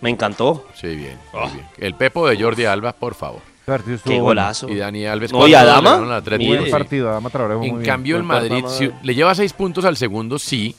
Me 0.00 0.10
encantó. 0.10 0.66
Sí, 0.74 0.88
bien, 0.88 1.18
muy 1.32 1.50
bien. 1.52 1.66
El 1.78 1.94
Pepo 1.94 2.26
de 2.28 2.40
Jordi 2.40 2.64
Alba, 2.64 2.92
por 2.92 3.14
favor. 3.14 3.40
Qué 3.66 3.98
bueno. 4.04 4.22
golazo. 4.24 4.68
Y 4.68 4.76
Dani 4.76 5.06
Alves. 5.06 5.32
No, 5.32 5.46
y 5.46 5.54
Adama. 5.54 5.98
Buen 5.98 6.70
partido, 6.70 7.08
Adama 7.10 7.30
Traoré 7.30 7.54
En 7.54 7.60
muy 7.60 7.70
bien. 7.70 7.82
cambio, 7.84 8.16
el 8.16 8.22
Madrid 8.24 8.64
si- 8.68 8.90
le 9.02 9.14
lleva 9.14 9.34
seis 9.34 9.52
puntos 9.52 9.84
al 9.84 9.96
segundo, 9.96 10.38
sí. 10.38 10.74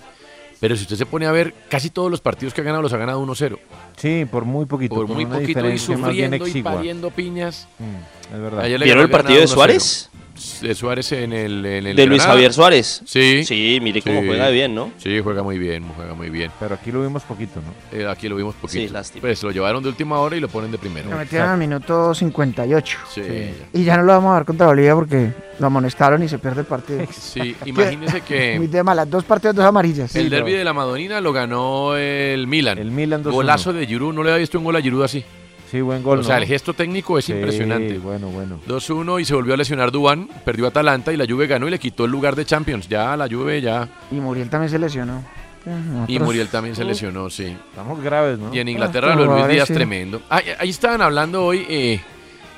Pero 0.60 0.76
si 0.76 0.84
usted 0.84 0.96
se 0.96 1.06
pone 1.08 1.26
a 1.26 1.32
ver, 1.32 1.56
casi 1.70 1.90
todos 1.90 2.12
los 2.12 2.22
partidos 2.22 2.54
que 2.54 2.62
ha 2.62 2.64
ganado 2.64 2.84
los 2.84 2.94
ha 2.94 2.98
ganado 2.98 3.20
1-0. 3.20 3.58
Sí, 3.98 4.26
por 4.30 4.46
muy 4.46 4.66
poquito. 4.68 4.94
Por 4.94 5.08
muy 5.08 5.26
poquito 5.26 5.68
y 5.68 5.80
sufriendo 5.80 6.46
y 6.48 6.62
pariendo 6.62 7.10
piñas. 7.10 7.68
Mm, 7.80 8.36
es 8.36 8.42
verdad. 8.42 8.64
¿Vieron 8.66 9.04
el 9.04 9.10
partido 9.10 9.40
de 9.40 9.46
Granada 9.48 9.48
1-0. 9.48 9.48
Suárez? 9.48 10.10
De 10.62 10.76
Suárez 10.76 11.12
en 11.14 11.34
el. 11.34 11.66
en 11.66 11.88
el 11.88 11.96
De 11.96 12.06
Luis 12.06 12.20
Granada. 12.20 12.34
Javier 12.34 12.54
Suárez. 12.54 13.02
Sí. 13.06 13.44
Sí, 13.46 13.80
mire 13.82 14.02
cómo 14.02 14.22
Sí. 14.22 14.28
juega 14.28 14.46
de 14.48 14.52
bien, 14.54 14.76
¿no? 14.76 14.92
Sí, 14.98 15.20
juega 15.22 15.44
muy 15.44 15.58
bien, 15.58 15.84
juega 15.96 16.14
muy 16.14 16.30
bien. 16.30 16.52
Pero 16.60 16.76
aquí 16.76 16.92
lo 16.92 17.02
vimos 17.02 17.24
poquito, 17.24 17.60
¿no? 17.62 17.98
Eh, 17.98 18.08
aquí 18.08 18.28
lo 18.30 18.36
vimos 18.36 18.56
poquito. 18.56 18.82
Sí, 18.82 18.90
lástima. 18.90 19.22
Pues 19.22 19.42
lo 19.44 19.52
llevaron 19.52 19.82
de 19.84 19.90
última 19.90 20.20
hora 20.20 20.36
y 20.36 20.40
lo 20.40 20.48
ponen 20.50 20.72
de 20.72 20.78
primero. 20.78 21.10
Lo 21.10 21.18
metieron 21.18 21.50
al 21.50 21.58
minuto 21.58 22.14
58. 22.14 22.98
Sí. 23.14 23.22
Y 23.74 23.84
ya 23.84 23.98
no 23.98 24.04
lo 24.04 24.14
vamos 24.14 24.32
a 24.34 24.36
ver 24.38 24.46
contra 24.46 24.68
Bolivia 24.68 24.94
porque 24.96 25.32
lo 25.60 25.68
amonestaron 25.68 26.22
y 26.24 26.28
se 26.30 26.38
pierde 26.40 26.62
el 26.62 26.68
partido. 26.68 27.06
Sí, 27.12 27.56
imagínese 27.66 28.22
que 28.28 28.58
Muy 28.58 28.68
de 28.68 28.84
malas. 28.84 29.10
Dos 29.10 29.24
partidos, 29.24 29.56
dos 29.56 29.66
amarillas. 29.66 30.16
el 30.16 30.30
derby 30.30 30.54
de 30.54 30.64
la 30.64 30.74
Madonina 30.74 31.22
lo 31.22 31.32
ganó 31.34 31.96
el 31.96 32.48
Milan. 32.48 32.78
El 32.78 32.92
Milan 32.92 33.24
2-1. 33.24 33.32
Golazo 33.32 33.74
de 33.74 33.86
Giroud, 33.88 34.14
no 34.14 34.24
le 34.24 34.30
había 34.32 34.40
visto 34.40 34.58
un 34.58 34.64
gol 34.66 34.76
a 34.76 34.82
Giroud 34.82 35.04
así. 35.04 35.24
Sí, 35.72 35.80
buen 35.80 36.04
gol. 36.04 36.20
o 36.20 36.24
sea, 36.24 36.38
el 36.38 36.46
gesto 36.46 36.74
técnico 36.74 37.18
es 37.18 37.26
Sí, 37.26 37.32
impresionante. 37.32 37.98
bueno, 37.98 38.28
bueno. 38.28 38.60
2-1 38.68 39.22
y 39.22 39.26
se 39.26 39.34
volvió 39.34 39.54
a 39.54 39.58
lesionar 39.58 39.90
Dubán, 39.92 40.28
perdió 40.44 40.68
Atalanta 40.68 41.14
y 41.14 41.18
la 41.18 41.26
Juve 41.26 41.48
ganó 41.48 41.68
y 41.68 41.72
le 41.72 41.80
quitó 41.80 42.04
el 42.06 42.12
lugar 42.12 42.36
de 42.36 42.44
Champions. 42.46 42.90
Ya 42.90 43.16
la 43.16 43.28
Juve 43.30 43.62
ya 43.62 43.88
Y 44.12 44.16
Muriel 44.16 44.50
también 44.50 44.70
se 44.70 44.78
lesionó. 44.78 45.24
y 46.10 46.20
Muriel 46.20 46.50
también 46.50 46.76
se 46.76 46.84
lesionó, 46.84 47.30
sí. 47.30 47.56
Estamos 47.70 48.04
graves, 48.04 48.38
¿no? 48.38 48.54
Y 48.54 48.60
en 48.60 48.68
Inglaterra 48.68 49.12
estos 49.12 49.26
lo 49.26 49.34
de 49.34 49.40
Luis 49.44 49.52
Díaz 49.54 49.68
sí. 49.70 49.74
tremendo. 49.74 50.22
Ah, 50.30 50.42
ahí 50.60 50.70
estaban 50.70 51.02
hablando 51.02 51.46
hoy, 51.46 51.66
eh, 51.70 52.02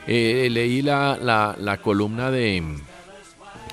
eh, 0.07 0.47
leí 0.49 0.81
la, 0.81 1.15
la- 1.21 1.55
la 1.59 1.77
columna 1.77 2.31
de, 2.31 2.63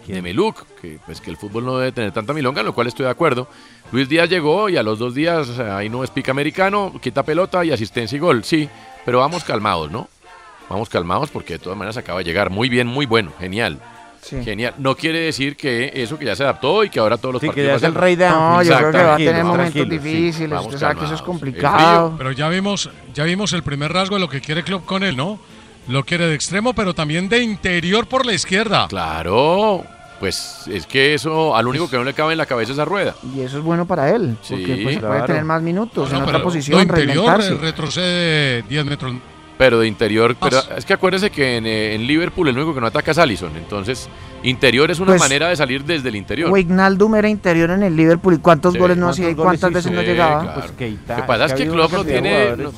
de 0.07 0.21
Meluk, 0.23 0.67
que, 0.83 0.99
pues, 1.07 1.21
que 1.21 1.31
el 1.31 1.37
fútbol 1.37 1.65
no 1.65 1.79
debe 1.79 1.93
tener 1.93 2.13
tanta 2.13 2.33
milonga, 2.33 2.61
en 2.61 2.67
lo 2.67 2.75
cual 2.75 2.89
estoy 2.89 3.05
de 3.05 3.11
acuerdo. 3.11 3.49
Luis 3.93 4.09
Díaz 4.09 4.29
llegó 4.29 4.69
y 4.69 4.77
a 4.77 4.83
los 4.83 4.99
dos 4.99 5.15
días, 5.15 5.59
ahí 5.59 5.89
no 5.89 6.05
es 6.05 6.11
pica 6.11 6.31
americano, 6.33 6.93
quita 7.01 7.23
pelota 7.23 7.65
y 7.65 7.73
asistencia 7.73 8.17
y 8.17 8.19
gol, 8.21 8.45
sí, 8.45 8.69
pero 9.05 9.19
vamos 9.19 9.45
calmados, 9.45 9.91
¿no? 9.91 10.09
Vamos 10.69 10.89
calmados 10.89 11.31
porque 11.31 11.55
de 11.55 11.59
todas 11.59 11.77
maneras 11.79 11.97
acaba 11.97 12.19
de 12.19 12.25
llegar. 12.25 12.51
Muy 12.51 12.69
bien, 12.69 12.87
muy 12.87 13.07
bueno, 13.07 13.33
genial. 13.39 13.79
Sí. 14.23 14.43
Genial. 14.45 14.75
No 14.77 14.95
quiere 14.97 15.19
decir 15.21 15.57
que 15.57 15.91
eso 15.95 16.19
que 16.19 16.27
ya 16.27 16.37
se 16.37 16.43
adaptó 16.43 16.85
y 16.85 16.91
que 16.91 17.01
ahora 17.01 17.17
todos 17.17 17.33
los 17.33 17.41
Sí, 17.41 17.47
que 17.49 17.53
partidos 17.53 17.69
ya 17.71 17.77
es 17.77 17.83
el 17.83 17.93
van 17.93 17.97
a- 17.97 18.01
rey 18.05 18.17
de 18.17 18.29
No, 18.29 18.63
yo 18.63 18.77
creo 18.77 18.93
que 18.93 18.99
va 19.03 19.15
a 19.15 19.17
tener 19.17 19.45
momentos 19.45 19.83
sí. 19.83 19.89
difíciles. 19.89 20.51
Vamos 20.51 20.67
Usted 20.67 20.79
sabe 20.79 20.97
que 21.01 21.05
eso 21.07 21.15
es 21.15 21.23
complicado. 21.23 22.15
Pero 22.19 22.31
ya 22.33 22.49
vimos, 22.51 22.91
ya 23.15 23.25
vimos 23.25 23.53
el 23.55 23.63
primer 23.63 23.93
rasgo 23.93 24.17
de 24.17 24.21
lo 24.21 24.29
que 24.29 24.41
quiere 24.43 24.63
Klopp 24.63 24.85
con 24.85 25.03
él, 25.03 25.17
¿no? 25.17 25.41
Lo 25.89 26.05
quiere 26.05 26.27
de 26.27 26.35
extremo, 26.35 26.75
pero 26.75 26.95
también 26.95 27.29
de 27.31 27.43
interior 27.43 28.07
por 28.07 28.27
la 28.27 28.35
izquierda. 28.35 28.87
Claro, 28.89 29.85
pues 30.21 30.67
es 30.69 30.87
que 30.87 31.15
eso 31.15 31.57
al 31.57 31.67
único 31.67 31.89
que 31.89 31.97
no 31.97 32.05
le 32.05 32.13
cabe 32.13 32.33
en 32.33 32.39
la 32.39 32.45
cabeza 32.47 32.73
es 32.73 32.77
esa 32.79 32.85
rueda. 32.85 33.15
Y 33.35 33.41
eso 33.41 33.57
es 33.59 33.65
bueno 33.65 33.87
para 33.87 34.15
él. 34.15 34.37
Porque 34.49 34.65
Sí, 34.77 34.83
pues, 34.85 34.99
puede 34.99 35.09
claro. 35.09 35.25
tener 35.25 35.45
más 35.45 35.63
minutos 35.63 36.13
No, 36.13 36.19
en 36.19 36.25
otra 36.25 36.43
posición, 36.43 36.77
lo 36.77 36.83
interior 36.83 37.41
retrocede 37.61 38.63
10 38.69 38.85
metros. 38.85 39.15
Pero 39.61 39.79
de 39.79 39.87
interior, 39.89 40.35
pero 40.41 40.57
es 40.75 40.87
que 40.87 40.95
acuérdese 40.95 41.29
que 41.29 41.59
en, 41.59 41.67
eh, 41.67 41.95
en 41.95 42.07
Liverpool 42.07 42.49
el 42.49 42.57
único 42.57 42.75
que 42.75 42.81
no 42.81 42.87
ataca 42.87 43.11
es 43.11 43.19
Allison. 43.19 43.55
Entonces, 43.59 44.09
interior 44.43 44.91
es 44.91 45.01
una 45.01 45.09
Pues, 45.13 45.21
manera 45.21 45.51
de 45.51 45.57
salir 45.57 45.85
desde 45.85 46.09
el 46.09 46.17
interior. 46.17 46.51
Wijnaldum 46.51 47.15
era 47.17 47.29
interior 47.29 47.69
en 47.73 47.83
el 47.83 47.95
Liverpool. 47.95 48.33
¿Y 48.33 48.39
cuántos 48.39 48.73
Sí. 48.73 48.79
goles 48.79 48.97
no 48.97 49.09
¿Cuántos 49.09 49.19
hacía 49.21 49.31
y 49.31 49.35
cuántas 49.35 49.69
hizo? 49.71 49.75
veces 49.75 49.93
no 49.93 50.01
Sí, 50.01 50.07
llegaba? 50.07 50.41
claro. 50.45 50.61
Pues 50.63 50.73
Keita, 50.73 51.15
Lo 51.17 51.21
que 51.21 51.27
pasa 51.27 51.45
es 51.45 51.53
es 51.53 51.59
que 51.59 51.65
que 51.65 51.71
Klopp 51.73 51.93
no 51.93 52.05
tiene, 52.07 52.57
no, 52.57 52.73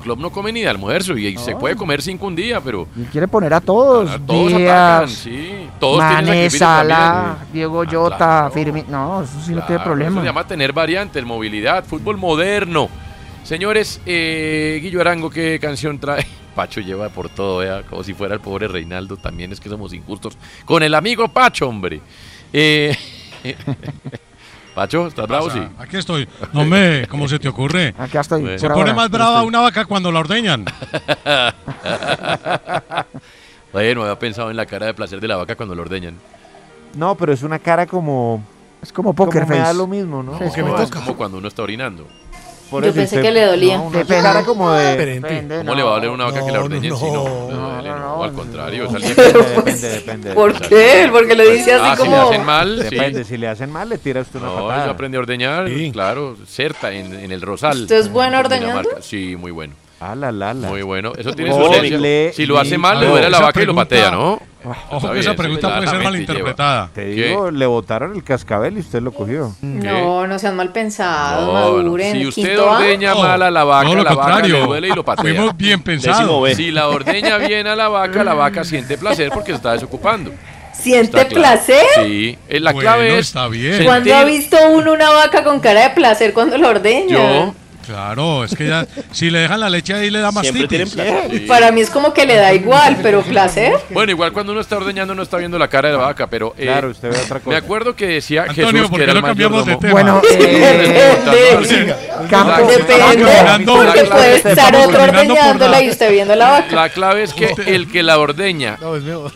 Klopp 0.00 0.18
no 0.20 0.30
come 0.30 0.52
ni 0.52 0.60
de 0.60 0.68
almuerzo 0.68 1.18
y 1.18 1.36
se 1.38 1.56
puede 1.56 1.74
comer 1.74 2.02
cinco 2.02 2.28
un 2.28 2.36
día, 2.36 2.60
pero 2.60 2.86
Y 2.96 3.02
quiere 3.06 3.26
poner 3.26 3.52
a 3.54 3.60
todos. 3.60 4.08
todos 4.24 4.52
atacan, 4.52 5.08
sí. 5.08 5.66
Todos 5.80 6.06
tienen 6.06 6.24
Mané, 6.26 6.50
Sala, 6.50 7.34
también. 7.36 7.52
Diego 7.52 7.82
Ah, 7.82 7.86
Jota, 7.90 8.16
claro. 8.16 8.50
Firmino. 8.52 8.86
No, 8.88 9.22
eso 9.24 9.32
sí 9.44 9.50
no 9.56 9.62
tiene 9.62 9.66
Claro, 9.66 9.82
problema. 9.82 10.10
Eso 10.12 10.20
se 10.20 10.26
llama 10.26 10.46
tener 10.46 10.72
variantes, 10.72 11.24
movilidad, 11.24 11.84
fútbol 11.84 12.16
moderno. 12.16 12.88
Señores, 13.44 14.00
eh, 14.04 14.78
Guillo 14.82 15.00
Arango, 15.00 15.30
¿qué 15.30 15.58
canción 15.60 15.98
trae? 15.98 16.26
Pacho 16.54 16.80
lleva 16.80 17.08
por 17.08 17.28
todo, 17.28 17.58
vea, 17.58 17.82
como 17.82 18.02
si 18.02 18.14
fuera 18.14 18.34
el 18.34 18.40
pobre 18.40 18.68
Reinaldo. 18.68 19.16
También 19.16 19.52
es 19.52 19.60
que 19.60 19.68
somos 19.68 19.92
injustos. 19.92 20.36
Con 20.64 20.82
el 20.82 20.94
amigo 20.94 21.28
Pacho, 21.28 21.68
hombre. 21.68 22.00
Eh, 22.52 22.96
Pacho, 24.74 25.06
¿estás 25.06 25.26
bravo? 25.26 25.50
Sí. 25.50 25.60
Aquí 25.78 25.96
estoy. 25.96 26.28
No 26.52 26.64
me, 26.64 27.06
¿cómo 27.08 27.28
se 27.28 27.38
te 27.38 27.48
ocurre? 27.48 27.94
Acá 27.96 28.20
estoy. 28.20 28.42
Bueno. 28.42 28.58
Se 28.58 28.68
pone 28.68 28.80
ahora. 28.80 28.94
más 28.94 29.10
brava 29.10 29.42
una 29.42 29.60
vaca 29.60 29.84
cuando 29.84 30.10
la 30.12 30.20
ordeñan. 30.20 30.64
Bueno, 33.70 34.02
había 34.02 34.18
pensado 34.18 34.50
en 34.50 34.56
la 34.56 34.64
cara 34.64 34.86
de 34.86 34.94
placer 34.94 35.20
de 35.20 35.28
la 35.28 35.36
vaca 35.36 35.54
cuando 35.54 35.74
lo 35.74 35.82
ordeñan. 35.82 36.14
No, 36.94 37.14
pero 37.16 37.32
es 37.32 37.42
una 37.42 37.58
cara 37.58 37.86
como. 37.86 38.42
Es 38.82 38.92
como 38.92 39.12
poker 39.12 39.42
como 39.42 39.52
me 39.54 39.58
da 39.58 39.66
face. 39.66 39.76
lo 39.76 39.86
mismo, 39.86 40.22
¿no? 40.22 40.38
No, 40.38 40.44
Es 40.44 40.90
como 40.90 41.16
cuando 41.16 41.38
uno 41.38 41.48
está 41.48 41.62
orinando. 41.62 42.06
Por 42.70 42.82
Yo 42.84 42.90
eso 42.90 42.96
pensé 42.96 43.16
usted- 43.16 43.22
que 43.28 43.32
le 43.32 43.44
dolía. 43.46 43.76
No, 43.78 43.84
una 43.84 43.98
Depende. 43.98 44.22
cara 44.22 44.44
como 44.44 44.70
de. 44.72 44.96
Depende, 44.96 45.56
¿Cómo 45.58 45.70
no. 45.70 45.74
le 45.74 45.82
va 45.82 45.90
a 45.90 45.94
doler 45.94 46.10
una 46.10 46.24
vaca 46.26 46.44
que 46.44 46.52
la 46.52 46.58
no, 46.58 46.64
ordeñen 46.64 46.96
si 46.96 47.04
no? 47.04 47.12
no. 47.12 47.24
le 47.24 47.54
duele, 47.56 47.88
no, 47.90 47.98
no, 47.98 48.16
no, 48.16 48.24
al 48.24 48.32
contrario. 48.32 48.84
no. 48.84 48.88
es 48.90 48.94
alguien 49.04 49.14
Depende, 49.16 49.32
que- 49.42 49.48
depende, 49.54 49.88
depende. 49.88 50.34
¿Por 50.34 50.50
O 50.50 50.58
sea, 50.58 50.68
qué? 50.68 51.08
Porque 51.12 51.34
lo 51.34 51.48
dice 51.50 51.72
Ah, 51.74 51.92
así 51.92 52.02
si 52.02 52.08
le 52.08 52.14
como... 52.16 52.28
hacen 52.28 52.44
mal, 52.44 52.76
sí. 52.88 52.94
Depende, 52.94 53.24
si 53.24 53.36
le 53.36 53.48
hacen 53.48 53.70
mal, 53.70 53.88
le 53.88 53.98
tira 53.98 54.20
usted 54.20 54.38
una 54.40 54.48
No, 54.48 54.66
patada. 54.66 54.86
yo 54.86 54.90
aprendí 54.92 55.16
a 55.16 55.20
ordeñar, 55.20 55.68
Sí. 55.68 55.90
claro, 55.92 56.36
certa, 56.46 56.92
en, 56.92 57.12
en 57.18 57.32
el 57.32 57.40
Rosal. 57.42 57.82
¿Usted 57.82 57.96
es 57.98 58.10
bueno 58.12 58.38
en 58.38 58.44
ordeñando? 58.46 58.66
Dinamarca. 58.80 59.02
Sí, 59.02 59.36
muy 59.36 59.50
bueno. 59.50 59.74
Ah, 60.00 60.14
la, 60.14 60.30
la, 60.30 60.54
la. 60.54 60.68
Muy 60.68 60.82
bueno. 60.82 61.12
Eso 61.18 61.32
tiene 61.32 61.50
Oh, 61.52 61.66
su 61.66 61.72
ciencia. 61.72 61.98
le- 61.98 62.32
Si 62.32 62.46
lo 62.46 62.58
hace 62.58 62.78
mal, 62.78 63.00
le 63.00 63.06
duele 63.06 63.26
a 63.26 63.30
la 63.30 63.40
vaca 63.40 63.60
y 63.62 63.66
lo 63.66 63.74
patea, 63.74 64.10
¿no? 64.12 64.40
Ojo 64.90 65.14
esa 65.14 65.34
pregunta 65.34 65.74
puede 65.76 65.88
ser 65.88 66.02
malinterpretada. 66.02 66.90
Te 66.94 67.04
digo, 67.06 67.50
le 67.50 67.66
botaron 67.66 68.14
el 68.14 68.22
cascabel 68.22 68.76
y 68.76 68.80
usted 68.80 69.00
lo 69.00 69.12
cogió. 69.12 69.54
No, 69.62 70.26
no 70.26 70.38
sean 70.38 70.56
mal 70.56 70.72
pensados, 70.72 71.46
No, 71.46 71.52
no. 71.52 71.76
maduren. 71.76 72.12
Si 72.12 72.26
usted 72.26 72.60
ordeña 72.60 73.14
mal 73.14 73.42
a 73.42 73.50
la 73.50 73.64
vaca, 73.64 73.88
lo 73.88 74.02
la 74.04 74.14
vaca 74.14 74.40
le 74.46 74.60
duele 74.60 74.88
y 74.88 74.92
lo 74.92 75.04
patea. 75.04 75.22
Fuimos 75.22 75.56
bien 75.56 75.80
pensados. 75.82 76.54
Si 76.54 76.70
la 76.70 76.88
ordeña 76.88 77.38
bien 77.38 77.66
a 77.66 77.74
la 77.74 77.88
vaca, 77.88 78.22
la 78.24 78.34
vaca 78.34 78.62
siente 78.64 78.98
placer 78.98 79.30
porque 79.32 79.52
se 79.52 79.56
está 79.56 79.72
desocupando. 79.72 80.32
¿Siente 80.72 81.18
Está 81.18 81.24
claro. 81.28 81.42
placer? 81.56 81.84
Sí, 82.04 82.38
la 82.50 82.72
Bueno, 82.72 82.88
clave 82.88 83.18
es 83.18 83.26
está 83.26 83.48
bien. 83.48 83.72
sentir- 83.72 83.84
¿Cuándo 83.86 84.14
ha 84.14 84.22
visto 84.24 84.56
uno 84.70 84.92
una 84.92 85.10
vaca 85.10 85.42
con 85.42 85.58
cara 85.58 85.88
de 85.88 85.90
placer 85.90 86.32
cuando 86.32 86.56
la 86.56 86.68
ordeña? 86.68 87.08
Yo, 87.16 87.54
Claro, 87.88 88.44
es 88.44 88.54
que 88.54 88.68
ya, 88.68 88.86
si 89.12 89.30
le 89.30 89.38
dejan 89.40 89.60
la 89.60 89.70
leche 89.70 89.94
ahí 89.94 90.10
le 90.10 90.20
da 90.20 90.30
Siempre 90.30 90.68
tienen 90.68 90.90
placer. 90.90 91.30
Sí. 91.30 91.38
Para 91.40 91.72
mí 91.72 91.80
es 91.80 91.88
como 91.88 92.12
que 92.12 92.26
le 92.26 92.36
da 92.36 92.52
igual, 92.52 92.98
pero 93.02 93.22
placer. 93.22 93.72
Bueno, 93.90 94.12
igual 94.12 94.32
cuando 94.32 94.52
uno 94.52 94.60
está 94.60 94.76
ordeñando 94.76 95.14
no 95.14 95.22
está 95.22 95.38
viendo 95.38 95.58
la 95.58 95.68
cara 95.68 95.88
de 95.88 95.96
la 95.96 96.02
vaca, 96.04 96.26
pero 96.26 96.54
eh, 96.58 96.64
Claro, 96.66 96.90
usted 96.90 97.10
ve 97.10 97.16
otra 97.16 97.40
cosa. 97.40 97.48
me 97.50 97.56
acuerdo 97.56 97.96
que 97.96 98.06
decía 98.06 98.42
Antonio, 98.42 98.66
Jesús 98.72 98.90
¿por 98.90 98.98
que 99.00 99.04
qué 99.06 99.10
era 99.10 99.12
el 99.12 99.20
no 99.22 99.26
cambiamos 99.26 99.64
de 99.66 99.76
tema? 99.76 99.92
Bueno, 99.92 100.22
eh, 100.30 101.16
Depende. 101.24 101.94
campo, 102.28 102.66
Depende, 102.66 103.64
porque 103.64 104.02
la- 104.02 104.10
puede 104.14 104.36
estar 104.36 104.76
otro 104.76 105.02
ordeñándola 105.02 105.70
la- 105.70 105.82
y 105.82 105.88
usted 105.90 106.10
viendo 106.12 106.34
la 106.36 106.50
vaca. 106.50 106.74
La 106.76 106.88
clave 106.90 107.22
es 107.22 107.32
que 107.32 107.54
el 107.66 107.90
que 107.90 108.02
la 108.02 108.18
ordeña 108.18 108.78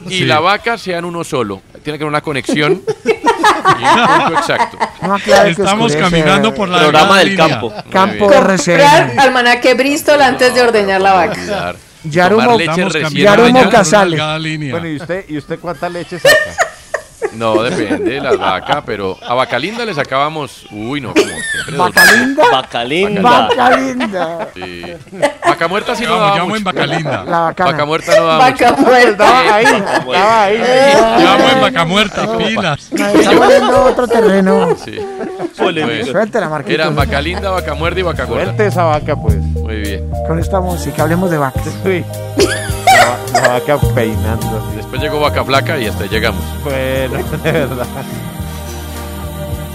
y 0.08 0.24
la 0.24 0.40
vaca 0.40 0.76
sean 0.78 1.04
uno 1.04 1.24
solo. 1.24 1.62
Tiene 1.82 1.98
que 1.98 2.04
haber 2.04 2.10
una 2.10 2.20
conexión 2.20 2.82
y 3.04 3.08
un 3.10 4.06
punto 4.06 4.38
exacto. 4.38 4.78
no 5.02 5.16
Estamos 5.16 5.94
caminando 5.96 6.54
por 6.54 6.68
la 6.68 6.78
Programa 6.78 7.18
del 7.18 7.30
línea. 7.30 7.48
campo. 7.48 7.72
Campo. 7.90 8.18
Comprar 8.26 8.46
almanaque 9.18 9.74
Bristol 9.74 10.20
antes 10.22 10.54
de 10.54 10.62
ordeñar 10.62 11.00
la 11.00 11.12
vaca. 11.14 11.74
Yarumo- 12.04 12.58
Yarumo 12.58 12.58
por 12.58 13.52
bañada. 13.52 13.62
una 13.64 13.70
Casale. 13.70 14.10
delgada 14.10 14.38
línea. 14.38 14.72
Bueno, 14.72 14.88
¿y 14.88 14.96
usted, 14.96 15.24
¿y 15.28 15.38
usted 15.38 15.58
cuánta 15.60 15.88
leche 15.88 16.18
saca? 16.18 16.34
No, 17.34 17.62
depende 17.62 18.10
de 18.14 18.20
la 18.20 18.32
vaca, 18.36 18.82
pero 18.84 19.16
a 19.26 19.34
vaca 19.34 19.58
linda 19.58 19.84
le 19.84 19.94
sacábamos. 19.94 20.66
Uy, 20.70 21.00
no, 21.00 21.12
como 21.14 21.24
siempre. 21.26 21.76
dos 21.76 21.78
¿Vaca 21.78 22.12
linda? 22.12 22.44
Vaca 22.52 22.84
linda. 22.84 23.22
Vaca 23.22 23.76
linda. 23.76 24.48
Sí. 24.54 24.82
Vaca 25.46 25.68
muerta 25.68 25.94
sí 25.96 26.04
no 26.04 26.16
daba 26.18 26.34
llamo 26.36 26.46
mucho. 26.48 26.56
en 26.58 26.64
vaca 26.64 26.86
linda. 26.86 27.24
La 27.24 27.38
bacana. 27.40 27.70
Vaca 27.72 27.84
muerta 27.86 28.12
no 28.16 28.26
daba 28.26 28.38
Vaca 28.38 28.70
mucho. 28.72 28.82
muerta. 28.82 29.10
Estaba 29.10 29.54
ahí, 29.54 29.64
estaba 29.64 30.42
ahí. 30.44 30.58
Llamo 31.24 31.48
en 31.48 31.60
vaca 31.60 31.84
muerta, 31.84 32.38
pilas. 32.38 32.88
No, 32.92 33.06
Estamos 33.06 33.48
viendo 33.48 33.84
otro 33.84 34.08
terreno. 34.08 34.76
Sí. 34.84 34.98
Polémico. 35.56 35.96
Bueno, 35.96 36.12
Suéltela, 36.12 36.48
Marquito. 36.48 36.74
Eran 36.74 36.96
vaca 36.96 37.20
linda, 37.20 37.50
vaca 37.50 37.74
muerta 37.74 38.00
y 38.00 38.02
vaca 38.02 38.24
gorda. 38.24 38.44
Suelte 38.44 38.66
esa 38.66 38.84
vaca, 38.84 39.16
pues. 39.16 39.36
Muy 39.36 39.76
bien. 39.76 40.10
Con 40.26 40.38
esta 40.38 40.60
música 40.60 41.02
hablemos 41.02 41.30
de 41.30 41.38
vacas. 41.38 41.62
Sí. 41.84 42.04
La, 43.32 43.48
vaca 43.48 43.78
peinando. 43.94 44.72
Después 44.76 45.00
llegó 45.00 45.20
vaca 45.20 45.44
flaca 45.44 45.78
y 45.78 45.86
hasta 45.86 46.04
ahí 46.04 46.10
llegamos. 46.10 46.42
Bueno, 46.64 47.16
de 47.44 47.52
verdad. 47.52 47.86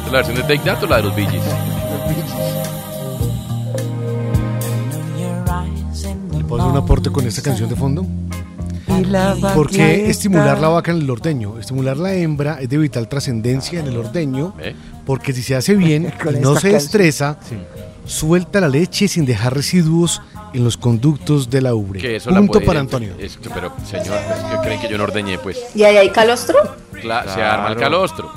¿Es 0.06 0.12
la 0.12 0.18
versión 0.20 0.38
de 0.38 0.44
Take 0.44 0.60
That 0.60 0.84
o 0.84 0.88
la 0.88 0.98
de 0.98 1.04
los 1.04 1.16
Bee 1.16 1.28
Gees? 1.28 1.44
¿Le 6.32 6.44
puedo 6.44 6.62
hacer 6.62 6.72
un 6.72 6.78
aporte 6.78 7.12
con 7.12 7.26
esta 7.28 7.42
canción 7.42 7.70
de 7.70 7.76
fondo? 7.76 8.06
¿Por 9.54 9.70
qué 9.70 10.10
estimular 10.10 10.60
la 10.60 10.70
vaca 10.70 10.92
en 10.92 11.02
el 11.02 11.10
ordeño? 11.10 11.60
Estimular 11.60 11.98
la 11.98 12.14
hembra 12.14 12.60
es 12.62 12.70
de 12.70 12.78
vital 12.78 13.08
trascendencia 13.08 13.80
en 13.80 13.88
el 13.88 13.98
ordeño, 13.98 14.54
¿Eh? 14.60 14.76
porque 15.06 15.34
si 15.34 15.44
se 15.44 15.56
hace 15.56 15.76
bien 15.76 16.12
y 16.36 16.40
no 16.40 16.60
se 16.60 16.76
estresa, 16.76 17.38
suelta 18.06 18.60
la 18.62 18.70
leche 18.70 19.08
sin 19.08 19.26
dejar 19.26 19.54
residuos 19.54 20.22
en 20.58 20.64
los 20.64 20.76
conductos 20.78 21.50
de 21.50 21.62
la 21.62 21.74
ubre. 21.76 22.00
Que 22.02 22.16
eso 22.18 22.30
la 22.32 22.38
Punto 22.40 22.54
puede 22.54 22.66
para 22.66 22.80
Antonio. 22.80 23.14
es 23.20 23.38
que- 23.38 23.50
pero, 23.50 23.72
señor, 23.86 24.18
es 24.18 24.44
que 24.44 24.58
creen 24.64 24.82
que 24.82 24.90
yo 24.90 24.98
no 24.98 25.06
ordeñé, 25.06 25.38
pues. 25.40 25.58
¿Y 25.76 25.84
ahí 25.84 25.98
hay 25.98 26.10
calostro? 26.10 26.58
Cla- 27.02 27.26
Se 27.34 27.42
arma 27.42 27.70
el 27.70 27.78
calostro. 27.78 28.32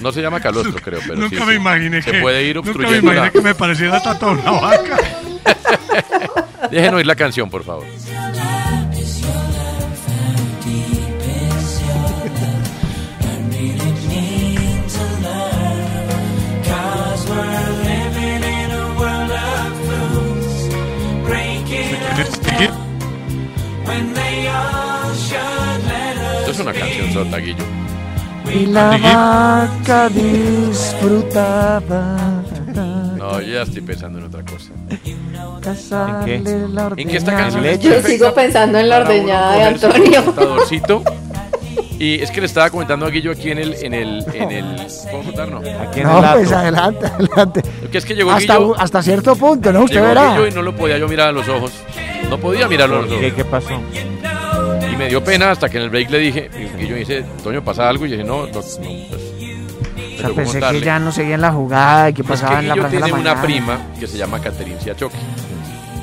No 0.00 0.12
se 0.12 0.22
llama 0.22 0.40
calostro, 0.40 0.74
creo, 0.82 1.00
pero 1.02 1.16
Nunca 1.16 1.36
sí, 1.36 1.42
me 1.44 1.52
sí. 1.52 1.56
imaginé 1.58 2.00
Se 2.00 2.10
que. 2.12 2.20
puede 2.20 2.42
ir 2.44 2.56
Nunca 2.56 2.68
me 2.68 2.70
obstruyendo. 2.76 3.12
imaginé 3.12 3.26
la- 3.26 3.32
que 3.32 3.40
me 3.42 3.54
pareciera 3.54 4.02
tanto 4.02 4.30
una 4.30 4.50
vaca. 4.52 4.96
Dejen 6.70 6.94
oír 6.94 7.06
la 7.06 7.14
canción, 7.14 7.50
por 7.50 7.62
favor. 7.64 7.84
Es 26.54 26.60
una 26.60 26.72
canción 26.72 27.12
sota, 27.12 27.38
Guillo. 27.38 27.64
Y 28.52 28.66
la 28.66 28.88
vaca 28.98 30.08
disfrutaba. 30.10 31.62
No, 33.16 33.40
yo 33.40 33.54
ya 33.54 33.62
estoy 33.62 33.80
pensando 33.82 34.18
en 34.18 34.26
otra 34.26 34.42
cosa. 34.44 34.70
¿En 34.90 36.24
qué? 36.24 36.34
¿En 37.02 37.08
qué 37.08 37.16
esta 37.16 37.34
canción 37.36 37.64
es 37.64 37.80
Yo 37.80 38.02
sigo 38.02 38.34
pensando 38.34 38.78
en 38.78 38.88
la 38.88 38.98
ordeñada 38.98 39.56
de 39.56 39.62
Antonio. 39.64 40.34
Y 41.98 42.20
es 42.20 42.30
que 42.30 42.40
le 42.40 42.46
estaba 42.46 42.70
comentando 42.70 43.06
a 43.06 43.10
Guillo 43.10 43.30
aquí 43.32 43.50
en 43.50 43.58
el... 43.58 43.74
En 43.82 43.94
el, 43.94 44.24
en 44.34 44.50
el 44.50 44.86
¿Puedo 45.10 45.24
contar, 45.24 45.48
no? 45.48 45.58
Aquí 45.58 46.00
en 46.00 46.06
No, 46.06 46.18
el 46.18 46.32
pues 46.40 46.52
adelante, 46.52 47.06
adelante. 47.18 47.62
Que 47.90 47.98
es 47.98 48.04
que 48.04 48.14
llegó 48.14 48.32
Hasta, 48.32 48.58
Guillo, 48.58 48.74
hasta 48.78 49.02
cierto 49.02 49.36
punto, 49.36 49.72
¿no? 49.72 49.84
Usted 49.84 49.96
llegó 49.96 50.08
verá. 50.08 50.32
Guillo 50.32 50.48
y 50.48 50.50
no 50.50 50.62
lo 50.62 50.74
podía 50.76 50.98
yo 50.98 51.08
mirar 51.08 51.28
a 51.28 51.32
los 51.32 51.48
ojos. 51.48 51.72
No 52.28 52.38
podía 52.38 52.68
mirarlo 52.68 52.98
a 52.98 53.02
los 53.02 53.10
ojos. 53.10 53.20
¿Qué, 53.20 53.32
¿Qué 53.32 53.44
pasó? 53.44 53.80
Me 55.04 55.08
dio 55.10 55.22
pena 55.24 55.50
hasta 55.50 55.68
que 55.68 55.76
en 55.78 55.84
el 55.84 55.90
break 55.90 56.10
le 56.10 56.18
dije, 56.18 56.50
y 56.58 56.78
Guillo 56.80 56.96
dice, 56.96 57.24
Toño, 57.42 57.62
¿pasa 57.64 57.88
algo? 57.88 58.06
Y 58.06 58.10
yo 58.10 58.16
dije, 58.16 58.26
no, 58.28 58.46
no, 58.46 58.52
no, 58.52 58.52
pues, 58.52 58.76
O 58.76 58.80
sea, 58.80 60.28
pensé 60.28 60.34
que 60.34 60.44
contarle. 60.44 60.80
ya 60.80 60.98
no 60.98 61.12
seguía 61.12 61.34
en 61.36 61.40
la 61.40 61.52
jugada 61.52 62.10
y 62.10 62.14
que 62.14 62.22
Es 62.22 62.26
que 62.26 62.32
pasaba 62.32 62.60
en 62.60 62.68
la 62.68 62.74
de 62.74 62.80
la 62.82 62.88
tiene 62.88 63.12
una 63.12 63.40
prima 63.42 63.78
que 63.98 64.06
se 64.06 64.16
llama 64.18 64.40
Catherine 64.40 64.80
Siachoque. 64.80 65.16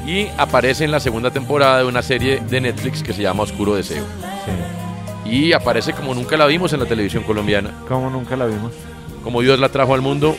Y 0.05 0.27
aparece 0.37 0.83
en 0.83 0.91
la 0.91 0.99
segunda 0.99 1.31
temporada 1.31 1.79
de 1.79 1.85
una 1.85 2.01
serie 2.01 2.41
de 2.41 2.61
Netflix 2.61 3.03
que 3.03 3.13
se 3.13 3.21
llama 3.21 3.43
Oscuro 3.43 3.75
Deseo. 3.75 4.03
Y 5.25 5.53
aparece 5.53 5.93
como 5.93 6.13
nunca 6.13 6.35
la 6.37 6.45
vimos 6.45 6.73
en 6.73 6.79
la 6.79 6.85
televisión 6.85 7.23
colombiana. 7.23 7.71
¿Cómo 7.87 8.09
nunca 8.09 8.35
la 8.35 8.45
vimos? 8.45 8.73
Como 9.23 9.41
Dios 9.41 9.59
la 9.59 9.69
trajo 9.69 9.93
al 9.93 10.01
mundo. 10.01 10.35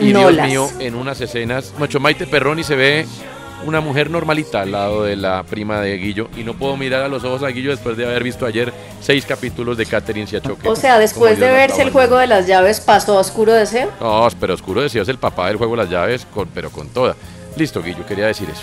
Y 0.00 0.12
Nolas. 0.12 0.48
Dios 0.48 0.72
mío, 0.72 0.80
en 0.80 0.94
unas 0.94 1.20
escenas. 1.20 1.74
Mucho 1.78 2.00
Maite 2.00 2.26
Perroni 2.26 2.64
se 2.64 2.76
ve 2.76 3.06
una 3.66 3.80
mujer 3.80 4.10
normalita 4.10 4.62
al 4.62 4.72
lado 4.72 5.04
de 5.04 5.16
la 5.16 5.42
prima 5.42 5.80
de 5.80 5.96
Guillo. 5.96 6.28
Y 6.36 6.44
no 6.44 6.54
puedo 6.54 6.76
mirar 6.76 7.02
a 7.02 7.08
los 7.08 7.24
ojos 7.24 7.42
a 7.42 7.48
Guillo 7.48 7.70
después 7.70 7.96
de 7.96 8.04
haber 8.06 8.22
visto 8.22 8.46
ayer 8.46 8.72
seis 9.00 9.24
capítulos 9.26 9.76
de 9.76 9.86
Catherine 9.86 10.26
Siachoque. 10.26 10.68
O 10.68 10.76
sea, 10.76 10.98
después 10.98 11.38
de 11.38 11.48
verse 11.50 11.82
el 11.82 11.90
juego 11.90 12.18
de 12.18 12.26
las 12.26 12.46
llaves, 12.46 12.80
pasó 12.80 13.16
a 13.16 13.20
Oscuro 13.20 13.52
Deseo. 13.52 13.90
No, 14.00 14.28
pero 14.40 14.54
Oscuro 14.54 14.80
Deseo 14.82 15.02
es 15.02 15.08
el 15.08 15.18
papá 15.18 15.48
del 15.48 15.56
juego 15.56 15.76
de 15.76 15.82
las 15.82 15.90
llaves, 15.90 16.26
con- 16.32 16.48
pero 16.48 16.70
con 16.70 16.88
toda. 16.88 17.14
Listo, 17.56 17.82
Guillo, 17.82 18.04
quería 18.06 18.26
decir 18.26 18.48
eso. 18.50 18.62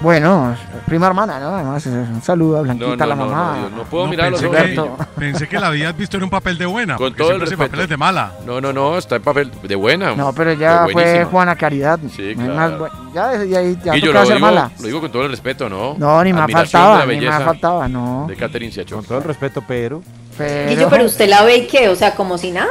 Bueno, 0.00 0.54
prima 0.84 1.06
hermana, 1.06 1.40
¿no? 1.40 1.54
Además, 1.56 1.86
un 1.86 2.20
saludo 2.22 2.58
a 2.58 2.62
Blanquita, 2.62 2.86
No, 2.90 2.96
no, 2.96 3.06
la 3.06 3.14
mamá. 3.16 3.56
no, 3.56 3.68
yo 3.70 3.76
no 3.76 3.82
puedo 3.84 4.04
No, 4.04 4.10
mirar 4.10 4.26
a 4.26 4.30
los 4.30 4.42
pensé, 4.42 4.78
ojos. 4.78 4.98
que, 4.98 5.20
pensé 5.20 5.48
que 5.48 5.58
la 5.58 5.68
habías 5.68 5.96
visto 5.96 6.18
en 6.18 6.24
un 6.24 6.30
papel 6.30 6.58
de 6.58 6.66
buena. 6.66 6.96
Con 6.96 7.14
todo 7.14 7.30
el 7.30 7.40
respeto. 7.40 7.62
papeles 7.62 7.88
de 7.88 7.96
mala. 7.96 8.32
No, 8.44 8.60
no, 8.60 8.74
no, 8.74 8.98
está 8.98 9.16
en 9.16 9.22
papel 9.22 9.50
de 9.62 9.74
buena. 9.74 10.14
No, 10.14 10.32
pero 10.34 10.52
ya 10.52 10.86
fue. 10.92 11.24
Juana 11.24 11.56
Caridad. 11.56 11.98
Sí, 12.14 12.34
claro. 12.36 12.88
ya 13.14 13.28
desde 13.28 13.56
ahí 13.56 13.78
ya 13.82 13.92
Guillo, 13.94 14.08
tocaba 14.08 14.24
lo 14.26 14.34
digo, 14.34 14.46
mala. 14.46 14.70
lo 14.78 14.86
digo 14.86 15.00
con 15.00 15.10
todo 15.12 15.22
el 15.24 15.30
respeto, 15.30 15.68
¿no? 15.70 15.94
No, 15.96 16.22
ni 16.22 16.32
me 16.32 16.46
faltaba, 16.46 17.06
ni 17.06 17.20
me 17.20 17.30
faltaba, 17.32 17.88
no. 17.88 18.26
De 18.28 18.36
Catherine 18.36 18.70
Siachoque. 18.70 18.96
Con 18.96 19.04
todo 19.06 19.18
el 19.18 19.24
respeto, 19.24 19.62
pero. 19.66 20.02
Pero, 20.36 20.68
Guillo, 20.70 20.88
pero 20.90 21.04
usted 21.06 21.26
la 21.30 21.42
ve 21.42 21.56
y 21.56 21.66
qué, 21.66 21.88
o 21.88 21.96
sea, 21.96 22.14
como 22.14 22.36
si 22.36 22.50
nada. 22.50 22.68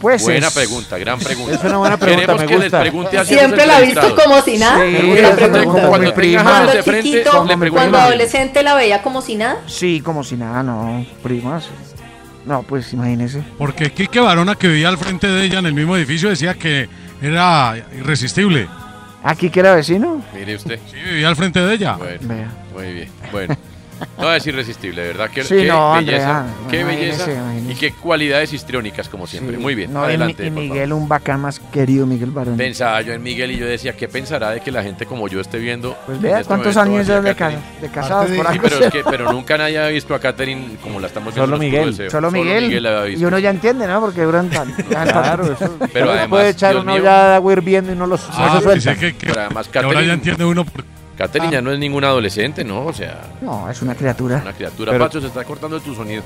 Pues 0.00 0.22
Buena 0.22 0.46
es- 0.48 0.54
pregunta, 0.54 0.96
gran 0.98 1.18
pregunta. 1.18 1.54
Es 1.54 1.62
una 1.62 1.76
buena 1.76 1.96
pregunta, 1.98 2.20
Queremos 2.22 2.40
me 2.40 2.46
que 2.46 2.58
les 2.58 2.70
pregunte 2.72 3.18
a 3.18 3.24
Siempre 3.24 3.66
la 3.66 3.76
ha 3.76 3.80
visto 3.80 4.14
como 4.16 4.40
si 4.40 4.56
nada. 4.56 4.78
Sí, 4.84 4.96
pregunta. 5.36 5.64
como 5.64 5.88
Cuando 5.88 6.14
prima. 6.14 6.42
Cuando 6.42 6.72
de 6.72 6.82
frente, 6.82 7.02
chiquito, 7.10 7.46
cuando 7.70 7.98
adolescente 7.98 8.62
la 8.62 8.74
veía 8.74 9.02
como 9.02 9.20
si 9.20 9.34
nada. 9.36 9.58
Sí, 9.66 10.00
como 10.00 10.24
si 10.24 10.36
nada, 10.36 10.62
no, 10.62 11.04
primas. 11.22 11.66
No, 12.46 12.62
pues 12.62 12.92
imagínese. 12.94 13.42
Porque 13.58 13.92
Quique 13.92 14.18
Barona, 14.20 14.54
que 14.54 14.68
vivía 14.68 14.88
al 14.88 14.96
frente 14.96 15.26
de 15.26 15.44
ella 15.44 15.58
en 15.58 15.66
el 15.66 15.74
mismo 15.74 15.94
edificio, 15.96 16.30
decía 16.30 16.54
que 16.54 16.88
era 17.20 17.76
irresistible. 17.98 18.66
¿Aquí 19.22 19.50
que 19.50 19.60
era 19.60 19.74
vecino? 19.74 20.22
Mire 20.34 20.56
usted. 20.56 20.80
Sí, 20.90 20.96
vivía 20.96 21.28
al 21.28 21.36
frente 21.36 21.60
de 21.60 21.74
ella. 21.74 21.92
Bueno, 21.98 22.18
Vea. 22.22 22.48
muy 22.74 22.92
bien. 22.94 23.08
Bueno, 23.30 23.54
no 24.18 24.32
es 24.32 24.46
irresistible, 24.46 25.02
¿verdad? 25.02 25.30
Qué, 25.32 25.42
Sí, 25.44 25.54
qué 25.56 25.64
no, 25.66 25.94
belleza, 25.94 26.40
Andrea, 26.40 26.54
qué 26.70 26.80
imagínese, 26.80 27.24
belleza 27.26 27.32
imagínese. 27.40 27.72
y 27.72 27.76
qué 27.76 27.92
cualidades 27.92 28.52
histriónicas, 28.52 29.08
como 29.08 29.26
siempre. 29.26 29.58
Muy 29.58 29.74
bien, 29.74 29.92
No, 29.92 30.02
y 30.02 30.04
adelante. 30.08 30.46
Y, 30.46 30.50
favor. 30.50 30.62
Miguel, 30.64 30.92
un 30.92 31.08
bacán 31.08 31.40
más 31.40 31.58
querido, 31.72 32.06
Miguel 32.06 32.30
Barón. 32.30 32.56
Pensaba 32.56 33.00
yo 33.02 33.12
en 33.12 33.22
Miguel 33.22 33.50
y 33.52 33.58
yo 33.58 33.66
decía, 33.66 33.96
¿qué 33.96 34.08
pensará 34.08 34.50
de 34.50 34.60
que 34.60 34.70
la 34.70 34.82
gente 34.82 35.06
como 35.06 35.28
yo 35.28 35.40
esté 35.40 35.58
viendo? 35.58 35.96
Pues 36.06 36.20
vea 36.20 36.36
este 36.40 36.48
cuántos 36.48 36.76
momento 36.76 36.94
años 36.96 37.06
ya 37.06 37.20
de, 37.20 37.34
ca- 37.34 37.46
Catherine? 37.50 37.62
de 37.80 37.88
casados 37.88 38.30
de- 38.30 38.36
por 38.36 38.46
Sí, 38.46 38.52
algo 38.52 38.62
pero, 38.68 38.84
es 38.84 38.92
que, 38.92 39.04
pero 39.10 39.32
nunca 39.32 39.58
nadie 39.58 39.78
había 39.78 39.90
visto 39.90 40.14
a 40.14 40.18
Catherine 40.20 40.76
como 40.82 41.00
la 41.00 41.06
estamos 41.06 41.34
viendo. 41.34 41.46
Solo 41.46 41.58
Miguel. 41.58 41.90
Deseo. 41.90 42.10
Solo 42.10 42.30
Miguel. 42.30 42.82
la 42.82 42.90
había 42.90 43.02
visto. 43.02 43.22
y 43.22 43.24
uno 43.26 43.38
ya 43.38 43.50
entiende, 43.50 43.86
¿no? 43.86 44.00
Porque 44.00 44.22
duran 44.22 44.48
tan. 44.50 44.74
ya 44.90 45.04
Claro, 45.04 45.44
eso. 45.52 45.76
Pero 45.92 46.04
uno 46.06 46.12
además, 46.12 46.28
puede 46.28 46.48
echar 46.50 46.72
Dios 46.72 46.82
una 46.84 46.92
mío. 46.92 47.02
olla 47.02 47.28
de 47.28 47.34
agua 47.36 47.52
hirviendo 47.52 47.92
y 47.92 47.96
no, 47.96 48.06
los, 48.06 48.20
no 48.28 48.34
Ah, 48.36 48.56
se 48.56 48.62
suelta. 48.62 48.90
pensé 48.92 48.96
que, 49.00 49.16
que- 49.16 49.26
Pero 49.26 49.40
además, 49.40 49.68
que 49.68 49.78
ahora 49.78 49.88
ya 49.88 49.94
Catherine- 49.94 50.12
entiende 50.14 50.44
uno 50.44 50.64
por- 50.64 50.84
Catherine 51.20 51.52
ya 51.52 51.60
no 51.60 51.70
es 51.70 51.78
ninguna 51.78 52.08
adolescente, 52.08 52.64
¿no? 52.64 52.86
O 52.86 52.92
sea, 52.94 53.20
No, 53.42 53.68
es 53.68 53.82
una 53.82 53.94
criatura. 53.94 54.40
una 54.42 54.54
criatura. 54.54 54.90
Pero- 54.92 55.04
Pacho, 55.04 55.20
se 55.20 55.26
está 55.26 55.44
cortando 55.44 55.78
tu 55.78 55.94
sonido. 55.94 56.22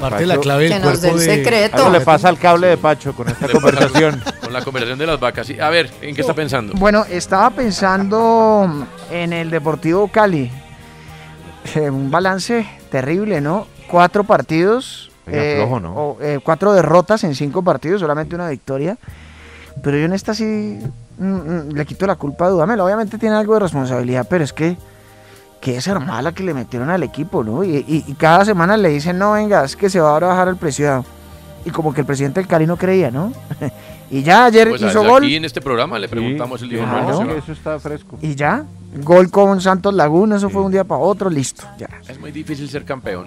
Parte 0.00 0.18
de 0.20 0.26
la 0.26 0.38
clave 0.38 0.64
del 0.68 0.72
Que 0.74 0.78
nos 0.78 1.00
dé 1.00 1.08
cuerpo 1.08 1.20
el 1.22 1.26
de... 1.26 1.34
secreto. 1.36 1.76
Algo 1.78 1.90
le 1.90 2.00
pasa 2.02 2.28
al 2.28 2.38
cable 2.38 2.68
de 2.68 2.76
Pacho 2.76 3.12
con 3.12 3.28
esta 3.28 3.48
conversación. 3.48 4.22
Con 4.40 4.52
la 4.52 4.62
conversación 4.62 4.98
de 5.00 5.06
las 5.06 5.18
vacas. 5.18 5.48
Sí, 5.48 5.58
A 5.58 5.68
ver, 5.68 5.90
¿en 6.00 6.14
qué 6.14 6.20
está 6.20 6.32
pensando? 6.34 6.74
Bueno, 6.76 7.04
estaba 7.10 7.50
pensando 7.50 8.86
en 9.10 9.32
el 9.32 9.50
Deportivo 9.50 10.06
Cali. 10.08 10.48
Eh, 11.74 11.90
un 11.90 12.10
balance 12.12 12.64
terrible, 12.90 13.40
¿no? 13.40 13.66
Cuatro 13.88 14.22
partidos. 14.22 15.10
Oiga, 15.26 15.42
flojo, 15.56 15.80
¿no? 15.80 15.92
o, 15.94 16.18
eh, 16.22 16.38
cuatro 16.40 16.72
derrotas 16.72 17.24
en 17.24 17.34
cinco 17.34 17.64
partidos, 17.64 18.00
solamente 18.00 18.36
una 18.36 18.48
victoria. 18.48 18.96
Pero 19.82 19.96
yo 19.98 20.04
en 20.04 20.12
esta 20.12 20.34
sí 20.34 20.78
le 21.18 21.86
quito 21.86 22.06
la 22.06 22.16
culpa 22.16 22.46
a 22.46 22.50
Dudamel. 22.50 22.80
Obviamente 22.80 23.18
tiene 23.18 23.36
algo 23.36 23.54
de 23.54 23.60
responsabilidad, 23.60 24.26
pero 24.28 24.44
es 24.44 24.52
que 24.52 24.76
que 25.60 25.76
es 25.78 25.88
mala 25.88 26.32
que 26.32 26.44
le 26.44 26.54
metieron 26.54 26.90
al 26.90 27.02
equipo, 27.02 27.42
¿no? 27.42 27.64
Y, 27.64 27.76
y- 27.88 28.04
y 28.06 28.14
cada 28.14 28.44
semana 28.44 28.76
le 28.76 28.90
dicen, 28.90 29.18
no, 29.18 29.32
venga, 29.32 29.64
es 29.64 29.74
que 29.74 29.88
se 29.90 29.98
va 29.98 30.14
a 30.16 30.20
bajar 30.20 30.48
el 30.48 30.56
precio. 30.56 31.04
Y 31.64 31.70
como 31.70 31.92
que 31.92 32.02
el 32.02 32.06
presidente 32.06 32.38
del 32.38 32.46
Cali 32.48 32.66
no 32.66 32.76
creía, 32.76 33.10
¿no? 33.10 33.32
y 34.10 34.22
ya 34.22 34.44
ayer 34.44 34.68
Pues 34.68 34.82
hizo 34.82 35.00
aquí 35.00 35.08
gol. 35.08 35.24
en 35.24 35.44
este 35.44 35.60
programa 35.60 35.98
le 35.98 36.08
preguntamos 36.08 36.62
el 36.62 36.68
dijo, 36.68 36.86
no, 36.86 36.92
claro. 36.92 37.24
no 37.24 37.32
Sí, 37.32 37.38
eso 37.38 37.52
está 37.52 37.80
fresco. 37.80 38.16
Y 38.22 38.34
ya, 38.36 38.64
gol 39.02 39.30
con 39.30 39.60
Santos 39.60 39.92
Laguna, 39.94 40.36
eso 40.36 40.50
fue 40.50 40.62
un 40.62 40.70
día 40.70 40.84
para 40.84 41.00
otro, 41.00 41.30
listo, 41.30 41.64
ya. 41.78 41.88
Es 42.06 42.20
muy 42.20 42.30
difícil 42.30 42.68
ser 42.68 42.84
campeón. 42.84 43.26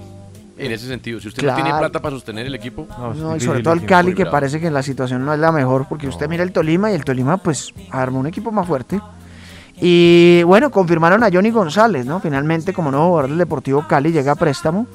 En 0.59 0.71
ese 0.71 0.87
sentido, 0.87 1.19
si 1.19 1.27
usted 1.29 1.41
Claro. 1.43 1.57
no 1.59 1.63
tiene 1.65 1.79
plata 1.79 2.01
para 2.01 2.15
sostener 2.15 2.45
el 2.45 2.55
equipo, 2.55 2.87
No, 3.15 3.35
y 3.35 3.39
sobre 3.39 3.61
todo 3.63 3.73
el. 3.73 3.85
Cali, 3.85 4.13
que 4.13 4.25
parece 4.25 4.59
que 4.59 4.69
la 4.69 4.83
situación 4.83 5.23
no 5.25 5.33
es 5.33 5.39
la 5.39 5.51
mejor, 5.51 5.87
porque 5.87 6.07
usted 6.07 6.27
mira 6.27 6.43
el 6.43 6.51
Tolima 6.51 6.91
y 6.91 6.95
el 6.95 7.03
Tolima, 7.03 7.37
pues, 7.37 7.73
armó 7.91 8.19
un 8.19 8.27
equipo 8.27 8.51
más 8.51 8.67
fuerte. 8.67 8.99
Y 9.81 10.43
bueno, 10.43 10.71
confirmaron 10.71 11.23
a 11.23 11.29
Johnny 11.31 11.51
González, 11.51 12.05
¿no? 12.05 12.19
Finalmente, 12.19 12.73
como 12.73 12.91
nuevo 12.91 13.07
jugador 13.07 13.29
del 13.29 13.37
Deportivo 13.39 13.85
Cali, 13.87 14.11
llega 14.11 14.33
a 14.33 14.35
préstamo. 14.35 14.87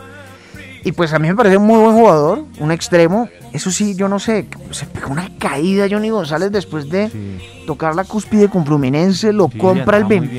Y 0.87 0.93
pues 0.93 1.15
a 1.15 1.19
mí 1.19 1.29
me 1.29 1.35
parece 1.35 1.57
un 1.57 1.67
muy 1.67 1.79
buen 1.79 1.95
jugador, 1.97 2.45
un 2.61 2.71
extremo. 2.71 3.31
Eso 3.55 3.71
sí, 3.71 3.95
yo 3.97 4.07
no 4.07 4.19
sé, 4.19 4.47
se 4.71 4.85
pegó 4.85 5.13
una 5.13 5.31
caída 5.39 5.87
Johnny 5.91 6.11
González 6.11 6.53
después 6.53 6.91
de 6.91 7.11
tocar 7.67 7.95
la 7.95 8.05
cúspide 8.05 8.51
con 8.51 8.67
Fluminense, 8.67 9.33
lo 9.33 9.49
Sí, 9.51 9.57
compra 9.57 9.97
el 9.97 10.05
bien. 10.05 10.37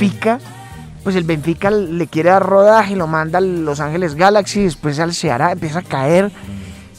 Pues 1.05 1.15
el 1.15 1.23
Benfica 1.23 1.69
le 1.69 2.07
quiere 2.07 2.31
dar 2.31 2.43
rodaje 2.43 2.93
y 2.93 2.95
lo 2.95 3.05
manda 3.05 3.37
al 3.37 3.63
Los 3.63 3.79
Ángeles 3.79 4.15
Galaxy, 4.15 4.63
después 4.63 4.99
al 4.99 5.13
Ceará, 5.13 5.51
empieza 5.51 5.79
a 5.79 5.83
caer. 5.83 6.31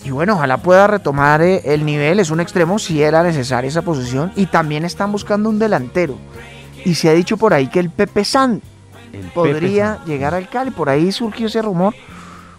Y 0.05 0.11
bueno, 0.11 0.35
ojalá 0.35 0.59
pueda 0.59 0.87
retomar 0.87 1.43
eh, 1.43 1.61
el 1.65 1.85
nivel, 1.85 2.21
es 2.21 2.31
un 2.31 2.39
extremo 2.39 2.79
si 2.79 3.03
era 3.03 3.25
necesaria 3.25 3.67
esa 3.67 3.83
posición. 3.83 4.33
Y 4.37 4.47
también 4.47 4.85
están 4.85 5.11
buscando 5.11 5.49
un 5.49 5.59
delantero. 5.59 6.17
Y 6.85 6.95
se 6.95 7.09
ha 7.11 7.13
dicho 7.13 7.37
por 7.37 7.53
ahí 7.53 7.67
que 7.67 7.81
el 7.81 7.91
Pepe 7.91 8.25
San 8.25 8.63
podría 9.35 9.99
llegar 10.07 10.35
al 10.35 10.49
Cali, 10.49 10.71
por 10.71 10.89
ahí 10.89 11.11
surgió 11.11 11.49
ese 11.49 11.61
rumor. 11.61 11.93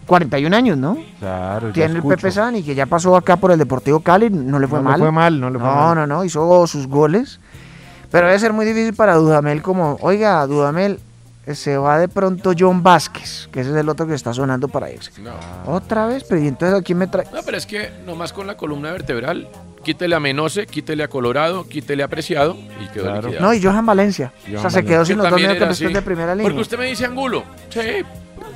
41 0.05 0.53
años, 0.53 0.77
¿no? 0.77 0.97
Claro, 1.19 1.71
Tiene 1.71 1.95
el. 1.95 2.03
Pepe 2.03 2.29
San 2.29 2.57
y 2.57 2.63
que 2.63 2.75
ya 2.75 2.85
pasó 2.85 3.15
acá 3.15 3.37
por 3.37 3.51
el 3.51 3.59
Deportivo 3.59 4.01
Cali, 4.01 4.29
no 4.29 4.59
le 4.59 4.67
fue 4.67 4.79
No 4.79 4.83
le 4.83 4.89
mal. 4.89 4.99
fue 4.99 5.11
mal, 5.11 5.39
no 5.39 5.49
le 5.49 5.59
fue 5.59 5.67
no, 5.67 5.75
mal. 5.75 5.95
No, 5.95 6.07
no, 6.07 6.25
hizo 6.25 6.67
sus 6.67 6.87
goles. 6.87 7.39
Pero 8.11 8.27
debe 8.27 8.39
ser 8.39 8.51
muy 8.51 8.65
difícil 8.65 8.93
para 8.93 9.15
Dudamel 9.15 9.61
como, 9.61 9.97
oiga, 10.01 10.45
Dudamel, 10.47 10.99
se 11.55 11.77
va 11.77 11.99
de 11.99 12.07
pronto 12.07 12.51
John 12.57 12.83
Vázquez, 12.83 13.47
que 13.51 13.61
ese 13.61 13.69
es 13.71 13.75
el 13.75 13.89
otro 13.89 14.05
que 14.07 14.13
está 14.15 14.33
sonando 14.33 14.67
para 14.67 14.91
irse. 14.91 15.11
No. 15.21 15.31
Otra 15.65 16.05
vez, 16.05 16.23
pero 16.27 16.41
¿y 16.41 16.47
entonces 16.47 16.77
a 16.79 16.81
quién 16.83 16.97
me 16.97 17.07
trae? 17.07 17.25
No, 17.33 17.41
pero 17.45 17.57
es 17.57 17.65
que 17.65 17.91
nomás 18.05 18.33
con 18.33 18.47
la 18.47 18.57
columna 18.57 18.91
vertebral, 18.91 19.47
quítele 19.83 20.15
a 20.15 20.19
Menose, 20.19 20.67
quítele 20.67 21.03
a 21.03 21.07
Colorado, 21.07 21.67
quítele 21.67 22.03
a 22.03 22.07
Preciado 22.07 22.57
y 22.83 22.87
quedó 22.89 23.13
liquidado. 23.15 23.39
No, 23.39 23.53
y 23.53 23.61
Johan 23.63 23.85
Valencia. 23.85 24.33
o 24.55 24.59
sea, 24.59 24.69
se 24.69 24.83
quedó 24.83 25.05
sin 25.05 25.17
los 25.17 25.29
dos 25.29 25.39
mediocampistas 25.39 25.81
así. 25.87 25.93
de 25.93 26.01
primera 26.01 26.33
línea. 26.35 26.49
Porque 26.49 26.61
usted 26.61 26.77
me 26.77 26.85
dice 26.85 27.05
Angulo. 27.05 27.43
Sí, 27.69 27.79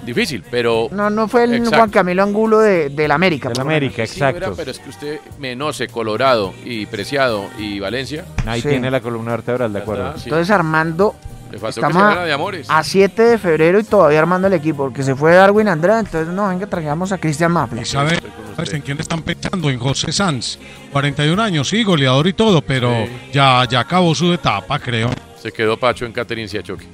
difícil, 0.05 0.43
pero. 0.51 0.88
No, 0.91 1.09
no 1.09 1.27
fue 1.27 1.43
el 1.45 1.53
Exacto. 1.55 1.77
Juan 1.77 1.89
Camilo 1.89 2.23
Angulo 2.23 2.59
de, 2.59 2.89
del 2.89 3.11
América. 3.11 3.49
menos. 3.63 3.93
Sí, 4.09 4.22
era, 4.22 4.51
pero 4.51 4.72
es 4.72 4.80
que 4.80 4.89
usted, 4.89 5.19
Menose, 5.39 5.88
Colorado 5.88 6.53
y 6.65 6.85
Preciado 6.88 7.45
y 7.57 7.80
Valencia. 7.80 8.26
Ahí 8.45 8.61
Sí. 8.61 8.68
tiene 8.69 8.91
la 8.91 8.99
columna 8.99 9.31
vertebral, 9.31 9.72
de 9.72 9.80
acuerdo. 9.80 10.13
Entonces 10.23 10.49
Armando, 10.49 11.15
Le 11.52 11.60
faltó 11.60 11.82
que 11.82 11.88
estamos 11.88 12.14
se 12.14 12.19
a, 12.19 12.23
de 12.23 12.34
amores. 12.34 12.68
a 12.69 12.84
7 12.84 13.22
de 13.22 13.38
febrero 13.38 13.80
y 13.80 13.84
todavía 13.84 14.19
armando 14.19 14.48
el 14.48 14.53
equipo, 14.53 14.84
porque 14.84 15.03
se 15.03 15.15
fue 15.15 15.34
Darwin 15.34 15.68
Andrea, 15.68 15.99
entonces 15.99 16.34
no, 16.34 16.48
venga, 16.48 16.68
traigamos 16.68 17.11
a 17.11 17.18
Cristian 17.18 17.52
Mafla. 17.52 17.82
¿Y 17.82 17.86
sabe, 17.86 18.19
sabes 18.56 18.73
en 18.73 18.82
quién 18.82 18.99
están 18.99 19.22
pensando? 19.22 19.69
En 19.69 19.80
José 19.80 20.11
Sanz. 20.11 20.57
41 20.91 21.41
años, 21.41 21.69
sí, 21.69 21.84
goleador 21.84 22.28
y 22.28 22.34
todo, 22.34 22.61
pero 22.61 23.06
ya, 23.32 23.65
ya 23.69 23.82
acabó 23.82 24.15
su 24.15 24.32
etapa, 24.34 24.80
creo. 24.80 25.10
Se 25.41 25.52
quedó 25.52 25.76
Pacho 25.76 26.06
en 26.06 26.14
Catherine 26.14 26.48
Siachoque. 26.48 26.86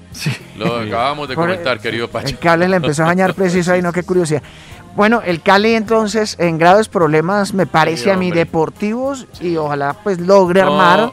Lo 0.58 0.78
acabamos 0.78 1.28
de 1.28 1.36
comentar, 1.36 1.80
querido 1.80 2.08
Pacho. 2.08 2.30
El 2.30 2.40
cable 2.40 2.68
le 2.68 2.78
empezó 2.78 3.04
a 3.04 3.08
bañar 3.08 3.34
preciso 3.36 3.74
ahí, 3.74 3.82
no, 3.82 3.92
qué 3.92 4.04
curiosidad. 4.04 4.42
Bueno, 4.96 5.22
el 5.24 5.44
Cali 5.44 5.76
entonces 5.76 6.36
en 6.40 6.58
graves 6.58 6.88
problemas, 6.88 7.54
me 7.54 7.68
parece 7.68 8.06
Sí, 8.06 8.10
a 8.10 8.18
mí, 8.18 8.32
deportivos 8.32 9.28
y 9.40 9.56
ojalá 9.56 9.94
pues 10.02 10.20
logre 10.20 10.62
No, 10.62 10.68
armar 10.68 11.12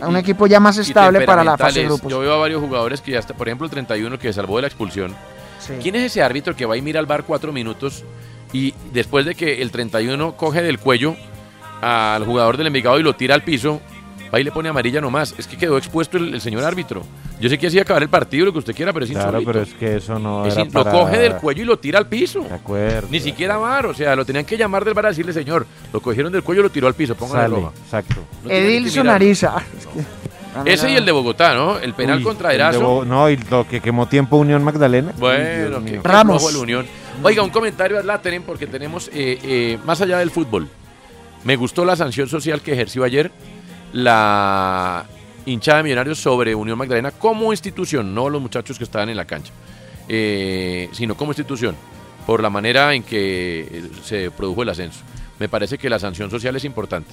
a 0.00 0.08
un 0.08 0.16
equipo 0.16 0.46
ya 0.46 0.60
más 0.60 0.78
estable 0.78 1.22
para 1.22 1.44
la 1.44 1.56
fase 1.56 1.80
de 1.80 1.86
grupos. 1.86 2.10
Yo 2.10 2.20
veo 2.20 2.34
a 2.34 2.38
varios 2.38 2.60
jugadores 2.60 3.00
que 3.00 3.12
ya 3.12 3.18
está, 3.18 3.34
por 3.34 3.48
ejemplo, 3.48 3.64
el 3.64 3.70
31 3.70 4.18
que 4.18 4.32
salvó 4.32 4.56
de 4.56 4.62
la 4.62 4.68
expulsión. 4.68 5.14
Sí. 5.58 5.74
¿Quién 5.80 5.94
es 5.96 6.12
ese 6.12 6.22
árbitro 6.22 6.56
que 6.56 6.66
va 6.66 6.76
y 6.76 6.82
mira 6.82 6.98
al 7.00 7.06
bar 7.06 7.24
cuatro 7.24 7.52
minutos 7.52 8.04
y 8.52 8.74
después 8.92 9.24
de 9.24 9.34
que 9.34 9.62
el 9.62 9.70
31 9.70 10.36
coge 10.36 10.62
del 10.62 10.78
cuello 10.78 11.16
al 11.80 12.24
jugador 12.24 12.56
del 12.56 12.68
Envigado 12.68 12.98
y 12.98 13.02
lo 13.02 13.14
tira 13.14 13.34
al 13.34 13.42
piso, 13.42 13.80
va 14.32 14.40
y 14.40 14.44
le 14.44 14.50
pone 14.52 14.68
amarilla 14.68 15.00
nomás? 15.00 15.34
Es 15.38 15.46
que 15.46 15.56
quedó 15.56 15.76
expuesto 15.76 16.16
el, 16.16 16.34
el 16.34 16.40
señor 16.40 16.64
árbitro. 16.64 17.02
Yo 17.40 17.48
sé 17.48 17.58
que 17.58 17.66
así 17.66 17.78
acabar 17.78 18.02
el 18.02 18.08
partido, 18.08 18.46
lo 18.46 18.52
que 18.52 18.58
usted 18.60 18.74
quiera, 18.74 18.92
pero 18.92 19.04
es 19.04 19.10
Claro, 19.10 19.28
insólito. 19.40 19.52
pero 19.52 19.62
es 19.64 19.74
que 19.74 19.96
eso 19.96 20.18
no 20.18 20.46
Es 20.46 20.54
era 20.54 20.62
in- 20.62 20.72
Lo 20.72 20.84
para- 20.84 20.90
coge 20.98 21.18
del 21.18 21.34
cuello 21.34 21.62
y 21.62 21.66
lo 21.66 21.78
tira 21.78 21.98
al 21.98 22.06
piso. 22.06 22.40
De 22.40 22.54
acuerdo. 22.54 23.08
Ni 23.10 23.20
siquiera 23.20 23.56
bar, 23.56 23.86
o 23.86 23.94
sea, 23.94 24.14
lo 24.16 24.24
tenían 24.24 24.44
que 24.44 24.56
llamar 24.56 24.84
del 24.84 24.94
bar 24.94 25.06
a 25.06 25.08
decirle, 25.10 25.32
señor, 25.32 25.66
lo 25.92 26.00
cogieron 26.00 26.32
del 26.32 26.42
cuello 26.42 26.60
y 26.60 26.64
lo 26.64 26.70
tiró 26.70 26.86
al 26.86 26.94
piso, 26.94 27.14
póngale 27.14 27.42
Sale, 27.42 27.54
roja. 27.56 27.72
exacto. 27.84 28.14
No 28.42 28.48
tiene 28.48 28.66
que 28.66 28.76
Edilson 28.78 29.02
mirar. 29.02 29.16
Ariza. 29.16 29.54
Es 29.78 29.86
que- 29.86 30.72
Ese 30.72 30.90
y 30.90 30.96
el 30.96 31.06
de 31.06 31.12
Bogotá, 31.12 31.54
¿no? 31.54 31.78
El 31.78 31.94
penal 31.94 32.18
Uy, 32.18 32.24
contra 32.24 32.50
el 32.52 32.58
de 32.58 32.62
Erazo. 32.64 32.80
Bo- 32.80 33.04
No, 33.06 33.28
y 33.30 33.36
lo 33.38 33.66
que 33.66 33.80
quemó 33.80 34.06
tiempo 34.06 34.36
Unión 34.36 34.62
Magdalena. 34.62 35.12
Bueno, 35.18 35.44
Dios 35.70 35.82
que 35.84 35.90
mío. 35.92 36.48
el 36.50 36.56
Unión. 36.56 36.86
Oiga, 37.22 37.42
un 37.42 37.50
comentario 37.50 37.98
a 37.98 38.02
Lateren 38.02 38.42
porque 38.42 38.66
tenemos, 38.66 39.08
eh, 39.14 39.38
eh, 39.42 39.78
más 39.84 40.00
allá 40.02 40.18
del 40.18 40.30
fútbol, 40.30 40.68
me 41.44 41.56
gustó 41.56 41.84
la 41.84 41.96
sanción 41.96 42.28
social 42.28 42.60
que 42.60 42.72
ejerció 42.72 43.02
ayer 43.04 43.30
la 43.92 45.04
hinchada 45.46 45.78
de 45.78 45.82
Millonarios 45.84 46.18
sobre 46.18 46.54
Unión 46.54 46.78
Magdalena 46.78 47.10
como 47.10 47.52
institución, 47.52 48.14
no 48.14 48.28
los 48.30 48.40
muchachos 48.40 48.78
que 48.78 48.84
estaban 48.84 49.08
en 49.08 49.16
la 49.16 49.24
cancha, 49.24 49.52
eh, 50.08 50.88
sino 50.92 51.16
como 51.16 51.30
institución, 51.32 51.76
por 52.26 52.42
la 52.42 52.50
manera 52.50 52.94
en 52.94 53.02
que 53.02 53.68
eh, 53.70 53.90
se 54.04 54.30
produjo 54.30 54.62
el 54.62 54.68
ascenso. 54.68 55.00
Me 55.38 55.48
parece 55.48 55.78
que 55.78 55.90
la 55.90 55.98
sanción 55.98 56.30
social 56.30 56.54
es 56.56 56.64
importante. 56.64 57.10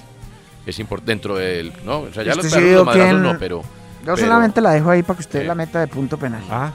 Es 0.66 0.78
impor- 0.78 1.00
dentro 1.02 1.36
del. 1.36 1.72
No, 1.84 2.00
o 2.00 2.12
sea, 2.12 2.22
ya 2.22 2.34
los 2.34 2.44
sí 2.46 2.52
perros, 2.52 2.70
los 2.72 2.86
madrazos 2.86 3.10
quién- 3.10 3.22
no, 3.22 3.38
pero. 3.38 3.62
Yo 3.62 3.66
pero- 4.14 4.16
solamente 4.16 4.60
la 4.60 4.72
dejo 4.72 4.90
ahí 4.90 5.02
para 5.02 5.16
que 5.16 5.20
usted 5.22 5.46
la 5.46 5.54
meta 5.54 5.80
de 5.80 5.86
punto 5.88 6.16
penal. 6.18 6.42
Ah. 6.50 6.70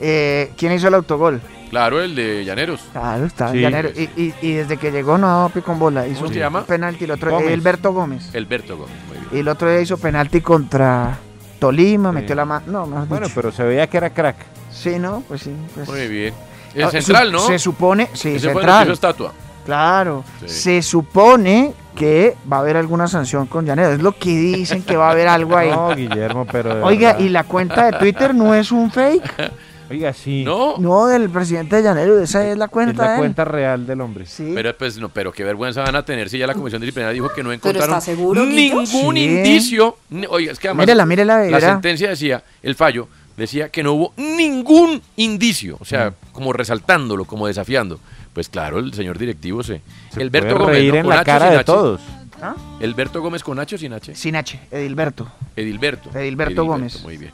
Eh, 0.00 0.52
¿Quién 0.56 0.72
hizo 0.72 0.88
el 0.88 0.94
autogol? 0.94 1.40
Claro, 1.70 2.00
el 2.00 2.14
de 2.14 2.44
Llaneros. 2.44 2.80
Claro, 2.92 3.26
está 3.26 3.50
Sí. 3.52 3.58
Llanero. 3.60 3.90
Y, 3.90 4.04
y- 4.16 4.34
y 4.40 4.52
desde 4.54 4.76
que 4.78 4.90
llegó 4.90 5.18
no 5.18 5.50
con 5.64 5.78
bola. 5.78 6.06
Hizo 6.06 6.20
¿Cómo 6.20 6.28
se 6.28 6.34
un 6.34 6.40
llama? 6.40 6.64
penalti. 6.64 7.04
El 7.04 7.10
otro, 7.10 7.30
Gómez. 7.32 7.52
Alberto 7.52 7.92
Gómez. 7.92 8.34
Alberto 8.34 8.76
Gómez, 8.78 8.94
muy 9.08 9.16
bien. 9.18 9.28
Y 9.32 9.38
el 9.40 9.48
otro 9.48 9.70
día 9.70 9.80
hizo 9.80 9.98
penalti 9.98 10.40
contra 10.40 11.18
Tolima, 11.58 12.10
metió 12.12 12.34
la 12.34 12.44
mano. 12.46 12.64
No, 12.68 12.86
mejor 12.86 13.08
Bueno, 13.08 13.26
dicho. 13.26 13.34
pero 13.34 13.52
se 13.52 13.64
veía 13.64 13.86
que 13.86 13.96
era 13.98 14.10
crack. 14.10 14.36
Sí, 14.72 14.98
¿no? 14.98 15.22
Pues 15.28 15.42
sí. 15.42 15.52
pues- 15.74 15.88
Muy 15.88 16.06
bien. 16.08 16.32
El 16.74 16.84
Ah, 16.84 16.90
central, 16.90 17.26
su- 17.26 17.32
¿no? 17.32 17.38
Se 17.40 17.58
supone, 17.58 18.08
sí, 18.14 18.36
Ese 18.36 18.50
fue 18.50 18.62
el 18.62 18.66
que 18.66 18.72
central. 18.72 18.84
hizo 18.84 18.92
estatua. 18.94 19.32
Claro. 19.66 20.24
Sí. 20.40 20.48
Se 20.48 20.82
supone 20.82 21.74
que 21.94 22.34
va 22.50 22.58
a 22.58 22.60
haber 22.60 22.76
alguna 22.78 23.08
sanción 23.08 23.46
con 23.46 23.66
Llanero. 23.66 23.90
Es 23.92 24.00
lo 24.00 24.12
que 24.12 24.30
dicen 24.30 24.82
que 24.82 24.96
va 24.96 25.08
a 25.08 25.10
haber 25.10 25.28
algo 25.28 25.56
ahí. 25.56 25.70
No, 25.70 25.94
Guillermo, 25.94 26.46
pero. 26.50 26.82
Oiga, 26.86 27.08
verdad. 27.12 27.24
y 27.26 27.28
la 27.28 27.44
cuenta 27.44 27.90
de 27.90 27.98
Twitter 27.98 28.34
no 28.34 28.54
es 28.54 28.72
un 28.72 28.90
fake. 28.90 29.22
Oiga, 29.90 30.12
sí. 30.12 30.44
No. 30.44 30.76
No, 30.78 31.06
del 31.06 31.30
presidente 31.30 31.76
de 31.76 31.82
Llanero. 31.82 32.20
Esa 32.20 32.46
es 32.46 32.56
la 32.58 32.68
cuenta 32.68 32.92
Es 32.92 32.98
la 32.98 33.12
él. 33.14 33.18
cuenta 33.18 33.44
real 33.44 33.86
del 33.86 34.00
hombre. 34.00 34.26
Sí. 34.26 34.52
Pero 34.54 34.76
pues 34.76 34.98
no, 34.98 35.08
pero 35.08 35.32
qué 35.32 35.44
vergüenza 35.44 35.82
van 35.82 35.96
a 35.96 36.04
tener 36.04 36.28
si 36.28 36.38
ya 36.38 36.46
la 36.46 36.54
comisión 36.54 36.80
disciplinaria 36.82 37.14
dijo 37.14 37.32
que 37.34 37.42
no 37.42 37.52
encontraron 37.52 38.00
seguro, 38.02 38.44
ningún 38.44 38.86
Sí. 38.86 38.98
indicio. 39.24 39.96
Oiga, 40.28 40.52
es 40.52 40.58
que 40.58 40.68
además 40.68 40.84
Mírela, 40.86 41.06
mírela, 41.06 41.44
la 41.44 41.60
sentencia 41.60 42.10
decía, 42.10 42.42
el 42.62 42.74
fallo 42.74 43.08
decía 43.36 43.68
que 43.70 43.82
no 43.82 43.92
hubo 43.94 44.12
ningún 44.16 45.00
indicio, 45.16 45.76
o 45.80 45.84
sea, 45.84 46.10
Mm. 46.10 46.14
como 46.32 46.52
resaltándolo, 46.52 47.24
como 47.24 47.46
desafiando. 47.46 47.98
Pues 48.34 48.48
claro, 48.48 48.78
el 48.78 48.92
señor 48.94 49.16
directivo 49.18 49.62
se. 49.62 49.80
Se 50.12 50.20
Alberto 50.22 50.48
puede 50.48 50.58
Gómez, 50.60 50.76
reír 50.76 50.92
¿no? 50.92 50.98
en 50.98 51.06
Con 51.06 51.14
la 51.14 51.20
H 51.20 51.22
o 51.22 51.24
cara 51.34 51.44
sin 51.46 51.50
de 51.52 51.56
H. 51.58 51.64
todos. 51.64 52.00
¿Ah? 52.40 52.54
Alberto 52.80 53.20
Gómez 53.20 53.42
con 53.42 53.58
H 53.58 53.74
o 53.74 53.78
sin 53.78 53.92
H. 53.92 54.14
Sin 54.14 54.36
H, 54.36 54.60
Edilberto. 54.70 55.26
Edilberto. 55.56 56.10
Edilberto 56.16 56.64
Gómez. 56.64 57.02
Muy 57.02 57.16
bien. 57.16 57.32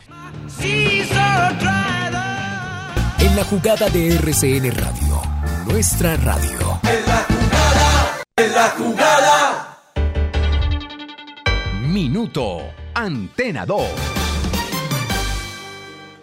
En 3.24 3.34
la 3.36 3.44
jugada 3.44 3.88
de 3.88 4.16
RCN 4.16 4.70
Radio, 4.70 5.22
nuestra 5.66 6.14
radio. 6.18 6.78
En 8.36 8.52
la 8.52 8.68
jugada. 8.76 9.78
Minuto 11.80 12.70
Antena 12.92 13.64
2. 13.64 14.23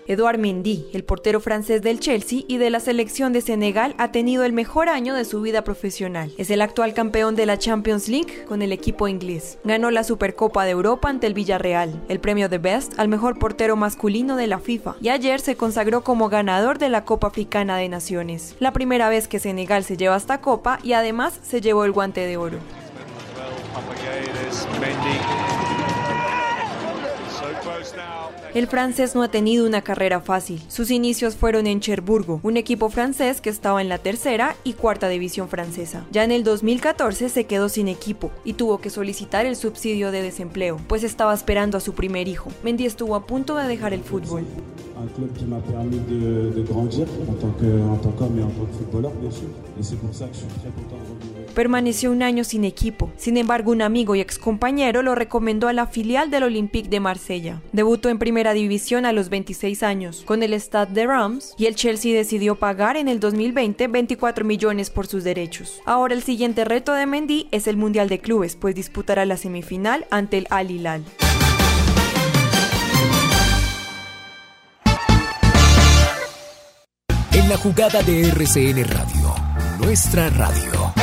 Eduard 0.07 0.39
Mendy, 0.39 0.87
el 0.93 1.03
portero 1.03 1.39
francés 1.39 1.81
del 1.81 1.99
Chelsea 1.99 2.41
y 2.47 2.57
de 2.57 2.69
la 2.69 2.79
selección 2.79 3.33
de 3.33 3.41
Senegal, 3.41 3.95
ha 3.97 4.11
tenido 4.11 4.43
el 4.43 4.53
mejor 4.53 4.89
año 4.89 5.13
de 5.13 5.25
su 5.25 5.41
vida 5.41 5.63
profesional. 5.63 6.31
Es 6.37 6.49
el 6.49 6.61
actual 6.61 6.93
campeón 6.93 7.35
de 7.35 7.45
la 7.45 7.57
Champions 7.57 8.07
League 8.07 8.45
con 8.45 8.61
el 8.61 8.71
equipo 8.71 9.07
inglés. 9.07 9.57
Ganó 9.63 9.91
la 9.91 10.03
Supercopa 10.03 10.65
de 10.65 10.71
Europa 10.71 11.09
ante 11.09 11.27
el 11.27 11.33
Villarreal, 11.33 12.01
el 12.09 12.19
premio 12.19 12.49
de 12.49 12.57
Best 12.57 12.99
al 12.99 13.07
mejor 13.07 13.39
portero 13.39 13.75
masculino 13.75 14.35
de 14.35 14.47
la 14.47 14.59
FIFA, 14.59 14.95
y 15.01 15.09
ayer 15.09 15.39
se 15.39 15.55
consagró 15.55 16.03
como 16.03 16.29
ganador 16.29 16.77
de 16.77 16.89
la 16.89 17.05
Copa 17.05 17.27
Africana 17.27 17.77
de 17.77 17.89
Naciones. 17.89 18.55
La 18.59 18.73
primera 18.73 19.09
vez 19.09 19.27
que 19.27 19.39
Senegal 19.39 19.83
se 19.83 19.97
lleva 19.97 20.17
esta 20.17 20.41
copa 20.41 20.79
y 20.83 20.93
además 20.93 21.39
se 21.43 21.61
llevó 21.61 21.85
el 21.85 21.91
guante 21.91 22.25
de 22.25 22.37
oro. 22.37 22.57
El 28.53 28.67
francés 28.67 29.15
no 29.15 29.23
ha 29.23 29.29
tenido 29.29 29.65
una 29.65 29.81
carrera 29.81 30.19
fácil. 30.19 30.61
Sus 30.67 30.91
inicios 30.91 31.37
fueron 31.37 31.67
en 31.67 31.79
Cherburgo, 31.79 32.41
un 32.43 32.57
equipo 32.57 32.89
francés 32.89 33.39
que 33.39 33.49
estaba 33.49 33.81
en 33.81 33.87
la 33.87 33.97
tercera 33.97 34.57
y 34.65 34.73
cuarta 34.73 35.07
división 35.07 35.47
francesa. 35.47 36.05
Ya 36.11 36.25
en 36.25 36.31
el 36.31 36.43
2014 36.43 37.29
se 37.29 37.45
quedó 37.45 37.69
sin 37.69 37.87
equipo 37.87 38.29
y 38.43 38.53
tuvo 38.53 38.81
que 38.81 38.89
solicitar 38.89 39.45
el 39.45 39.55
subsidio 39.55 40.11
de 40.11 40.21
desempleo, 40.21 40.81
pues 40.89 41.05
estaba 41.05 41.33
esperando 41.33 41.77
a 41.77 41.79
su 41.79 41.93
primer 41.93 42.27
hijo. 42.27 42.51
Mendy 42.61 42.85
estuvo 42.85 43.15
a 43.15 43.25
punto 43.25 43.55
de 43.55 43.69
dejar 43.69 43.93
el 43.93 44.01
fútbol. 44.01 44.43
un 44.97 45.07
club 45.07 45.31
en 45.39 45.53
en 45.53 45.89
bien 49.21 49.31
sûr. 49.31 49.47
Que. 49.47 51.00
Permaneció 51.53 52.11
un 52.11 52.23
año 52.23 52.43
sin 52.43 52.63
equipo. 52.63 53.11
Sin 53.17 53.37
embargo, 53.37 53.71
un 53.71 53.81
amigo 53.81 54.15
y 54.15 54.21
excompañero 54.21 55.01
lo 55.01 55.15
recomendó 55.15 55.67
a 55.67 55.73
la 55.73 55.87
filial 55.87 56.31
del 56.31 56.43
Olympique 56.43 56.89
de 56.89 56.99
Marsella. 56.99 57.61
Debutó 57.73 58.09
en 58.09 58.19
primera 58.19 58.53
división 58.53 59.05
a 59.05 59.11
los 59.11 59.29
26 59.29 59.83
años 59.83 60.23
con 60.25 60.43
el 60.43 60.53
Stade 60.53 60.93
de 60.93 61.07
Reims 61.07 61.53
y 61.57 61.65
el 61.65 61.75
Chelsea 61.75 62.15
decidió 62.15 62.55
pagar 62.55 62.97
en 62.97 63.07
el 63.07 63.19
2020 63.19 63.87
24 63.87 64.45
millones 64.45 64.89
por 64.89 65.07
sus 65.07 65.23
derechos. 65.23 65.81
Ahora 65.85 66.13
el 66.13 66.23
siguiente 66.23 66.65
reto 66.65 66.93
de 66.93 67.05
Mendy 67.05 67.47
es 67.51 67.67
el 67.67 67.77
Mundial 67.77 68.09
de 68.09 68.19
Clubes, 68.19 68.55
pues 68.55 68.75
disputará 68.75 69.25
la 69.25 69.37
semifinal 69.37 70.05
ante 70.09 70.37
el 70.37 70.47
Al 70.49 70.71
Hilal. 70.71 71.03
En 77.33 77.49
la 77.49 77.57
jugada 77.57 78.01
de 78.03 78.27
RCN 78.29 78.83
Radio, 78.85 79.50
nuestra 79.81 80.29
radio. 80.29 80.93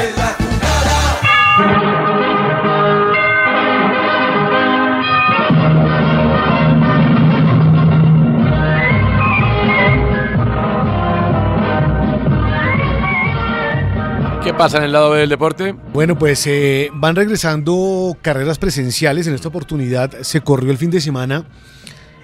¿Qué 14.42 14.54
pasa 14.54 14.78
en 14.78 14.84
el 14.84 14.92
lado 14.92 15.10
B 15.10 15.18
del 15.18 15.28
deporte? 15.28 15.74
Bueno, 15.92 16.18
pues 16.18 16.46
eh, 16.46 16.90
van 16.94 17.16
regresando 17.16 18.16
carreras 18.22 18.58
presenciales. 18.58 19.26
En 19.26 19.34
esta 19.34 19.48
oportunidad 19.48 20.22
se 20.22 20.40
corrió 20.40 20.70
el 20.70 20.78
fin 20.78 20.90
de 20.90 21.00
semana 21.00 21.44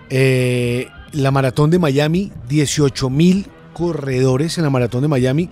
eh, 0.09 0.89
la 1.13 1.31
maratón 1.31 1.71
de 1.71 1.79
Miami, 1.79 2.33
18 2.49 3.11
mil 3.11 3.47
corredores 3.73 4.57
en 4.59 4.65
la 4.65 4.71
maratón 4.71 5.03
de 5.03 5.09
Miami. 5.09 5.51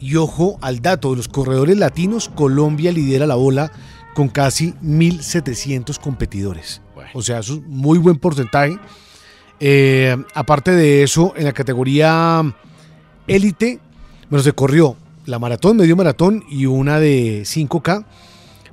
Y 0.00 0.16
ojo 0.16 0.58
al 0.62 0.80
dato 0.80 1.10
de 1.10 1.18
los 1.18 1.28
corredores 1.28 1.76
latinos, 1.76 2.30
Colombia 2.34 2.90
lidera 2.90 3.26
la 3.26 3.34
bola 3.34 3.70
con 4.14 4.28
casi 4.28 4.72
1.700 4.82 5.98
competidores. 6.00 6.80
O 7.14 7.22
sea, 7.22 7.40
eso 7.40 7.54
es 7.54 7.62
muy 7.62 7.98
buen 7.98 8.16
porcentaje. 8.16 8.78
Eh, 9.58 10.16
aparte 10.34 10.70
de 10.72 11.02
eso, 11.02 11.34
en 11.36 11.44
la 11.44 11.52
categoría 11.52 12.42
élite, 13.26 13.78
bueno, 14.30 14.42
se 14.42 14.52
corrió 14.52 14.96
la 15.26 15.38
maratón, 15.38 15.76
medio 15.76 15.96
maratón 15.96 16.44
y 16.50 16.66
una 16.66 16.98
de 16.98 17.42
5K. 17.42 18.06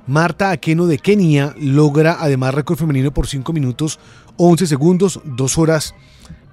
Marta 0.06 0.50
Aqueno 0.50 0.86
de 0.86 0.98
Kenia 0.98 1.54
logra 1.58 2.16
además 2.18 2.54
récord 2.54 2.78
femenino 2.78 3.12
por 3.12 3.26
5 3.26 3.52
minutos 3.52 4.00
11 4.38 4.66
segundos, 4.66 5.20
2 5.24 5.58
horas 5.58 5.94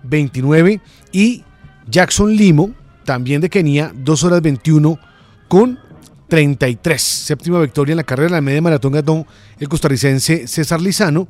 29. 0.04 0.82
Y 1.14 1.44
Jackson 1.88 2.36
Limo, 2.36 2.72
también 3.06 3.40
de 3.40 3.50
Kenia, 3.50 3.92
2 3.96 4.24
horas 4.26 4.42
21 4.42 5.00
con 5.48 5.80
33. 6.28 7.02
Séptima 7.02 7.62
victoria 7.62 7.94
en 7.94 7.98
la 7.98 8.04
carrera 8.04 8.30
de 8.30 8.36
la 8.36 8.42
media 8.42 8.62
maratón 8.62 8.92
ganó 8.92 9.26
el 9.60 9.70
costarricense 9.70 10.48
César 10.48 10.82
Lizano. 10.82 11.28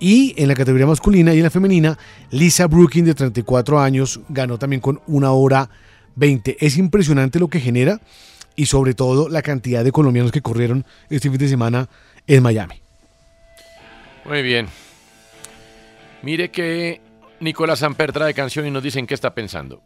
Y 0.00 0.34
en 0.36 0.48
la 0.48 0.54
categoría 0.54 0.86
masculina 0.86 1.34
y 1.34 1.36
en 1.36 1.42
la 1.44 1.50
femenina, 1.50 1.98
Lisa 2.30 2.66
Brooking, 2.66 3.04
de 3.04 3.14
34 3.14 3.78
años, 3.78 4.20
ganó 4.30 4.58
también 4.58 4.80
con 4.80 5.00
una 5.06 5.30
hora 5.32 5.68
20. 6.16 6.56
Es 6.58 6.78
impresionante 6.78 7.38
lo 7.38 7.48
que 7.48 7.60
genera 7.60 8.00
y 8.56 8.66
sobre 8.66 8.94
todo 8.94 9.28
la 9.28 9.42
cantidad 9.42 9.84
de 9.84 9.92
colombianos 9.92 10.32
que 10.32 10.40
corrieron 10.40 10.86
este 11.10 11.28
fin 11.28 11.38
de 11.38 11.48
semana 11.48 11.88
en 12.26 12.42
Miami. 12.42 12.80
Muy 14.24 14.42
bien. 14.42 14.68
Mire 16.22 16.50
que 16.50 17.00
Nicolás 17.40 17.80
Samper 17.80 18.12
trae 18.12 18.32
canción 18.32 18.66
y 18.66 18.70
nos 18.70 18.82
dicen 18.82 19.06
qué 19.06 19.14
está 19.14 19.34
pensando. 19.34 19.82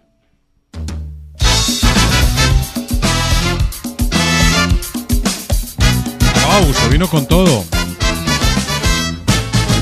Wow, 6.61 6.73
se 6.73 6.89
vino 6.89 7.09
con 7.09 7.27
todo. 7.27 7.65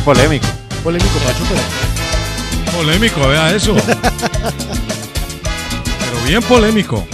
Polémico. 0.07 0.47
Polémico, 0.83 1.19
Pacho, 1.19 1.45
pero. 1.47 1.61
Polémico, 2.79 3.29
vea 3.29 3.55
eso. 3.55 3.75
Pero 6.01 6.25
bien 6.27 6.43
polémico. 6.43 7.07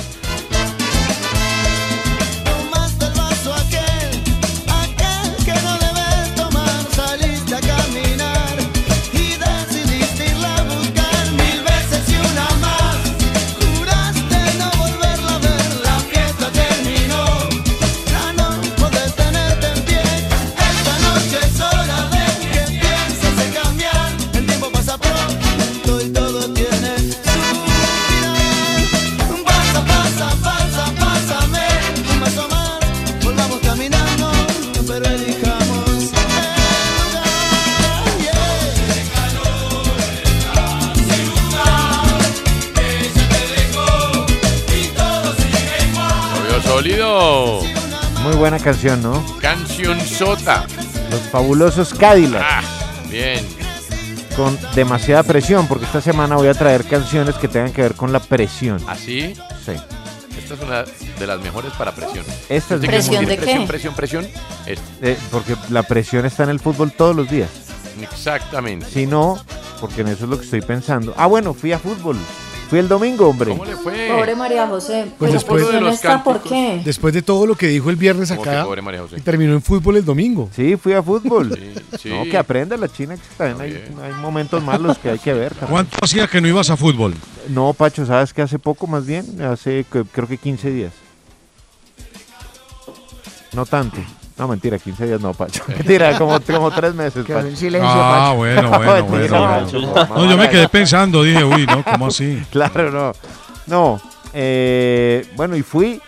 Muy 48.23 48.35
buena 48.37 48.59
canción, 48.59 49.03
¿no? 49.03 49.25
Canción 49.41 50.01
sota. 50.01 50.67
Los 51.11 51.21
fabulosos 51.31 51.93
Cadillacs. 51.95 52.45
Ah, 52.49 52.63
bien. 53.11 53.45
Con 54.37 54.57
demasiada 54.75 55.23
presión, 55.25 55.67
porque 55.67 55.85
esta 55.87 56.01
semana 56.01 56.37
voy 56.37 56.49
a 56.49 56.55
traer 56.55 56.85
canciones 56.85 57.35
que 57.37 57.49
tengan 57.49 57.73
que 57.73 57.83
ver 57.83 57.95
con 57.95 58.13
la 58.13 58.21
presión. 58.21 58.81
¿Así? 58.87 59.35
Sí. 59.65 59.73
Esta 60.39 60.55
es 60.55 60.61
una 60.61 60.85
de 61.19 61.27
las 61.27 61.41
mejores 61.41 61.73
para 61.73 61.93
presión. 61.93 62.25
Esta 62.49 62.75
es 62.77 62.81
¿Usted 62.81 62.87
¿Presión 62.87 63.25
de 63.27 63.37
presión, 63.37 63.61
qué? 63.63 63.67
presión, 63.67 63.95
presión? 63.95 64.29
Esta. 64.67 64.83
Eh, 65.03 65.17
porque 65.33 65.57
la 65.71 65.83
presión 65.83 66.25
está 66.25 66.45
en 66.45 66.51
el 66.51 66.61
fútbol 66.61 66.93
todos 66.93 67.17
los 67.17 67.29
días. 67.29 67.49
Exactamente. 68.01 68.87
Si 68.93 69.07
no, 69.07 69.39
porque 69.81 70.03
en 70.03 70.09
eso 70.09 70.25
es 70.25 70.31
lo 70.31 70.39
que 70.39 70.45
estoy 70.45 70.61
pensando. 70.61 71.15
Ah, 71.17 71.27
bueno, 71.27 71.53
fui 71.53 71.73
a 71.73 71.79
fútbol. 71.81 72.17
Fui 72.69 72.79
el 72.79 72.87
domingo, 72.89 73.27
hombre. 73.29 73.51
¿Cómo 73.53 73.65
le 73.65 73.77
fue? 73.77 74.09
Pobre 74.15 74.37
María 74.37 74.67
José. 74.67 75.05
Pues 75.19 75.31
Pero 75.31 75.33
después 75.33 75.63
¿por 75.63 75.71
qué 75.71 75.77
de 75.77 75.83
los 75.83 75.95
está? 75.95 76.23
¿Por 76.23 76.43
qué? 76.43 76.83
Después 76.85 77.15
de 77.15 77.23
todo 77.23 77.47
lo 77.47 77.55
que 77.55 77.67
dijo 77.69 77.89
el 77.89 77.97
viernes 77.97 78.29
¿Cómo 78.31 78.43
que 78.43 78.51
acá, 78.51 78.65
pobre 78.65 78.83
María 78.83 79.01
José? 79.01 79.17
y 79.19 79.21
terminó 79.23 79.55
en 79.55 79.63
fútbol 79.63 79.97
el 79.97 80.05
domingo. 80.05 80.51
Sí, 80.55 80.77
fui 80.77 80.93
a 80.93 81.03
fútbol. 81.03 81.59
sí. 81.99 82.11
No, 82.11 82.25
que 82.25 82.37
aprenda 82.37 82.77
la 82.77 82.89
China, 82.89 83.17
que 83.17 83.23
también 83.39 83.61
hay, 83.61 84.05
hay 84.05 84.13
momentos 84.21 84.63
malos 84.63 84.99
que 84.99 85.09
hay 85.11 85.19
que 85.19 85.33
ver. 85.33 85.51
también. 85.55 85.71
¿Cuánto 85.71 85.97
hacía 86.03 86.27
que 86.27 86.41
no 86.43 86.49
ibas 86.49 86.69
a 86.69 86.77
fútbol? 86.77 87.15
No, 87.49 87.73
Pacho, 87.73 88.05
¿sabes 88.05 88.35
que 88.35 88.43
hace 88.43 88.59
poco 88.59 88.87
más 88.87 89.07
bien? 89.07 89.41
Hace 89.41 89.87
creo 89.89 90.29
que 90.29 90.37
15 90.37 90.71
días. 90.71 90.93
No 93.55 93.65
tanto. 93.65 93.99
No, 94.39 94.47
mentira, 94.47 94.79
15 94.79 95.07
días 95.07 95.21
no, 95.21 95.35
Pacho. 95.35 95.65
Mentira, 95.69 96.17
como, 96.17 96.39
como 96.41 96.71
3 96.71 96.95
meses, 96.95 97.25
Quedó 97.25 97.39
Pacho. 97.39 97.49
en 97.49 97.57
silencio, 97.57 97.91
Ah, 97.93 98.27
Pacho. 98.29 98.37
bueno, 98.37 98.71
bueno, 98.79 99.05
bueno. 99.05 99.67
No, 100.15 100.31
yo 100.31 100.37
me 100.39 100.49
quedé 100.49 100.69
pensando, 100.69 101.23
dije, 101.25 101.43
uy, 101.45 101.67
no, 101.67 101.83
¿cómo 101.85 102.07
así? 102.07 102.41
Claro, 102.51 102.91
no. 102.91 103.13
No, 103.67 104.01
eh, 104.33 105.27
bueno, 105.37 105.57
y 105.57 105.63
fui 105.63 106.01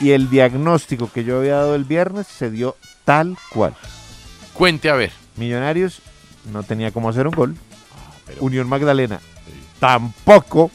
y 0.00 0.10
el 0.12 0.30
diagnóstico 0.30 1.10
que 1.12 1.24
yo 1.24 1.38
había 1.38 1.56
dado 1.56 1.74
el 1.74 1.84
viernes 1.84 2.26
se 2.26 2.50
dio 2.50 2.76
tal 3.04 3.36
cual. 3.50 3.74
Cuente 4.54 4.90
a 4.90 4.94
ver. 4.94 5.12
Millonarios 5.36 6.00
no 6.52 6.62
tenía 6.62 6.90
cómo 6.90 7.08
hacer 7.08 7.26
un 7.28 7.34
gol. 7.34 7.54
Unión 8.40 8.68
Magdalena 8.68 9.20
tampoco. 9.78 10.70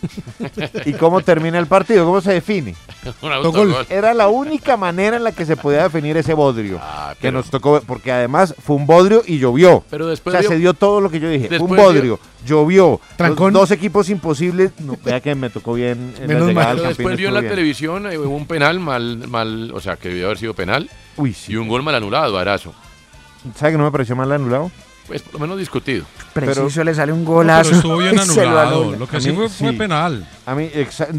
¿Y 0.85 0.93
cómo 0.93 1.21
termina 1.21 1.59
el 1.59 1.67
partido? 1.67 2.05
¿Cómo 2.05 2.21
se 2.21 2.33
define? 2.33 2.75
Un 3.21 3.31
autogol. 3.31 3.85
Era 3.89 4.13
la 4.13 4.27
única 4.27 4.77
manera 4.77 5.17
en 5.17 5.23
la 5.23 5.31
que 5.31 5.45
se 5.45 5.57
podía 5.57 5.83
definir 5.83 6.15
ese 6.17 6.33
bodrio. 6.33 6.77
que 6.77 6.81
Ah, 6.83 7.15
pero- 7.19 7.37
nos 7.37 7.49
tocó, 7.49 7.81
porque 7.85 8.11
además 8.11 8.55
fue 8.63 8.75
un 8.75 8.85
bodrio 8.87 9.23
y 9.25 9.39
llovió. 9.39 9.83
Pero 9.89 10.07
después 10.07 10.33
o 10.33 10.37
sea, 10.37 10.41
vio- 10.41 10.49
se 10.49 10.57
dio 10.57 10.73
todo 10.73 11.01
lo 11.01 11.09
que 11.09 11.19
yo 11.19 11.29
dije. 11.29 11.47
Fue 11.47 11.59
un 11.59 11.75
bodrio, 11.75 12.19
llovió. 12.45 12.99
Trancón. 13.17 13.53
Dos 13.53 13.71
equipos 13.71 14.09
imposibles. 14.09 14.71
No, 14.79 14.97
vea 15.03 15.19
que 15.21 15.35
me 15.35 15.49
tocó 15.49 15.73
bien 15.73 16.13
en 16.19 16.27
Menos 16.27 16.53
mal. 16.53 16.75
Pero 16.77 16.87
después 16.89 17.17
vio 17.17 17.27
en 17.29 17.33
la 17.33 17.39
bien. 17.41 17.51
televisión 17.51 18.11
eh, 18.11 18.17
hubo 18.17 18.35
un 18.35 18.47
penal 18.47 18.79
mal, 18.79 19.27
mal, 19.27 19.71
o 19.73 19.79
sea, 19.81 19.97
que 19.97 20.09
debió 20.09 20.25
haber 20.27 20.37
sido 20.37 20.53
penal. 20.53 20.89
Uy, 21.17 21.33
sí. 21.33 21.51
Y 21.51 21.55
un 21.57 21.67
gol 21.67 21.83
mal 21.83 21.95
anulado, 21.95 22.37
Arazo. 22.37 22.73
¿Sabe 23.55 23.73
que 23.73 23.77
no 23.77 23.83
me 23.83 23.91
pareció 23.91 24.15
mal 24.15 24.31
anulado? 24.31 24.71
Pues 25.07 25.21
por 25.21 25.33
lo 25.33 25.39
menos 25.39 25.57
discutido. 25.57 26.05
Preciso 26.33 26.83
le 26.83 26.95
sale 26.95 27.11
un 27.11 27.23
No, 27.25 27.31
golazo. 27.31 27.63
pero 27.71 27.75
estuvo 27.77 27.97
bien 27.97 28.15
lo 28.15 28.21
anulado. 28.21 28.81
anula. 28.83 28.97
Lo 28.97 29.07
que 29.07 29.17
A 29.17 29.21
sí 29.21 29.29
mí, 29.31 29.35
fue, 29.35 29.49
fue 29.49 29.71
sí. 29.71 29.77
penal. 29.77 30.27
A 30.45 30.55
mí, 30.55 30.69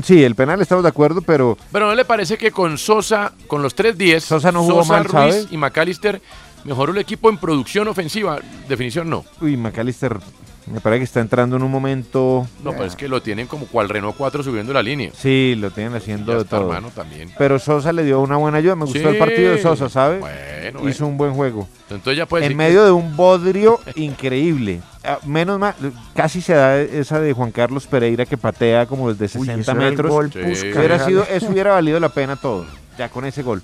sí, 0.03 0.25
el 0.25 0.35
penal 0.35 0.61
estamos 0.63 0.83
de 0.83 0.89
acuerdo, 0.89 1.21
pero 1.21 1.59
Pero 1.71 1.87
¿no 1.87 1.95
le 1.95 2.05
parece 2.05 2.39
que 2.39 2.51
con 2.51 2.79
Sosa, 2.79 3.33
con 3.47 3.63
los 3.63 3.77
3-10, 3.77 4.21
Sosa 4.21 4.51
no 4.53 4.63
jugó 4.63 4.85
mal, 4.87 5.05
Ruiz 5.05 5.13
¿sabe? 5.13 5.47
y 5.51 5.57
McAllister 5.59 6.23
mejoró 6.65 6.93
el 6.93 6.99
equipo 6.99 7.29
en 7.29 7.37
producción 7.37 7.87
ofensiva? 7.89 8.39
Definición 8.69 9.11
no. 9.11 9.25
Uy, 9.43 9.57
McAllister 9.59 10.19
Me 10.67 10.81
parece 10.81 11.01
que 11.01 11.05
está 11.05 11.21
entrando 11.21 11.57
en 11.57 11.63
un 11.63 11.71
momento. 11.71 12.47
No, 12.63 12.71
pero 12.73 12.85
es 12.85 12.97
que 12.97 13.07
lo 13.07 13.21
tienen 13.21 13.47
como 13.47 13.67
cual 13.67 13.89
Renault 13.91 14.17
4 14.17 14.43
subiendo 14.43 14.73
la 14.73 14.83
línea. 14.83 15.11
Sí, 15.15 15.55
lo 15.59 15.71
tienen 15.71 15.95
haciendo 15.95 16.33
Ya 16.33 16.39
de 16.39 16.45
está, 16.45 16.57
todo. 16.57 16.69
hermano, 16.69 16.91
también. 16.95 17.31
Pero 17.37 17.59
Sosa 17.59 17.93
le 17.93 18.03
dio 18.03 18.21
una 18.21 18.37
buena 18.37 18.59
ayuda. 18.59 18.75
Me 18.75 18.87
gustó 18.87 19.11
el 19.11 19.19
partido 19.19 19.53
de 19.53 19.61
Sosa, 19.61 19.89
¿sabe? 19.91 20.21
Bueno, 20.21 20.89
Hizo 20.89 21.07
un 21.07 21.19
buen 21.19 21.35
juego. 21.35 21.69
Entonces 21.91 22.17
ya 22.17 22.25
puede 22.27 22.45
en 22.47 22.49
decir 22.49 22.57
medio 22.57 22.81
que- 22.81 22.87
de 22.87 22.91
un 22.93 23.15
bodrio 23.17 23.79
increíble. 23.95 24.81
Ah, 25.05 25.19
Menos 25.27 25.59
mal, 25.59 25.75
casi 26.15 26.41
se 26.41 26.55
da 26.55 26.81
esa 26.81 27.21
de 27.21 27.35
Juan 27.35 27.51
Carlos 27.53 27.87
Pereira 27.87 28.25
que 28.25 28.39
patea 28.39 28.87
como 28.87 29.13
desde 29.13 29.29
60 29.29 29.61
eso 29.61 29.73
era 29.73 29.85
el 29.85 29.91
metros. 29.91 30.11
gol, 30.11 30.31
Sí. 30.33 30.39
Hubiera 30.75 31.05
sido, 31.05 31.25
eso 31.31 31.49
hubiera 31.51 31.73
valido 31.73 32.01
la 32.01 32.09
pena 32.09 32.37
todo, 32.37 32.65
ya 32.97 33.11
con 33.11 33.27
ese 33.27 33.43
gol. 33.43 33.61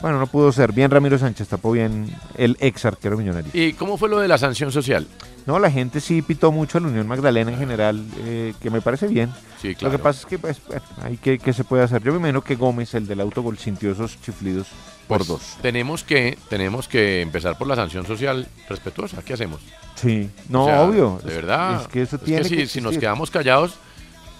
Bueno, 0.00 0.18
no 0.18 0.26
pudo 0.26 0.52
ser. 0.52 0.72
Bien 0.72 0.90
Ramiro 0.90 1.18
Sánchez, 1.18 1.48
tapó 1.48 1.72
bien 1.72 2.14
el 2.36 2.56
ex 2.60 2.84
arquero 2.84 3.16
millonario. 3.16 3.50
¿Y 3.54 3.72
cómo 3.72 3.96
fue 3.96 4.08
lo 4.08 4.20
de 4.20 4.28
la 4.28 4.36
sanción 4.38 4.70
social? 4.70 5.06
No, 5.46 5.58
la 5.58 5.70
gente 5.70 6.00
sí 6.00 6.22
pitó 6.22 6.52
mucho 6.52 6.78
a 6.78 6.80
la 6.80 6.88
Unión 6.88 7.06
Magdalena 7.06 7.50
en 7.52 7.58
general, 7.58 8.02
eh, 8.24 8.54
que 8.60 8.70
me 8.70 8.80
parece 8.80 9.06
bien. 9.08 9.30
Sí, 9.60 9.72
Lo 9.72 9.78
claro. 9.78 9.96
que 9.96 10.02
pasa 10.02 10.20
es 10.20 10.26
que, 10.26 10.38
pues, 10.38 10.60
bueno, 10.66 10.82
ahí 11.02 11.18
que, 11.18 11.38
que 11.38 11.52
se 11.52 11.64
puede 11.64 11.82
hacer. 11.82 12.02
Yo 12.02 12.12
me 12.12 12.18
imagino 12.18 12.42
que 12.42 12.54
Gómez, 12.56 12.94
el 12.94 13.06
del 13.06 13.20
autogol, 13.20 13.58
sintió 13.58 13.92
esos 13.92 14.18
chiflidos 14.22 14.68
por 15.06 15.18
Pues, 15.18 15.28
dos. 15.28 15.56
Tenemos 15.60 16.02
que, 16.02 16.38
tenemos 16.48 16.88
que 16.88 17.20
empezar 17.20 17.58
por 17.58 17.66
la 17.66 17.76
sanción 17.76 18.06
social 18.06 18.48
respetuosa. 18.70 19.20
¿Qué 19.22 19.34
hacemos? 19.34 19.60
Sí, 19.96 20.30
no, 20.48 20.64
O 20.64 20.66
sea, 20.66 20.80
obvio. 20.82 21.20
De 21.22 21.34
verdad. 21.34 21.82
Es 21.82 21.88
que 21.88 22.02
eso 22.02 22.16
Es 22.16 22.22
tiene 22.22 22.42
que 22.42 22.48
si, 22.48 22.56
que 22.56 22.66
si 22.66 22.80
nos 22.80 22.96
quedamos 22.96 23.30
callados, 23.30 23.74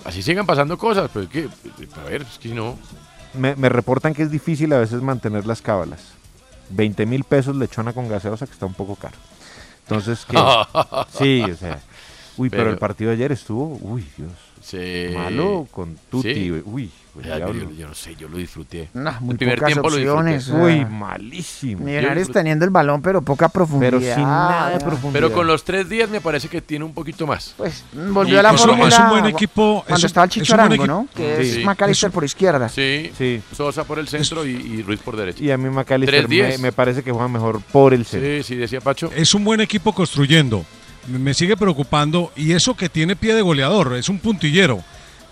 así 0.06 0.22
sigan 0.22 0.46
pasando 0.46 0.78
cosas. 0.78 1.10
Pero 1.12 1.24
es 1.26 1.30
que, 1.30 1.48
a 2.00 2.04
ver, 2.08 2.22
es 2.22 2.38
que 2.38 2.48
no. 2.48 2.78
Me, 3.34 3.54
me 3.56 3.68
reportan 3.68 4.14
que 4.14 4.22
es 4.22 4.30
difícil 4.30 4.72
a 4.72 4.78
veces 4.78 5.02
mantener 5.02 5.44
las 5.44 5.60
cábalas. 5.60 6.00
20 6.70 7.04
mil 7.04 7.24
pesos 7.24 7.54
lechona 7.56 7.92
con 7.92 8.08
gaseosa, 8.08 8.46
que 8.46 8.52
está 8.52 8.64
un 8.64 8.72
poco 8.74 8.96
caro. 8.96 9.16
Entonces, 9.86 10.24
que 10.24 10.36
Sí, 11.18 11.42
o 11.42 11.56
sea. 11.56 11.80
Uy, 12.36 12.50
pero, 12.50 12.62
Pero- 12.64 12.70
el 12.72 12.78
partido 12.78 13.10
de 13.10 13.16
ayer 13.16 13.32
estuvo, 13.32 13.78
uy, 13.80 14.06
Dios. 14.16 14.32
Sí. 14.64 15.08
Malo 15.14 15.66
con 15.70 15.96
Tutti, 16.10 16.34
Sí. 16.34 16.62
uy. 16.64 16.90
el 17.22 17.24
Ya, 17.28 17.38
yo, 17.38 17.52
yo 17.70 17.86
no 17.86 17.94
sé, 17.94 18.16
yo 18.16 18.28
lo 18.28 18.38
disfruté. 18.38 18.88
No, 18.94 19.12
muy 19.20 19.32
el 19.32 19.36
primer 19.38 19.58
pocas 19.60 19.72
tiempo 19.72 19.88
lo 19.88 19.94
opciones, 19.96 20.46
disfruté. 20.46 20.62
o 20.64 20.66
sea, 20.66 20.76
Uy, 20.78 20.84
malísimo. 20.90 21.84
Millonarios 21.84 22.28
teniendo 22.32 22.64
el 22.64 22.72
balón, 22.72 23.02
pero 23.02 23.22
poca 23.22 23.48
profundidad. 23.48 23.92
Pero 24.00 24.14
sin 24.16 24.24
nada 24.24 24.70
de 24.70 24.80
profundidad. 24.80 25.12
Pero 25.12 25.32
con 25.32 25.46
los 25.46 25.62
tres 25.62 25.88
días 25.88 26.10
me 26.10 26.20
parece 26.20 26.48
que 26.48 26.60
tiene 26.60 26.84
un 26.84 26.92
poquito 26.92 27.24
más. 27.24 27.54
Pues 27.56 27.84
volvió 28.10 28.40
a 28.40 28.42
la 28.42 28.50
es 28.50 28.60
un- 28.62 28.68
fórmula 28.68 28.88
es 28.88 28.98
un 28.98 29.08
buen 29.10 29.26
equipo, 29.26 29.84
cuando 29.86 29.98
es 29.98 30.04
estaba 30.04 30.24
el 30.24 30.28
es 30.30 30.34
Chichorango, 30.34 30.74
equipo. 30.74 30.86
¿no? 30.88 31.06
Que 31.14 31.44
Sí. 31.44 31.58
es 31.60 31.64
Macalister 31.64 32.10
por 32.10 32.24
izquierda. 32.24 32.68
Sí, 32.68 33.12
Sí. 33.16 33.40
Sosa 33.56 33.84
por 33.84 34.00
el 34.00 34.08
centro 34.08 34.44
y, 34.44 34.50
y 34.50 34.82
Ruiz 34.82 34.98
por 35.00 35.16
derecha. 35.16 35.44
Y 35.44 35.52
a 35.52 35.56
mí 35.56 35.70
Macalister 35.70 36.26
me, 36.28 36.36
3-10. 36.36 36.58
me 36.58 36.72
parece 36.72 37.04
que 37.04 37.12
juega 37.12 37.28
mejor 37.28 37.60
por 37.60 37.94
el 37.94 38.04
centro. 38.06 38.28
Sí, 38.28 38.42
sí, 38.42 38.56
decía 38.56 38.80
Pacho. 38.80 39.10
Es 39.14 39.34
un 39.34 39.44
buen 39.44 39.60
equipo 39.60 39.92
construyendo. 39.92 40.64
Me 41.08 41.34
sigue 41.34 41.56
preocupando 41.56 42.32
y 42.36 42.52
eso 42.52 42.74
que 42.76 42.88
tiene 42.88 43.14
pie 43.16 43.34
de 43.34 43.42
goleador, 43.42 43.94
es 43.94 44.08
un 44.08 44.18
puntillero. 44.18 44.82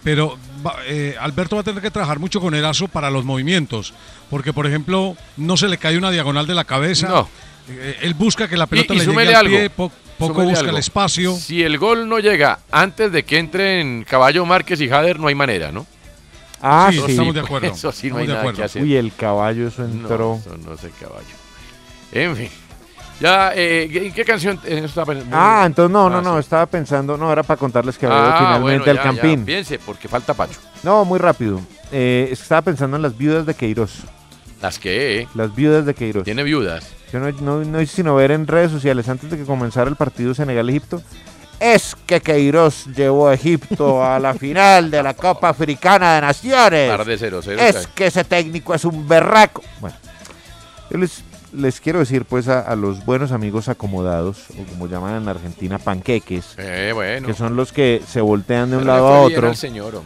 Pero 0.05 0.37
va- 0.67 0.77
eh, 0.87 1.15
Alberto 1.21 1.55
va 1.57 1.61
a 1.61 1.65
tener 1.65 1.81
que 1.81 1.91
trabajar 1.91 2.19
mucho 2.19 2.41
con 2.41 2.55
Erazo 2.55 2.89
para 2.89 3.11
los 3.11 3.25
movimientos. 3.25 3.95
Porque, 4.29 4.53
por 4.53 4.67
ejemplo, 4.67 5.17
no 5.37 5.57
se 5.57 5.69
le 5.69 5.79
cae 5.79 5.97
una 5.97 6.11
diagonal 6.11 6.47
de 6.47 6.55
la 6.55 6.65
cabeza. 6.65 7.09
No. 7.09 7.29
Eh, 7.69 7.99
él 8.03 8.15
busca 8.15 8.49
que 8.49 8.57
la 8.57 8.67
pelota 8.67 8.93
y, 8.95 8.97
y 8.97 9.01
le 9.01 9.07
llegue 9.07 9.29
al 9.29 9.47
algo. 9.47 9.57
pie, 9.57 9.71
po- 9.71 9.93
poco 10.19 10.33
súmele 10.35 10.51
busca 10.51 10.61
algo. 10.61 10.73
el 10.73 10.79
espacio. 10.79 11.37
Si 11.37 11.63
el 11.63 11.79
gol 11.79 12.09
no 12.09 12.19
llega 12.19 12.59
antes 12.73 13.13
de 13.13 13.25
que 13.25 13.39
entren 13.39 14.05
Caballo 14.05 14.45
Márquez 14.45 14.81
y 14.81 14.89
Jader, 14.89 15.21
no 15.21 15.29
hay 15.29 15.35
manera, 15.37 15.71
¿no? 15.71 15.87
Ah, 16.61 16.89
Sí, 16.93 16.99
sí. 17.07 17.13
estamos 17.13 17.35
de 17.35 17.41
acuerdo. 17.41 17.69
Eso 17.69 17.93
sí, 17.93 18.11
no 18.11 18.17
hay 18.19 18.23
de 18.27 18.29
nada 18.29 18.41
acuerdo. 18.41 18.59
que 18.59 18.65
hacer. 18.65 18.83
Uy, 18.83 18.97
el 18.97 19.15
caballo, 19.15 19.69
eso 19.69 19.83
No, 19.83 19.89
entró. 19.89 20.39
eso 20.41 20.57
no 20.59 20.75
es 20.75 20.83
el 20.85 20.93
caballo. 21.01 21.27
En 22.13 22.37
fin. 22.37 22.49
Ya, 23.23 23.53
eh, 23.55 23.89
¿qué- 23.93 24.13
¿qué 24.13 24.25
canción 24.25 24.59
eh, 24.67 24.83
estaba 24.85 25.07
pensando? 25.15 25.37
Ah, 25.39 25.63
entonces 25.65 25.93
no, 25.93 26.11
no, 26.11 26.19
Ah, 26.19 26.23
no, 26.23 26.35
sí. 26.35 26.41
estaba 26.41 26.67
pensando, 26.67 27.17
no, 27.17 27.33
era 27.33 27.45
para 27.45 27.57
contarles 27.57 27.97
que 27.97 28.07
Ah, 28.07 28.35
finalmente 28.37 28.85
bueno, 28.93 29.01
al 29.01 29.07
Campín. 29.07 29.41
ya, 29.41 29.47
piense, 29.47 29.79
porque 29.79 30.09
falta 30.09 30.35
Pacho. 30.35 30.59
No, 30.83 31.05
muy 31.05 31.21
rápido. 31.21 31.61
Eh, 31.93 32.29
es 32.33 32.39
que 32.41 32.43
estaba 32.43 32.63
pensando 32.63 32.97
en 32.97 33.03
las 33.03 33.17
viudas 33.17 33.47
de 33.47 33.55
Queiroz. 33.55 34.01
Las 34.61 34.81
eh, 34.83 35.29
Las 35.35 35.55
viudas 35.55 35.87
de 35.87 35.95
Queiroz. 35.95 36.25
tiene 36.25 36.43
viudas. 36.43 36.85
Yo 37.13 37.21
no, 37.21 37.31
no, 37.31 37.65
no 37.65 37.81
hice 37.81 37.97
sino 37.97 38.15
ver 38.17 38.33
en 38.33 38.47
redes 38.47 38.73
sociales 38.73 39.09
antes 39.09 39.31
de 39.31 39.37
que 39.37 39.45
comenzara 39.45 39.89
el 39.89 39.95
partido 39.97 40.35
Senegal-Egipto. 40.35 41.01
Es 41.61 41.95
que 42.07 42.21
Queiroz 42.21 42.87
llevó 42.87 43.29
a 43.29 43.35
Egipto 43.35 44.05
a 44.05 44.19
la 44.19 44.35
final 44.39 44.91
de 44.91 45.01
la 45.01 45.15
Copa 45.15 45.51
Africana 45.51 46.17
de 46.17 46.21
Naciones. 46.23 46.91
Par 46.91 47.05
de 47.07 47.17
0-0. 47.17 47.57
Es 47.61 47.87
que 47.89 48.07
ese 48.07 48.25
técnico 48.25 48.75
es 48.75 48.85
un 48.85 49.07
berraco. 49.07 49.63
Bueno, 49.81 49.97
yo 50.91 50.99
les, 50.99 51.23
les 51.53 51.81
quiero 51.81 51.99
decir 51.99 52.25
pues 52.25 52.49
a, 52.49 52.61
a 52.61 52.77
los 52.77 53.05
buenos 53.05 53.33
amigos 53.33 53.69
acomodados, 53.69 54.45
o 54.59 54.65
como 54.71 54.87
llaman 54.89 55.23
en 55.23 55.29
Argentina, 55.29 55.79
panqueques, 55.79 56.55
Eh, 56.59 56.93
bueno. 56.95 57.27
que 57.27 57.35
son 57.35 57.57
los 57.57 57.73
que 57.73 58.03
se 58.07 58.21
voltean 58.21 58.71
de 58.71 58.77
un 58.77 58.83
Pero 58.85 58.93
lado 58.95 59.07
a 59.09 59.21
otro. 59.21 59.49
al 59.49 59.57
señor, 59.57 60.01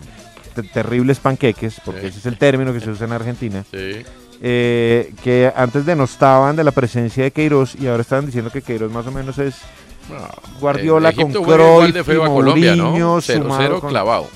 terribles 0.72 1.18
panqueques, 1.20 1.80
porque 1.84 2.00
Sí. 2.02 2.06
ese 2.08 2.18
es 2.20 2.26
el 2.26 2.38
término 2.38 2.72
que 2.72 2.80
se 2.80 2.90
usa 2.90 3.06
en 3.06 3.12
Argentina, 3.12 3.64
Sí. 3.70 4.02
eh, 4.42 5.12
que 5.22 5.52
antes 5.54 5.86
denostaban 5.86 6.56
de 6.56 6.64
la 6.64 6.72
presencia 6.72 7.24
de 7.24 7.30
Queiroz 7.30 7.74
y 7.80 7.86
ahora 7.86 8.02
estaban 8.02 8.26
diciendo 8.26 8.50
que 8.50 8.62
Queiroz 8.62 8.90
más 8.92 9.06
o 9.06 9.12
menos 9.12 9.38
es 9.38 9.54
No, 10.08 10.16
Guardiola 10.60 11.08
el 11.08 11.16
con 11.16 11.32
Cruyff 11.32 12.08
y 12.08 12.16
Colombia, 12.16 12.76
¿no? 12.76 12.84
Mourinho 12.90 13.20
0-0 13.20 13.42
sumado 13.42 13.80
con- 13.80 13.90
clavado. 13.90 14.28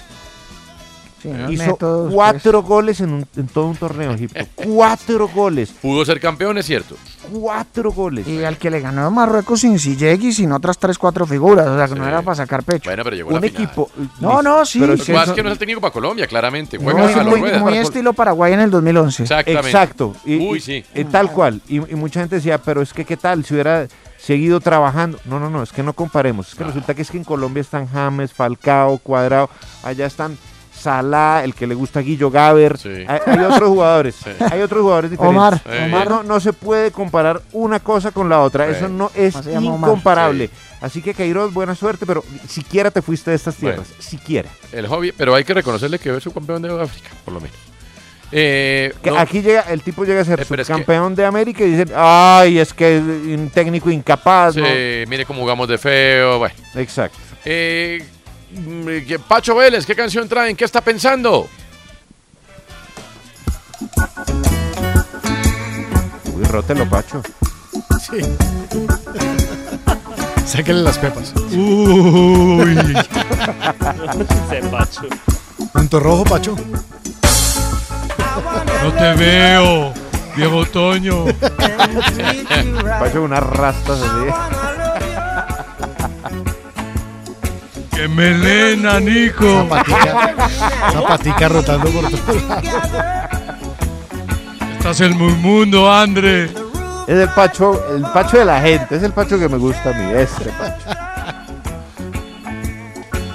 Sí, 1.22 1.28
Hizo 1.51 1.66
métodos, 1.66 2.14
cuatro 2.14 2.62
goles 2.62 3.01
en, 3.01 3.12
un- 3.12 3.26
en 3.36 3.47
todo 3.48 3.66
un 3.66 3.76
torneo, 3.76 4.12
Egipto. 4.12 4.40
cuatro 4.55 5.28
goles. 5.28 5.70
Pudo 5.82 6.05
ser 6.05 6.18
campeón, 6.20 6.56
es 6.59 6.66
cierto. 6.66 6.97
Cuatro 7.30 7.92
goles. 7.92 8.26
Y 8.26 8.42
al 8.44 8.56
que 8.56 8.70
le 8.70 8.80
ganó 8.80 9.05
a 9.06 9.10
Marruecos 9.10 9.60
sin 9.60 9.78
Sillegi, 9.78 10.32
sin 10.32 10.51
otras 10.52 10.78
3, 10.78 10.97
4 10.98 11.26
figuras. 11.26 11.66
O 11.68 11.76
sea, 11.76 11.86
que 11.88 11.94
no 11.94 12.06
era 12.09 12.22
para 12.22 12.34
sacar 12.36 12.62
pecho. 12.62 12.88
Bueno, 12.88 13.05
pero 13.05 13.14
llegó 13.16 13.30
a 13.30 13.34
Un 13.34 13.40
la 13.42 13.47
final. 13.48 13.62
equipo. 13.62 13.90
No, 14.20 14.42
no, 14.42 14.64
sí. 14.64 14.80
Pero 14.80 14.92
Lo 14.94 14.98
que 14.98 15.05
que 15.05 15.12
pasa 15.12 15.22
eso- 15.24 15.32
es 15.32 15.36
que 15.36 15.42
no 15.42 15.48
es 15.51 15.52
el 15.52 15.59
técnico 15.59 15.80
para 15.80 15.92
Colombia, 15.92 16.26
claramente. 16.26 16.78
No, 16.78 16.84
Juega 16.84 17.09
sí, 17.09 17.14
a 17.18 17.22
la 17.22 17.30
muy, 17.30 17.40
muy 17.59 17.76
estilo 17.76 18.12
Paraguay 18.14 18.55
en 18.55 18.60
el 18.60 18.70
2011. 18.70 19.22
Exactamente. 19.24 19.68
Exacto. 19.68 20.16
Y, 20.24 20.36
Uy, 20.38 20.60
sí. 20.60 20.84
y 20.94 21.05
tal 21.05 21.30
cual. 21.30 21.60
Y, 21.68 21.76
y 21.76 21.94
mucha 21.97 22.20
gente 22.20 22.36
decía, 22.36 22.59
pero 22.59 22.80
es 22.82 22.92
que 22.92 23.05
qué 23.05 23.16
tal 23.16 23.44
si 23.44 23.55
hubiera 23.55 23.86
seguido 24.18 24.60
trabajando. 24.60 25.18
No, 25.26 25.38
no, 25.38 25.51
no, 25.51 25.62
es 25.62 25.72
que 25.72 25.82
no 25.82 25.92
comparemos. 25.92 26.48
Es 26.48 26.55
que 26.55 26.64
resulta 26.64 26.94
que 26.94 27.02
es 27.02 27.10
que 27.10 27.18
en 27.18 27.24
Colombia 27.24 27.60
están 27.60 27.86
James, 27.86 28.32
Falcao, 28.32 28.98
Cuadrado, 28.98 29.51
allá 29.82 30.06
están 30.06 30.36
Salah, 30.81 31.43
el 31.44 31.55
que 31.55 31.66
le 31.66 31.74
gusta 31.74 32.01
Guillo 32.01 32.31
Gaber. 32.31 32.77
Hay, 33.07 33.19
hay 33.27 33.39
otros 33.44 33.69
jugadores. 33.69 34.16
Hay 34.51 34.61
otros 34.62 34.81
jugadores 34.82 35.11
diferentes. 35.11 35.36
Omar, 35.39 35.61
Omar, 35.86 36.09
no, 36.11 36.23
no 36.23 36.40
se 36.40 36.52
puede 36.52 36.90
comparar 36.90 37.40
una 37.52 37.81
cosa 37.81 38.11
con 38.12 38.28
la 38.28 38.40
otra. 38.40 38.66
Sí. 38.66 38.73
Eso 38.77 38.89
no 38.89 39.11
es 39.15 39.35
incomparable. 39.47 40.51
Así 40.81 41.02
que 41.02 41.12
Queiroz, 41.12 41.52
buena 41.52 41.74
suerte, 41.74 42.07
pero 42.07 42.24
siquiera 42.48 42.90
te 42.90 43.02
fuiste 43.02 43.31
de 43.31 43.36
estas 43.36 43.55
tierras. 43.57 43.86
Siquiera. 43.98 44.48
El 44.73 44.86
hobby, 44.86 45.12
pero 45.12 45.35
hay 45.35 45.44
que 45.44 45.52
reconocerle 45.52 45.98
que 45.98 46.16
es 46.16 46.23
su 46.23 46.32
campeón 46.32 46.62
de 46.62 46.70
África, 46.82 47.11
por 47.24 47.35
lo 47.35 47.40
menos. 47.40 47.57
Eh, 48.32 48.94
Que 49.02 49.11
no, 49.11 49.19
Aquí 49.19 49.43
llega, 49.43 49.62
el 49.62 49.82
tipo 49.82 50.05
llega 50.05 50.20
a 50.20 50.24
ser 50.24 50.40
Eh, 50.40 50.44
que- 50.47 50.65
campeón 50.65 51.15
de 51.16 51.24
América 51.27 51.65
y 51.65 51.73
dicen, 51.73 51.90
ay, 51.97 52.59
es 52.59 52.73
que 52.73 52.97
es 52.98 53.02
un 53.02 53.51
técnico 53.52 53.90
incapaz. 53.90 54.55
sí, 54.55 54.61
¿no? 54.61 54.66
mire 55.09 55.27
cómo 55.27 55.40
jugamos 55.40 55.69
de 55.69 55.77
feo. 55.78 56.39
Bueno. 56.39 56.55
Exacto. 56.77 57.19
Eh, 57.44 58.05
Pacho 59.28 59.55
Vélez, 59.55 59.86
¿qué 59.86 59.94
canción 59.94 60.28
traen? 60.28 60.56
¿Qué 60.56 60.64
está 60.64 60.81
pensando? 60.81 61.48
Uy, 66.35 66.43
rótelo, 66.44 66.89
Pacho. 66.89 67.22
Sí. 68.01 68.20
Sáquenle 70.47 70.82
las 70.82 70.98
pepas. 70.98 71.32
Uy. 71.52 72.77
Punto 75.72 76.01
rojo, 76.01 76.24
Pacho. 76.24 76.56
No 78.82 78.93
te 78.93 79.14
veo, 79.14 79.94
Diego 80.35 80.66
Toño. 80.66 81.27
Pacho, 82.98 83.22
unas 83.22 83.44
rastas 83.44 84.01
así. 84.01 84.27
¡Qué 88.01 88.09
melena, 88.09 88.98
Nico! 88.98 89.44
Una 89.44 89.68
patica, 89.68 90.35
una 90.90 91.02
patica 91.06 91.48
rotando 91.51 91.90
por 91.90 92.10
todos 92.10 92.43
lados. 92.44 92.64
Estás 94.78 95.02
en 95.02 95.18
muy 95.18 95.35
mundo, 95.35 95.93
André. 95.93 96.44
Es 97.06 97.18
el 97.18 97.28
Pacho, 97.28 97.78
el 97.94 98.01
Pacho 98.01 98.39
de 98.39 98.47
la 98.47 98.59
gente. 98.62 98.97
Es 98.97 99.02
el 99.02 99.12
Pacho 99.12 99.39
que 99.39 99.51
me 99.51 99.59
gusta 99.59 99.90
a 99.90 99.93
mí. 99.93 100.14
Este 100.14 100.48
Pacho. 100.48 100.98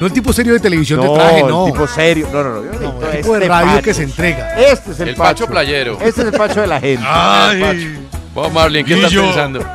No 0.05 0.09
el 0.09 0.13
tipo 0.13 0.31
serio 0.31 0.53
de 0.53 0.59
televisión 0.59 0.99
No, 1.03 1.13
de 1.13 1.17
traje, 1.19 1.41
no. 1.43 1.65
el 1.65 1.71
tipo 1.73 1.87
serio. 1.87 2.27
No, 2.31 2.43
no, 2.43 2.49
no. 2.51 2.63
yo 2.63 2.71
el 2.71 2.79
tipo 2.79 3.03
este 3.33 3.39
de 3.39 3.47
radio 3.47 3.71
Pacho. 3.71 3.81
que 3.81 3.93
se 3.95 4.03
entrega. 4.03 4.49
Este 4.55 4.91
es 4.91 4.99
el, 4.99 5.09
El 5.09 5.15
Pacho 5.15 5.47
playero. 5.47 5.93
Este 5.99 6.21
es 6.21 6.27
el 6.27 6.31
Pacho 6.31 6.61
de 6.61 6.67
la 6.67 6.79
gente. 6.79 7.03
Ay, 7.09 8.07
Vamos, 8.35 8.53
Marlene, 8.53 8.85
¿qué 8.87 8.93
estás 8.93 9.09
Guillo. 9.09 9.23
pensando? 9.23 9.65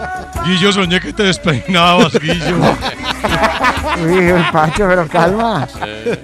Guillo, 0.47 0.73
soñé 0.73 1.01
que 1.01 1.13
te 1.13 1.25
despeinabas, 1.25 2.13
Guillo. 2.21 2.57
Uy, 4.07 4.19
el 4.29 4.45
Pacho, 4.53 4.87
pero 4.89 5.09
calma. 5.09 5.67
Eh, 5.85 6.23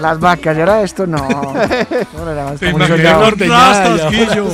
Las 0.00 0.18
vacas, 0.18 0.56
¿y 0.56 0.60
ahora 0.60 0.80
esto? 0.82 1.06
No. 1.06 1.28
Te 2.58 2.70
imaginé 2.70 2.86
soñado. 2.96 3.20
con 3.24 3.38
rastas, 3.50 4.00
ya. 4.00 4.08
Guillo. 4.08 4.46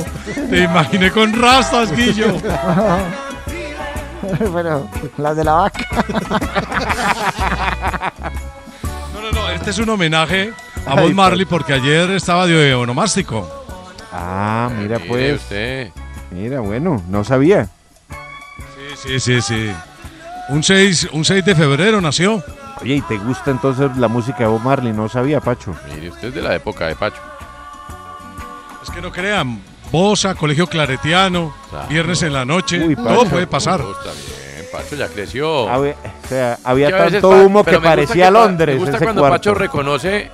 Te 0.49 0.57
imaginé 0.63 1.11
con 1.11 1.41
rastas, 1.41 1.91
Guillo. 1.95 2.33
Bueno, 4.51 4.89
las 5.17 5.37
de 5.37 5.43
la 5.43 5.53
vaca. 5.53 5.85
Este 9.65 9.81
es 9.81 9.87
un 9.87 9.89
homenaje 9.89 10.53
a 10.85 10.93
Bob 10.93 11.11
Marley 11.11 11.43
porque 11.43 11.73
ayer 11.73 12.11
estaba 12.11 12.45
de 12.45 12.75
onomástico. 12.75 13.49
Ah, 14.13 14.69
mira 14.77 14.99
Mire 14.99 15.09
pues. 15.09 15.41
usted. 15.41 15.91
Mira, 16.29 16.59
bueno, 16.59 17.01
no 17.09 17.23
sabía. 17.23 17.67
Sí, 18.95 19.19
sí, 19.19 19.41
sí. 19.41 19.71
Un 20.49 20.61
6, 20.61 21.09
un 21.13 21.25
6 21.25 21.43
de 21.43 21.55
febrero 21.55 21.99
nació. 21.99 22.43
Oye, 22.79 22.97
¿y 22.97 23.01
te 23.01 23.17
gusta 23.17 23.49
entonces 23.49 23.97
la 23.97 24.07
música 24.07 24.37
de 24.37 24.45
Bob 24.45 24.61
Marley? 24.61 24.93
No 24.93 25.09
sabía, 25.09 25.41
Pacho. 25.41 25.75
Mire, 25.95 26.11
usted 26.11 26.27
es 26.27 26.35
de 26.35 26.41
la 26.43 26.53
época 26.53 26.85
de 26.85 26.95
Pacho. 26.95 27.19
Es 28.83 28.91
que 28.91 29.01
no 29.01 29.11
crean, 29.11 29.63
Bosa, 29.91 30.35
Colegio 30.35 30.67
Claretiano, 30.67 31.55
Viernes 31.89 32.21
en 32.21 32.33
la 32.33 32.45
noche, 32.45 32.85
Uy, 32.85 32.95
todo 32.95 33.17
Pacho. 33.17 33.29
puede 33.31 33.47
pasar. 33.47 33.81
Oh, 33.81 33.93
está 33.93 34.11
bien, 34.11 34.44
Pacho 34.77 34.95
ya 34.95 35.07
creció. 35.07 35.69
Había, 35.69 35.93
o 35.93 36.27
sea, 36.27 36.57
había 36.63 36.87
a 36.87 36.91
veces 36.91 37.21
tanto 37.21 37.29
humo 37.29 37.63
que 37.63 37.79
parecía 37.79 38.25
pa- 38.25 38.31
Londres 38.31 38.75
Me 38.75 38.79
gusta 38.81 38.97
ese 38.97 39.05
cuando 39.05 39.21
cuarto. 39.21 39.35
Pacho 39.37 39.53
reconoce 39.53 40.31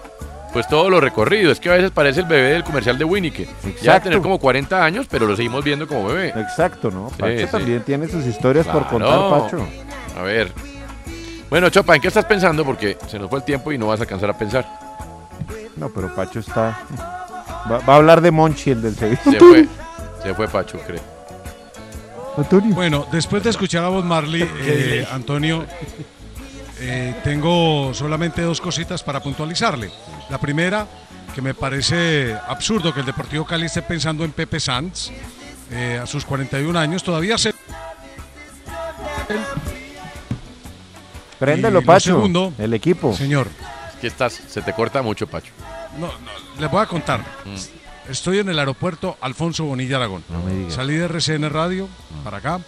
pues 0.53 0.67
todo 0.67 0.89
lo 0.89 0.99
recorrido. 0.99 1.51
Es 1.51 1.59
que 1.59 1.69
a 1.69 1.73
veces 1.75 1.91
parece 1.91 2.19
el 2.21 2.25
bebé 2.25 2.51
del 2.51 2.63
comercial 2.63 2.97
de 2.97 3.05
Winnie, 3.05 3.31
que 3.31 3.45
ya 3.45 3.51
debe 3.61 3.69
Exacto. 3.77 4.03
tener 4.09 4.21
como 4.21 4.37
40 4.39 4.83
años, 4.83 5.07
pero 5.09 5.25
lo 5.25 5.35
seguimos 5.35 5.63
viendo 5.63 5.87
como 5.87 6.07
bebé. 6.07 6.29
Exacto, 6.35 6.91
¿no? 6.91 7.07
Pacho 7.09 7.37
sí. 7.39 7.45
también 7.51 7.81
tiene 7.83 8.07
sus 8.07 8.25
historias 8.25 8.67
por 8.67 8.85
contar, 8.87 9.29
Pacho. 9.29 9.65
A 10.17 10.21
ver. 10.23 10.51
Bueno, 11.49 11.69
Chopa, 11.69 11.95
¿en 11.95 12.01
qué 12.01 12.07
estás 12.09 12.25
pensando? 12.25 12.63
Porque 12.65 12.97
se 13.07 13.17
nos 13.19 13.29
fue 13.29 13.39
el 13.39 13.45
tiempo 13.45 13.71
y 13.71 13.77
no 13.77 13.87
vas 13.87 13.99
a 13.99 14.03
alcanzar 14.03 14.29
a 14.29 14.37
pensar. 14.37 14.65
No, 15.77 15.89
pero 15.89 16.13
Pacho 16.13 16.39
está... 16.39 16.79
Va, 17.71 17.79
va 17.79 17.93
a 17.93 17.95
hablar 17.97 18.21
de 18.21 18.31
Monchi, 18.31 18.71
el 18.71 18.81
del 18.81 18.95
Sevilla. 18.95 19.21
Se 19.23 19.39
fue, 19.39 19.67
se 20.23 20.33
fue 20.33 20.47
Pacho, 20.47 20.79
creo. 20.85 20.99
Bueno, 22.73 23.07
después 23.11 23.43
de 23.43 23.49
escuchar 23.49 23.83
a 23.83 23.89
Bob 23.89 24.03
Marley, 24.03 24.41
eh, 24.61 25.07
Antonio, 25.11 25.65
eh, 26.79 27.15
tengo 27.23 27.93
solamente 27.93 28.41
dos 28.41 28.61
cositas 28.61 29.03
para 29.03 29.21
puntualizarle. 29.21 29.91
La 30.29 30.37
primera, 30.39 30.87
que 31.35 31.41
me 31.41 31.53
parece 31.53 32.35
absurdo 32.47 32.93
que 32.93 33.01
el 33.01 33.05
Deportivo 33.05 33.45
Cali 33.45 33.65
esté 33.65 33.81
pensando 33.81 34.23
en 34.23 34.31
Pepe 34.31 34.59
Sanz 34.59 35.11
eh, 35.71 35.99
a 36.01 36.05
sus 36.05 36.25
41 36.25 36.77
años. 36.79 37.03
Todavía 37.03 37.37
se... 37.37 37.53
Préndelo, 41.37 41.81
Pacho. 41.81 42.15
segundo, 42.15 42.53
el 42.57 42.73
equipo. 42.73 43.15
Señor. 43.15 43.47
Es 43.93 43.99
que 43.99 44.07
estás, 44.07 44.33
se 44.47 44.61
te 44.61 44.73
corta 44.73 45.01
mucho, 45.01 45.27
Pacho. 45.27 45.51
No, 45.99 46.07
no, 46.07 46.59
les 46.59 46.69
voy 46.69 46.81
a 46.81 46.85
contar. 46.85 47.21
Estoy 48.11 48.39
en 48.39 48.49
el 48.49 48.59
aeropuerto 48.59 49.17
Alfonso 49.21 49.63
Bonilla 49.65 49.95
Aragón. 49.97 50.23
No 50.29 50.41
me 50.41 50.51
digas. 50.53 50.73
Salí 50.73 50.95
de 50.95 51.05
RCN 51.05 51.49
Radio 51.49 51.87
para 52.23 52.37
acá 52.37 52.59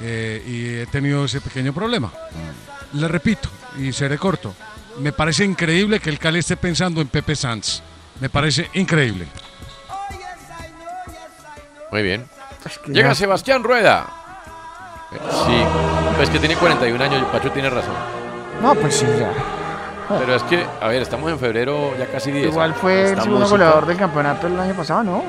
eh, 0.00 0.42
y 0.46 0.80
he 0.82 0.86
tenido 0.86 1.24
ese 1.24 1.40
pequeño 1.40 1.72
problema. 1.72 2.12
Le 2.92 3.08
repito, 3.08 3.48
y 3.78 3.92
seré 3.92 4.16
corto, 4.18 4.54
me 5.00 5.12
parece 5.12 5.44
increíble 5.44 5.98
que 6.00 6.10
el 6.10 6.18
Cali 6.18 6.38
esté 6.38 6.56
pensando 6.56 7.00
en 7.00 7.08
Pepe 7.08 7.34
Sanz. 7.34 7.82
Me 8.20 8.30
parece 8.30 8.70
increíble. 8.74 9.26
Muy 11.90 12.02
bien. 12.02 12.26
que 12.84 12.92
Llega 12.92 13.08
ya- 13.10 13.14
Sebastián 13.14 13.62
Rueda. 13.64 14.06
Sí, 15.12 15.62
pues 16.16 16.28
que 16.30 16.38
tiene 16.40 16.56
41 16.56 17.02
años 17.04 17.22
y 17.22 17.32
Pacho 17.32 17.50
tiene 17.52 17.70
razón. 17.70 17.94
No, 18.60 18.74
pues 18.74 18.96
sí, 18.96 19.06
ya. 19.18 19.32
Pero 20.08 20.34
es 20.34 20.42
que, 20.44 20.64
a 20.80 20.88
ver, 20.88 21.02
estamos 21.02 21.30
en 21.30 21.38
febrero 21.38 21.92
ya 21.98 22.06
casi 22.06 22.30
10. 22.30 22.46
Igual 22.48 22.74
fue 22.74 23.10
el 23.12 23.20
segundo 23.22 23.48
goleador 23.48 23.86
del 23.86 23.96
campeonato 23.96 24.46
el 24.46 24.58
año 24.60 24.74
pasado, 24.74 25.02
¿no? 25.02 25.22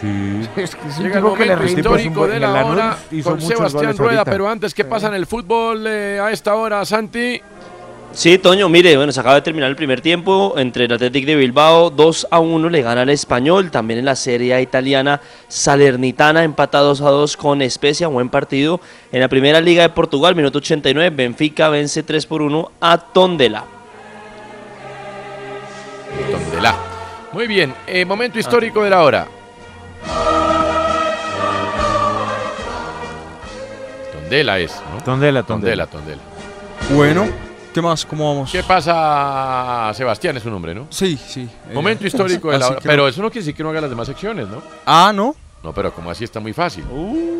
Sí. 0.00 0.48
Es 0.56 0.74
que 0.74 0.88
es 0.88 0.98
un 0.98 1.04
Llega 1.04 1.18
el 1.20 1.34
que 1.34 1.46
le 1.46 1.56
rinde. 1.56 1.80
histórico 1.80 2.26
de 2.26 2.40
la 2.40 2.64
hora 2.66 2.96
con 3.24 3.40
Sebastián 3.40 3.96
Rueda. 3.96 4.18
ahorita. 4.20 4.30
Pero 4.30 4.48
antes, 4.48 4.74
¿qué 4.74 4.84
pasa 4.84 5.08
en 5.08 5.14
el 5.14 5.26
fútbol 5.26 5.86
eh, 5.86 6.20
a 6.22 6.30
esta 6.30 6.54
hora, 6.54 6.84
Santi? 6.84 7.40
Sí, 8.14 8.36
Toño, 8.36 8.68
mire, 8.68 8.94
bueno, 8.98 9.10
se 9.10 9.20
acaba 9.20 9.36
de 9.36 9.40
terminar 9.40 9.70
el 9.70 9.76
primer 9.76 10.02
tiempo 10.02 10.52
entre 10.58 10.84
el 10.84 10.92
Athletic 10.92 11.24
de 11.24 11.34
Bilbao, 11.34 11.88
2 11.88 12.28
a 12.30 12.40
1 12.40 12.68
le 12.68 12.82
gana 12.82 13.00
al 13.00 13.08
Español, 13.08 13.70
también 13.70 14.00
en 14.00 14.04
la 14.04 14.16
Serie 14.16 14.52
A 14.52 14.60
italiana, 14.60 15.22
Salernitana 15.48 16.44
empata 16.44 16.80
2 16.80 17.00
a 17.00 17.08
2 17.08 17.36
con 17.38 17.62
Especia, 17.62 18.08
buen 18.08 18.28
partido. 18.28 18.80
En 19.12 19.20
la 19.20 19.28
Primera 19.28 19.62
Liga 19.62 19.82
de 19.82 19.88
Portugal, 19.88 20.34
minuto 20.36 20.58
89, 20.58 21.08
Benfica 21.16 21.70
vence 21.70 22.02
3 22.02 22.26
por 22.26 22.42
1 22.42 22.70
a 22.82 22.98
Tondela. 22.98 23.64
Tondela. 26.30 26.74
Muy 27.32 27.46
bien, 27.46 27.74
eh, 27.86 28.04
momento 28.04 28.38
histórico 28.38 28.82
de 28.84 28.90
la 28.90 29.02
hora. 29.02 29.26
Tondela 34.12 34.58
es, 34.58 34.72
¿no? 34.92 35.02
Tondela, 35.02 35.42
Tondela, 35.42 35.86
Tondela. 35.86 36.20
Bueno, 36.94 37.26
¿qué 37.72 37.80
más? 37.82 38.04
¿Cómo 38.04 38.28
vamos? 38.34 38.50
¿Qué 38.52 38.62
pasa? 38.62 39.90
Sebastián 39.94 40.36
es 40.36 40.42
su 40.42 40.50
nombre, 40.50 40.74
¿no? 40.74 40.86
Sí, 40.90 41.16
sí. 41.16 41.48
eh, 41.70 41.74
Momento 41.74 42.06
histórico 42.06 42.50
de 42.50 42.58
la 42.58 42.64
así 42.66 42.72
hora. 42.74 42.82
que- 42.82 42.88
Pero 42.88 43.08
eso 43.08 43.22
no 43.22 43.30
quiere 43.30 43.44
decir 43.44 43.54
que 43.56 43.62
no 43.62 43.70
haga 43.70 43.80
las 43.80 43.90
demás 43.90 44.06
secciones, 44.06 44.48
¿no? 44.48 44.62
Ah, 44.86 45.12
¿no? 45.14 45.34
No, 45.62 45.72
pero 45.72 45.92
como 45.94 46.10
así 46.10 46.24
está 46.24 46.40
muy 46.40 46.52
fácil. 46.52 46.84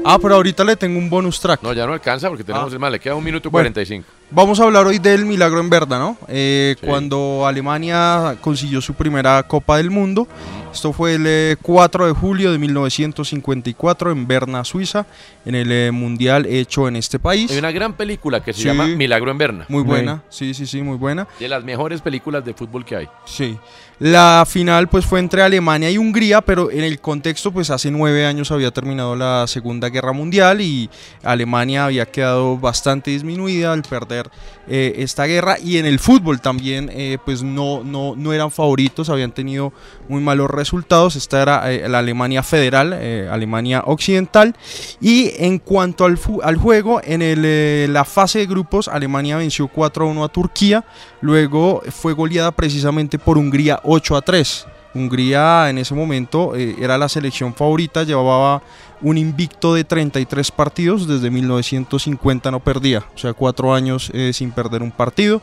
Ah, 0.04 0.16
pero 0.22 0.36
ahorita 0.36 0.62
le 0.64 0.76
tengo 0.76 0.96
un 0.98 1.10
bonus 1.10 1.40
track. 1.40 1.60
No, 1.62 1.72
ya 1.72 1.86
no 1.86 1.92
alcanza 1.92 2.28
porque 2.28 2.44
tenemos 2.44 2.70
Ah. 2.70 2.74
el 2.74 2.78
mal. 2.78 2.92
Le 2.92 3.00
queda 3.00 3.14
un 3.16 3.24
minuto 3.24 3.50
Bueno. 3.50 3.64
45. 3.64 4.06
Vamos 4.34 4.58
a 4.60 4.64
hablar 4.64 4.86
hoy 4.86 4.98
del 4.98 5.26
milagro 5.26 5.60
en 5.60 5.68
Berna, 5.68 5.98
¿no? 5.98 6.16
Eh, 6.26 6.74
Cuando 6.82 7.46
Alemania 7.46 8.34
consiguió 8.40 8.80
su 8.80 8.94
primera 8.94 9.42
Copa 9.42 9.76
del 9.76 9.90
Mundo. 9.90 10.26
Esto 10.72 10.90
fue 10.94 11.16
el 11.16 11.24
eh, 11.26 11.56
4 11.60 12.06
de 12.06 12.12
julio 12.14 12.50
de 12.50 12.56
1954 12.58 14.10
en 14.10 14.26
Berna, 14.26 14.64
Suiza, 14.64 15.04
en 15.44 15.54
el 15.54 15.70
eh, 15.70 15.90
Mundial 15.92 16.46
hecho 16.46 16.88
en 16.88 16.96
este 16.96 17.18
país. 17.18 17.50
Hay 17.50 17.58
una 17.58 17.72
gran 17.72 17.92
película 17.92 18.42
que 18.42 18.54
se 18.54 18.62
Sí. 18.62 18.68
llama 18.68 18.86
Milagro 18.86 19.30
en 19.30 19.36
Berna. 19.36 19.66
Muy 19.68 19.82
buena, 19.82 20.22
sí, 20.30 20.54
sí, 20.54 20.64
sí, 20.66 20.80
muy 20.80 20.96
buena. 20.96 21.28
De 21.38 21.46
las 21.48 21.62
mejores 21.62 22.00
películas 22.00 22.42
de 22.42 22.54
fútbol 22.54 22.86
que 22.86 22.96
hay. 22.96 23.08
Sí. 23.26 23.58
La 23.98 24.44
final 24.48 24.88
pues 24.88 25.04
fue 25.04 25.20
entre 25.20 25.42
Alemania 25.42 25.90
y 25.90 25.98
Hungría, 25.98 26.40
pero 26.40 26.70
en 26.70 26.82
el 26.82 26.98
contexto 27.00 27.52
pues 27.52 27.68
hace 27.70 27.90
nueve 27.90 28.24
años 28.24 28.50
había 28.50 28.70
terminado 28.70 29.14
la 29.14 29.46
Segunda 29.46 29.90
Guerra 29.90 30.12
Mundial 30.12 30.60
y 30.62 30.88
Alemania 31.22 31.84
había 31.84 32.06
quedado 32.06 32.56
bastante 32.56 33.10
disminuida 33.10 33.72
al 33.74 33.82
perder 33.82 34.21
eh, 34.68 34.94
esta 34.98 35.24
guerra. 35.24 35.56
Y 35.58 35.78
en 35.78 35.86
el 35.86 35.98
fútbol 35.98 36.40
también 36.40 36.90
eh, 36.92 37.18
pues 37.24 37.42
no, 37.42 37.82
no, 37.84 38.14
no 38.16 38.32
eran 38.32 38.50
favoritos, 38.50 39.08
habían 39.08 39.32
tenido 39.32 39.72
muy 40.08 40.20
malos 40.20 40.50
resultados, 40.50 41.16
esta 41.16 41.42
era 41.42 41.72
eh, 41.72 41.88
la 41.88 41.98
Alemania 41.98 42.42
federal, 42.42 42.92
Alemania 43.30 43.82
occidental. 43.86 44.54
Y 45.00 45.32
en 45.36 45.58
cuanto 45.58 46.04
al, 46.04 46.18
al 46.42 46.56
juego, 46.56 47.00
en 47.04 47.22
el, 47.22 47.92
la 47.92 48.04
fase 48.04 48.40
de 48.40 48.46
grupos 48.46 48.88
Alemania 48.88 49.36
venció 49.36 49.68
4 49.68 50.04
a 50.04 50.08
1 50.08 50.24
a 50.24 50.28
Turquía, 50.28 50.84
luego 51.20 51.82
fue 51.90 52.12
goleada 52.12 52.52
precisamente 52.52 53.18
por 53.18 53.38
Hungría 53.38 53.80
8 53.84 54.16
a 54.16 54.22
3. 54.22 54.66
Hungría 54.94 55.70
en 55.70 55.78
ese 55.78 55.94
momento 55.94 56.54
eh, 56.54 56.76
era 56.78 56.98
la 56.98 57.08
selección 57.08 57.54
favorita, 57.54 58.02
llevaba 58.02 58.62
un 59.00 59.18
invicto 59.18 59.74
de 59.74 59.84
33 59.84 60.50
partidos, 60.50 61.08
desde 61.08 61.30
1950 61.30 62.50
no 62.50 62.60
perdía, 62.60 63.04
o 63.14 63.18
sea, 63.18 63.32
cuatro 63.32 63.74
años 63.74 64.10
eh, 64.14 64.32
sin 64.32 64.52
perder 64.52 64.82
un 64.82 64.92
partido. 64.92 65.42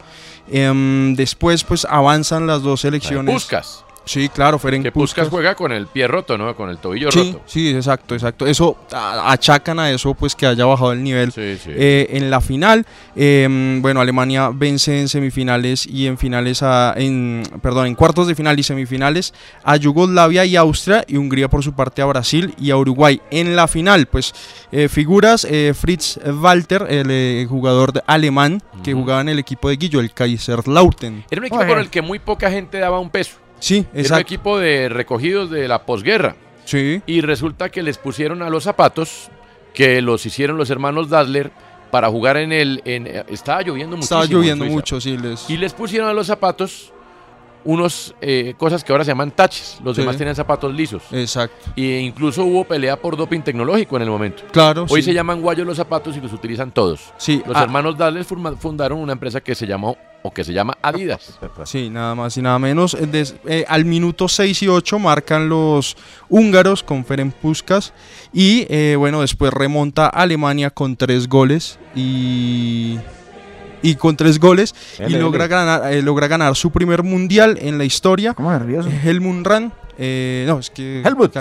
Em, 0.49 1.15
después 1.15 1.63
pues 1.63 1.85
avanzan 1.89 2.47
las 2.47 2.61
dos 2.61 2.81
selecciones. 2.81 3.33
Puskas. 3.33 3.83
Sí, 4.09 4.27
claro, 4.27 4.57
Ferenc 4.57 4.83
Que 4.85 4.91
Puskas 4.91 5.25
Puskás. 5.25 5.29
juega 5.29 5.53
con 5.53 5.71
el 5.71 5.85
pie 5.85 6.07
roto, 6.07 6.35
¿no? 6.35 6.55
Con 6.55 6.71
el 6.71 6.79
tobillo 6.79 7.11
Sí, 7.11 7.31
roto. 7.33 7.43
sí, 7.45 7.69
exacto, 7.69 8.15
exacto. 8.15 8.47
Eso 8.47 8.75
achacan 8.91 9.79
a 9.79 9.91
eso, 9.91 10.15
pues 10.15 10.35
que 10.35 10.47
haya 10.47 10.65
bajado 10.65 10.93
el 10.93 11.03
nivel 11.03 11.31
sí. 11.31 11.41
eh, 11.67 12.07
en 12.11 12.31
la 12.31 12.41
final. 12.41 12.87
Eh, 13.15 13.77
bueno, 13.81 14.01
Alemania 14.01 14.49
vence 14.51 14.99
en 14.99 15.09
semifinales 15.09 15.85
y 15.85 16.07
en 16.07 16.17
finales 16.17 16.63
a, 16.63 16.95
en, 16.97 17.43
perdón, 17.61 17.85
en 17.85 17.93
cuartos 17.93 18.25
de 18.27 18.33
final 18.33 18.57
y 18.59 18.63
semifinales 18.63 19.31
a 19.63 19.75
Yugoslavia 19.75 20.43
y 20.43 20.55
Austria 20.55 21.03
y 21.07 21.17
Hungría 21.17 21.47
por 21.47 21.63
su 21.63 21.73
parte 21.73 22.01
a 22.01 22.05
Brasil 22.05 22.55
y 22.59 22.71
a 22.71 22.77
Uruguay. 22.77 23.21
En 23.29 23.55
la 23.55 23.67
final, 23.67 24.07
pues 24.07 24.33
eh, 24.71 24.89
figuras 24.89 25.45
eh, 25.47 25.73
Fritz 25.79 26.17
Walter, 26.25 26.87
el 26.89 27.07
eh, 27.11 27.45
jugador 27.47 27.93
de- 27.93 28.01
alemán 28.07 28.61
que 28.83 28.93
jugaba 28.93 29.21
en 29.21 29.29
el 29.29 29.37
equipo 29.37 29.69
de 29.69 29.75
Guillo, 29.75 29.99
el 29.99 30.11
Kaiserslautern. 30.13 31.25
Era 31.29 31.41
un 31.41 31.45
equipo 31.45 31.63
por 31.67 31.77
el 31.77 31.89
que 31.91 32.01
muy 32.01 32.17
poca 32.17 32.49
gente 32.49 32.79
daba 32.79 32.99
un 32.99 33.09
peso. 33.11 33.33
Sí, 33.59 33.77
Era 33.77 33.87
un 33.93 33.99
exacto. 33.99 34.21
equipo 34.21 34.57
de 34.59 34.89
recogidos 34.89 35.49
de 35.49 35.67
la 35.67 35.85
posguerra. 35.85 36.35
Sí. 36.65 37.01
Y 37.05 37.21
resulta 37.21 37.69
que 37.69 37.83
les 37.83 37.97
pusieron 37.97 38.41
a 38.41 38.49
los 38.49 38.63
zapatos 38.63 39.29
que 39.73 40.01
los 40.01 40.25
hicieron 40.25 40.57
los 40.57 40.69
hermanos 40.69 41.09
Dassler 41.09 41.51
para 41.91 42.09
jugar 42.09 42.37
en 42.37 42.51
el. 42.51 42.81
En, 42.85 43.07
estaba 43.29 43.61
lloviendo 43.61 43.95
muchísimo. 43.97 44.21
Estaba 44.21 44.23
en 44.25 44.31
lloviendo 44.31 44.65
mucho, 44.65 45.01
sí. 45.01 45.17
Les... 45.17 45.49
Y 45.49 45.57
les 45.57 45.73
pusieron 45.73 46.09
a 46.09 46.13
los 46.13 46.27
zapatos 46.27 46.93
unos 47.65 48.15
eh, 48.21 48.53
cosas 48.57 48.83
que 48.83 48.91
ahora 48.91 49.03
se 49.03 49.11
llaman 49.11 49.31
taches. 49.31 49.79
Los 49.83 49.95
Sí. 49.95 50.01
demás 50.01 50.15
tenían 50.17 50.35
zapatos 50.35 50.73
lisos. 50.73 51.03
Exacto. 51.11 51.71
Y 51.75 51.95
incluso 51.97 52.43
hubo 52.45 52.63
pelea 52.63 52.95
por 52.99 53.17
doping 53.17 53.41
tecnológico 53.41 53.97
en 53.97 54.03
el 54.03 54.09
momento. 54.09 54.43
Claro, 54.51 54.85
Hoy 54.89 55.01
sí. 55.01 55.09
se 55.09 55.13
llaman 55.13 55.41
guayos 55.41 55.67
los 55.67 55.75
zapatos 55.77 56.15
y 56.15 56.21
los 56.21 56.31
utilizan 56.31 56.71
todos. 56.71 57.11
Sí, 57.17 57.43
Los 57.45 57.57
ah. 57.57 57.63
hermanos 57.63 57.95
forma- 58.25 58.55
fundaron 58.55 58.99
una 58.99 59.13
empresa 59.13 59.41
que 59.41 59.55
se 59.55 59.67
llamó 59.67 59.97
o 60.21 60.31
que 60.31 60.43
se 60.43 60.51
llama 60.53 60.77
Adidas. 60.81 61.39
Sí, 61.65 61.89
nada 61.89 62.15
más 62.15 62.35
y 62.37 62.41
nada 62.41 62.59
menos. 62.59 62.93
Eh, 62.93 63.05
des- 63.07 63.35
eh, 63.45 63.65
al 63.67 63.85
minuto 63.85 64.27
6 64.27 64.63
y 64.63 64.67
8 64.67 64.99
marcan 64.99 65.49
los 65.49 65.95
húngaros 66.29 66.83
con 66.83 67.05
Ferenc 67.05 67.33
Puskas 67.35 67.93
y 68.33 68.65
eh, 68.69 68.95
bueno, 68.97 69.21
después 69.21 69.51
remonta 69.53 70.07
Alemania 70.07 70.69
con 70.69 70.95
tres 70.95 71.27
goles 71.27 71.79
y 71.95 72.97
y 73.81 73.95
con 73.95 74.17
tres 74.17 74.39
goles 74.39 74.75
y 75.07 75.13
logra 75.13 75.47
ganar 75.47 75.93
eh, 75.93 76.01
logra 76.01 76.27
ganar 76.27 76.55
su 76.55 76.69
primer 76.71 77.03
mundial 77.03 77.57
en 77.61 77.77
la 77.77 77.85
historia. 77.85 78.33
¿Cómo 78.33 78.51
nervioso? 78.51 78.89
Helmut 78.89 79.45
Rahn, 79.47 79.71
eh, 79.97 80.43
no, 80.47 80.59
es 80.59 80.69
que 80.69 81.01
Helmut. 81.05 81.33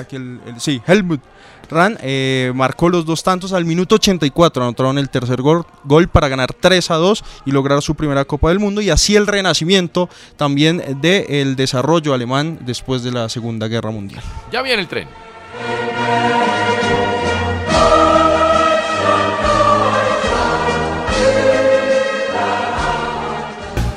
sí, 0.59 0.81
Helmut 0.87 1.21
Rahn 1.71 1.99
eh, 2.01 2.53
marcó 2.55 2.89
los 2.89 3.05
dos 3.05 3.23
tantos 3.23 3.53
al 3.53 3.65
minuto 3.65 3.97
84, 3.97 4.63
anotaron 4.63 4.99
el 4.99 5.11
tercer 5.11 5.43
gol, 5.43 5.65
gol 5.85 6.09
para 6.09 6.29
ganar 6.29 6.53
3 6.53 6.91
a 6.91 6.95
2 6.97 7.25
y 7.47 7.51
lograr 7.51 7.83
su 7.83 7.95
primera 7.95 8.25
Copa 8.25 8.49
del 8.49 8.59
Mundo 8.59 8.81
y 8.81 8.91
así 8.91 9.17
el 9.17 9.27
renacimiento 9.27 10.09
también 10.37 11.01
del 11.01 11.57
desarrollo 11.57 12.15
alemán 12.15 12.59
después 12.63 13.03
de 13.03 13.13
la 13.13 13.29
Segunda 13.29 13.69
Guerra 13.69 13.91
Mundial. 13.91 14.23
Ya 14.53 14.63
viene 14.63 14.83
el 14.83 14.89
tren. 14.89 15.09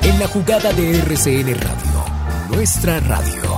En 0.04 0.20
la 0.20 0.28
jugada 0.28 0.74
de 0.74 1.00
RCN 1.00 1.56
Radio, 1.56 2.06
nuestra 2.50 3.00
radio. 3.02 3.51